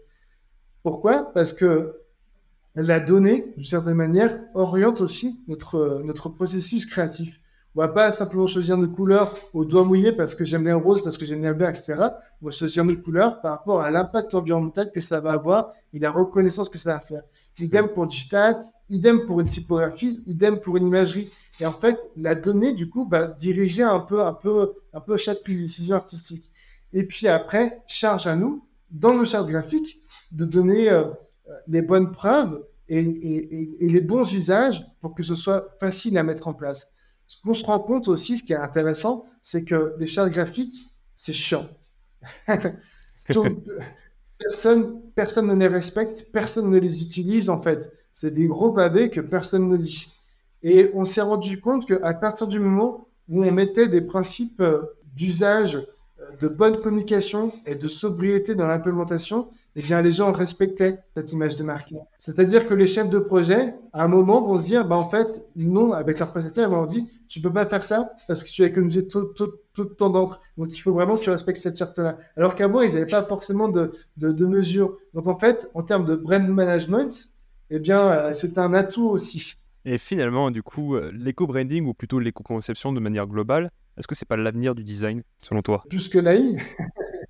Pourquoi? 0.81 1.29
Parce 1.33 1.51
que 1.51 1.97
la 2.73 3.01
donnée, 3.01 3.53
d'une 3.57 3.65
certaine 3.65 3.95
manière, 3.95 4.39
oriente 4.53 5.01
aussi 5.01 5.43
notre, 5.49 6.29
processus 6.29 6.85
créatif. 6.85 7.41
On 7.75 7.81
va 7.81 7.89
pas 7.89 8.13
simplement 8.13 8.47
choisir 8.47 8.77
nos 8.77 8.87
couleurs 8.87 9.35
au 9.51 9.65
doigt 9.65 9.83
mouillé 9.83 10.13
parce 10.13 10.33
que 10.33 10.45
j'aime 10.45 10.63
bien 10.63 10.77
le 10.77 10.81
rose, 10.81 11.03
parce 11.03 11.17
que 11.17 11.25
j'aime 11.25 11.41
bien 11.41 11.53
le 11.53 11.69
etc. 11.69 11.95
On 12.41 12.45
va 12.45 12.51
choisir 12.51 12.85
nos 12.85 12.95
couleurs 12.95 13.41
par 13.41 13.57
rapport 13.57 13.81
à 13.81 13.91
l'impact 13.91 14.33
environnemental 14.33 14.89
que 14.89 15.01
ça 15.01 15.19
va 15.19 15.33
avoir 15.33 15.73
et 15.91 15.99
la 15.99 16.11
reconnaissance 16.11 16.69
que 16.69 16.77
ça 16.77 16.93
va 16.93 16.99
faire. 17.01 17.23
Idem 17.59 17.89
pour 17.89 18.07
digital, 18.07 18.63
idem 18.87 19.25
pour 19.25 19.41
une 19.41 19.47
typographie, 19.47 20.23
idem 20.27 20.61
pour 20.61 20.77
une 20.77 20.87
imagerie. 20.87 21.29
Et 21.61 21.65
en 21.67 21.71
fait, 21.71 21.99
la 22.17 22.33
donnée, 22.33 22.73
du 22.73 22.89
coup, 22.89 23.07
va 23.07 23.27
diriger 23.27 23.83
un 23.83 23.99
peu, 23.99 24.23
un 24.23 24.33
peu, 24.33 24.73
un 24.93 24.99
peu 24.99 25.15
chaque 25.15 25.43
prise 25.43 25.57
de 25.57 25.61
décision 25.61 25.95
artistique. 25.95 26.49
Et 26.91 27.03
puis 27.05 27.27
après, 27.27 27.83
charge 27.85 28.25
à 28.25 28.35
nous, 28.35 28.65
dans 28.89 29.13
nos 29.13 29.25
chartes 29.25 29.47
graphiques, 29.47 30.01
de 30.31 30.43
donner 30.45 30.89
euh, 30.89 31.05
les 31.67 31.83
bonnes 31.83 32.11
preuves 32.11 32.65
et 32.89 33.77
les 33.79 34.01
bons 34.01 34.33
usages 34.33 34.83
pour 35.01 35.13
que 35.13 35.21
ce 35.21 35.35
soit 35.35 35.77
facile 35.79 36.17
à 36.17 36.23
mettre 36.23 36.47
en 36.47 36.53
place. 36.55 36.95
Ce 37.27 37.39
qu'on 37.39 37.53
se 37.53 37.63
rend 37.63 37.79
compte 37.79 38.07
aussi, 38.07 38.39
ce 38.39 38.43
qui 38.43 38.53
est 38.53 38.57
intéressant, 38.57 39.27
c'est 39.43 39.63
que 39.63 39.93
les 39.99 40.07
chartes 40.07 40.31
graphiques, 40.31 40.89
c'est 41.15 41.31
chiant. 41.31 41.69
personne, 44.39 44.99
personne 45.13 45.47
ne 45.47 45.53
les 45.53 45.67
respecte, 45.67 46.31
personne 46.33 46.71
ne 46.71 46.79
les 46.79 47.03
utilise 47.03 47.51
en 47.51 47.61
fait. 47.61 47.93
C'est 48.11 48.33
des 48.33 48.47
gros 48.47 48.71
pavés 48.71 49.11
que 49.11 49.21
personne 49.21 49.69
ne 49.69 49.77
lit. 49.77 50.07
Et 50.63 50.91
on 50.93 51.05
s'est 51.05 51.21
rendu 51.21 51.59
compte 51.59 51.87
qu'à 51.87 52.13
partir 52.13 52.47
du 52.47 52.59
moment 52.59 53.07
où 53.29 53.43
on 53.43 53.51
mettait 53.51 53.87
des 53.87 54.01
principes 54.01 54.61
euh, 54.61 54.81
d'usage 55.15 55.79
de 56.39 56.47
bonne 56.47 56.79
communication 56.79 57.51
et 57.65 57.75
de 57.75 57.87
sobriété 57.87 58.55
dans 58.55 58.67
l'implémentation, 58.67 59.49
eh 59.75 59.81
bien, 59.81 60.01
les 60.01 60.11
gens 60.11 60.31
respectaient 60.31 60.99
cette 61.15 61.31
image 61.31 61.55
de 61.55 61.63
marque. 61.63 61.93
C'est-à-dire 62.19 62.67
que 62.67 62.73
les 62.73 62.87
chefs 62.87 63.09
de 63.09 63.19
projet, 63.19 63.73
à 63.93 64.03
un 64.03 64.07
moment, 64.07 64.41
vont 64.41 64.59
se 64.59 64.65
dire, 64.65 64.85
bah, 64.85 64.97
en 64.97 65.09
fait, 65.09 65.45
non, 65.55 65.93
avec 65.93 66.19
leur 66.19 66.31
prestataire, 66.31 66.67
ils 66.67 66.71
vont 66.71 66.77
leur 66.77 66.87
dire, 66.87 67.03
tu 67.27 67.39
peux 67.41 67.53
pas 67.53 67.65
faire 67.65 67.83
ça 67.83 68.11
parce 68.27 68.43
que 68.43 68.49
tu 68.49 68.63
as 68.63 68.67
économisé 68.67 69.07
tout, 69.07 69.25
tout, 69.35 69.51
tout 69.73 69.85
ton 69.85 70.09
d'encre. 70.09 70.41
Donc, 70.57 70.75
il 70.75 70.79
faut 70.79 70.93
vraiment 70.93 71.15
que 71.15 71.23
tu 71.23 71.29
respectes 71.29 71.59
cette 71.59 71.77
charte-là. 71.77 72.17
Alors 72.35 72.55
qu'avant, 72.55 72.81
ils 72.81 72.93
n'avaient 72.93 73.05
pas 73.05 73.23
forcément 73.23 73.69
de, 73.69 73.93
de, 74.17 74.31
de, 74.31 74.45
mesures. 74.45 74.97
Donc, 75.13 75.27
en 75.27 75.37
fait, 75.37 75.69
en 75.73 75.83
termes 75.83 76.05
de 76.05 76.15
brand 76.15 76.45
management, 76.47 77.27
eh 77.69 77.79
bien, 77.79 78.07
euh, 78.11 78.31
c'est 78.33 78.57
un 78.57 78.73
atout 78.73 79.07
aussi. 79.07 79.55
Et 79.85 79.97
finalement, 79.97 80.51
du 80.51 80.61
coup, 80.63 80.95
euh, 80.95 81.11
l'éco-branding 81.13 81.85
ou 81.85 81.93
plutôt 81.93 82.19
l'éco-conception 82.19 82.93
de 82.93 82.99
manière 82.99 83.27
globale, 83.27 83.71
est-ce 83.97 84.07
que 84.07 84.15
c'est 84.15 84.27
pas 84.27 84.37
l'avenir 84.37 84.75
du 84.75 84.83
design, 84.83 85.23
selon 85.39 85.61
toi? 85.61 85.83
Plus 85.89 86.07
que 86.07 86.19
l'AI 86.19 86.57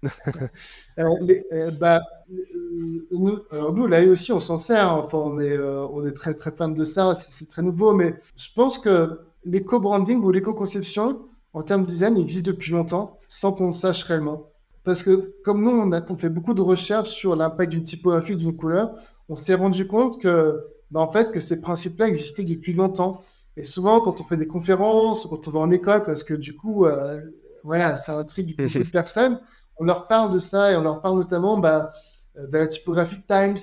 euh, 0.99 1.72
bah, 1.80 2.02
euh, 2.32 3.08
nous, 3.12 3.39
alors 3.52 3.74
nous, 3.74 3.88
l'AI 3.88 4.08
aussi, 4.08 4.32
on 4.32 4.39
s'en 4.39 4.58
sert. 4.58 4.91
Hein. 4.91 5.02
Enfin, 5.04 5.20
on 5.20 5.39
est, 5.39 5.52
euh, 5.52 5.86
on 5.91 6.06
est 6.06 6.12
très, 6.12 6.34
très 6.34 6.52
fan 6.52 6.74
de 6.74 6.86
ça. 6.86 7.14
C'est 7.16 7.47
très 7.47 7.62
nouveau. 7.62 7.93
Mais 7.93 8.16
je 8.36 8.47
pense 8.56 8.78
que 8.78 9.20
l'éco-branding 9.45 10.20
ou 10.24 10.32
l'éco-conception, 10.32 11.20
en 11.54 11.64
termes 11.64 11.86
de 11.86 11.91
design, 11.91 12.18
existe 12.18 12.45
depuis 12.45 12.72
longtemps, 12.72 13.20
sans 13.28 13.52
qu'on 13.52 13.72
sache 13.72 14.04
réellement. 14.04 14.49
Parce 14.84 15.04
que 15.04 15.36
comme 15.43 15.64
nous, 15.64 15.72
on 15.72 15.91
a 15.91 16.02
on 16.10 16.18
fait 16.18 16.30
beaucoup 16.30 16.54
de 16.54 16.62
recherches 16.62 17.10
sur 17.12 17.36
l'impact 17.36 17.72
d'une 17.72 17.84
typographie, 17.84 18.36
d'une 18.36 18.56
couleur, 18.56 18.95
on 19.30 19.36
s'est 19.36 19.54
rendu 19.54 19.86
compte 19.88 20.20
que, 20.20 20.64
bah, 20.92 21.00
en 21.00 21.12
fait, 21.12 21.32
que 21.32 21.39
ces 21.39 21.62
principes-là 21.62 22.08
existaient 22.08 22.44
depuis 22.44 22.74
longtemps. 22.74 23.24
Et 23.58 23.64
souvent, 23.64 24.00
quand 24.02 24.22
on 24.22 24.24
fait 24.24 24.38
des 24.38 24.48
conférences, 24.48 25.26
quand 25.30 25.48
on 25.48 25.52
va 25.52 25.60
en 25.60 25.72
école, 25.72 26.04
parce 26.04 26.24
que 26.24 26.34
du 26.34 26.56
coup, 26.56 26.86
euh, 26.86 27.22
voilà, 27.64 27.96
ça 27.96 28.18
intrigue 28.18 28.58
beaucoup 28.58 28.80
de 28.80 28.89
personnes, 28.89 29.39
on 29.78 29.84
leur 29.84 30.08
parle 30.08 30.34
de 30.34 30.39
ça 30.39 30.72
et 30.72 30.76
on 30.76 30.84
leur 30.84 31.02
parle 31.02 31.18
notamment 31.18 31.58
bah, 31.58 31.92
de 32.36 32.58
la 32.58 32.68
typographie 32.68 33.22
Times. 33.28 33.58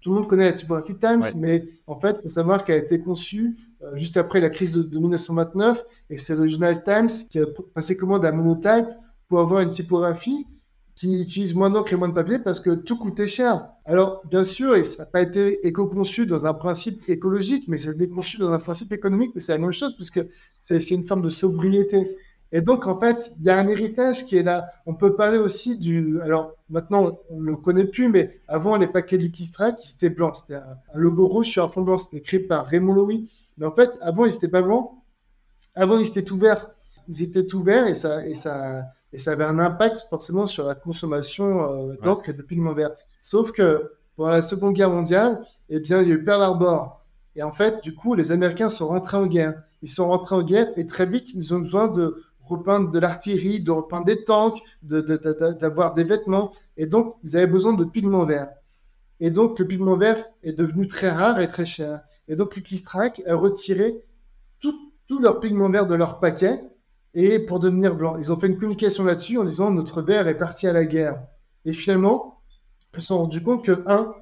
Tout 0.00 0.10
le 0.10 0.20
monde 0.20 0.28
connaît 0.28 0.46
la 0.46 0.52
typographie 0.52 0.98
Times, 0.98 1.22
mais 1.36 1.64
en 1.86 1.98
fait, 1.98 2.16
il 2.18 2.22
faut 2.22 2.28
savoir 2.28 2.64
qu'elle 2.64 2.76
a 2.76 2.78
été 2.78 3.00
conçue 3.00 3.56
euh, 3.82 3.96
juste 3.96 4.16
après 4.16 4.40
la 4.40 4.50
crise 4.50 4.72
de, 4.72 4.82
de 4.82 4.98
1929 4.98 5.84
et 6.10 6.18
c'est 6.18 6.34
le 6.34 6.46
journal 6.46 6.82
Times 6.84 7.08
qui 7.30 7.38
a 7.38 7.46
passé 7.74 7.96
commande 7.96 8.24
à 8.26 8.32
Monotype 8.32 8.88
pour 9.28 9.40
avoir 9.40 9.60
une 9.60 9.70
typographie 9.70 10.46
qui 11.00 11.22
utilisent 11.22 11.54
moins 11.54 11.70
d'encre 11.70 11.94
et 11.94 11.96
moins 11.96 12.10
de 12.10 12.12
papier 12.12 12.38
parce 12.38 12.60
que 12.60 12.68
tout 12.68 12.98
coûtait 12.98 13.26
cher. 13.26 13.66
Alors, 13.86 14.20
bien 14.26 14.44
sûr, 14.44 14.76
et 14.76 14.84
ça 14.84 15.04
n'a 15.04 15.06
pas 15.06 15.22
été 15.22 15.66
éco-conçu 15.66 16.26
dans 16.26 16.46
un 16.46 16.52
principe 16.52 17.08
écologique, 17.08 17.64
mais 17.68 17.78
ça 17.78 17.88
a 17.88 17.92
été 17.92 18.06
conçu 18.10 18.36
dans 18.36 18.52
un 18.52 18.58
principe 18.58 18.92
économique, 18.92 19.32
mais 19.34 19.40
c'est 19.40 19.52
la 19.52 19.58
même 19.58 19.72
chose 19.72 19.96
puisque 19.96 20.20
c'est 20.58 20.90
une 20.90 21.04
forme 21.04 21.22
de 21.22 21.30
sobriété. 21.30 22.06
Et 22.52 22.60
donc, 22.60 22.86
en 22.86 23.00
fait, 23.00 23.32
il 23.38 23.46
y 23.46 23.48
a 23.48 23.56
un 23.56 23.66
héritage 23.66 24.26
qui 24.26 24.36
est 24.36 24.42
là. 24.42 24.66
On 24.84 24.92
peut 24.92 25.16
parler 25.16 25.38
aussi 25.38 25.78
du. 25.78 26.20
Alors, 26.20 26.52
maintenant, 26.68 27.18
on 27.30 27.40
ne 27.40 27.46
le 27.46 27.56
connaît 27.56 27.86
plus, 27.86 28.10
mais 28.10 28.42
avant, 28.46 28.76
les 28.76 28.86
paquets 28.86 29.16
du 29.16 29.30
Kistra, 29.30 29.72
qui 29.72 29.94
étaient 29.94 30.10
blancs. 30.10 30.36
C'était 30.36 30.56
un, 30.56 30.76
logo 30.92 31.26
rouge 31.26 31.46
sur 31.46 31.64
un 31.64 31.68
fond 31.68 31.80
blanc. 31.80 31.96
C'était 31.96 32.18
écrit 32.18 32.40
par 32.40 32.66
Raymond 32.66 32.92
Louis. 32.92 33.30
Mais 33.56 33.64
en 33.64 33.74
fait, 33.74 33.96
avant, 34.02 34.26
ils 34.26 34.32
n'étaient 34.32 34.48
pas 34.48 34.60
blancs. 34.60 34.90
Avant, 35.74 35.98
ils 35.98 36.06
étaient 36.06 36.24
tout 36.24 36.36
verts. 36.36 36.68
Ils 37.08 37.22
étaient 37.22 37.46
tout 37.46 37.66
et 37.66 37.94
ça, 37.94 38.20
et 39.12 39.18
ça 39.18 39.32
avait 39.32 39.44
un 39.44 39.58
impact 39.58 40.06
forcément 40.08 40.46
sur 40.46 40.64
la 40.64 40.74
consommation 40.74 41.90
euh, 41.90 41.96
d'encre 42.02 42.28
et 42.28 42.32
de 42.32 42.42
pigments 42.42 42.74
verts. 42.74 42.92
Sauf 43.22 43.52
que 43.52 43.92
pendant 44.16 44.30
la 44.30 44.42
Seconde 44.42 44.74
Guerre 44.74 44.90
mondiale, 44.90 45.44
eh 45.68 45.80
bien, 45.80 46.02
il 46.02 46.08
y 46.08 46.12
a 46.12 46.14
eu 46.14 46.24
Pearl 46.24 46.42
Harbor. 46.42 47.04
Et 47.36 47.42
en 47.42 47.52
fait, 47.52 47.82
du 47.82 47.94
coup, 47.94 48.14
les 48.14 48.32
Américains 48.32 48.68
sont 48.68 48.88
rentrés 48.88 49.16
en 49.16 49.26
guerre. 49.26 49.62
Ils 49.82 49.88
sont 49.88 50.08
rentrés 50.08 50.34
en 50.34 50.42
guerre 50.42 50.68
et 50.76 50.86
très 50.86 51.06
vite, 51.06 51.32
ils 51.34 51.54
ont 51.54 51.60
besoin 51.60 51.88
de 51.88 52.22
repeindre 52.42 52.90
de 52.90 52.98
l'artillerie, 52.98 53.60
de 53.60 53.70
repeindre 53.70 54.04
des 54.04 54.24
tanks, 54.24 54.60
d'avoir 54.82 55.94
de, 55.94 56.02
des 56.02 56.08
vêtements. 56.08 56.52
Et 56.76 56.86
donc, 56.86 57.16
ils 57.22 57.36
avaient 57.36 57.46
besoin 57.46 57.72
de 57.72 57.84
pigments 57.84 58.24
verts. 58.24 58.50
Et 59.20 59.30
donc, 59.30 59.58
le 59.58 59.66
pigment 59.66 59.96
vert 59.96 60.24
est 60.42 60.52
devenu 60.52 60.86
très 60.86 61.10
rare 61.10 61.40
et 61.40 61.48
très 61.48 61.66
cher. 61.66 62.00
Et 62.26 62.36
donc, 62.36 62.60
Clistrack 62.62 63.22
a 63.26 63.34
retiré 63.34 64.02
tous 64.58 65.18
leurs 65.18 65.40
pigments 65.40 65.70
verts 65.70 65.88
de 65.88 65.94
leur 65.96 66.20
paquet 66.20 66.62
et 67.14 67.38
pour 67.38 67.60
devenir 67.60 67.96
blanc. 67.96 68.16
Ils 68.18 68.32
ont 68.32 68.38
fait 68.38 68.46
une 68.46 68.56
communication 68.56 69.04
là-dessus 69.04 69.38
en 69.38 69.44
disant 69.44 69.70
notre 69.70 70.02
verre 70.02 70.28
est 70.28 70.38
parti 70.38 70.66
à 70.66 70.72
la 70.72 70.84
guerre. 70.84 71.22
Et 71.64 71.72
finalement, 71.72 72.40
ils 72.94 73.00
se 73.00 73.08
sont 73.08 73.18
rendus 73.18 73.42
compte 73.42 73.64
que, 73.64 73.82
un, 73.86 74.14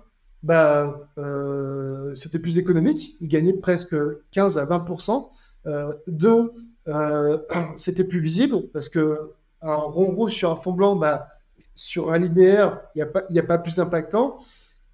bah, 0.43 1.09
euh, 1.19 2.15
c'était 2.15 2.39
plus 2.39 2.59
économique, 2.59 3.17
ils 3.21 3.29
gagnaient 3.29 3.53
presque 3.53 3.97
15 4.33 4.59
à 4.59 4.65
20%. 4.65 5.29
Euh, 5.67 5.93
deux, 6.07 6.53
euh, 6.89 7.39
c'était 7.77 8.05
plus 8.05 8.21
visible 8.21 8.69
parce 8.73 8.89
que 8.89 9.33
un 9.61 9.75
rond 9.75 10.13
rouge 10.13 10.33
sur 10.33 10.51
un 10.51 10.57
fond 10.57 10.73
blanc, 10.73 10.97
bah, 10.97 11.29
sur 11.75 12.13
un 12.13 12.19
linéaire, 12.19 12.81
il 12.95 13.05
n'y 13.31 13.39
a, 13.39 13.43
a 13.43 13.47
pas 13.47 13.59
plus 13.59 13.79
impactant. 13.79 14.37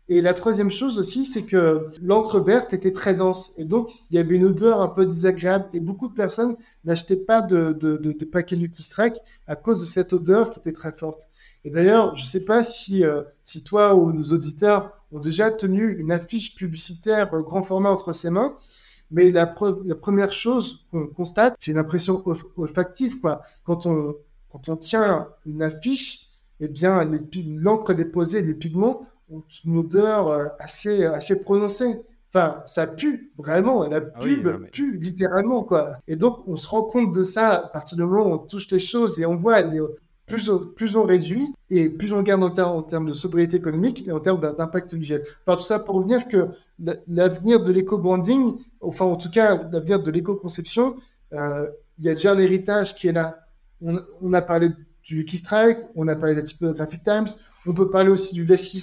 Et 0.08 0.20
la 0.20 0.34
troisième 0.34 0.70
chose 0.70 0.98
aussi, 0.98 1.24
c'est 1.24 1.44
que 1.44 1.88
l'encre 2.02 2.38
verte 2.38 2.74
était 2.74 2.92
très 2.92 3.14
dense. 3.14 3.54
Et 3.56 3.64
donc, 3.64 3.88
il 4.10 4.16
y 4.16 4.18
avait 4.18 4.36
une 4.36 4.44
odeur 4.44 4.82
un 4.82 4.88
peu 4.88 5.06
désagréable. 5.06 5.66
Et 5.72 5.80
beaucoup 5.80 6.08
de 6.08 6.14
personnes 6.14 6.56
n'achetaient 6.84 7.16
pas 7.16 7.40
de, 7.40 7.72
de, 7.72 7.96
de, 7.96 8.12
de 8.12 8.24
paquets 8.26 8.56
Lucky 8.56 8.86
à 9.46 9.56
cause 9.56 9.80
de 9.80 9.86
cette 9.86 10.12
odeur 10.12 10.50
qui 10.50 10.58
était 10.60 10.72
très 10.72 10.92
forte. 10.92 11.30
Et 11.64 11.70
d'ailleurs, 11.70 12.14
je 12.16 12.22
ne 12.22 12.26
sais 12.26 12.44
pas 12.44 12.62
si, 12.62 13.02
euh, 13.02 13.22
si 13.44 13.64
toi 13.64 13.94
ou 13.94 14.12
nos 14.12 14.24
auditeurs 14.24 14.92
ont 15.10 15.20
déjà 15.20 15.50
tenu 15.50 15.98
une 15.98 16.12
affiche 16.12 16.54
publicitaire 16.54 17.32
euh, 17.32 17.40
grand 17.40 17.62
format 17.62 17.90
entre 17.90 18.12
ses 18.12 18.28
mains. 18.28 18.56
Mais 19.10 19.30
la, 19.30 19.54
la 19.86 19.94
première 19.94 20.32
chose 20.32 20.86
qu'on 20.90 21.06
constate, 21.06 21.56
c'est 21.60 21.70
une 21.70 21.78
impression 21.78 22.22
olfactive. 22.56 23.20
Quoi. 23.20 23.40
Quand, 23.64 23.86
on, 23.86 24.16
quand 24.52 24.68
on 24.68 24.76
tient 24.76 25.28
une 25.46 25.62
affiche, 25.62 26.28
eh 26.60 26.68
bien, 26.68 27.10
l'encre 27.58 27.94
déposée, 27.94 28.42
les 28.42 28.54
pigments 28.54 29.06
une 29.64 29.78
odeur 29.78 30.28
euh, 30.28 30.46
assez, 30.58 31.04
assez 31.04 31.42
prononcée. 31.42 32.02
Enfin, 32.30 32.62
ça 32.66 32.86
pue, 32.86 33.32
vraiment. 33.38 33.86
La 33.86 33.98
ah 33.98 34.20
pub 34.20 34.70
pue, 34.70 34.98
littéralement, 34.98 35.62
quoi. 35.62 35.92
Et 36.08 36.16
donc, 36.16 36.46
on 36.48 36.56
se 36.56 36.66
rend 36.68 36.82
compte 36.82 37.14
de 37.14 37.22
ça 37.22 37.50
à 37.52 37.68
partir 37.68 37.96
du 37.96 38.04
moment 38.04 38.26
où 38.26 38.32
on 38.34 38.38
touche 38.38 38.70
les 38.70 38.80
choses 38.80 39.20
et 39.20 39.26
on 39.26 39.36
voit 39.36 39.62
plus, 40.26 40.50
on, 40.50 40.58
plus 40.58 40.96
on 40.96 41.04
réduit 41.04 41.54
et 41.70 41.88
plus 41.88 42.12
on 42.12 42.22
garde 42.22 42.42
en, 42.42 42.82
termes 42.82 43.06
de 43.06 43.12
sobriété 43.12 43.56
économique 43.56 44.08
et 44.08 44.12
en 44.12 44.18
termes 44.18 44.40
d'impact 44.40 44.94
visuel. 44.94 45.22
Enfin, 45.46 45.56
tout 45.56 45.64
ça 45.64 45.78
pour 45.78 46.02
dire 46.02 46.26
que 46.26 46.48
l'avenir 47.06 47.62
de 47.62 47.72
l'éco-branding, 47.72 48.56
enfin, 48.80 49.04
en 49.04 49.16
tout 49.16 49.30
cas, 49.30 49.68
l'avenir 49.70 50.02
de 50.02 50.10
l'éco-conception, 50.10 50.96
euh, 51.34 51.68
il 51.98 52.06
y 52.06 52.08
a 52.08 52.14
déjà 52.14 52.32
un 52.32 52.38
héritage 52.38 52.96
qui 52.96 53.06
est 53.06 53.12
là. 53.12 53.38
On, 53.80 54.02
on 54.20 54.32
a 54.32 54.42
parlé 54.42 54.70
du 55.04 55.18
Wiki 55.18 55.38
Strike, 55.38 55.78
on 55.94 56.08
a 56.08 56.16
parlé 56.16 56.34
de 56.34 56.40
la 56.40 56.46
Typographic 56.46 57.02
Times, 57.04 57.28
on 57.66 57.72
peut 57.72 57.90
parler 57.90 58.10
aussi 58.10 58.34
du 58.34 58.44
Less. 58.44 58.76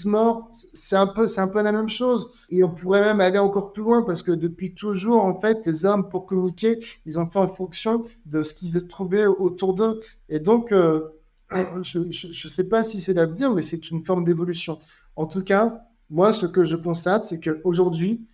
C'est 0.73 0.95
un 0.95 1.07
peu, 1.07 1.27
c'est 1.27 1.41
un 1.41 1.47
peu 1.47 1.61
la 1.61 1.71
même 1.71 1.89
chose. 1.89 2.31
Et 2.49 2.63
on 2.63 2.69
pourrait 2.69 3.01
même 3.01 3.21
aller 3.21 3.39
encore 3.39 3.71
plus 3.71 3.83
loin 3.83 4.01
parce 4.03 4.21
que 4.23 4.31
depuis 4.31 4.73
toujours, 4.73 5.23
en 5.23 5.39
fait, 5.39 5.65
les 5.65 5.85
hommes 5.85 6.09
pour 6.09 6.25
communiquer, 6.25 6.79
ils 7.05 7.19
ont 7.19 7.27
fait 7.27 7.39
en 7.39 7.47
fonction 7.47 8.03
de 8.25 8.43
ce 8.43 8.53
qu'ils 8.53 8.87
trouvaient 8.87 9.25
autour 9.25 9.75
d'eux. 9.75 9.99
Et 10.29 10.39
donc, 10.39 10.71
euh, 10.71 11.09
je 11.81 11.99
ne 11.99 12.49
sais 12.49 12.69
pas 12.69 12.83
si 12.83 13.01
c'est 13.01 13.13
l'avenir, 13.13 13.53
mais 13.53 13.61
c'est 13.61 13.91
une 13.91 14.03
forme 14.03 14.23
d'évolution. 14.23 14.79
En 15.15 15.25
tout 15.25 15.43
cas, 15.43 15.81
moi, 16.09 16.33
ce 16.33 16.45
que 16.45 16.63
je 16.63 16.75
constate, 16.75 17.25
c'est 17.25 17.39
qu'aujourd'hui, 17.39 18.25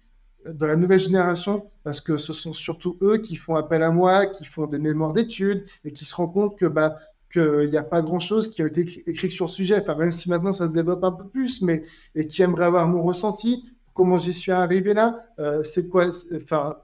dans 0.54 0.68
la 0.68 0.76
nouvelle 0.76 1.00
génération, 1.00 1.68
parce 1.84 2.00
que 2.00 2.18
ce 2.18 2.34
sont 2.34 2.54
surtout 2.54 2.98
eux 3.02 3.18
qui 3.18 3.36
font 3.36 3.56
appel 3.56 3.84
à 3.84 3.91
moi, 3.91 4.28
qui 4.28 4.45
font 4.45 4.66
des 4.66 4.80
mémoires 4.80 5.14
d'études 5.14 5.64
et 5.84 5.91
qui 5.91 6.06
se 6.06 6.16
rendent 6.16 6.34
compte 6.34 6.58
que 6.58 6.66
bah, 6.66 6.95
qu'il 7.32 7.70
n'y 7.70 7.78
a 7.78 7.84
pas 7.84 8.02
grand-chose 8.02 8.50
qui 8.50 8.62
a 8.62 8.68
été 8.68 9.04
écrit 9.08 9.32
sur 9.32 9.46
le 9.46 9.52
sujet, 9.52 9.82
enfin, 9.82 9.96
même 9.96 10.12
si 10.12 10.30
maintenant 10.30 10.52
ça 10.52 10.68
se 10.68 10.74
développe 10.74 11.04
un 11.04 11.12
peu 11.12 11.28
plus, 11.28 11.62
mais 11.62 11.84
et 12.16 12.28
qui 12.28 12.42
aimerait 12.42 12.66
avoir 12.66 12.88
mon 12.88 13.04
ressenti, 13.04 13.70
comment 13.94 14.18
j'y 14.18 14.34
suis 14.34 14.52
arrivé 14.52 14.94
là, 14.94 15.26
euh, 15.40 15.64
c'est 15.64 15.90
quoi, 15.90 16.08
enfin, 16.36 16.78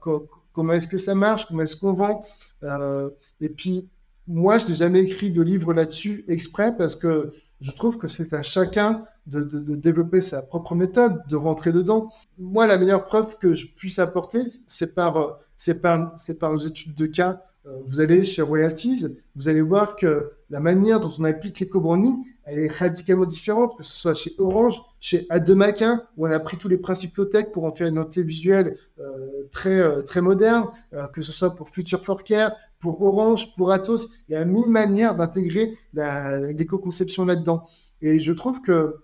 comment 0.52 0.72
est-ce 0.72 0.88
que 0.88 0.98
ça 0.98 1.14
marche, 1.14 1.46
comment 1.46 1.62
est-ce 1.62 1.76
qu'on 1.76 1.92
vend, 1.92 2.22
euh, 2.62 3.10
et 3.40 3.48
puis 3.48 3.88
moi, 4.26 4.58
je 4.58 4.66
n'ai 4.66 4.74
jamais 4.74 5.00
écrit 5.00 5.30
de 5.30 5.42
livre 5.42 5.74
là-dessus 5.74 6.24
exprès 6.28 6.74
parce 6.76 6.96
que 6.96 7.32
je 7.60 7.70
trouve 7.72 7.98
que 7.98 8.08
c'est 8.08 8.32
à 8.32 8.42
chacun 8.42 9.04
de, 9.26 9.42
développer 9.74 10.20
sa 10.20 10.42
propre 10.42 10.74
méthode, 10.74 11.22
de 11.28 11.36
rentrer 11.36 11.72
dedans. 11.72 12.10
Moi, 12.38 12.66
la 12.66 12.78
meilleure 12.78 13.04
preuve 13.04 13.38
que 13.38 13.52
je 13.52 13.66
puisse 13.66 13.98
apporter, 13.98 14.40
c'est 14.66 14.94
par, 14.94 15.38
c'est 15.56 15.80
par, 15.80 16.12
c'est 16.18 16.38
par 16.38 16.52
nos 16.52 16.58
études 16.58 16.94
de 16.94 17.06
cas 17.06 17.30
euh, 17.30 17.38
vous 17.86 18.00
allez 18.00 18.24
chez 18.24 18.42
Royalties, 18.42 19.06
vous 19.36 19.48
allez 19.48 19.62
voir 19.62 19.96
que 19.96 20.32
la 20.50 20.60
manière 20.60 21.00
dont 21.00 21.12
on 21.18 21.24
applique 21.24 21.60
l'éco-branding, 21.60 22.16
elle 22.44 22.58
est 22.58 22.70
radicalement 22.70 23.24
différente, 23.24 23.76
que 23.78 23.82
ce 23.82 23.94
soit 23.94 24.14
chez 24.14 24.32
Orange, 24.38 24.80
chez 25.00 25.26
Ademaquin, 25.30 26.02
où 26.16 26.26
on 26.26 26.30
a 26.30 26.38
pris 26.40 26.58
tous 26.58 26.68
les 26.68 26.76
principes 26.76 27.18
tech 27.30 27.46
pour 27.52 27.64
en 27.64 27.72
faire 27.72 27.86
une 27.86 27.94
identité 27.94 28.22
visuelle 28.22 28.76
euh, 29.00 29.48
très, 29.50 29.80
euh, 29.80 30.02
très 30.02 30.20
moderne, 30.20 30.66
que 31.12 31.22
ce 31.22 31.32
soit 31.32 31.54
pour 31.54 31.70
Future 31.70 32.04
for 32.04 32.22
Care, 32.22 32.54
pour 32.80 33.00
Orange, 33.00 33.54
pour 33.56 33.72
Atos. 33.72 34.10
Il 34.28 34.32
y 34.32 34.34
a 34.34 34.44
mille 34.44 34.68
manières 34.68 35.14
d'intégrer 35.14 35.78
l'éco-conception 35.94 37.24
là-dedans. 37.24 37.64
Et 38.02 38.20
je 38.20 38.32
trouve 38.32 38.60
que 38.60 38.96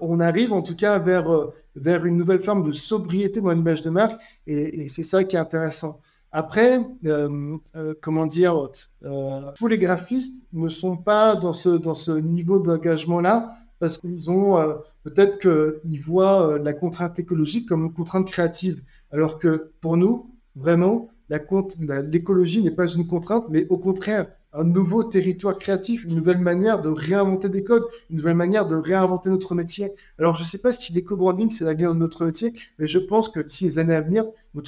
on 0.00 0.18
arrive 0.18 0.52
en 0.52 0.60
tout 0.60 0.74
cas 0.74 0.98
vers, 0.98 1.50
vers 1.76 2.04
une 2.04 2.16
nouvelle 2.16 2.42
forme 2.42 2.66
de 2.66 2.72
sobriété 2.72 3.40
dans 3.40 3.52
l'image 3.52 3.80
de 3.80 3.90
marque, 3.90 4.20
et 4.46 4.88
c'est 4.88 5.04
ça 5.04 5.24
qui 5.24 5.36
est 5.36 5.38
intéressant. 5.38 6.00
Après, 6.30 6.80
euh, 7.06 7.56
euh, 7.74 7.94
comment 8.02 8.26
dire, 8.26 8.68
euh, 9.04 9.52
tous 9.54 9.66
les 9.66 9.78
graphistes 9.78 10.46
ne 10.52 10.68
sont 10.68 10.96
pas 10.96 11.34
dans 11.36 11.54
ce, 11.54 11.70
dans 11.70 11.94
ce 11.94 12.12
niveau 12.12 12.58
d'engagement-là 12.58 13.50
parce 13.78 13.96
qu'ils 13.96 14.28
ont 14.28 14.56
peut-être 15.04 15.38
qu'ils 15.38 16.00
voient 16.00 16.58
la 16.58 16.72
contrainte 16.72 17.16
écologique 17.20 17.68
comme 17.68 17.84
une 17.84 17.92
contrainte 17.92 18.28
créative, 18.28 18.82
alors 19.12 19.38
que 19.38 19.70
pour 19.80 19.96
nous, 19.96 20.34
vraiment, 20.56 21.10
l'écologie 21.30 22.60
n'est 22.60 22.72
pas 22.72 22.88
une 22.88 23.06
contrainte, 23.06 23.44
mais 23.50 23.68
au 23.68 23.78
contraire, 23.78 24.26
un 24.58 24.64
nouveau 24.64 25.04
territoire 25.04 25.56
créatif, 25.56 26.04
une 26.04 26.16
nouvelle 26.16 26.38
manière 26.38 26.82
de 26.82 26.88
réinventer 26.88 27.48
des 27.48 27.62
codes, 27.62 27.84
une 28.10 28.16
nouvelle 28.16 28.34
manière 28.34 28.66
de 28.66 28.74
réinventer 28.74 29.30
notre 29.30 29.54
métier. 29.54 29.92
Alors, 30.18 30.34
je 30.34 30.42
ne 30.42 30.46
sais 30.46 30.58
pas 30.58 30.72
si 30.72 30.92
l'éco-branding, 30.92 31.48
c'est 31.50 31.64
l'avenir 31.64 31.94
de 31.94 31.98
notre 31.98 32.24
métier, 32.24 32.52
mais 32.78 32.88
je 32.88 32.98
pense 32.98 33.28
que 33.28 33.38
d'ici 33.38 33.64
les 33.64 33.78
années 33.78 33.94
à 33.94 34.00
venir, 34.00 34.24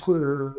euh, 0.08 0.50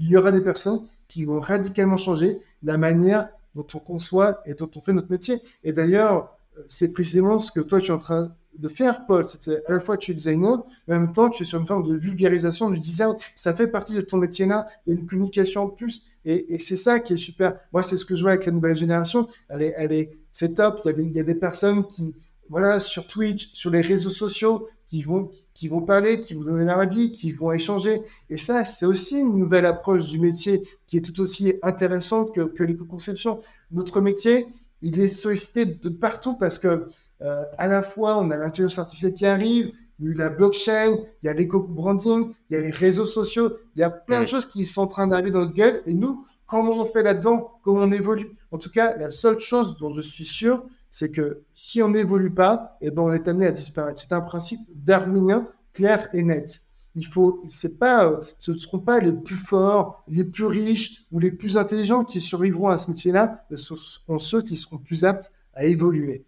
il 0.00 0.08
y 0.08 0.16
aura 0.16 0.32
des 0.32 0.40
personnes 0.40 0.80
qui 1.06 1.26
vont 1.26 1.38
radicalement 1.38 1.98
changer 1.98 2.38
la 2.62 2.78
manière 2.78 3.28
dont 3.54 3.66
on 3.74 3.78
conçoit 3.78 4.40
et 4.46 4.54
dont 4.54 4.70
on 4.74 4.80
fait 4.80 4.94
notre 4.94 5.10
métier. 5.10 5.42
Et 5.64 5.72
d'ailleurs, 5.72 6.37
c'est 6.68 6.92
précisément 6.92 7.38
ce 7.38 7.50
que 7.52 7.60
toi, 7.60 7.80
tu 7.80 7.90
es 7.90 7.94
en 7.94 7.98
train 7.98 8.34
de 8.58 8.68
faire, 8.68 9.06
Paul. 9.06 9.24
C'est 9.26 9.64
à 9.66 9.72
la 9.72 9.80
fois 9.80 9.96
tu 9.96 10.10
es 10.10 10.14
designer, 10.14 10.64
mais 10.86 10.96
en 10.96 11.00
même 11.00 11.12
temps, 11.12 11.30
tu 11.30 11.42
es 11.42 11.46
sur 11.46 11.58
une 11.58 11.66
forme 11.66 11.88
de 11.88 11.94
vulgarisation 11.94 12.70
du 12.70 12.78
design. 12.78 13.14
Ça 13.34 13.54
fait 13.54 13.68
partie 13.68 13.94
de 13.94 14.00
ton 14.00 14.22
y 14.22 14.52
a 14.52 14.66
une 14.86 15.06
communication 15.06 15.64
en 15.64 15.68
plus. 15.68 16.06
Et, 16.24 16.58
c'est 16.58 16.76
ça 16.76 17.00
qui 17.00 17.14
est 17.14 17.18
super. 17.18 17.58
Moi, 17.72 17.82
c'est 17.82 17.96
ce 17.96 18.04
que 18.04 18.14
je 18.14 18.22
vois 18.22 18.32
avec 18.32 18.46
la 18.46 18.52
nouvelle 18.52 18.76
génération. 18.76 19.28
Elle 19.48 19.62
est, 19.62 19.74
elle 19.76 19.92
est, 19.92 20.18
c'est 20.32 20.54
top. 20.54 20.80
Il 20.84 20.88
y, 20.88 20.90
a 20.90 20.92
des, 20.94 21.04
il 21.04 21.12
y 21.12 21.20
a 21.20 21.22
des 21.22 21.34
personnes 21.34 21.86
qui, 21.86 22.14
voilà, 22.50 22.80
sur 22.80 23.06
Twitch, 23.06 23.52
sur 23.54 23.70
les 23.70 23.80
réseaux 23.80 24.10
sociaux, 24.10 24.68
qui 24.86 25.02
vont, 25.02 25.30
qui 25.54 25.68
vont 25.68 25.82
parler, 25.82 26.20
qui 26.20 26.34
vont 26.34 26.42
donner 26.42 26.64
leur 26.64 26.78
avis, 26.78 27.12
qui 27.12 27.30
vont 27.30 27.52
échanger. 27.52 28.02
Et 28.30 28.38
ça, 28.38 28.64
c'est 28.64 28.86
aussi 28.86 29.20
une 29.20 29.38
nouvelle 29.38 29.66
approche 29.66 30.06
du 30.08 30.18
métier 30.18 30.62
qui 30.86 30.96
est 30.96 31.02
tout 31.02 31.20
aussi 31.20 31.54
intéressante 31.62 32.34
que, 32.34 32.40
que 32.40 32.64
l'éco-conception. 32.64 33.40
Notre 33.70 34.00
métier, 34.00 34.46
il 34.82 35.00
est 35.00 35.08
sollicité 35.08 35.64
de 35.66 35.88
partout 35.88 36.36
parce 36.36 36.58
que 36.58 36.86
euh, 37.22 37.44
à 37.56 37.66
la 37.66 37.82
fois, 37.82 38.18
on 38.18 38.30
a 38.30 38.36
l'intelligence 38.36 38.78
artificielle 38.78 39.14
qui 39.14 39.26
arrive, 39.26 39.72
il 40.00 40.10
y 40.10 40.12
a 40.12 40.24
la 40.24 40.30
blockchain, 40.30 40.96
il 41.22 41.26
y 41.26 41.28
a 41.28 41.32
l'éco-branding, 41.32 42.32
il 42.48 42.54
y 42.54 42.56
a 42.56 42.60
les 42.60 42.70
réseaux 42.70 43.06
sociaux, 43.06 43.56
il 43.74 43.80
y 43.80 43.82
a 43.82 43.90
plein 43.90 44.22
de 44.22 44.28
choses 44.28 44.46
qui 44.46 44.64
sont 44.64 44.82
en 44.82 44.86
train 44.86 45.06
d'arriver 45.08 45.32
dans 45.32 45.40
notre 45.40 45.54
gueule. 45.54 45.82
Et 45.86 45.94
nous, 45.94 46.24
comment 46.46 46.72
on 46.80 46.84
fait 46.84 47.02
là-dedans? 47.02 47.58
Comment 47.62 47.80
on 47.80 47.90
évolue? 47.90 48.36
En 48.52 48.58
tout 48.58 48.70
cas, 48.70 48.96
la 48.96 49.10
seule 49.10 49.40
chose 49.40 49.76
dont 49.76 49.88
je 49.88 50.00
suis 50.00 50.24
sûr, 50.24 50.64
c'est 50.90 51.10
que 51.10 51.42
si 51.52 51.82
on 51.82 51.90
n'évolue 51.90 52.32
pas, 52.32 52.76
eh 52.80 52.90
ben, 52.90 53.02
on 53.02 53.12
est 53.12 53.26
amené 53.26 53.46
à 53.46 53.52
disparaître. 53.52 54.00
C'est 54.00 54.12
un 54.12 54.20
principe 54.20 54.60
darwinien 54.72 55.48
clair 55.72 56.08
et 56.12 56.22
net. 56.22 56.60
Il 56.98 57.06
faut, 57.06 57.40
c'est 57.48 57.78
pas, 57.78 58.06
euh, 58.06 58.20
ce 58.38 58.50
ne 58.50 58.56
seront 58.56 58.80
pas 58.80 58.98
les 58.98 59.12
plus 59.12 59.36
forts, 59.36 60.02
les 60.08 60.24
plus 60.24 60.46
riches 60.46 61.06
ou 61.12 61.20
les 61.20 61.30
plus 61.30 61.56
intelligents 61.56 62.02
qui 62.02 62.20
survivront 62.20 62.66
à 62.66 62.76
ce 62.76 62.90
métier-là, 62.90 63.46
mais 63.50 63.56
ce 63.56 63.76
seront 63.76 64.18
ceux 64.18 64.42
qui 64.42 64.56
seront 64.56 64.78
plus 64.78 65.04
aptes 65.04 65.30
à 65.54 65.64
évoluer. 65.64 66.26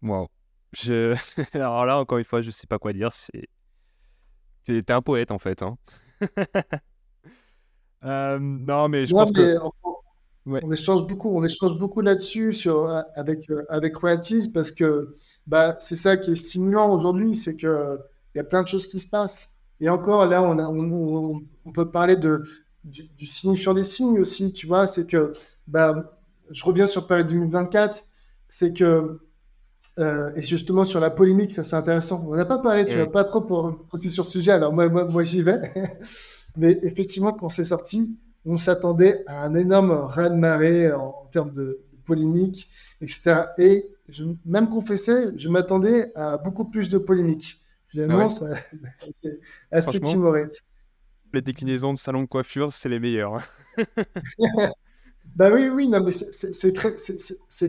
Wow. 0.00 0.28
Je... 0.72 1.14
Alors 1.52 1.84
là, 1.84 1.98
encore 1.98 2.16
une 2.16 2.24
fois, 2.24 2.40
je 2.40 2.50
sais 2.50 2.66
pas 2.66 2.78
quoi 2.78 2.94
dire. 2.94 3.12
C'est... 3.12 3.46
T'es 4.64 4.90
un 4.90 5.02
poète, 5.02 5.32
en 5.32 5.38
fait. 5.38 5.62
Hein. 5.62 5.76
Euh, 8.04 8.38
non, 8.38 8.88
mais 8.88 9.06
je 9.06 9.12
pense 9.12 9.32
que... 9.32 9.58
On, 10.46 10.70
échange 10.70 11.04
beaucoup, 11.04 11.36
on 11.36 11.42
échange 11.42 11.76
beaucoup 11.76 12.00
là-dessus 12.00 12.52
sur, 12.52 12.88
avec, 13.16 13.50
euh, 13.50 13.66
avec 13.68 13.96
Royalties 13.96 14.52
parce 14.54 14.70
que 14.70 15.16
bah, 15.48 15.76
c'est 15.80 15.96
ça 15.96 16.16
qui 16.16 16.30
est 16.30 16.36
stimulant 16.36 16.94
aujourd'hui, 16.94 17.34
c'est 17.34 17.56
qu'il 17.56 17.98
y 18.36 18.38
a 18.38 18.44
plein 18.44 18.62
de 18.62 18.68
choses 18.68 18.86
qui 18.86 19.00
se 19.00 19.08
passent. 19.08 19.57
Et 19.80 19.88
encore, 19.88 20.26
là, 20.26 20.42
on, 20.42 20.58
a, 20.58 20.66
on, 20.68 21.42
on 21.64 21.72
peut 21.72 21.90
parler 21.90 22.16
de, 22.16 22.42
du, 22.84 23.04
du, 23.16 23.26
signifiant 23.26 23.74
des 23.74 23.84
signes 23.84 24.18
aussi, 24.18 24.52
tu 24.52 24.66
vois, 24.66 24.86
c'est 24.86 25.06
que, 25.06 25.32
bah, 25.66 26.18
je 26.50 26.64
reviens 26.64 26.86
sur 26.86 27.06
période 27.06 27.28
2024, 27.28 28.04
c'est 28.48 28.72
que 28.72 29.20
euh, 29.98 30.30
et 30.36 30.42
justement, 30.42 30.84
sur 30.84 31.00
la 31.00 31.10
polémique, 31.10 31.50
ça 31.50 31.64
c'est 31.64 31.76
intéressant. 31.76 32.24
On 32.28 32.36
n'a 32.36 32.44
pas 32.44 32.58
parlé, 32.58 32.86
tu 32.86 32.96
vas 32.96 33.06
pas 33.06 33.24
trop 33.24 33.40
pour 33.40 33.84
poser 33.86 34.08
sur 34.08 34.24
ce 34.24 34.32
sujet, 34.32 34.52
alors 34.52 34.72
moi, 34.72 34.88
moi, 34.88 35.04
moi 35.04 35.24
j'y 35.24 35.42
vais. 35.42 35.60
Mais 36.56 36.78
effectivement, 36.82 37.32
quand 37.32 37.48
c'est 37.48 37.64
sorti, 37.64 38.16
on 38.44 38.56
s'attendait 38.56 39.24
à 39.26 39.42
un 39.44 39.54
énorme 39.54 39.90
raz-de-marée 39.90 40.92
en, 40.92 41.28
termes 41.32 41.52
de, 41.52 41.80
polémique, 42.04 42.68
etc. 43.02 43.42
Et 43.58 43.84
je, 44.08 44.24
même 44.46 44.70
confessé, 44.70 45.26
je 45.36 45.48
m'attendais 45.48 46.10
à 46.14 46.38
beaucoup 46.38 46.64
plus 46.64 46.88
de 46.88 46.96
polémique. 46.96 47.60
Finalement, 47.88 48.26
ah 48.26 48.28
ça, 48.28 48.46
a 49.02 49.06
été 49.06 49.40
assez 49.70 50.00
timoré. 50.00 50.46
Les 51.32 51.42
déclinaisons 51.42 51.92
de 51.92 51.98
salon 51.98 52.22
de 52.22 52.26
coiffure, 52.26 52.72
c'est 52.72 52.88
les 52.88 52.98
meilleures. 52.98 53.34
Hein. 53.34 54.04
bah 55.36 55.50
oui, 55.52 55.68
oui, 55.68 55.88
non, 55.88 56.02
mais 56.02 56.12
c'est 56.12 56.72
très, 56.72 56.94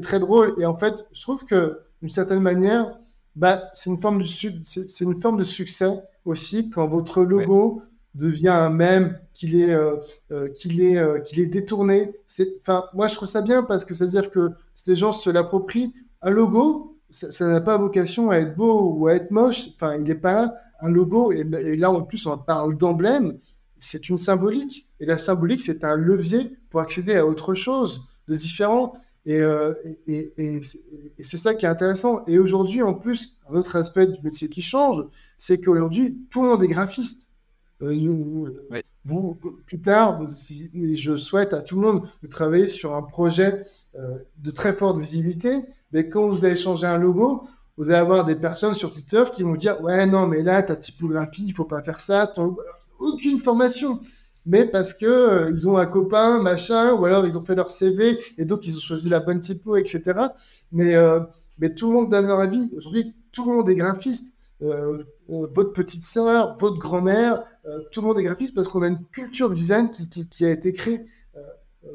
très 0.02 0.20
drôle. 0.20 0.56
Et 0.60 0.66
en 0.66 0.78
fait, 0.78 1.06
je 1.12 1.22
trouve 1.22 1.46
que 1.46 1.80
d'une 2.02 2.10
certaine 2.10 2.41
manière, 2.41 2.98
bah, 3.36 3.70
c'est 3.74 3.90
une, 3.90 4.00
forme 4.00 4.22
de 4.22 4.26
c'est 4.26 5.02
une 5.02 5.22
forme 5.22 5.38
de 5.38 5.44
succès 5.44 5.90
aussi 6.26 6.70
quand 6.70 6.88
votre 6.88 7.24
logo 7.24 7.84
devient 8.16 8.50
un 8.50 8.70
mème, 8.70 9.20
qu'il 9.34 9.56
est, 9.56 9.74
euh, 9.74 9.98
euh, 10.32 10.50
qu'il 10.50 10.82
est, 10.82 10.98
euh, 10.98 11.20
qu'il 11.20 11.40
est 11.40 11.46
détourné. 11.46 12.12
Enfin, 12.60 12.86
moi, 12.94 13.08
je 13.08 13.16
trouve 13.16 13.28
ça 13.28 13.41
bien 13.41 13.64
parce 13.64 13.86
que 13.86 13.94
ça 13.94 14.06
veut 14.06 14.12
dire 14.12 14.32
que 14.32 14.50
les 14.88 14.96
gens 14.96 15.12
se 15.12 15.30
l'approprient. 15.30 15.94
Un 16.22 16.32
logo, 16.32 16.99
ça 17.11 17.48
n'a 17.48 17.61
pas 17.61 17.77
vocation 17.77 18.30
à 18.30 18.38
être 18.38 18.56
beau 18.56 18.94
ou 18.95 19.07
à 19.07 19.15
être 19.15 19.31
moche. 19.31 19.69
Enfin, 19.76 19.95
il 19.95 20.03
n'est 20.03 20.15
pas 20.15 20.34
là. 20.34 20.56
Un 20.81 20.90
logo, 20.90 21.31
et, 21.31 21.44
là 21.76 21.91
en 21.91 22.03
plus, 22.03 22.26
on 22.26 22.38
parle 22.38 22.77
d'emblème, 22.77 23.38
c'est 23.77 24.07
une 24.10 24.18
symbolique. 24.18 24.88
Et 24.99 25.06
la 25.06 25.18
symbolique, 25.18 25.61
c'est 25.61 25.84
un 25.84 25.95
levier 25.95 26.56
pour 26.69 26.80
accéder 26.80 27.15
à 27.15 27.26
autre 27.26 27.53
chose 27.53 28.06
de 28.27 28.36
différent. 28.36 28.94
Et, 29.26 29.41
et, 30.07 30.34
et, 30.38 30.61
et 31.18 31.23
c'est 31.23 31.38
ça 31.38 31.53
qui 31.53 31.65
est 31.65 31.69
intéressant. 31.69 32.23
Et 32.27 32.40
aujourd'hui, 32.40 32.81
en 32.81 32.94
plus, 32.94 33.41
un 33.49 33.56
autre 33.56 33.76
aspect 33.76 34.07
du 34.07 34.22
métier 34.22 34.48
qui 34.48 34.61
change, 34.61 35.03
c'est 35.38 35.60
qu'aujourd'hui, 35.60 36.18
tout 36.30 36.44
le 36.44 36.49
monde 36.49 36.64
est 36.64 36.68
graphiste. 36.69 37.29
Euh, 37.82 38.52
vous, 39.06 39.38
plus 39.66 39.80
tard, 39.80 40.22
je 40.26 41.16
souhaite 41.16 41.54
à 41.54 41.62
tout 41.62 41.80
le 41.80 41.82
monde 41.82 42.08
de 42.22 42.28
travailler 42.28 42.68
sur 42.68 42.94
un 42.96 43.02
projet 43.02 43.64
euh, 43.96 44.18
de 44.38 44.52
très 44.52 44.74
forte 44.74 44.98
visibilité, 44.98 45.64
mais 45.94 46.10
quand 46.10 46.28
vous 46.28 46.46
allez 46.46 46.58
changer 46.58 46.88
un 46.88 46.98
logo, 46.98 47.48
vous 47.78 47.90
allez 47.90 48.00
avoir 48.00 48.26
des 48.26 48.36
personnes 48.36 48.74
sur 48.74 48.92
Twitter 48.92 49.24
qui 49.32 49.44
vont 49.44 49.56
dire 49.56 49.82
Ouais, 49.82 50.06
non, 50.06 50.28
mais 50.28 50.44
là, 50.44 50.62
ta 50.62 50.76
typographie, 50.76 51.46
il 51.48 51.54
faut 51.54 51.66
pas 51.66 51.82
faire 51.82 52.02
ça. 52.02 52.32
Aucune 53.00 53.40
formation. 53.40 54.02
Mais 54.46 54.66
parce 54.66 54.94
que 54.94 55.06
euh, 55.06 55.50
ils 55.52 55.68
ont 55.68 55.78
un 55.78 55.86
copain, 55.86 56.42
machin, 56.42 56.94
ou 56.94 57.06
alors 57.06 57.26
ils 57.26 57.38
ont 57.38 57.44
fait 57.44 57.56
leur 57.56 57.72
CV 57.72 58.18
et 58.38 58.46
donc 58.46 58.66
ils 58.66 58.76
ont 58.76 58.82
choisi 58.82 59.08
la 59.08 59.20
bonne 59.22 59.40
typo, 59.40 59.78
etc. 59.78 60.04
Mais, 60.72 60.96
mais 61.60 61.74
tout 61.74 61.90
le 61.90 61.94
monde 61.94 62.10
donne 62.10 62.28
leur 62.28 62.40
avis. 62.42 62.70
Aujourd'hui, 62.76 63.16
tout 63.32 63.50
le 63.50 63.58
monde 63.58 63.70
est 63.70 63.76
graphiste. 63.76 64.34
Euh, 64.61 65.03
euh, 65.30 65.48
votre 65.53 65.72
petite 65.72 66.03
sœur, 66.03 66.57
votre 66.57 66.77
grand-mère, 66.77 67.44
euh, 67.65 67.80
tout 67.91 68.02
le 68.02 68.07
monde 68.07 68.19
est 68.19 68.23
graphiste 68.23 68.53
parce 68.53 68.68
qu'on 68.68 68.81
a 68.81 68.88
une 68.88 69.06
culture 69.06 69.49
du 69.49 69.56
design 69.56 69.90
qui, 69.90 70.45
a 70.45 70.49
été 70.49 70.73
créée. 70.73 71.06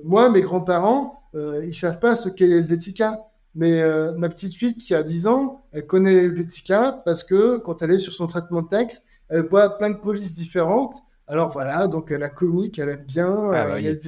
moi, 0.03 0.31
mes 0.31 0.41
grands-parents, 0.41 1.23
ils 1.35 1.75
savent 1.75 2.01
pas 2.01 2.17
ce 2.17 2.29
qu'est 2.29 2.47
l'Helvetica. 2.47 3.21
Mais 3.57 3.83
ma 4.17 4.29
petite 4.29 4.55
fille 4.55 4.77
qui 4.77 4.95
a 4.95 5.03
10 5.03 5.27
ans, 5.27 5.65
elle 5.73 5.87
connaît 5.87 6.15
l'Helvetica 6.15 7.03
parce 7.05 7.23
que 7.23 7.59
quand 7.59 7.83
elle 7.83 7.93
est 7.93 7.99
sur 7.99 8.13
son 8.13 8.27
traitement 8.27 8.63
de 8.63 8.69
texte, 8.69 9.07
elle 9.29 9.47
voit 9.47 9.79
plein 9.79 9.91
de 9.91 9.97
polices 9.97 10.35
différentes 10.35 10.97
alors 11.27 11.51
voilà, 11.51 11.89
donc 11.89 12.11
la 12.11 12.29
comique, 12.29 12.79
elle 12.79 12.91
aime 12.91 13.05
bien. 13.07 13.51
Ah, 13.53 13.65
bah 13.67 13.81
elle 13.81 13.99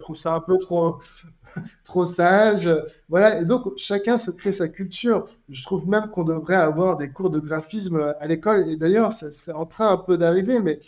trouve 0.00 0.16
ça 0.16 0.34
un 0.34 0.40
peu 0.40 0.58
trop, 0.58 0.98
trop 1.84 2.04
sage. 2.04 2.68
Voilà, 3.08 3.40
et 3.40 3.44
donc 3.46 3.72
chacun 3.78 4.16
se 4.18 4.30
crée 4.30 4.52
sa 4.52 4.68
culture. 4.68 5.24
Je 5.48 5.62
trouve 5.62 5.88
même 5.88 6.10
qu'on 6.10 6.24
devrait 6.24 6.56
avoir 6.56 6.98
des 6.98 7.10
cours 7.10 7.30
de 7.30 7.40
graphisme 7.40 8.14
à 8.20 8.26
l'école. 8.26 8.68
Et 8.68 8.76
d'ailleurs, 8.76 9.12
c'est 9.12 9.52
en 9.52 9.64
train 9.64 9.88
un 9.88 9.96
peu 9.96 10.18
d'arriver, 10.18 10.60
mais, 10.60 10.80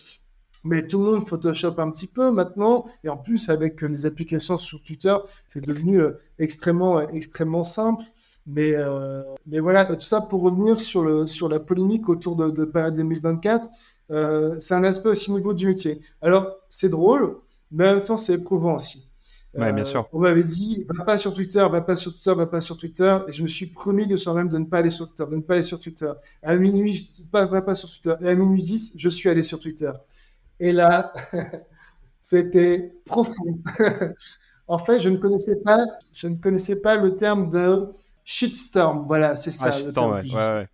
mais 0.65 0.87
tout 0.87 1.03
le 1.03 1.13
monde 1.13 1.27
Photoshop 1.27 1.75
un 1.79 1.91
petit 1.91 2.07
peu 2.07 2.31
maintenant. 2.31 2.85
Et 3.03 3.09
en 3.09 3.17
plus, 3.17 3.49
avec 3.49 3.81
les 3.81 4.05
applications 4.05 4.59
sur 4.59 4.83
Twitter, 4.83 5.17
c'est 5.49 5.65
devenu 5.65 6.03
euh, 6.03 6.21
extrêmement, 6.39 7.01
extrêmement 7.09 7.65
simple. 7.65 8.05
Mais, 8.47 8.75
euh, 8.75 9.23
mais 9.47 9.59
voilà, 9.59 9.85
tout 9.87 10.01
ça 10.01 10.21
pour 10.21 10.43
revenir 10.43 10.81
sur, 10.81 11.03
le, 11.03 11.27
sur 11.27 11.49
la 11.49 11.59
polémique 11.61 12.09
autour 12.09 12.37
de, 12.37 12.51
de 12.51 12.65
Paris 12.65 12.93
2024. 12.93 13.69
Euh, 14.11 14.57
c'est 14.59 14.75
un 14.75 14.85
aspect 14.85 15.09
aussi 15.09 15.31
au 15.31 15.37
niveau 15.37 15.55
du 15.55 15.67
métier. 15.67 16.01
Alors, 16.21 16.57
c'est 16.69 16.89
drôle, 16.89 17.39
mais 17.71 17.89
en 17.89 17.95
même 17.95 18.03
temps, 18.03 18.17
c'est 18.17 18.35
éprouvant 18.35 18.75
aussi. 18.77 19.07
Ouais, 19.55 19.73
bien 19.73 19.85
sûr. 19.85 20.01
Euh, 20.01 20.09
on 20.13 20.21
m'avait 20.21 20.45
dit, 20.45 20.87
va 20.89 21.05
pas 21.05 21.19
sur 21.19 21.33
Twitter, 21.33 21.67
va 21.71 21.81
pas 21.81 21.97
sur 21.97 22.13
Twitter, 22.13 22.35
va 22.35 22.47
pas 22.47 22.61
sur 22.61 22.77
Twitter. 22.77 23.19
Et 23.29 23.33
je 23.33 23.43
me 23.43 23.49
suis 23.49 23.67
promis 23.67 24.07
le 24.07 24.17
soir 24.17 24.35
même 24.35 24.49
de 24.49 24.59
ne 24.59 24.67
pas 24.67 24.79
aller 24.79 24.91
sur 24.91 25.09
Twitter, 25.09 25.25
de 25.31 25.37
ne 25.37 25.41
pas 25.41 25.55
aller 25.55 25.63
sur 25.63 25.81
Twitter. 25.81 26.13
À 26.43 26.57
minuit, 26.57 26.93
je 26.93 27.23
pas, 27.31 27.47
va 27.47 27.63
pas 27.63 27.75
sur 27.75 27.89
Twitter. 27.89 28.15
Et 28.21 28.29
à 28.29 28.35
minuit 28.35 28.63
10, 28.63 28.95
je 28.97 29.09
suis 29.09 29.29
allé 29.29 29.43
sur 29.43 29.59
Twitter. 29.59 29.93
Et 30.61 30.73
là, 30.73 31.13
c'était 32.21 32.95
profond. 33.07 33.59
en 34.69 34.79
fait, 34.79 35.01
je 35.01 35.09
ne 35.09 35.17
connaissais 35.17 35.63
pas, 35.63 35.79
je 36.13 36.29
ne 36.29 36.37
connaissais 36.37 36.81
pas 36.81 36.97
le 36.97 37.17
terme 37.17 37.49
de 37.49 37.89
shitstorm. 38.25 39.07
Voilà, 39.07 39.37
c'est 39.37 39.53
ça. 39.53 39.67
Ah, 39.69 39.73
shitstorm, 39.73 40.13
ouais, 40.13 40.35
ouais. 40.35 40.69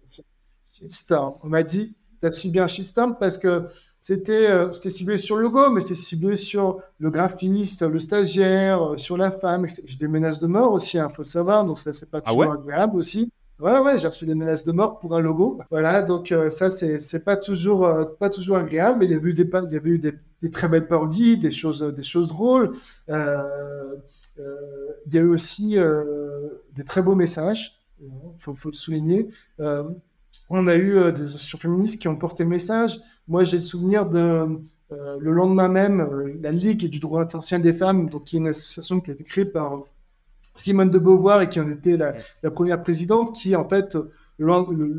Shitstorm. 0.72 1.34
On 1.42 1.48
m'a 1.48 1.62
dit, 1.62 1.94
tu 2.22 2.28
as 2.28 2.32
subi 2.32 2.60
un 2.60 2.68
shitstorm 2.68 3.16
parce 3.18 3.36
que 3.36 3.66
c'était 4.00 4.48
euh, 4.50 4.72
ciblé 4.72 5.16
sur 5.16 5.36
le 5.36 5.42
logo, 5.42 5.70
mais 5.70 5.80
c'était 5.80 5.94
ciblé 5.94 6.36
sur 6.36 6.80
le 6.98 7.10
graphiste, 7.10 7.82
le 7.82 7.98
stagiaire, 7.98 8.92
euh, 8.92 8.96
sur 8.96 9.16
la 9.16 9.30
femme. 9.30 9.66
J'ai 9.84 9.96
des 9.96 10.08
menaces 10.08 10.40
de 10.40 10.46
mort 10.46 10.72
aussi, 10.72 10.96
il 10.96 11.00
hein, 11.00 11.08
faut 11.08 11.22
le 11.22 11.26
savoir, 11.26 11.64
donc 11.64 11.78
ça, 11.78 11.92
c'est 11.92 12.10
pas 12.10 12.20
ah 12.24 12.30
toujours 12.30 12.52
agréable 12.52 12.96
aussi. 12.96 13.32
Ouais, 13.60 13.78
ouais, 13.78 13.98
j'ai 13.98 14.08
reçu 14.08 14.26
des 14.26 14.34
menaces 14.34 14.64
de 14.64 14.72
mort 14.72 14.98
pour 14.98 15.14
un 15.14 15.20
logo. 15.20 15.58
Voilà, 15.70 16.02
donc 16.02 16.32
euh, 16.32 16.50
ça, 16.50 16.70
c'est 16.70 17.24
pas 17.24 17.36
toujours, 17.36 17.88
pas 18.18 18.28
toujours 18.28 18.56
agréable, 18.56 18.98
mais 19.00 19.06
il 19.06 19.12
y 19.12 19.14
avait 19.14 19.30
eu 19.30 19.34
des, 19.34 19.48
il 19.48 19.72
y 19.72 19.76
avait 19.76 19.90
eu 19.90 19.98
des, 19.98 20.14
des 20.42 20.50
très 20.50 20.68
belles 20.68 20.88
parodies, 20.88 21.38
des 21.38 21.52
choses, 21.52 21.82
des 21.82 22.02
choses 22.02 22.26
drôles. 22.26 22.72
il 23.08 23.14
y 25.12 25.18
a 25.18 25.20
eu 25.20 25.28
aussi 25.28 25.76
des 26.74 26.84
très 26.84 27.02
beaux 27.02 27.14
messages, 27.14 27.80
il 28.00 28.10
faut, 28.34 28.52
faut, 28.52 28.70
le 28.70 28.74
souligner. 28.74 29.28
On 30.50 30.66
a 30.66 30.76
eu 30.76 30.96
euh, 30.96 31.12
des 31.12 31.22
associations 31.22 31.58
féministes 31.58 32.00
qui 32.00 32.08
ont 32.08 32.16
porté 32.16 32.44
message. 32.44 33.00
Moi, 33.28 33.44
j'ai 33.44 33.56
le 33.56 33.62
souvenir 33.62 34.06
de 34.06 34.18
euh, 34.18 35.16
le 35.18 35.32
lendemain 35.32 35.68
même, 35.68 36.00
euh, 36.00 36.38
la 36.40 36.50
Ligue 36.50 36.88
du 36.88 36.98
droit 36.98 37.22
international 37.22 37.62
des 37.62 37.72
femmes, 37.72 38.08
donc, 38.08 38.24
qui 38.24 38.36
est 38.36 38.38
une 38.38 38.48
association 38.48 39.00
qui 39.00 39.10
a 39.10 39.14
été 39.14 39.24
créée 39.24 39.44
par 39.44 39.82
Simone 40.54 40.90
de 40.90 40.98
Beauvoir 40.98 41.42
et 41.42 41.48
qui 41.48 41.60
en 41.60 41.68
était 41.70 41.96
la, 41.96 42.14
première 42.50 42.82
présidente, 42.82 43.34
qui 43.34 43.56
en 43.56 43.66
fait 43.66 43.96
le, 44.38 44.46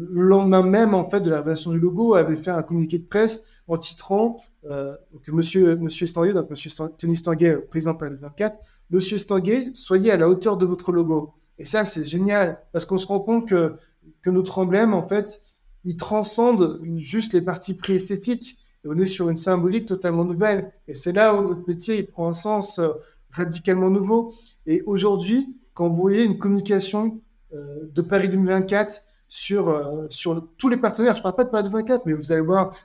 lendemain 0.09 0.63
même 0.63 0.95
en 0.95 1.07
fait 1.07 1.19
de 1.19 1.29
la 1.29 1.37
révélation 1.37 1.71
du 1.71 1.79
logo 1.79 2.15
avait 2.15 2.35
fait 2.35 2.49
un 2.49 2.63
communiqué 2.63 2.97
de 2.97 3.05
presse 3.05 3.47
en 3.67 3.77
titrant 3.77 4.37
que 4.63 5.31
Monsieur 5.31 5.75
Monsieur 5.75 6.05
Estanguet, 6.05 6.33
donc 6.33 6.49
Monsieur 6.49 6.71
Tony 6.97 7.15
Stanguet, 7.15 7.57
président 7.69 7.93
de 7.93 8.17
24, 8.19 8.57
Monsieur 8.89 9.19
Stanguet, 9.19 9.71
soyez 9.75 10.11
à 10.11 10.17
la 10.17 10.27
hauteur 10.27 10.57
de 10.57 10.65
votre 10.65 10.91
logo. 10.91 11.33
Et 11.59 11.65
ça, 11.65 11.85
c'est 11.85 12.03
génial 12.03 12.59
parce 12.71 12.85
qu'on 12.85 12.97
se 12.97 13.05
rend 13.05 13.19
compte 13.19 13.47
que 13.47 13.75
que 14.21 14.29
notre 14.29 14.59
emblème, 14.59 14.93
en 14.93 15.07
fait, 15.07 15.41
il 15.83 15.97
transcende 15.97 16.79
juste 16.97 17.33
les 17.33 17.41
parties 17.41 17.75
préesthétiques. 17.75 18.57
Et 18.83 18.87
on 18.89 18.97
est 18.97 19.05
sur 19.05 19.29
une 19.29 19.37
symbolique 19.37 19.85
totalement 19.85 20.25
nouvelle. 20.25 20.71
Et 20.87 20.93
c'est 20.93 21.11
là 21.11 21.35
où 21.35 21.47
notre 21.47 21.67
métier 21.67 22.03
prend 22.03 22.27
un 22.27 22.33
sens 22.33 22.79
euh, 22.79 22.89
radicalement 23.31 23.89
nouveau. 23.89 24.33
Et 24.65 24.81
aujourd'hui, 24.85 25.55
quand 25.73 25.89
vous 25.89 25.95
voyez 25.95 26.23
une 26.23 26.37
communication 26.37 27.21
euh, 27.53 27.89
de 27.93 28.01
Paris 28.01 28.29
2024 28.29 29.01
sur, 29.29 29.69
euh, 29.69 30.05
sur 30.09 30.47
tous 30.57 30.69
les 30.69 30.77
partenaires, 30.77 31.13
je 31.13 31.19
ne 31.19 31.23
parle 31.23 31.35
pas 31.35 31.43
de 31.45 31.49
Paris 31.49 31.63
2024, 31.63 32.05
mais 32.05 32.13
vous 32.13 32.31
allez 32.31 32.41
voir 32.41 32.75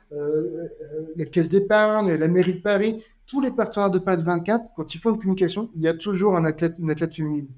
la 1.17 1.25
Caisse 1.27 1.49
d'épargne, 1.49 2.13
la 2.13 2.29
mairie 2.29 2.55
de 2.55 2.61
Paris, 2.61 3.05
tous 3.27 3.41
les 3.41 3.51
partenaires 3.51 3.91
de 3.91 3.99
Paris 3.99 4.19
2024, 4.19 4.71
quand 4.75 4.95
ils 4.95 4.99
font 4.99 5.11
une 5.11 5.19
communication, 5.19 5.69
il 5.75 5.83
y 5.83 5.89
a 5.89 5.95
toujours 5.95 6.37
un 6.37 6.45
athlète, 6.45 6.77
une 6.79 6.91
athlète 6.91 7.15
féminine. 7.15 7.49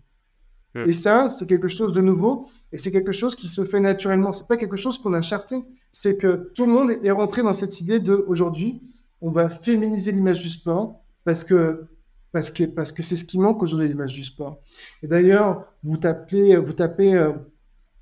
Hmm. 0.74 0.84
Et 0.86 0.92
ça, 0.92 1.30
c'est 1.30 1.46
quelque 1.46 1.68
chose 1.68 1.92
de 1.92 2.00
nouveau 2.00 2.46
et 2.72 2.78
c'est 2.78 2.92
quelque 2.92 3.12
chose 3.12 3.34
qui 3.34 3.48
se 3.48 3.64
fait 3.64 3.80
naturellement. 3.80 4.32
C'est 4.32 4.46
pas 4.46 4.56
quelque 4.56 4.76
chose 4.76 4.98
qu'on 4.98 5.14
a 5.14 5.22
charté. 5.22 5.64
C'est 5.92 6.16
que 6.16 6.50
tout 6.54 6.66
le 6.66 6.72
monde 6.72 6.90
est 7.02 7.10
rentré 7.10 7.42
dans 7.42 7.52
cette 7.52 7.80
idée 7.80 7.98
de 7.98 8.24
aujourd'hui, 8.28 8.80
on 9.20 9.30
va 9.30 9.50
féminiser 9.50 10.12
l'image 10.12 10.40
du 10.40 10.48
sport 10.48 11.02
parce 11.24 11.44
que 11.44 11.86
parce 12.32 12.50
que 12.50 12.64
parce 12.64 12.92
que 12.92 13.02
c'est 13.02 13.16
ce 13.16 13.24
qui 13.24 13.38
manque 13.38 13.62
aujourd'hui 13.62 13.88
l'image 13.88 14.12
du 14.12 14.22
sport. 14.22 14.60
Et 15.02 15.08
d'ailleurs, 15.08 15.64
vous 15.82 15.96
tapez 15.96 16.56
vous 16.56 16.72
tapez 16.72 17.14
euh, 17.14 17.32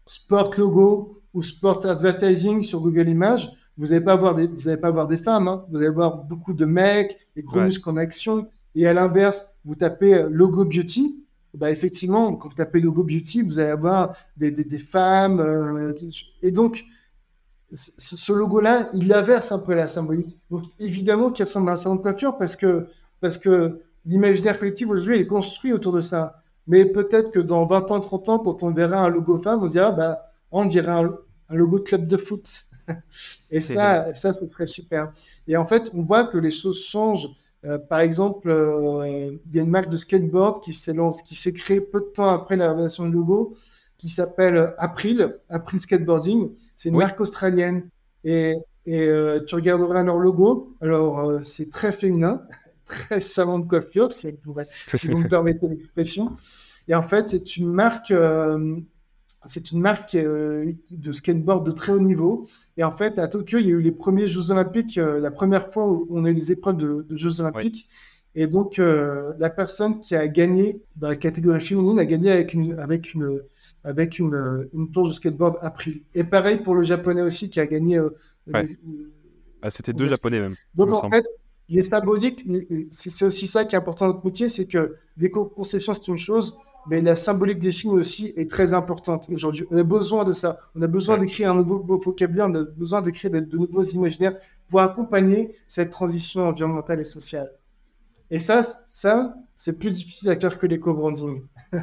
sport 0.06 0.50
logo 0.58 1.22
ou 1.32 1.42
sport 1.42 1.84
advertising 1.86 2.62
sur 2.62 2.80
Google 2.80 3.08
Images, 3.08 3.50
vous 3.78 3.86
n'allez 3.86 4.00
pas 4.00 4.16
voir 4.16 4.34
des 4.34 4.46
vous 4.46 4.68
allez 4.68 4.80
pas 4.80 5.06
des 5.06 5.18
femmes, 5.18 5.48
hein. 5.48 5.64
vous 5.70 5.76
allez 5.78 5.88
voir 5.88 6.24
beaucoup 6.24 6.52
de 6.52 6.64
mecs, 6.64 7.16
des 7.36 7.42
gros 7.42 7.60
muscles 7.60 7.88
en 7.88 7.96
action. 7.96 8.48
Et 8.74 8.86
à 8.86 8.92
l'inverse, 8.92 9.56
vous 9.64 9.74
tapez 9.74 10.14
euh, 10.14 10.28
logo 10.30 10.64
beauty, 10.64 11.24
bah, 11.54 11.70
effectivement, 11.70 12.34
quand 12.36 12.48
vous 12.48 12.54
tapez 12.54 12.80
logo 12.80 13.02
beauty, 13.02 13.42
vous 13.42 13.58
allez 13.58 13.70
avoir 13.70 14.14
des, 14.36 14.50
des, 14.50 14.78
femmes. 14.78 15.40
Euh, 15.40 15.92
et 16.42 16.50
donc, 16.50 16.84
ce, 17.72 18.32
logo-là, 18.32 18.90
il 18.94 19.12
inverse 19.12 19.52
un 19.52 19.58
peu 19.58 19.74
la 19.74 19.88
symbolique. 19.88 20.38
Donc, 20.50 20.64
évidemment 20.78 21.30
qu'il 21.30 21.44
ressemble 21.44 21.70
à 21.70 21.72
un 21.72 21.76
salon 21.76 21.96
de 21.96 22.02
coiffure 22.02 22.36
parce 22.36 22.56
que, 22.56 22.86
parce 23.20 23.38
que 23.38 23.80
l'imaginaire 24.04 24.58
collectif 24.58 24.88
aujourd'hui 24.88 25.16
est 25.16 25.26
construit 25.26 25.72
autour 25.72 25.92
de 25.92 26.00
ça. 26.00 26.42
Mais 26.66 26.84
peut-être 26.84 27.30
que 27.30 27.40
dans 27.40 27.66
20 27.66 27.90
ans, 27.90 28.00
30 28.00 28.28
ans, 28.28 28.38
quand 28.38 28.62
on 28.62 28.72
verra 28.72 28.98
un 29.04 29.08
logo 29.08 29.38
femme, 29.40 29.62
on 29.62 29.66
dira, 29.66 29.90
bah, 29.90 30.30
on 30.50 30.64
dirait 30.64 30.92
un, 30.92 31.10
logo 31.50 31.78
de 31.78 31.84
club 31.84 32.06
de 32.06 32.16
foot. 32.16 32.46
et 33.50 33.60
ça, 33.60 34.14
ça, 34.14 34.32
ce 34.32 34.46
serait 34.48 34.66
super. 34.66 35.12
Et 35.46 35.56
en 35.56 35.66
fait, 35.66 35.90
on 35.94 36.02
voit 36.02 36.24
que 36.24 36.38
les 36.38 36.50
choses 36.50 36.84
changent. 36.84 37.28
Euh, 37.64 37.78
par 37.78 38.00
exemple, 38.00 38.50
euh, 38.50 39.36
il 39.46 39.56
y 39.56 39.58
a 39.58 39.62
une 39.62 39.70
marque 39.70 39.90
de 39.90 39.96
skateboard 39.96 40.62
qui 40.62 40.72
s'est 40.72 40.94
qui 41.26 41.34
s'est 41.34 41.52
créée 41.52 41.80
peu 41.80 42.00
de 42.00 42.06
temps 42.06 42.28
après 42.28 42.56
la 42.56 42.70
révélation 42.70 43.06
du 43.06 43.12
logo, 43.12 43.56
qui 43.96 44.08
s'appelle 44.08 44.74
April, 44.78 45.38
April 45.48 45.80
Skateboarding. 45.80 46.50
C'est 46.76 46.90
une 46.90 46.96
marque 46.96 47.20
australienne. 47.20 47.88
Et, 48.24 48.54
et 48.86 49.06
euh, 49.08 49.40
tu 49.44 49.54
regarderas 49.54 50.02
leur 50.02 50.18
logo. 50.18 50.76
Alors, 50.80 51.40
c'est 51.44 51.70
très 51.70 51.92
féminin, 51.92 52.42
très 52.84 53.20
salon 53.20 53.58
de 53.58 53.66
coiffure, 53.66 54.12
si 54.12 54.30
vous, 54.44 54.56
si 54.94 55.08
vous 55.08 55.18
me 55.18 55.28
permettez 55.28 55.66
l'expression. 55.68 56.32
Et 56.86 56.94
en 56.94 57.02
fait, 57.02 57.28
c'est 57.28 57.56
une 57.56 57.70
marque 57.70 58.12
c'est 59.44 59.70
une 59.70 59.80
marque 59.80 60.14
euh, 60.14 60.72
de 60.90 61.12
skateboard 61.12 61.64
de 61.64 61.70
très 61.70 61.92
haut 61.92 62.00
niveau. 62.00 62.46
Et 62.76 62.84
en 62.84 62.90
fait, 62.90 63.18
à 63.18 63.28
Tokyo, 63.28 63.58
il 63.58 63.66
y 63.66 63.68
a 63.68 63.72
eu 63.72 63.80
les 63.80 63.92
premiers 63.92 64.26
Jeux 64.26 64.50
Olympiques, 64.50 64.98
euh, 64.98 65.20
la 65.20 65.30
première 65.30 65.72
fois 65.72 65.86
où 65.86 66.06
on 66.10 66.24
a 66.24 66.30
eu 66.30 66.34
les 66.34 66.52
épreuves 66.52 66.76
de, 66.76 67.06
Jeux 67.10 67.40
Olympiques. 67.40 67.88
Et 68.34 68.46
donc, 68.46 68.78
euh, 68.78 69.32
la 69.38 69.50
personne 69.50 70.00
qui 70.00 70.14
a 70.14 70.28
gagné 70.28 70.82
dans 70.96 71.08
la 71.08 71.16
catégorie 71.16 71.60
féminine 71.60 71.98
a 71.98 72.04
gagné 72.04 72.30
avec 72.30 72.52
une, 72.52 72.78
avec 72.78 73.14
une, 73.14 73.40
avec 73.84 74.18
une, 74.18 74.68
une 74.74 74.90
planche 74.90 75.08
de 75.08 75.14
skateboard 75.14 75.58
April. 75.62 76.02
Et 76.14 76.24
pareil 76.24 76.58
pour 76.58 76.74
le 76.74 76.82
japonais 76.82 77.22
aussi 77.22 77.48
qui 77.48 77.58
a 77.60 77.66
gagné. 77.66 78.00
ah, 78.52 79.70
C'était 79.70 79.92
deux 79.92 80.08
japonais 80.08 80.40
même. 80.40 80.54
Donc, 80.74 80.92
en 80.92 81.10
fait, 81.10 81.24
les 81.68 81.82
symboliques, 81.82 82.46
c'est 82.90 83.24
aussi 83.24 83.46
ça 83.46 83.64
qui 83.64 83.74
est 83.74 83.78
important 83.78 84.08
dans 84.08 84.14
notre 84.14 84.24
métier 84.24 84.48
c'est 84.48 84.66
que 84.66 84.96
l'éco-conception, 85.16 85.92
c'est 85.92 86.08
une 86.08 86.18
chose, 86.18 86.58
mais 86.88 87.02
la 87.02 87.16
symbolique 87.16 87.58
des 87.58 87.72
signes 87.72 87.98
aussi 87.98 88.32
est 88.36 88.50
très 88.50 88.72
importante 88.72 89.28
aujourd'hui. 89.30 89.66
On 89.70 89.76
a 89.76 89.82
besoin 89.82 90.24
de 90.24 90.32
ça. 90.32 90.58
On 90.74 90.82
a 90.82 90.86
besoin 90.86 91.18
d'écrire 91.18 91.50
un 91.50 91.54
nouveau 91.54 91.78
vocabulaire, 91.98 92.46
on 92.48 92.54
a 92.54 92.64
besoin 92.64 93.02
d'écrire 93.02 93.30
de, 93.30 93.40
nouveaux 93.56 93.82
imaginaires 93.82 94.36
pour 94.68 94.80
accompagner 94.80 95.54
cette 95.66 95.90
transition 95.90 96.48
environnementale 96.48 97.00
et 97.00 97.04
sociale. 97.04 97.52
Et 98.30 98.38
ça, 98.38 98.62
ça 98.62 99.34
c'est 99.54 99.78
plus 99.78 99.90
difficile 99.90 100.30
à 100.30 100.36
faire 100.36 100.58
que 100.58 100.66
l'éco-branding. 100.66 101.42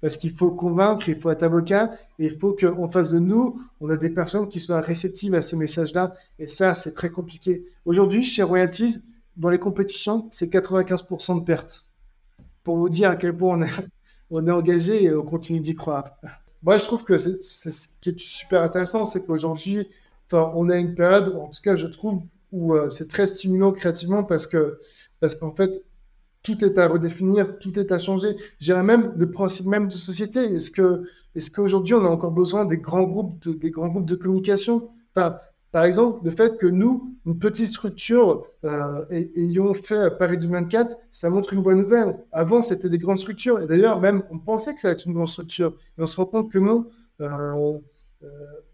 Parce 0.00 0.16
qu'il 0.16 0.30
faut 0.30 0.52
convaincre, 0.52 1.08
il 1.08 1.18
faut 1.18 1.28
être 1.28 1.42
avocat, 1.42 1.90
et 2.20 2.26
il 2.26 2.38
faut 2.38 2.52
qu'en 2.52 2.88
face 2.88 3.10
de 3.10 3.18
nous, 3.18 3.60
on 3.80 3.90
a 3.90 3.96
des 3.96 4.10
personnes 4.10 4.48
qui 4.48 4.60
soient 4.60 4.80
réceptives 4.80 5.34
à 5.34 5.42
ce 5.42 5.56
message-là. 5.56 6.14
Et 6.38 6.46
ça, 6.46 6.74
c'est 6.74 6.92
très 6.92 7.10
compliqué. 7.10 7.64
Aujourd'hui, 7.84 8.24
chez 8.24 8.44
Royalties, 8.44 8.98
dans 9.36 9.50
les 9.50 9.58
compétitions, 9.58 10.28
c'est 10.30 10.52
95% 10.52 11.40
de 11.40 11.44
pertes. 11.44 11.88
Pour 12.62 12.76
vous 12.76 12.88
dire 12.88 13.10
à 13.10 13.16
quel 13.16 13.36
point 13.36 13.58
on 13.58 13.62
est, 13.62 13.88
on 14.30 14.46
est 14.46 14.50
engagé 14.50 15.04
et 15.04 15.14
on 15.14 15.22
continue 15.22 15.60
d'y 15.60 15.74
croire. 15.74 16.16
Moi, 16.62 16.78
je 16.78 16.84
trouve 16.84 17.04
que 17.04 17.18
c'est, 17.18 17.42
ce 17.42 18.00
qui 18.00 18.10
est 18.10 18.18
super 18.18 18.62
intéressant, 18.62 19.04
c'est 19.04 19.24
qu'aujourd'hui, 19.24 19.88
enfin, 20.26 20.52
on 20.54 20.68
a 20.68 20.76
une 20.76 20.94
période, 20.94 21.34
en 21.36 21.48
tout 21.48 21.62
cas, 21.62 21.76
je 21.76 21.86
trouve, 21.86 22.22
où 22.52 22.74
euh, 22.74 22.90
c'est 22.90 23.08
très 23.08 23.26
stimulant 23.26 23.72
créativement 23.72 24.24
parce 24.24 24.46
que, 24.46 24.78
parce 25.20 25.34
qu'en 25.34 25.54
fait, 25.54 25.82
tout 26.42 26.64
est 26.64 26.78
à 26.78 26.88
redéfinir, 26.88 27.58
tout 27.58 27.78
est 27.78 27.92
à 27.92 27.98
changer. 27.98 28.36
Je 28.58 28.66
dirais 28.66 28.82
même 28.82 29.12
le 29.16 29.30
principe 29.30 29.66
même 29.66 29.88
de 29.88 29.94
société. 29.94 30.40
Est-ce 30.40 30.70
que, 30.70 31.04
est-ce 31.34 31.50
qu'aujourd'hui, 31.50 31.94
on 31.94 32.04
a 32.04 32.08
encore 32.08 32.32
besoin 32.32 32.64
des 32.64 32.78
grands 32.78 33.04
groupes 33.04 33.42
de, 33.44 33.52
des 33.52 33.70
grands 33.70 33.88
groupes 33.88 34.06
de 34.06 34.14
communication? 34.14 34.90
Par 35.70 35.84
exemple, 35.84 36.24
le 36.24 36.30
fait 36.30 36.56
que 36.56 36.66
nous, 36.66 37.14
une 37.26 37.38
petite 37.38 37.66
structure, 37.66 38.46
euh, 38.64 39.04
ayons 39.10 39.74
fait 39.74 40.16
Paris 40.18 40.38
2024, 40.38 40.96
ça 41.10 41.28
montre 41.28 41.52
une 41.52 41.62
bonne 41.62 41.82
nouvelle. 41.82 42.16
Avant, 42.32 42.62
c'était 42.62 42.88
des 42.88 42.98
grandes 42.98 43.18
structures. 43.18 43.60
Et 43.60 43.66
d'ailleurs, 43.66 44.00
même, 44.00 44.22
on 44.30 44.38
pensait 44.38 44.74
que 44.74 44.80
ça 44.80 44.88
allait 44.88 44.94
être 44.94 45.06
une 45.06 45.12
grande 45.12 45.28
structure. 45.28 45.74
Et 45.98 46.02
on 46.02 46.06
se 46.06 46.16
rend 46.16 46.24
compte 46.24 46.50
que 46.50 46.58
non. 46.58 46.86
Euh, 47.20 47.78
euh, 48.22 48.28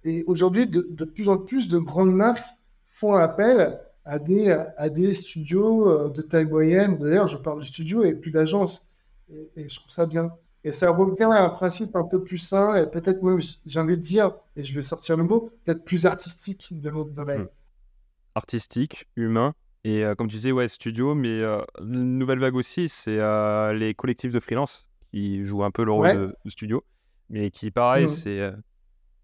et 0.04 0.22
aujourd'hui, 0.28 0.68
de, 0.68 1.04
plus 1.04 1.28
en 1.28 1.38
plus 1.38 1.66
de 1.66 1.78
grandes 1.78 2.14
marques 2.14 2.46
font 2.86 3.14
appel 3.14 3.80
à 4.04 4.18
des, 4.20 5.14
studios 5.14 6.10
de 6.10 6.22
taille 6.22 6.44
moyenne. 6.44 6.98
D'ailleurs, 6.98 7.26
je 7.26 7.38
parle 7.38 7.60
de 7.60 7.64
studio 7.64 8.04
et 8.04 8.14
plus 8.14 8.30
d'agences. 8.30 8.88
et 9.30 9.68
je 9.68 9.74
trouve 9.74 9.90
ça 9.90 10.06
bien. 10.06 10.30
Et 10.64 10.72
ça 10.72 10.90
revient 10.90 11.24
à 11.24 11.44
un 11.44 11.50
principe 11.50 11.94
un 11.94 12.04
peu 12.04 12.22
plus 12.22 12.38
sain 12.38 12.74
et 12.74 12.86
peut-être 12.86 13.22
même, 13.22 13.38
j'ai 13.66 13.80
envie 13.80 13.98
de 13.98 14.02
dire, 14.02 14.32
et 14.56 14.64
je 14.64 14.74
vais 14.74 14.82
sortir 14.82 15.16
le 15.16 15.22
mot, 15.22 15.50
peut-être 15.64 15.84
plus 15.84 16.06
artistique 16.06 16.68
de 16.70 16.90
notre 16.90 17.10
domaine. 17.10 17.42
Hmm. 17.42 17.48
Artistique, 18.34 19.06
humain, 19.14 19.54
et 19.84 20.04
euh, 20.04 20.14
comme 20.14 20.28
tu 20.28 20.36
disais, 20.36 20.52
ouais, 20.52 20.66
studio, 20.66 21.14
mais 21.14 21.42
euh, 21.42 21.60
une 21.80 22.18
nouvelle 22.18 22.38
vague 22.38 22.56
aussi, 22.56 22.88
c'est 22.88 23.18
euh, 23.18 23.74
les 23.74 23.92
collectifs 23.92 24.32
de 24.32 24.40
freelance 24.40 24.86
qui 25.12 25.44
jouent 25.44 25.64
un 25.64 25.70
peu 25.70 25.84
le 25.84 25.92
rôle 25.92 26.34
de, 26.44 26.50
studio, 26.50 26.82
mais 27.28 27.50
qui, 27.50 27.70
pareil, 27.70 28.06
hmm. 28.06 28.54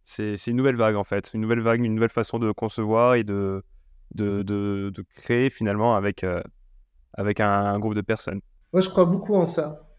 c'est, 0.03 0.37
c'est 0.37 0.51
une 0.51 0.59
nouvelle 0.59 0.77
vague 0.77 0.97
en 0.97 1.05
fait, 1.05 1.33
une 1.33 1.41
nouvelle 1.41 1.61
vague, 1.61 1.83
une 1.83 1.95
nouvelle 1.95 2.11
façon 2.11 2.39
de 2.39 2.53
concevoir 2.53 3.15
et 3.15 3.25
de, 3.25 3.65
de, 4.15 4.43
de, 4.43 5.05
créer 5.17 5.49
finalement 5.49 5.97
avec, 5.97 6.25
avec 7.15 7.41
un 7.41 7.79
groupe 7.79 7.95
de 7.95 8.03
personnes. 8.03 8.43
Moi, 8.75 8.83
je 8.83 8.91
crois 8.91 9.07
beaucoup 9.07 9.35
en 9.35 9.47
ça 9.47 9.90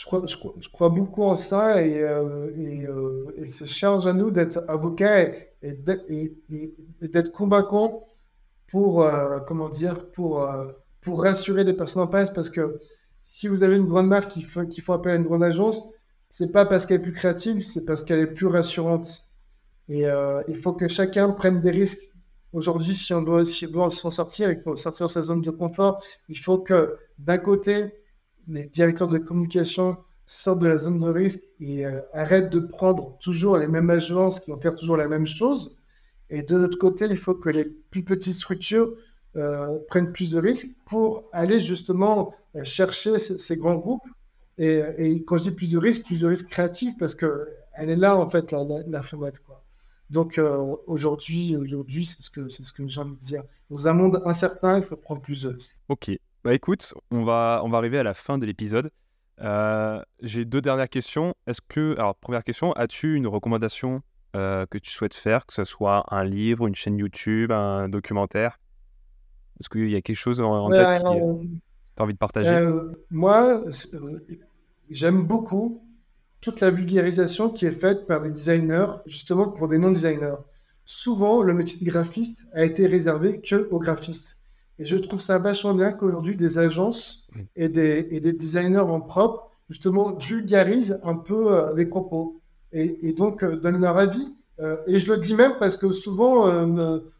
je 0.00 0.06
crois, 0.06 0.22
je, 0.26 0.68
crois, 0.70 0.88
beaucoup 0.88 1.24
en 1.24 1.34
ça 1.34 1.82
et, 1.84 2.00
euh, 2.02 2.50
et, 2.56 2.86
euh, 2.86 3.34
et 3.36 3.48
c'est 3.50 3.66
charge 3.66 4.06
à 4.06 4.14
nous 4.14 4.30
d'être 4.30 4.64
avocats 4.66 5.24
et, 5.24 5.52
et 5.62 6.38
d'être 7.02 7.32
convaincants 7.32 8.02
pour, 8.68 9.02
euh, 9.02 9.40
comment 9.40 9.68
dire, 9.68 10.10
pour, 10.12 10.48
pour 11.02 11.22
rassurer 11.22 11.64
les 11.64 11.74
personnes 11.74 12.02
en 12.02 12.10
face 12.10 12.30
parce 12.30 12.48
que 12.48 12.80
si 13.22 13.46
vous 13.46 13.62
avez 13.62 13.76
une 13.76 13.86
grande 13.86 14.08
marque 14.08 14.30
qui 14.30 14.40
fait, 14.40 14.66
qui 14.68 14.80
font 14.80 14.94
appel 14.94 15.12
à 15.12 15.16
une 15.16 15.24
grande 15.24 15.44
agence, 15.44 15.92
c'est 16.30 16.50
pas 16.50 16.64
parce 16.64 16.86
qu'elle 16.86 17.00
est 17.00 17.02
plus 17.02 17.12
créative, 17.12 17.60
c'est 17.60 17.84
parce 17.84 18.02
qu'elle 18.02 18.20
est 18.20 18.26
plus 18.26 18.46
rassurante. 18.46 19.24
Et 19.90 20.04
il 20.48 20.56
faut 20.56 20.72
que 20.72 20.88
chacun 20.88 21.28
prenne 21.30 21.60
des 21.60 21.72
risques. 21.72 22.00
Aujourd'hui, 22.54 22.94
si 22.94 23.12
on 23.12 23.20
doit, 23.20 23.44
si 23.44 23.66
on 23.66 23.70
doit 23.70 23.90
s'en 23.90 24.10
sortir, 24.10 24.50
il 24.50 24.60
faut 24.60 24.76
sortir 24.76 25.06
de 25.06 25.10
sa 25.10 25.20
zone 25.20 25.42
de 25.42 25.50
confort. 25.50 26.02
Il 26.30 26.38
faut 26.38 26.58
que 26.58 26.96
d'un 27.18 27.38
côté, 27.38 27.92
les 28.50 28.66
directeurs 28.66 29.08
de 29.08 29.18
communication 29.18 29.96
sortent 30.26 30.60
de 30.60 30.68
la 30.68 30.78
zone 30.78 31.00
de 31.00 31.08
risque 31.08 31.42
et 31.60 31.86
euh, 31.86 32.00
arrêtent 32.12 32.50
de 32.50 32.60
prendre 32.60 33.16
toujours 33.18 33.56
les 33.58 33.68
mêmes 33.68 33.90
agences 33.90 34.40
qui 34.40 34.50
vont 34.50 34.60
faire 34.60 34.74
toujours 34.74 34.96
la 34.96 35.08
même 35.08 35.26
chose. 35.26 35.76
Et 36.28 36.42
de 36.42 36.56
l'autre 36.56 36.78
côté, 36.78 37.06
il 37.10 37.16
faut 37.16 37.34
que 37.34 37.48
les 37.48 37.64
plus 37.64 38.04
petites 38.04 38.34
structures 38.34 38.94
euh, 39.36 39.78
prennent 39.88 40.12
plus 40.12 40.30
de 40.30 40.38
risques 40.38 40.78
pour 40.86 41.28
aller 41.32 41.60
justement 41.60 42.34
euh, 42.54 42.64
chercher 42.64 43.18
ces, 43.18 43.56
grands 43.56 43.76
groupes. 43.76 44.06
Et, 44.58 45.24
quand 45.26 45.38
je 45.38 45.44
dis 45.44 45.50
plus 45.52 45.70
de 45.70 45.78
risques, 45.78 46.04
plus 46.04 46.20
de 46.20 46.26
risques 46.26 46.50
créatifs 46.50 46.96
parce 46.98 47.14
que 47.14 47.48
elle 47.72 47.88
est 47.88 47.96
là 47.96 48.16
en 48.16 48.28
fait 48.28 48.52
la, 48.52 48.62
la. 48.86 49.02
Donc 50.10 50.38
aujourd'hui, 50.86 51.56
aujourd'hui, 51.56 52.04
c'est 52.04 52.20
ce 52.20 52.28
que 52.28 52.48
c'est 52.50 52.62
ce 52.62 52.72
que 52.72 52.86
j'ai 52.86 53.00
envie 53.00 53.14
de 53.14 53.20
dire. 53.20 53.42
Dans 53.70 53.88
un 53.88 53.94
monde 53.94 54.20
incertain, 54.26 54.76
il 54.76 54.82
faut 54.82 54.96
prendre 54.96 55.22
plus 55.22 55.42
de 55.42 55.48
risques. 55.48 55.80
Ok. 55.88 56.10
Bah 56.42 56.54
écoute, 56.54 56.94
on 57.10 57.22
va, 57.22 57.60
on 57.64 57.68
va 57.68 57.76
arriver 57.76 57.98
à 57.98 58.02
la 58.02 58.14
fin 58.14 58.38
de 58.38 58.46
l'épisode. 58.46 58.90
Euh, 59.42 60.00
j'ai 60.22 60.46
deux 60.46 60.62
dernières 60.62 60.88
questions. 60.88 61.34
Est-ce 61.46 61.60
que, 61.60 61.92
alors 61.98 62.14
première 62.14 62.44
question, 62.44 62.72
as-tu 62.72 63.14
une 63.14 63.26
recommandation 63.26 64.00
euh, 64.36 64.64
que 64.64 64.78
tu 64.78 64.90
souhaites 64.90 65.12
faire, 65.12 65.44
que 65.44 65.52
ce 65.52 65.64
soit 65.64 66.04
un 66.08 66.24
livre, 66.24 66.66
une 66.66 66.74
chaîne 66.74 66.96
YouTube, 66.96 67.52
un 67.52 67.90
documentaire? 67.90 68.58
Est-ce 69.60 69.68
qu'il 69.68 69.90
y 69.90 69.96
a 69.96 70.00
quelque 70.00 70.16
chose 70.16 70.40
en, 70.40 70.70
tête 70.70 71.02
que 71.02 71.42
tu 71.42 71.52
as 71.98 72.02
envie 72.02 72.14
de 72.14 72.18
partager? 72.18 72.48
euh, 72.48 72.90
Moi, 73.10 73.62
j'aime 74.88 75.22
beaucoup 75.22 75.82
toute 76.40 76.60
la 76.60 76.70
vulgarisation 76.70 77.50
qui 77.50 77.66
est 77.66 77.70
faite 77.70 78.06
par 78.06 78.22
des 78.22 78.30
designers, 78.30 78.86
justement 79.04 79.48
pour 79.48 79.68
des 79.68 79.76
non-designers. 79.76 80.36
Souvent, 80.86 81.42
le 81.42 81.52
métier 81.52 81.78
de 81.78 81.84
graphiste 81.84 82.48
a 82.54 82.64
été 82.64 82.86
réservé 82.86 83.42
que 83.42 83.68
aux 83.70 83.78
graphistes. 83.78 84.39
Et 84.80 84.86
je 84.86 84.96
trouve 84.96 85.20
ça 85.20 85.38
vachement 85.38 85.74
bien 85.74 85.92
qu'aujourd'hui, 85.92 86.36
des 86.36 86.58
agences 86.58 87.28
et 87.54 87.68
des, 87.68 88.08
et 88.12 88.18
des, 88.20 88.32
designers 88.32 88.78
en 88.78 89.02
propre, 89.02 89.50
justement, 89.68 90.16
vulgarisent 90.16 91.02
un 91.04 91.16
peu 91.16 91.52
euh, 91.52 91.74
les 91.76 91.84
propos 91.84 92.40
et, 92.72 93.06
et 93.06 93.12
donc 93.12 93.44
euh, 93.44 93.56
donnent 93.56 93.82
leur 93.82 93.98
avis. 93.98 94.34
Euh, 94.58 94.78
et 94.86 94.98
je 94.98 95.12
le 95.12 95.18
dis 95.18 95.34
même 95.34 95.52
parce 95.58 95.76
que 95.76 95.92
souvent, 95.92 96.48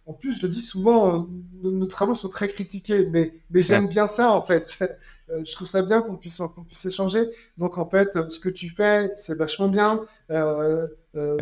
en 0.06 0.12
plus, 0.14 0.38
je 0.38 0.42
le 0.42 0.48
dis 0.48 0.62
souvent, 0.62 1.28
nos, 1.62 1.86
travaux 1.86 2.14
sont 2.14 2.30
très 2.30 2.48
critiqués, 2.48 3.06
mais, 3.12 3.34
mais 3.50 3.60
j'aime 3.60 3.88
bien 3.88 4.06
ça 4.06 4.32
en 4.32 4.40
fait. 4.40 4.78
je 5.44 5.52
trouve 5.52 5.68
ça 5.68 5.82
bien 5.82 6.02
qu'on 6.02 6.16
puisse, 6.16 6.38
qu'on 6.38 6.64
puisse 6.64 6.84
échanger. 6.86 7.28
Donc 7.56 7.78
en 7.78 7.88
fait, 7.88 8.18
ce 8.30 8.38
que 8.38 8.48
tu 8.48 8.70
fais, 8.70 9.10
c'est 9.16 9.36
vachement 9.36 9.68
bien. 9.68 10.00
Euh, 11.16 11.36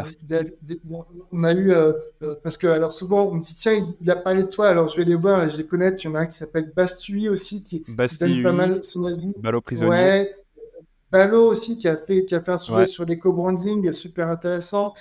on 1.31 1.45
a 1.45 1.53
eu, 1.53 1.73
euh, 1.73 1.93
euh, 2.23 2.35
parce 2.43 2.57
que 2.57 2.67
alors 2.67 2.91
souvent 2.91 3.27
on 3.27 3.35
me 3.35 3.41
dit 3.41 3.55
tiens 3.55 3.87
il, 4.01 4.11
a 4.11 4.17
parlé 4.17 4.45
de 4.45 4.49
toi 4.49 4.69
alors 4.69 4.89
je 4.89 4.97
vais 4.97 5.05
les 5.05 5.15
voir 5.15 5.45
et 5.45 5.51
je 5.51 5.59
les 5.59 5.67
connais. 5.67 5.91
Il 5.91 6.05
y 6.05 6.09
en 6.09 6.15
a 6.15 6.21
un 6.21 6.27
qui 6.27 6.39
s'appelle 6.39 6.73
Bastui 6.75 7.29
aussi 7.29 7.63
qui, 7.63 7.85
donne 7.87 8.43
pas 8.43 8.53
mal 8.53 8.83
son 8.85 9.05
avis. 9.05 9.35
Ballot 9.39 9.61
prisonnier. 9.61 9.91
Ouais. 9.91 10.35
Ballot 11.13 11.47
aussi 11.47 11.77
qui 11.77 11.87
a 11.87 11.97
fait 11.99 12.25
qui 12.25 12.35
a 12.35 12.41
fait 12.41 12.53
un 12.53 12.59
sujet 12.59 12.87
sur 12.87 13.05
l'éco-branding 13.05 13.93
super 13.93 14.29
intéressant. 14.29 14.95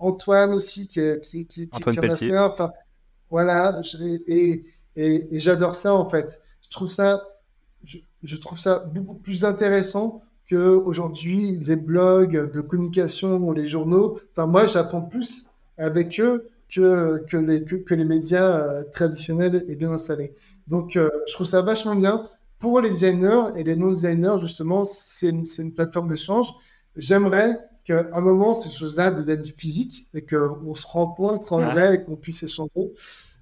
Antoine 0.00 0.54
aussi 0.54 0.88
qui, 0.88 1.00
qui, 1.22 1.46
qui, 1.46 1.68
Antoine 1.70 1.94
qui 1.94 2.00
en 2.00 2.10
a 2.10 2.14
fait 2.16 2.38
Enfin 2.38 2.72
voilà 3.30 3.80
et, 4.26 4.64
et, 4.96 5.36
et 5.36 5.38
j'adore 5.38 5.76
ça 5.76 5.94
en 5.94 6.06
fait. 6.06 6.42
Je 6.64 6.70
trouve 6.70 6.88
ça 6.88 7.24
je, 7.84 7.98
je 8.22 8.36
trouve 8.36 8.58
ça 8.58 8.78
beaucoup 8.78 9.14
plus 9.14 9.44
intéressant 9.44 10.22
aujourd'hui 10.56 11.58
les 11.58 11.76
blogs 11.76 12.52
de 12.52 12.60
communication 12.60 13.36
ou 13.36 13.52
les 13.52 13.66
journaux, 13.66 14.18
enfin 14.32 14.46
moi 14.46 14.66
j'apprends 14.66 15.02
plus 15.02 15.46
avec 15.78 16.20
eux 16.20 16.48
que, 16.68 17.24
que, 17.28 17.36
les, 17.36 17.64
que, 17.64 17.94
les 17.94 18.04
médias 18.04 18.44
euh, 18.44 18.84
traditionnels 18.92 19.64
et 19.68 19.76
bien 19.76 19.90
installés. 19.90 20.34
Donc 20.68 20.96
euh, 20.96 21.08
je 21.26 21.32
trouve 21.32 21.46
ça 21.46 21.62
vachement 21.62 21.96
bien. 21.96 22.28
Pour 22.60 22.80
les 22.80 22.90
designers 22.90 23.44
et 23.56 23.64
les 23.64 23.74
non-designers, 23.74 24.36
justement, 24.38 24.84
c'est 24.84 25.30
une, 25.30 25.44
une, 25.58 25.72
plateforme 25.72 26.08
d'échange. 26.08 26.52
J'aimerais 26.94 27.58
qu'à 27.84 28.06
un 28.12 28.20
moment, 28.20 28.52
ces 28.52 28.68
choses-là 28.68 29.10
deviennent 29.10 29.46
physiques 29.46 30.06
et 30.12 30.24
qu'on 30.24 30.74
se 30.74 30.86
rencontre 30.86 31.54
en 31.54 31.60
vrai 31.60 31.94
et 31.94 32.04
qu'on 32.04 32.16
puisse 32.16 32.42
échanger. 32.42 32.92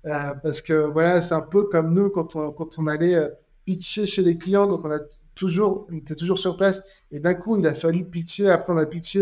Euh, 0.07 0.35
parce 0.43 0.63
que 0.63 0.73
voilà, 0.73 1.21
c'est 1.21 1.35
un 1.35 1.43
peu 1.43 1.65
comme 1.65 1.93
nous 1.93 2.11
quand 2.11 2.37
on, 2.37 2.53
quand 2.53 2.79
on 2.79 2.87
allait 2.87 3.29
pitcher 3.69 4.07
chez 4.07 4.23
les 4.23 4.39
clients, 4.39 4.67
donc 4.67 4.83
on 4.87 4.91
a 4.91 5.01
toujours, 5.35 5.87
on 5.93 5.97
était 5.99 6.15
toujours 6.15 6.39
sur 6.39 6.57
place. 6.57 6.83
Et 7.13 7.21
d'un 7.21 7.35
coup, 7.35 7.59
il 7.59 7.67
a 7.67 7.75
fallu 7.75 8.07
pitcher. 8.07 8.49
Après, 8.49 8.73
on 8.73 8.79
a 8.79 8.87
pitché 8.87 9.21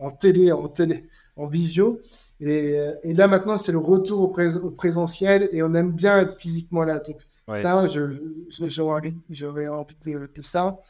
en 0.00 0.10
télé, 0.10 0.50
en 0.50 0.66
télé, 0.66 1.06
en 1.36 1.46
visio. 1.46 2.00
Et, 2.40 2.76
et 3.04 3.14
là 3.14 3.28
maintenant, 3.28 3.56
c'est 3.56 3.70
le 3.70 3.78
retour 3.78 4.18
au, 4.20 4.40
au, 4.64 4.70
présentiel 4.70 5.48
et 5.52 5.62
on 5.62 5.72
aime 5.74 5.92
bien 5.92 6.18
être 6.18 6.36
physiquement 6.36 6.82
là. 6.82 6.98
Donc 6.98 7.18
ça, 7.48 7.86
j'aurais 7.86 9.68
envie 9.68 9.96
de, 10.04 10.28
de, 10.34 10.42
ça. 10.42 10.80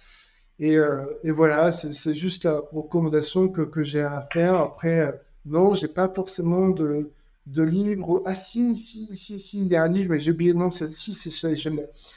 Et, 0.58 0.78
et 1.24 1.30
voilà, 1.30 1.72
c'est 1.72 2.14
juste 2.14 2.44
la 2.44 2.62
recommandation 2.72 3.48
que, 3.48 3.60
que 3.60 3.82
j'ai 3.82 4.00
à 4.00 4.22
faire. 4.32 4.54
Après, 4.54 5.20
non, 5.44 5.74
j'ai 5.74 5.88
pas 5.88 6.08
forcément 6.08 6.70
de 6.70 7.10
de 7.46 7.62
livres. 7.62 8.22
Ah 8.24 8.34
si, 8.34 8.76
si, 8.76 9.14
si, 9.14 9.38
si, 9.38 9.58
il 9.58 9.66
y 9.66 9.76
a 9.76 9.82
un 9.82 9.88
livre, 9.88 10.10
mais 10.12 10.20
j'ai 10.20 10.32
oublié. 10.32 10.54
Non, 10.54 10.70
c'est 10.70 10.88
si, 10.88 11.14
c'est 11.14 11.70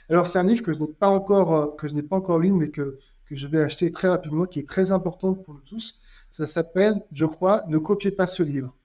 Alors 0.09 0.27
c'est 0.27 0.39
un 0.39 0.43
livre 0.43 0.63
que 0.63 0.73
je 0.73 0.79
n'ai 0.79 0.87
pas 0.87 1.09
encore, 1.09 1.55
euh, 1.55 1.67
que 1.77 1.87
je 1.87 1.93
n'ai 1.93 2.03
pas 2.03 2.15
encore 2.15 2.39
lu, 2.39 2.51
mais 2.51 2.69
que, 2.69 2.99
que 3.25 3.35
je 3.35 3.47
vais 3.47 3.61
acheter 3.61 3.91
très 3.91 4.07
rapidement, 4.07 4.45
qui 4.45 4.59
est 4.59 4.67
très 4.67 4.91
important 4.91 5.33
pour 5.33 5.53
nous 5.53 5.61
tous. 5.61 5.99
Ça 6.31 6.47
s'appelle, 6.47 7.01
je 7.11 7.25
crois, 7.25 7.63
Ne 7.67 7.77
copiez 7.77 8.11
pas 8.11 8.27
ce 8.27 8.43
livre. 8.43 8.75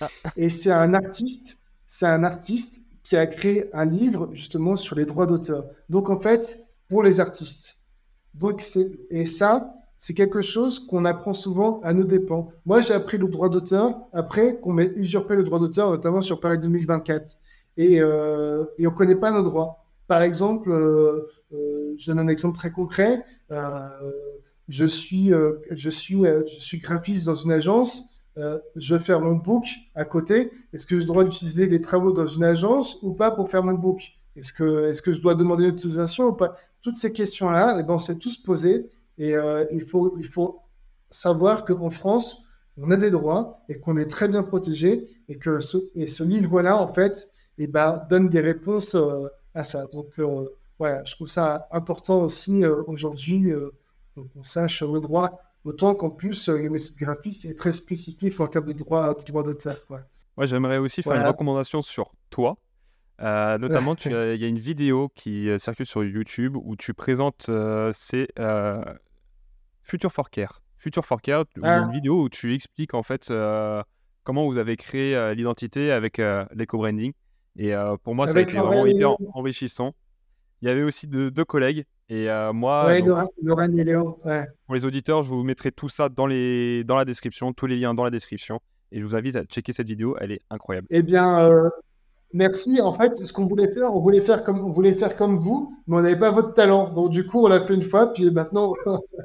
Ah. 0.00 0.08
Et 0.36 0.50
c'est 0.50 0.70
un 0.70 0.94
artiste, 0.94 1.56
c'est 1.86 2.06
un 2.06 2.24
artiste 2.24 2.82
qui 3.02 3.16
a 3.16 3.26
créé 3.26 3.74
un 3.74 3.84
livre 3.84 4.30
justement 4.32 4.76
sur 4.76 4.94
les 4.96 5.06
droits 5.06 5.26
d'auteur. 5.26 5.66
Donc 5.88 6.10
en 6.10 6.20
fait, 6.20 6.68
pour 6.88 7.02
les 7.02 7.20
artistes. 7.20 7.76
Donc 8.34 8.60
c'est 8.60 8.90
et 9.10 9.26
ça, 9.26 9.74
c'est 9.98 10.14
quelque 10.14 10.42
chose 10.42 10.78
qu'on 10.78 11.04
apprend 11.04 11.34
souvent 11.34 11.80
à 11.82 11.92
nos 11.92 12.04
dépens. 12.04 12.48
Moi, 12.64 12.80
j'ai 12.80 12.94
appris 12.94 13.18
le 13.18 13.26
droit 13.26 13.48
d'auteur 13.48 13.98
après 14.12 14.60
qu'on 14.60 14.72
m'ait 14.72 14.92
usurpé 14.94 15.34
le 15.34 15.42
droit 15.42 15.58
d'auteur, 15.58 15.90
notamment 15.90 16.22
sur 16.22 16.38
Paris 16.38 16.58
2024. 16.58 17.32
Et, 17.76 18.00
euh, 18.00 18.64
et 18.78 18.86
on 18.86 18.92
ne 18.92 18.96
connaît 18.96 19.16
pas 19.16 19.32
nos 19.32 19.42
droits. 19.42 19.84
Par 20.06 20.22
exemple, 20.22 20.70
euh, 20.70 21.28
euh, 21.52 21.94
je 21.98 22.06
donne 22.06 22.20
un 22.20 22.28
exemple 22.28 22.56
très 22.56 22.70
concret. 22.70 23.24
je, 24.68 24.84
suis, 24.86 25.32
graphiste 26.80 27.26
dans 27.26 27.34
une 27.34 27.50
agence. 27.50 28.20
je 28.76 28.94
veux 28.94 29.00
faire 29.00 29.20
mon 29.20 29.34
book 29.34 29.64
à 29.96 30.04
côté. 30.04 30.52
Est-ce 30.72 30.86
que 30.86 30.94
j'ai 30.94 31.00
le 31.00 31.06
droit 31.06 31.24
d'utiliser 31.24 31.66
les 31.66 31.80
travaux 31.80 32.12
dans 32.12 32.26
une 32.26 32.44
agence 32.44 33.02
ou 33.02 33.14
pas 33.14 33.32
pour 33.32 33.50
faire 33.50 33.64
mon 33.64 33.74
book? 33.74 34.12
Est-ce 34.36 34.52
que, 34.52 35.12
je 35.12 35.20
dois 35.20 35.34
demander 35.34 35.64
une 35.64 35.74
autorisation 35.74 36.28
ou 36.28 36.32
pas? 36.34 36.54
Toutes 36.82 36.96
ces 36.96 37.12
questions-là, 37.12 37.78
eh 37.80 37.82
ben, 37.82 37.94
on 37.94 37.98
s'est 37.98 38.18
tous 38.18 38.36
posées. 38.36 38.88
Et 39.18 39.34
euh, 39.34 39.66
il, 39.72 39.84
faut, 39.84 40.16
il 40.18 40.26
faut 40.26 40.62
savoir 41.10 41.64
qu'en 41.64 41.90
France, 41.90 42.46
on 42.76 42.90
a 42.90 42.96
des 42.96 43.10
droits 43.10 43.64
et 43.68 43.80
qu'on 43.80 43.96
est 43.96 44.06
très 44.06 44.28
bien 44.28 44.44
protégé 44.44 45.08
et 45.28 45.36
que 45.36 45.60
ce, 45.60 45.76
et 45.94 46.06
ce 46.06 46.22
livre-là, 46.22 46.80
en 46.80 46.88
fait, 46.88 47.28
eh 47.58 47.66
ben, 47.66 48.06
donne 48.08 48.28
des 48.28 48.40
réponses 48.40 48.94
euh, 48.94 49.26
à 49.54 49.64
ça. 49.64 49.86
Donc, 49.92 50.18
euh, 50.18 50.46
voilà, 50.78 51.02
je 51.04 51.12
trouve 51.12 51.26
ça 51.26 51.66
important 51.72 52.22
aussi 52.22 52.64
aujourd'hui 52.64 53.50
qu'on 54.14 54.44
sache 54.44 54.84
le 54.84 55.00
droit, 55.00 55.40
autant 55.64 55.96
qu'en 55.96 56.10
plus, 56.10 56.48
le 56.48 56.70
métier 56.70 56.94
de 56.94 57.04
graphiste 57.04 57.44
est 57.46 57.56
très 57.56 57.72
spécifique 57.72 58.38
en 58.38 58.46
termes 58.46 58.72
de 58.72 58.72
droit 58.72 59.12
d'auteur. 59.42 59.74
Moi, 60.36 60.46
j'aimerais 60.46 60.78
aussi 60.78 61.02
faire 61.02 61.14
une 61.14 61.26
recommandation 61.26 61.82
sur 61.82 62.12
toi. 62.30 62.56
notamment, 63.18 63.96
il 64.04 64.12
y 64.12 64.44
a 64.44 64.46
une 64.46 64.60
vidéo 64.60 65.10
qui 65.16 65.48
circule 65.58 65.86
sur 65.86 66.04
YouTube 66.04 66.56
où 66.56 66.76
tu 66.76 66.94
présentes 66.94 67.50
ces 67.90 68.28
Future 68.36 68.36
for 68.36 68.94
Care. 68.94 69.07
Future 69.88 70.12
for 70.12 70.30
Care, 70.30 70.60
il 71.56 71.62
y 71.62 71.66
a 71.66 71.78
une 71.78 71.88
ah. 71.88 71.90
vidéo 71.92 72.22
où 72.22 72.28
tu 72.28 72.54
expliques 72.54 72.94
en 72.94 73.02
fait 73.02 73.30
euh, 73.30 73.82
comment 74.22 74.46
vous 74.46 74.58
avez 74.58 74.76
créé 74.76 75.16
euh, 75.16 75.34
l'identité 75.34 75.90
avec 75.90 76.18
euh, 76.18 76.44
l'éco-branding. 76.54 77.12
Et 77.56 77.72
pour 78.04 78.14
moi, 78.14 78.28
ça 78.28 78.38
a 78.38 78.42
été 78.42 78.56
vraiment 78.56 78.86
hyper 78.86 79.16
enrichissant. 79.34 79.92
Il 80.62 80.68
y 80.68 80.70
avait 80.70 80.84
aussi 80.84 81.08
deux, 81.08 81.30
collègues. 81.44 81.86
Et 82.08 82.28
moi, 82.54 82.86
ouais, 82.86 83.00
et 83.00 83.84
Léo. 83.84 84.20
pour 84.64 84.74
les 84.76 84.84
auditeurs, 84.84 85.24
je 85.24 85.30
vous 85.30 85.42
mettrai 85.42 85.72
tout 85.72 85.88
ça 85.88 86.08
dans, 86.08 86.28
les, 86.28 86.84
dans 86.84 86.96
la 86.96 87.04
description, 87.04 87.52
tous 87.52 87.66
les 87.66 87.76
liens 87.76 87.94
dans 87.94 88.04
la 88.04 88.10
description. 88.10 88.60
Et 88.92 89.00
je 89.00 89.04
vous 89.04 89.16
invite 89.16 89.34
à 89.34 89.42
checker 89.42 89.72
cette 89.72 89.88
vidéo, 89.88 90.16
elle 90.20 90.30
est 90.30 90.40
incroyable. 90.50 90.86
Eh 90.90 91.02
bien, 91.02 91.50
Merci. 92.32 92.80
En 92.80 92.92
fait, 92.92 93.16
ce 93.16 93.32
qu'on 93.32 93.46
voulait 93.46 93.72
faire, 93.72 93.94
on 93.94 94.00
voulait 94.00 94.20
faire 94.20 94.44
comme 94.44 94.60
on 94.60 94.70
voulait 94.70 94.92
faire 94.92 95.16
comme 95.16 95.36
vous, 95.36 95.74
mais 95.86 95.96
on 95.96 96.00
n'avait 96.00 96.18
pas 96.18 96.30
votre 96.30 96.52
talent. 96.52 96.92
Donc 96.92 97.10
du 97.10 97.26
coup, 97.26 97.44
on 97.44 97.48
l'a 97.48 97.60
fait 97.60 97.74
une 97.74 97.82
fois, 97.82 98.12
puis 98.12 98.30
maintenant. 98.30 98.74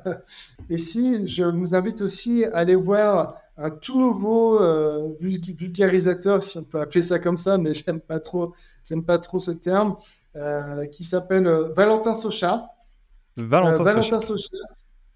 Et 0.69 0.77
si 0.77 1.27
je 1.27 1.43
vous 1.43 1.75
invite 1.75 2.01
aussi 2.01 2.45
à 2.45 2.57
aller 2.57 2.75
voir 2.75 3.35
un 3.57 3.69
tout 3.69 3.99
nouveau 3.99 4.61
euh, 4.61 5.09
vulgarisateur, 5.19 6.43
si 6.43 6.57
on 6.57 6.63
peut 6.63 6.79
appeler 6.79 7.01
ça 7.01 7.19
comme 7.19 7.37
ça, 7.37 7.57
mais 7.57 7.73
j'aime 7.73 7.99
pas 7.99 8.19
trop, 8.19 8.53
j'aime 8.85 9.03
pas 9.03 9.19
trop 9.19 9.39
ce 9.39 9.51
terme, 9.51 9.97
euh, 10.35 10.85
qui 10.85 11.03
s'appelle 11.03 11.47
euh, 11.47 11.69
Valentin 11.73 12.13
Socha. 12.13 12.69
Valentin, 13.35 14.01
Socha. 14.19 14.57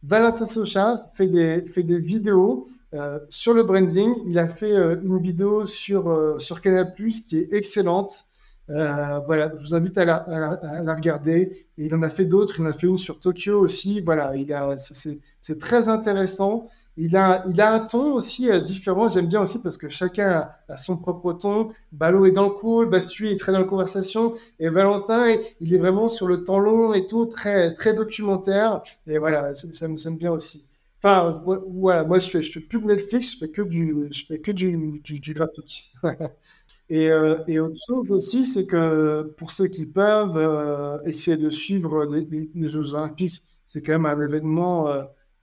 Valentin 0.04 0.46
Socha 0.46 1.06
fait 1.14 1.28
des 1.28 1.66
fait 1.66 1.84
des 1.84 2.00
vidéos 2.00 2.68
euh, 2.94 3.20
sur 3.30 3.54
le 3.54 3.64
branding, 3.64 4.14
il 4.26 4.40
a 4.40 4.48
fait 4.48 4.72
euh, 4.72 4.96
une 5.04 5.20
vidéo 5.20 5.66
sur, 5.66 6.10
euh, 6.10 6.40
sur 6.40 6.62
Canal 6.62 6.94
qui 6.96 7.38
est 7.38 7.54
excellente. 7.54 8.26
voilà, 8.68 9.52
je 9.58 9.62
vous 9.62 9.76
invite 9.76 9.98
à 9.98 10.06
la, 10.06 10.96
regarder. 10.96 11.68
Il 11.78 11.94
en 11.96 12.02
a 12.02 12.10
fait 12.10 12.26
d'autres. 12.26 12.60
Il 12.60 12.66
en 12.66 12.70
a 12.70 12.74
fait 12.74 12.88
une 12.88 12.98
sur 12.98 13.20
Tokyo 13.20 13.60
aussi. 13.60 14.02
Voilà, 14.02 14.34
c'est 14.78 15.60
très 15.60 15.90
intéressant. 15.90 16.68
Il 17.00 17.16
a, 17.16 17.44
il 17.48 17.62
a 17.62 17.74
un 17.74 17.80
ton 17.80 18.14
aussi 18.14 18.50
différent. 18.62 19.08
J'aime 19.08 19.28
bien 19.28 19.42
aussi 19.42 19.62
parce 19.62 19.78
que 19.78 19.88
chacun 19.90 20.50
a, 20.68 20.78
son 20.78 20.98
propre 20.98 21.34
ton. 21.34 21.70
Ballot 21.92 22.26
est 22.26 22.32
dans 22.32 22.46
le 22.46 22.50
cool, 22.50 22.90
Bastu 22.90 23.28
est 23.30 23.38
très 23.40 23.52
dans 23.52 23.60
la 23.60 23.66
conversation. 23.66 24.34
Et 24.60 24.70
Valentin, 24.70 25.28
il 25.62 25.74
est 25.74 25.78
vraiment 25.78 26.08
sur 26.10 26.28
le 26.28 26.44
temps 26.44 26.60
long 26.60 26.94
et 26.94 27.06
tout, 27.06 27.26
très, 27.26 27.74
très 27.74 27.94
documentaire. 27.94 28.82
Et 29.06 29.18
voilà, 29.20 29.54
ça 29.56 29.88
me 29.88 30.18
bien 30.18 30.32
aussi. 30.32 30.67
Enfin, 31.04 31.44
voilà, 31.68 32.04
moi 32.04 32.18
je 32.18 32.28
fais, 32.30 32.42
fais 32.42 32.60
plus 32.60 32.82
de 32.82 32.86
Netflix, 32.88 33.34
je 33.34 33.38
fais 33.38 33.50
que 33.52 33.62
du, 33.62 34.08
je 34.12 34.26
fais 34.26 34.40
que 34.40 34.52
du, 34.52 35.00
du, 35.04 35.34
graphique. 35.34 35.94
et, 36.90 37.10
euh, 37.10 37.38
et, 37.48 37.60
autre 37.60 37.78
chose 37.88 38.10
aussi, 38.12 38.46
c'est 38.46 38.66
que 38.66 39.24
pour 39.38 39.52
ceux 39.52 39.68
qui 39.68 39.86
peuvent 39.86 40.38
euh, 40.38 40.98
essayer 41.06 41.38
de 41.38 41.50
suivre 41.50 42.06
les, 42.06 42.68
Jeux 42.68 42.96
Olympiques, 42.96 43.44
c'est 43.68 43.84
quand 43.84 43.94
même 43.94 44.08
un 44.08 44.20
événement 44.20 44.88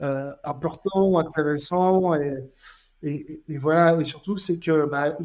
euh, 0.02 0.32
important, 0.42 1.18
intéressant. 1.18 2.14
Et, 2.14 3.44
et, 3.48 3.58
voilà, 3.58 4.00
et 4.00 4.04
surtout, 4.04 4.36
c'est 4.38 4.58
que 4.58 4.86
bah, 4.86 5.16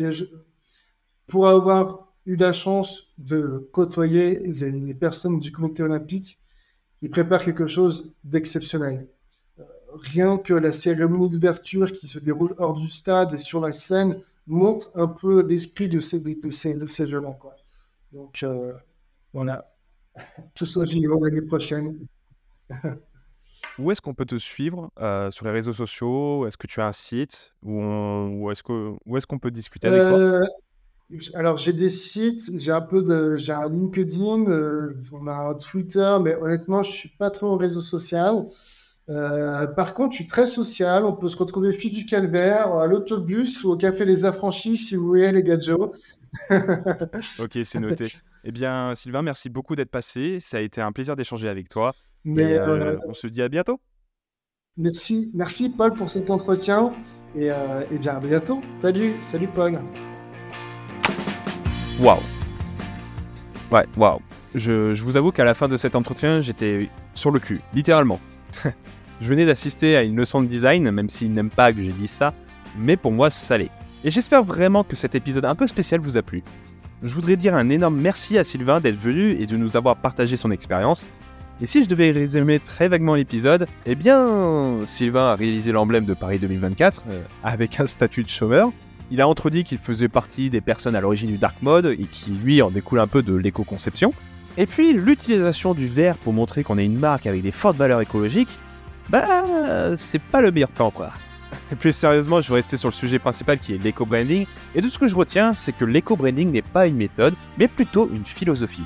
pour 1.27 1.47
avoir 1.47 2.14
eu 2.27 2.35
la 2.35 2.53
chance 2.53 3.07
de 3.18 3.68
côtoyer 3.72 4.39
les 4.45 4.93
personnes 4.93 5.39
du 5.39 5.51
comité 5.51 5.81
olympique, 5.81 6.39
ils 7.01 7.10
préparent 7.10 7.45
quelque 7.45 7.68
chose 7.68 8.14
d'exceptionnel 8.23 9.07
rien 9.94 10.38
que 10.38 10.53
la 10.53 10.72
cérémonie 10.72 11.30
d'ouverture 11.30 11.91
qui 11.91 12.07
se 12.07 12.20
déroule 12.20 12.53
hors 12.57 12.74
du 12.74 12.88
stade 12.88 13.34
et 13.34 13.38
sur 13.38 13.61
la 13.61 13.74
scène 13.74 14.20
montre 14.48 14.90
un 14.95 15.07
peu 15.07 15.45
l'esprit 15.45 15.88
de 15.90 15.99
ces, 15.99 16.20
de 16.20 16.52
ces, 16.52 16.76
de 16.76 16.86
ces 16.86 17.07
jeux-là. 17.07 17.38
Donc, 18.11 18.44
euh, 18.44 18.74
voilà. 19.34 19.72
Tout 20.56 20.66
ça, 20.66 20.84
j'y 20.86 21.02
vais 21.02 21.14
l'année 21.22 21.41
prochaine. 21.41 21.99
Où 23.78 23.91
est-ce 23.91 24.02
qu'on 24.02 24.14
peut 24.14 24.26
te 24.26 24.38
suivre 24.38 24.91
euh, 24.99 25.32
sur 25.32 25.45
les 25.45 25.52
réseaux 25.52 25.74
sociaux? 25.74 26.45
Est-ce 26.48 26.57
que 26.57 26.68
tu 26.68 26.82
as 26.82 26.88
un 26.88 26.91
site 26.91 27.53
que, 27.64 28.28
où 29.06 29.18
est-ce 29.18 29.28
qu'on 29.28 29.40
peut 29.40 29.52
discuter 29.52 29.88
avec 29.88 30.02
toi? 30.02 30.18
Euh, 30.18 30.45
alors, 31.34 31.57
j'ai 31.57 31.74
des 31.74 31.90
sites, 31.90 32.52
j'ai 32.57 32.72
un 32.72 32.82
peu 32.82 33.02
de, 33.02 33.38
j'ai 33.38 33.53
un 33.53 33.70
LinkedIn, 33.70 34.45
on 35.11 35.28
a 35.28 35.34
un 35.34 35.53
Twitter, 35.56 36.18
mais 36.22 36.36
honnêtement, 36.36 36.84
je 36.84 36.91
suis 36.91 37.10
pas 37.10 37.32
trop 37.32 37.48
au 37.48 37.57
réseau 37.57 37.82
social. 37.82 38.45
Euh, 39.10 39.65
par 39.68 39.94
contre, 39.94 40.11
je 40.11 40.18
suis 40.18 40.27
très 40.27 40.45
social. 40.48 41.03
On 41.06 41.14
peut 41.14 41.30
se 41.30 41.38
retrouver 41.38 41.73
fille 41.73 41.90
du 41.91 42.06
calvaire, 42.06 42.72
à 42.72 42.86
l'autobus 42.86 43.64
ou 43.64 43.72
au 43.72 43.77
café 43.77 44.06
Les 44.06 44.26
Affranchis, 44.26 44.77
si 44.77 44.95
vous 44.95 45.06
voulez, 45.07 45.31
les 45.31 45.44
gadgets. 45.44 45.73
ok, 47.40 47.57
c'est 47.64 47.80
noté. 47.80 48.14
eh 48.44 48.52
bien, 48.52 48.94
Sylvain, 48.95 49.23
merci 49.23 49.49
beaucoup 49.49 49.76
d'être 49.76 49.90
passé. 49.90 50.40
Ça 50.40 50.57
a 50.57 50.60
été 50.60 50.80
un 50.81 50.91
plaisir 50.91 51.15
d'échanger 51.15 51.49
avec 51.49 51.69
toi. 51.69 51.94
Mais 52.23 52.60
euh, 52.60 52.98
on 53.07 53.14
se 53.14 53.27
dit 53.27 53.41
à 53.41 53.49
bientôt. 53.49 53.80
Merci, 54.77 55.31
merci 55.34 55.69
Paul 55.69 55.94
pour 55.94 56.11
cet 56.11 56.30
entretien. 56.30 56.94
Et, 57.36 57.52
euh, 57.52 57.84
et 57.91 57.98
bien 57.98 58.18
à 58.18 58.19
bientôt. 58.19 58.61
Salut, 58.76 59.15
salut 59.22 59.48
Paul. 59.48 59.80
Waouh. 61.99 62.19
Ouais, 63.72 63.86
waouh. 63.98 64.19
Je, 64.56 64.94
je 64.94 65.03
vous 65.03 65.18
avoue 65.18 65.31
qu'à 65.31 65.45
la 65.45 65.53
fin 65.53 65.68
de 65.68 65.77
cet 65.77 65.95
entretien, 65.95 66.41
j'étais 66.41 66.90
sur 67.14 67.31
le 67.31 67.40
cul, 67.40 67.61
littéralement. 67.73 68.19
je 69.22 69.28
venais 69.28 69.46
d'assister 69.46 69.96
à 69.96 70.04
une 70.04 70.16
leçon 70.16 70.41
de 70.41 70.48
design, 70.48 70.90
même 70.91 71.10
s'il 71.10 71.32
n'aime 71.32 71.50
pas 71.50 71.74
que 71.74 71.82
j'ai 71.82 71.91
dit 71.91 72.08
ça, 72.08 72.34
mais 72.78 72.98
pour 72.98 73.12
moi 73.12 73.30
ça 73.30 73.58
l'est. 73.58 73.72
Et 74.04 74.12
j'espère 74.12 74.44
vraiment 74.44 74.84
que 74.84 74.96
cet 74.96 75.16
épisode 75.16 75.46
un 75.46 75.56
peu 75.56 75.68
spécial 75.68 76.00
vous 76.00 76.18
a 76.18 76.22
plu. 76.22 76.44
Je 77.04 77.14
voudrais 77.14 77.36
dire 77.36 77.56
un 77.56 77.70
énorme 77.70 78.00
merci 78.00 78.38
à 78.38 78.44
Sylvain 78.44 78.80
d'être 78.80 79.00
venu 79.00 79.32
et 79.32 79.46
de 79.46 79.58
nous 79.58 79.78
avoir 79.78 79.98
partagé 79.98 80.38
son 80.38 80.52
expérience. 80.52 81.08
Et 81.62 81.66
si 81.66 81.84
je 81.84 81.90
devais 81.90 82.12
résumer 82.12 82.60
très 82.60 82.88
vaguement 82.88 83.16
l'épisode, 83.16 83.68
eh 83.86 83.96
bien, 83.96 84.80
Sylvain 84.86 85.32
a 85.32 85.36
réalisé 85.36 85.74
l'emblème 85.74 86.06
de 86.06 86.14
Paris 86.14 86.40
2024 86.40 87.04
euh, 87.10 87.22
avec 87.44 87.82
un 87.82 87.88
statut 87.88 88.24
de 88.24 88.30
chômeur. 88.30 88.72
Il 89.12 89.20
a 89.20 89.28
entredit 89.28 89.66
qu'il 89.66 89.78
faisait 89.78 90.08
partie 90.08 90.50
des 90.50 90.62
personnes 90.62 90.96
à 90.96 91.02
l'origine 91.02 91.30
du 91.30 91.38
dark 91.38 91.62
mode 91.62 91.88
et 91.88 92.06
qui, 92.06 92.32
lui, 92.32 92.62
en 92.62 92.70
découle 92.70 93.00
un 93.00 93.08
peu 93.08 93.24
de 93.24 93.34
l'éco-conception. 93.34 94.14
Et 94.58 94.66
puis 94.66 94.94
l'utilisation 94.94 95.74
du 95.74 95.88
verre 95.88 96.16
pour 96.16 96.32
montrer 96.32 96.64
qu'on 96.64 96.78
est 96.78 96.86
une 96.86 96.98
marque 96.98 97.28
avec 97.28 97.41
des 97.41 97.52
fortes 97.52 97.78
valeurs 97.78 98.02
écologiques, 98.02 98.58
bah 99.10 99.95
c'est 99.95 100.22
pas 100.22 100.41
le 100.41 100.52
meilleur 100.52 100.69
plan 100.69 100.91
quoi. 100.91 101.11
plus 101.80 101.91
sérieusement, 101.91 102.41
je 102.41 102.49
vais 102.49 102.56
rester 102.56 102.77
sur 102.77 102.90
le 102.90 102.94
sujet 102.94 103.19
principal 103.19 103.60
qui 103.60 103.73
est 103.73 103.77
l'éco-branding. 103.77 104.45
Et 104.76 104.81
de 104.81 104.88
ce 104.88 104.99
que 104.99 105.07
je 105.07 105.15
retiens, 105.15 105.56
c'est 105.56 105.72
que 105.72 105.86
l'éco-branding 105.86 106.52
n'est 106.52 106.61
pas 106.61 106.88
une 106.88 106.98
méthode, 106.98 107.34
mais 107.57 107.68
plutôt 107.68 108.10
une 108.10 108.26
philosophie. 108.26 108.86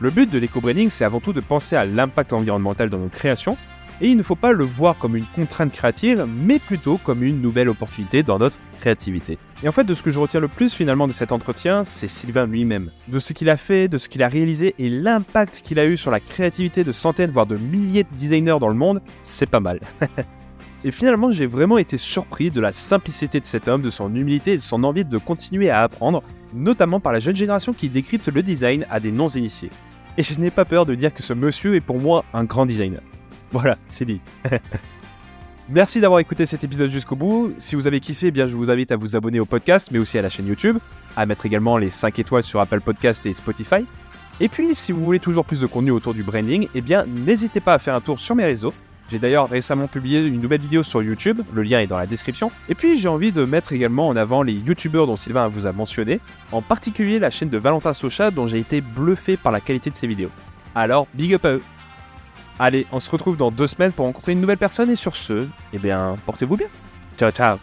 Le 0.00 0.10
but 0.10 0.30
de 0.30 0.38
l'éco-branding, 0.38 0.90
c'est 0.90 1.04
avant 1.04 1.20
tout 1.20 1.32
de 1.32 1.40
penser 1.40 1.76
à 1.76 1.84
l'impact 1.84 2.32
environnemental 2.32 2.88
dans 2.90 2.98
nos 2.98 3.08
créations, 3.08 3.56
et 4.00 4.08
il 4.08 4.16
ne 4.16 4.22
faut 4.22 4.36
pas 4.36 4.52
le 4.52 4.64
voir 4.64 4.96
comme 4.96 5.16
une 5.16 5.26
contrainte 5.26 5.72
créative, 5.72 6.26
mais 6.26 6.58
plutôt 6.58 6.98
comme 6.98 7.22
une 7.22 7.40
nouvelle 7.40 7.68
opportunité 7.68 8.22
dans 8.22 8.38
notre 8.38 8.56
créativité. 8.80 9.38
Et 9.62 9.68
en 9.68 9.72
fait, 9.72 9.84
de 9.84 9.94
ce 9.94 10.02
que 10.02 10.10
je 10.10 10.18
retiens 10.18 10.40
le 10.40 10.48
plus 10.48 10.72
finalement 10.72 11.06
de 11.06 11.12
cet 11.12 11.32
entretien, 11.32 11.84
c'est 11.84 12.08
Sylvain 12.08 12.46
lui-même. 12.46 12.90
De 13.08 13.18
ce 13.18 13.34
qu'il 13.34 13.50
a 13.50 13.58
fait, 13.58 13.88
de 13.88 13.98
ce 13.98 14.08
qu'il 14.08 14.22
a 14.22 14.28
réalisé 14.28 14.74
et 14.78 14.88
l'impact 14.88 15.60
qu'il 15.62 15.78
a 15.78 15.86
eu 15.86 15.98
sur 15.98 16.10
la 16.10 16.18
créativité 16.18 16.82
de 16.82 16.92
centaines, 16.92 17.30
voire 17.30 17.46
de 17.46 17.56
milliers 17.56 18.04
de 18.04 18.16
designers 18.16 18.56
dans 18.58 18.68
le 18.68 18.74
monde, 18.74 19.02
c'est 19.22 19.46
pas 19.46 19.60
mal. 19.60 19.80
et 20.84 20.90
finalement, 20.90 21.30
j'ai 21.30 21.46
vraiment 21.46 21.76
été 21.76 21.98
surpris 21.98 22.50
de 22.50 22.60
la 22.60 22.72
simplicité 22.72 23.38
de 23.38 23.44
cet 23.44 23.68
homme, 23.68 23.82
de 23.82 23.90
son 23.90 24.14
humilité 24.14 24.52
et 24.52 24.56
de 24.56 24.62
son 24.62 24.82
envie 24.82 25.04
de 25.04 25.18
continuer 25.18 25.68
à 25.68 25.82
apprendre, 25.82 26.22
notamment 26.54 27.00
par 27.00 27.12
la 27.12 27.20
jeune 27.20 27.36
génération 27.36 27.74
qui 27.74 27.90
décrypte 27.90 28.28
le 28.28 28.42
design 28.42 28.86
à 28.90 28.98
des 28.98 29.12
non-initiés. 29.12 29.70
Et 30.16 30.22
je 30.22 30.38
n'ai 30.40 30.50
pas 30.50 30.64
peur 30.64 30.86
de 30.86 30.94
dire 30.94 31.12
que 31.12 31.22
ce 31.22 31.34
monsieur 31.34 31.74
est 31.74 31.80
pour 31.80 31.98
moi 31.98 32.24
un 32.32 32.44
grand 32.44 32.64
designer. 32.64 33.00
Voilà, 33.52 33.76
c'est 33.88 34.04
dit. 34.04 34.20
Merci 35.68 36.00
d'avoir 36.00 36.20
écouté 36.20 36.46
cet 36.46 36.64
épisode 36.64 36.90
jusqu'au 36.90 37.16
bout. 37.16 37.52
Si 37.58 37.74
vous 37.74 37.86
avez 37.86 38.00
kiffé, 38.00 38.28
eh 38.28 38.30
bien 38.30 38.46
je 38.46 38.54
vous 38.54 38.70
invite 38.70 38.92
à 38.92 38.96
vous 38.96 39.16
abonner 39.16 39.40
au 39.40 39.44
podcast, 39.44 39.88
mais 39.90 39.98
aussi 39.98 40.18
à 40.18 40.22
la 40.22 40.30
chaîne 40.30 40.46
YouTube, 40.46 40.78
à 41.16 41.26
mettre 41.26 41.46
également 41.46 41.76
les 41.78 41.90
5 41.90 42.18
étoiles 42.18 42.42
sur 42.42 42.60
Apple 42.60 42.80
Podcast 42.80 43.26
et 43.26 43.34
Spotify. 43.34 43.84
Et 44.40 44.48
puis, 44.48 44.74
si 44.74 44.90
vous 44.90 45.04
voulez 45.04 45.18
toujours 45.18 45.44
plus 45.44 45.60
de 45.60 45.66
contenu 45.66 45.90
autour 45.90 46.14
du 46.14 46.22
branding, 46.22 46.68
eh 46.74 46.80
bien 46.80 47.04
n'hésitez 47.06 47.60
pas 47.60 47.74
à 47.74 47.78
faire 47.78 47.94
un 47.94 48.00
tour 48.00 48.18
sur 48.18 48.34
mes 48.34 48.44
réseaux. 48.44 48.72
J'ai 49.10 49.18
d'ailleurs 49.18 49.48
récemment 49.48 49.88
publié 49.88 50.24
une 50.24 50.40
nouvelle 50.40 50.60
vidéo 50.60 50.84
sur 50.84 51.02
YouTube, 51.02 51.42
le 51.52 51.62
lien 51.62 51.80
est 51.80 51.88
dans 51.88 51.98
la 51.98 52.06
description. 52.06 52.52
Et 52.68 52.76
puis 52.76 52.96
j'ai 52.98 53.08
envie 53.08 53.32
de 53.32 53.44
mettre 53.44 53.72
également 53.72 54.06
en 54.06 54.14
avant 54.14 54.42
les 54.42 54.52
youtubeurs 54.52 55.08
dont 55.08 55.16
Sylvain 55.16 55.48
vous 55.48 55.66
a 55.66 55.72
mentionné, 55.72 56.20
en 56.52 56.62
particulier 56.62 57.18
la 57.18 57.30
chaîne 57.30 57.48
de 57.48 57.58
Valentin 57.58 57.92
Socha 57.92 58.30
dont 58.30 58.46
j'ai 58.46 58.58
été 58.58 58.80
bluffé 58.80 59.36
par 59.36 59.50
la 59.50 59.60
qualité 59.60 59.90
de 59.90 59.96
ses 59.96 60.06
vidéos. 60.06 60.30
Alors, 60.76 61.08
big 61.14 61.34
up 61.34 61.44
à 61.44 61.52
eux 61.54 61.62
Allez, 62.62 62.86
on 62.92 63.00
se 63.00 63.08
retrouve 63.10 63.38
dans 63.38 63.50
deux 63.50 63.66
semaines 63.66 63.90
pour 63.90 64.04
rencontrer 64.04 64.32
une 64.32 64.40
nouvelle 64.42 64.58
personne 64.58 64.90
et 64.90 64.96
sur 64.96 65.16
ce, 65.16 65.48
eh 65.72 65.78
bien, 65.78 66.18
portez-vous 66.26 66.58
bien. 66.58 66.66
Ciao, 67.16 67.30
ciao 67.30 67.56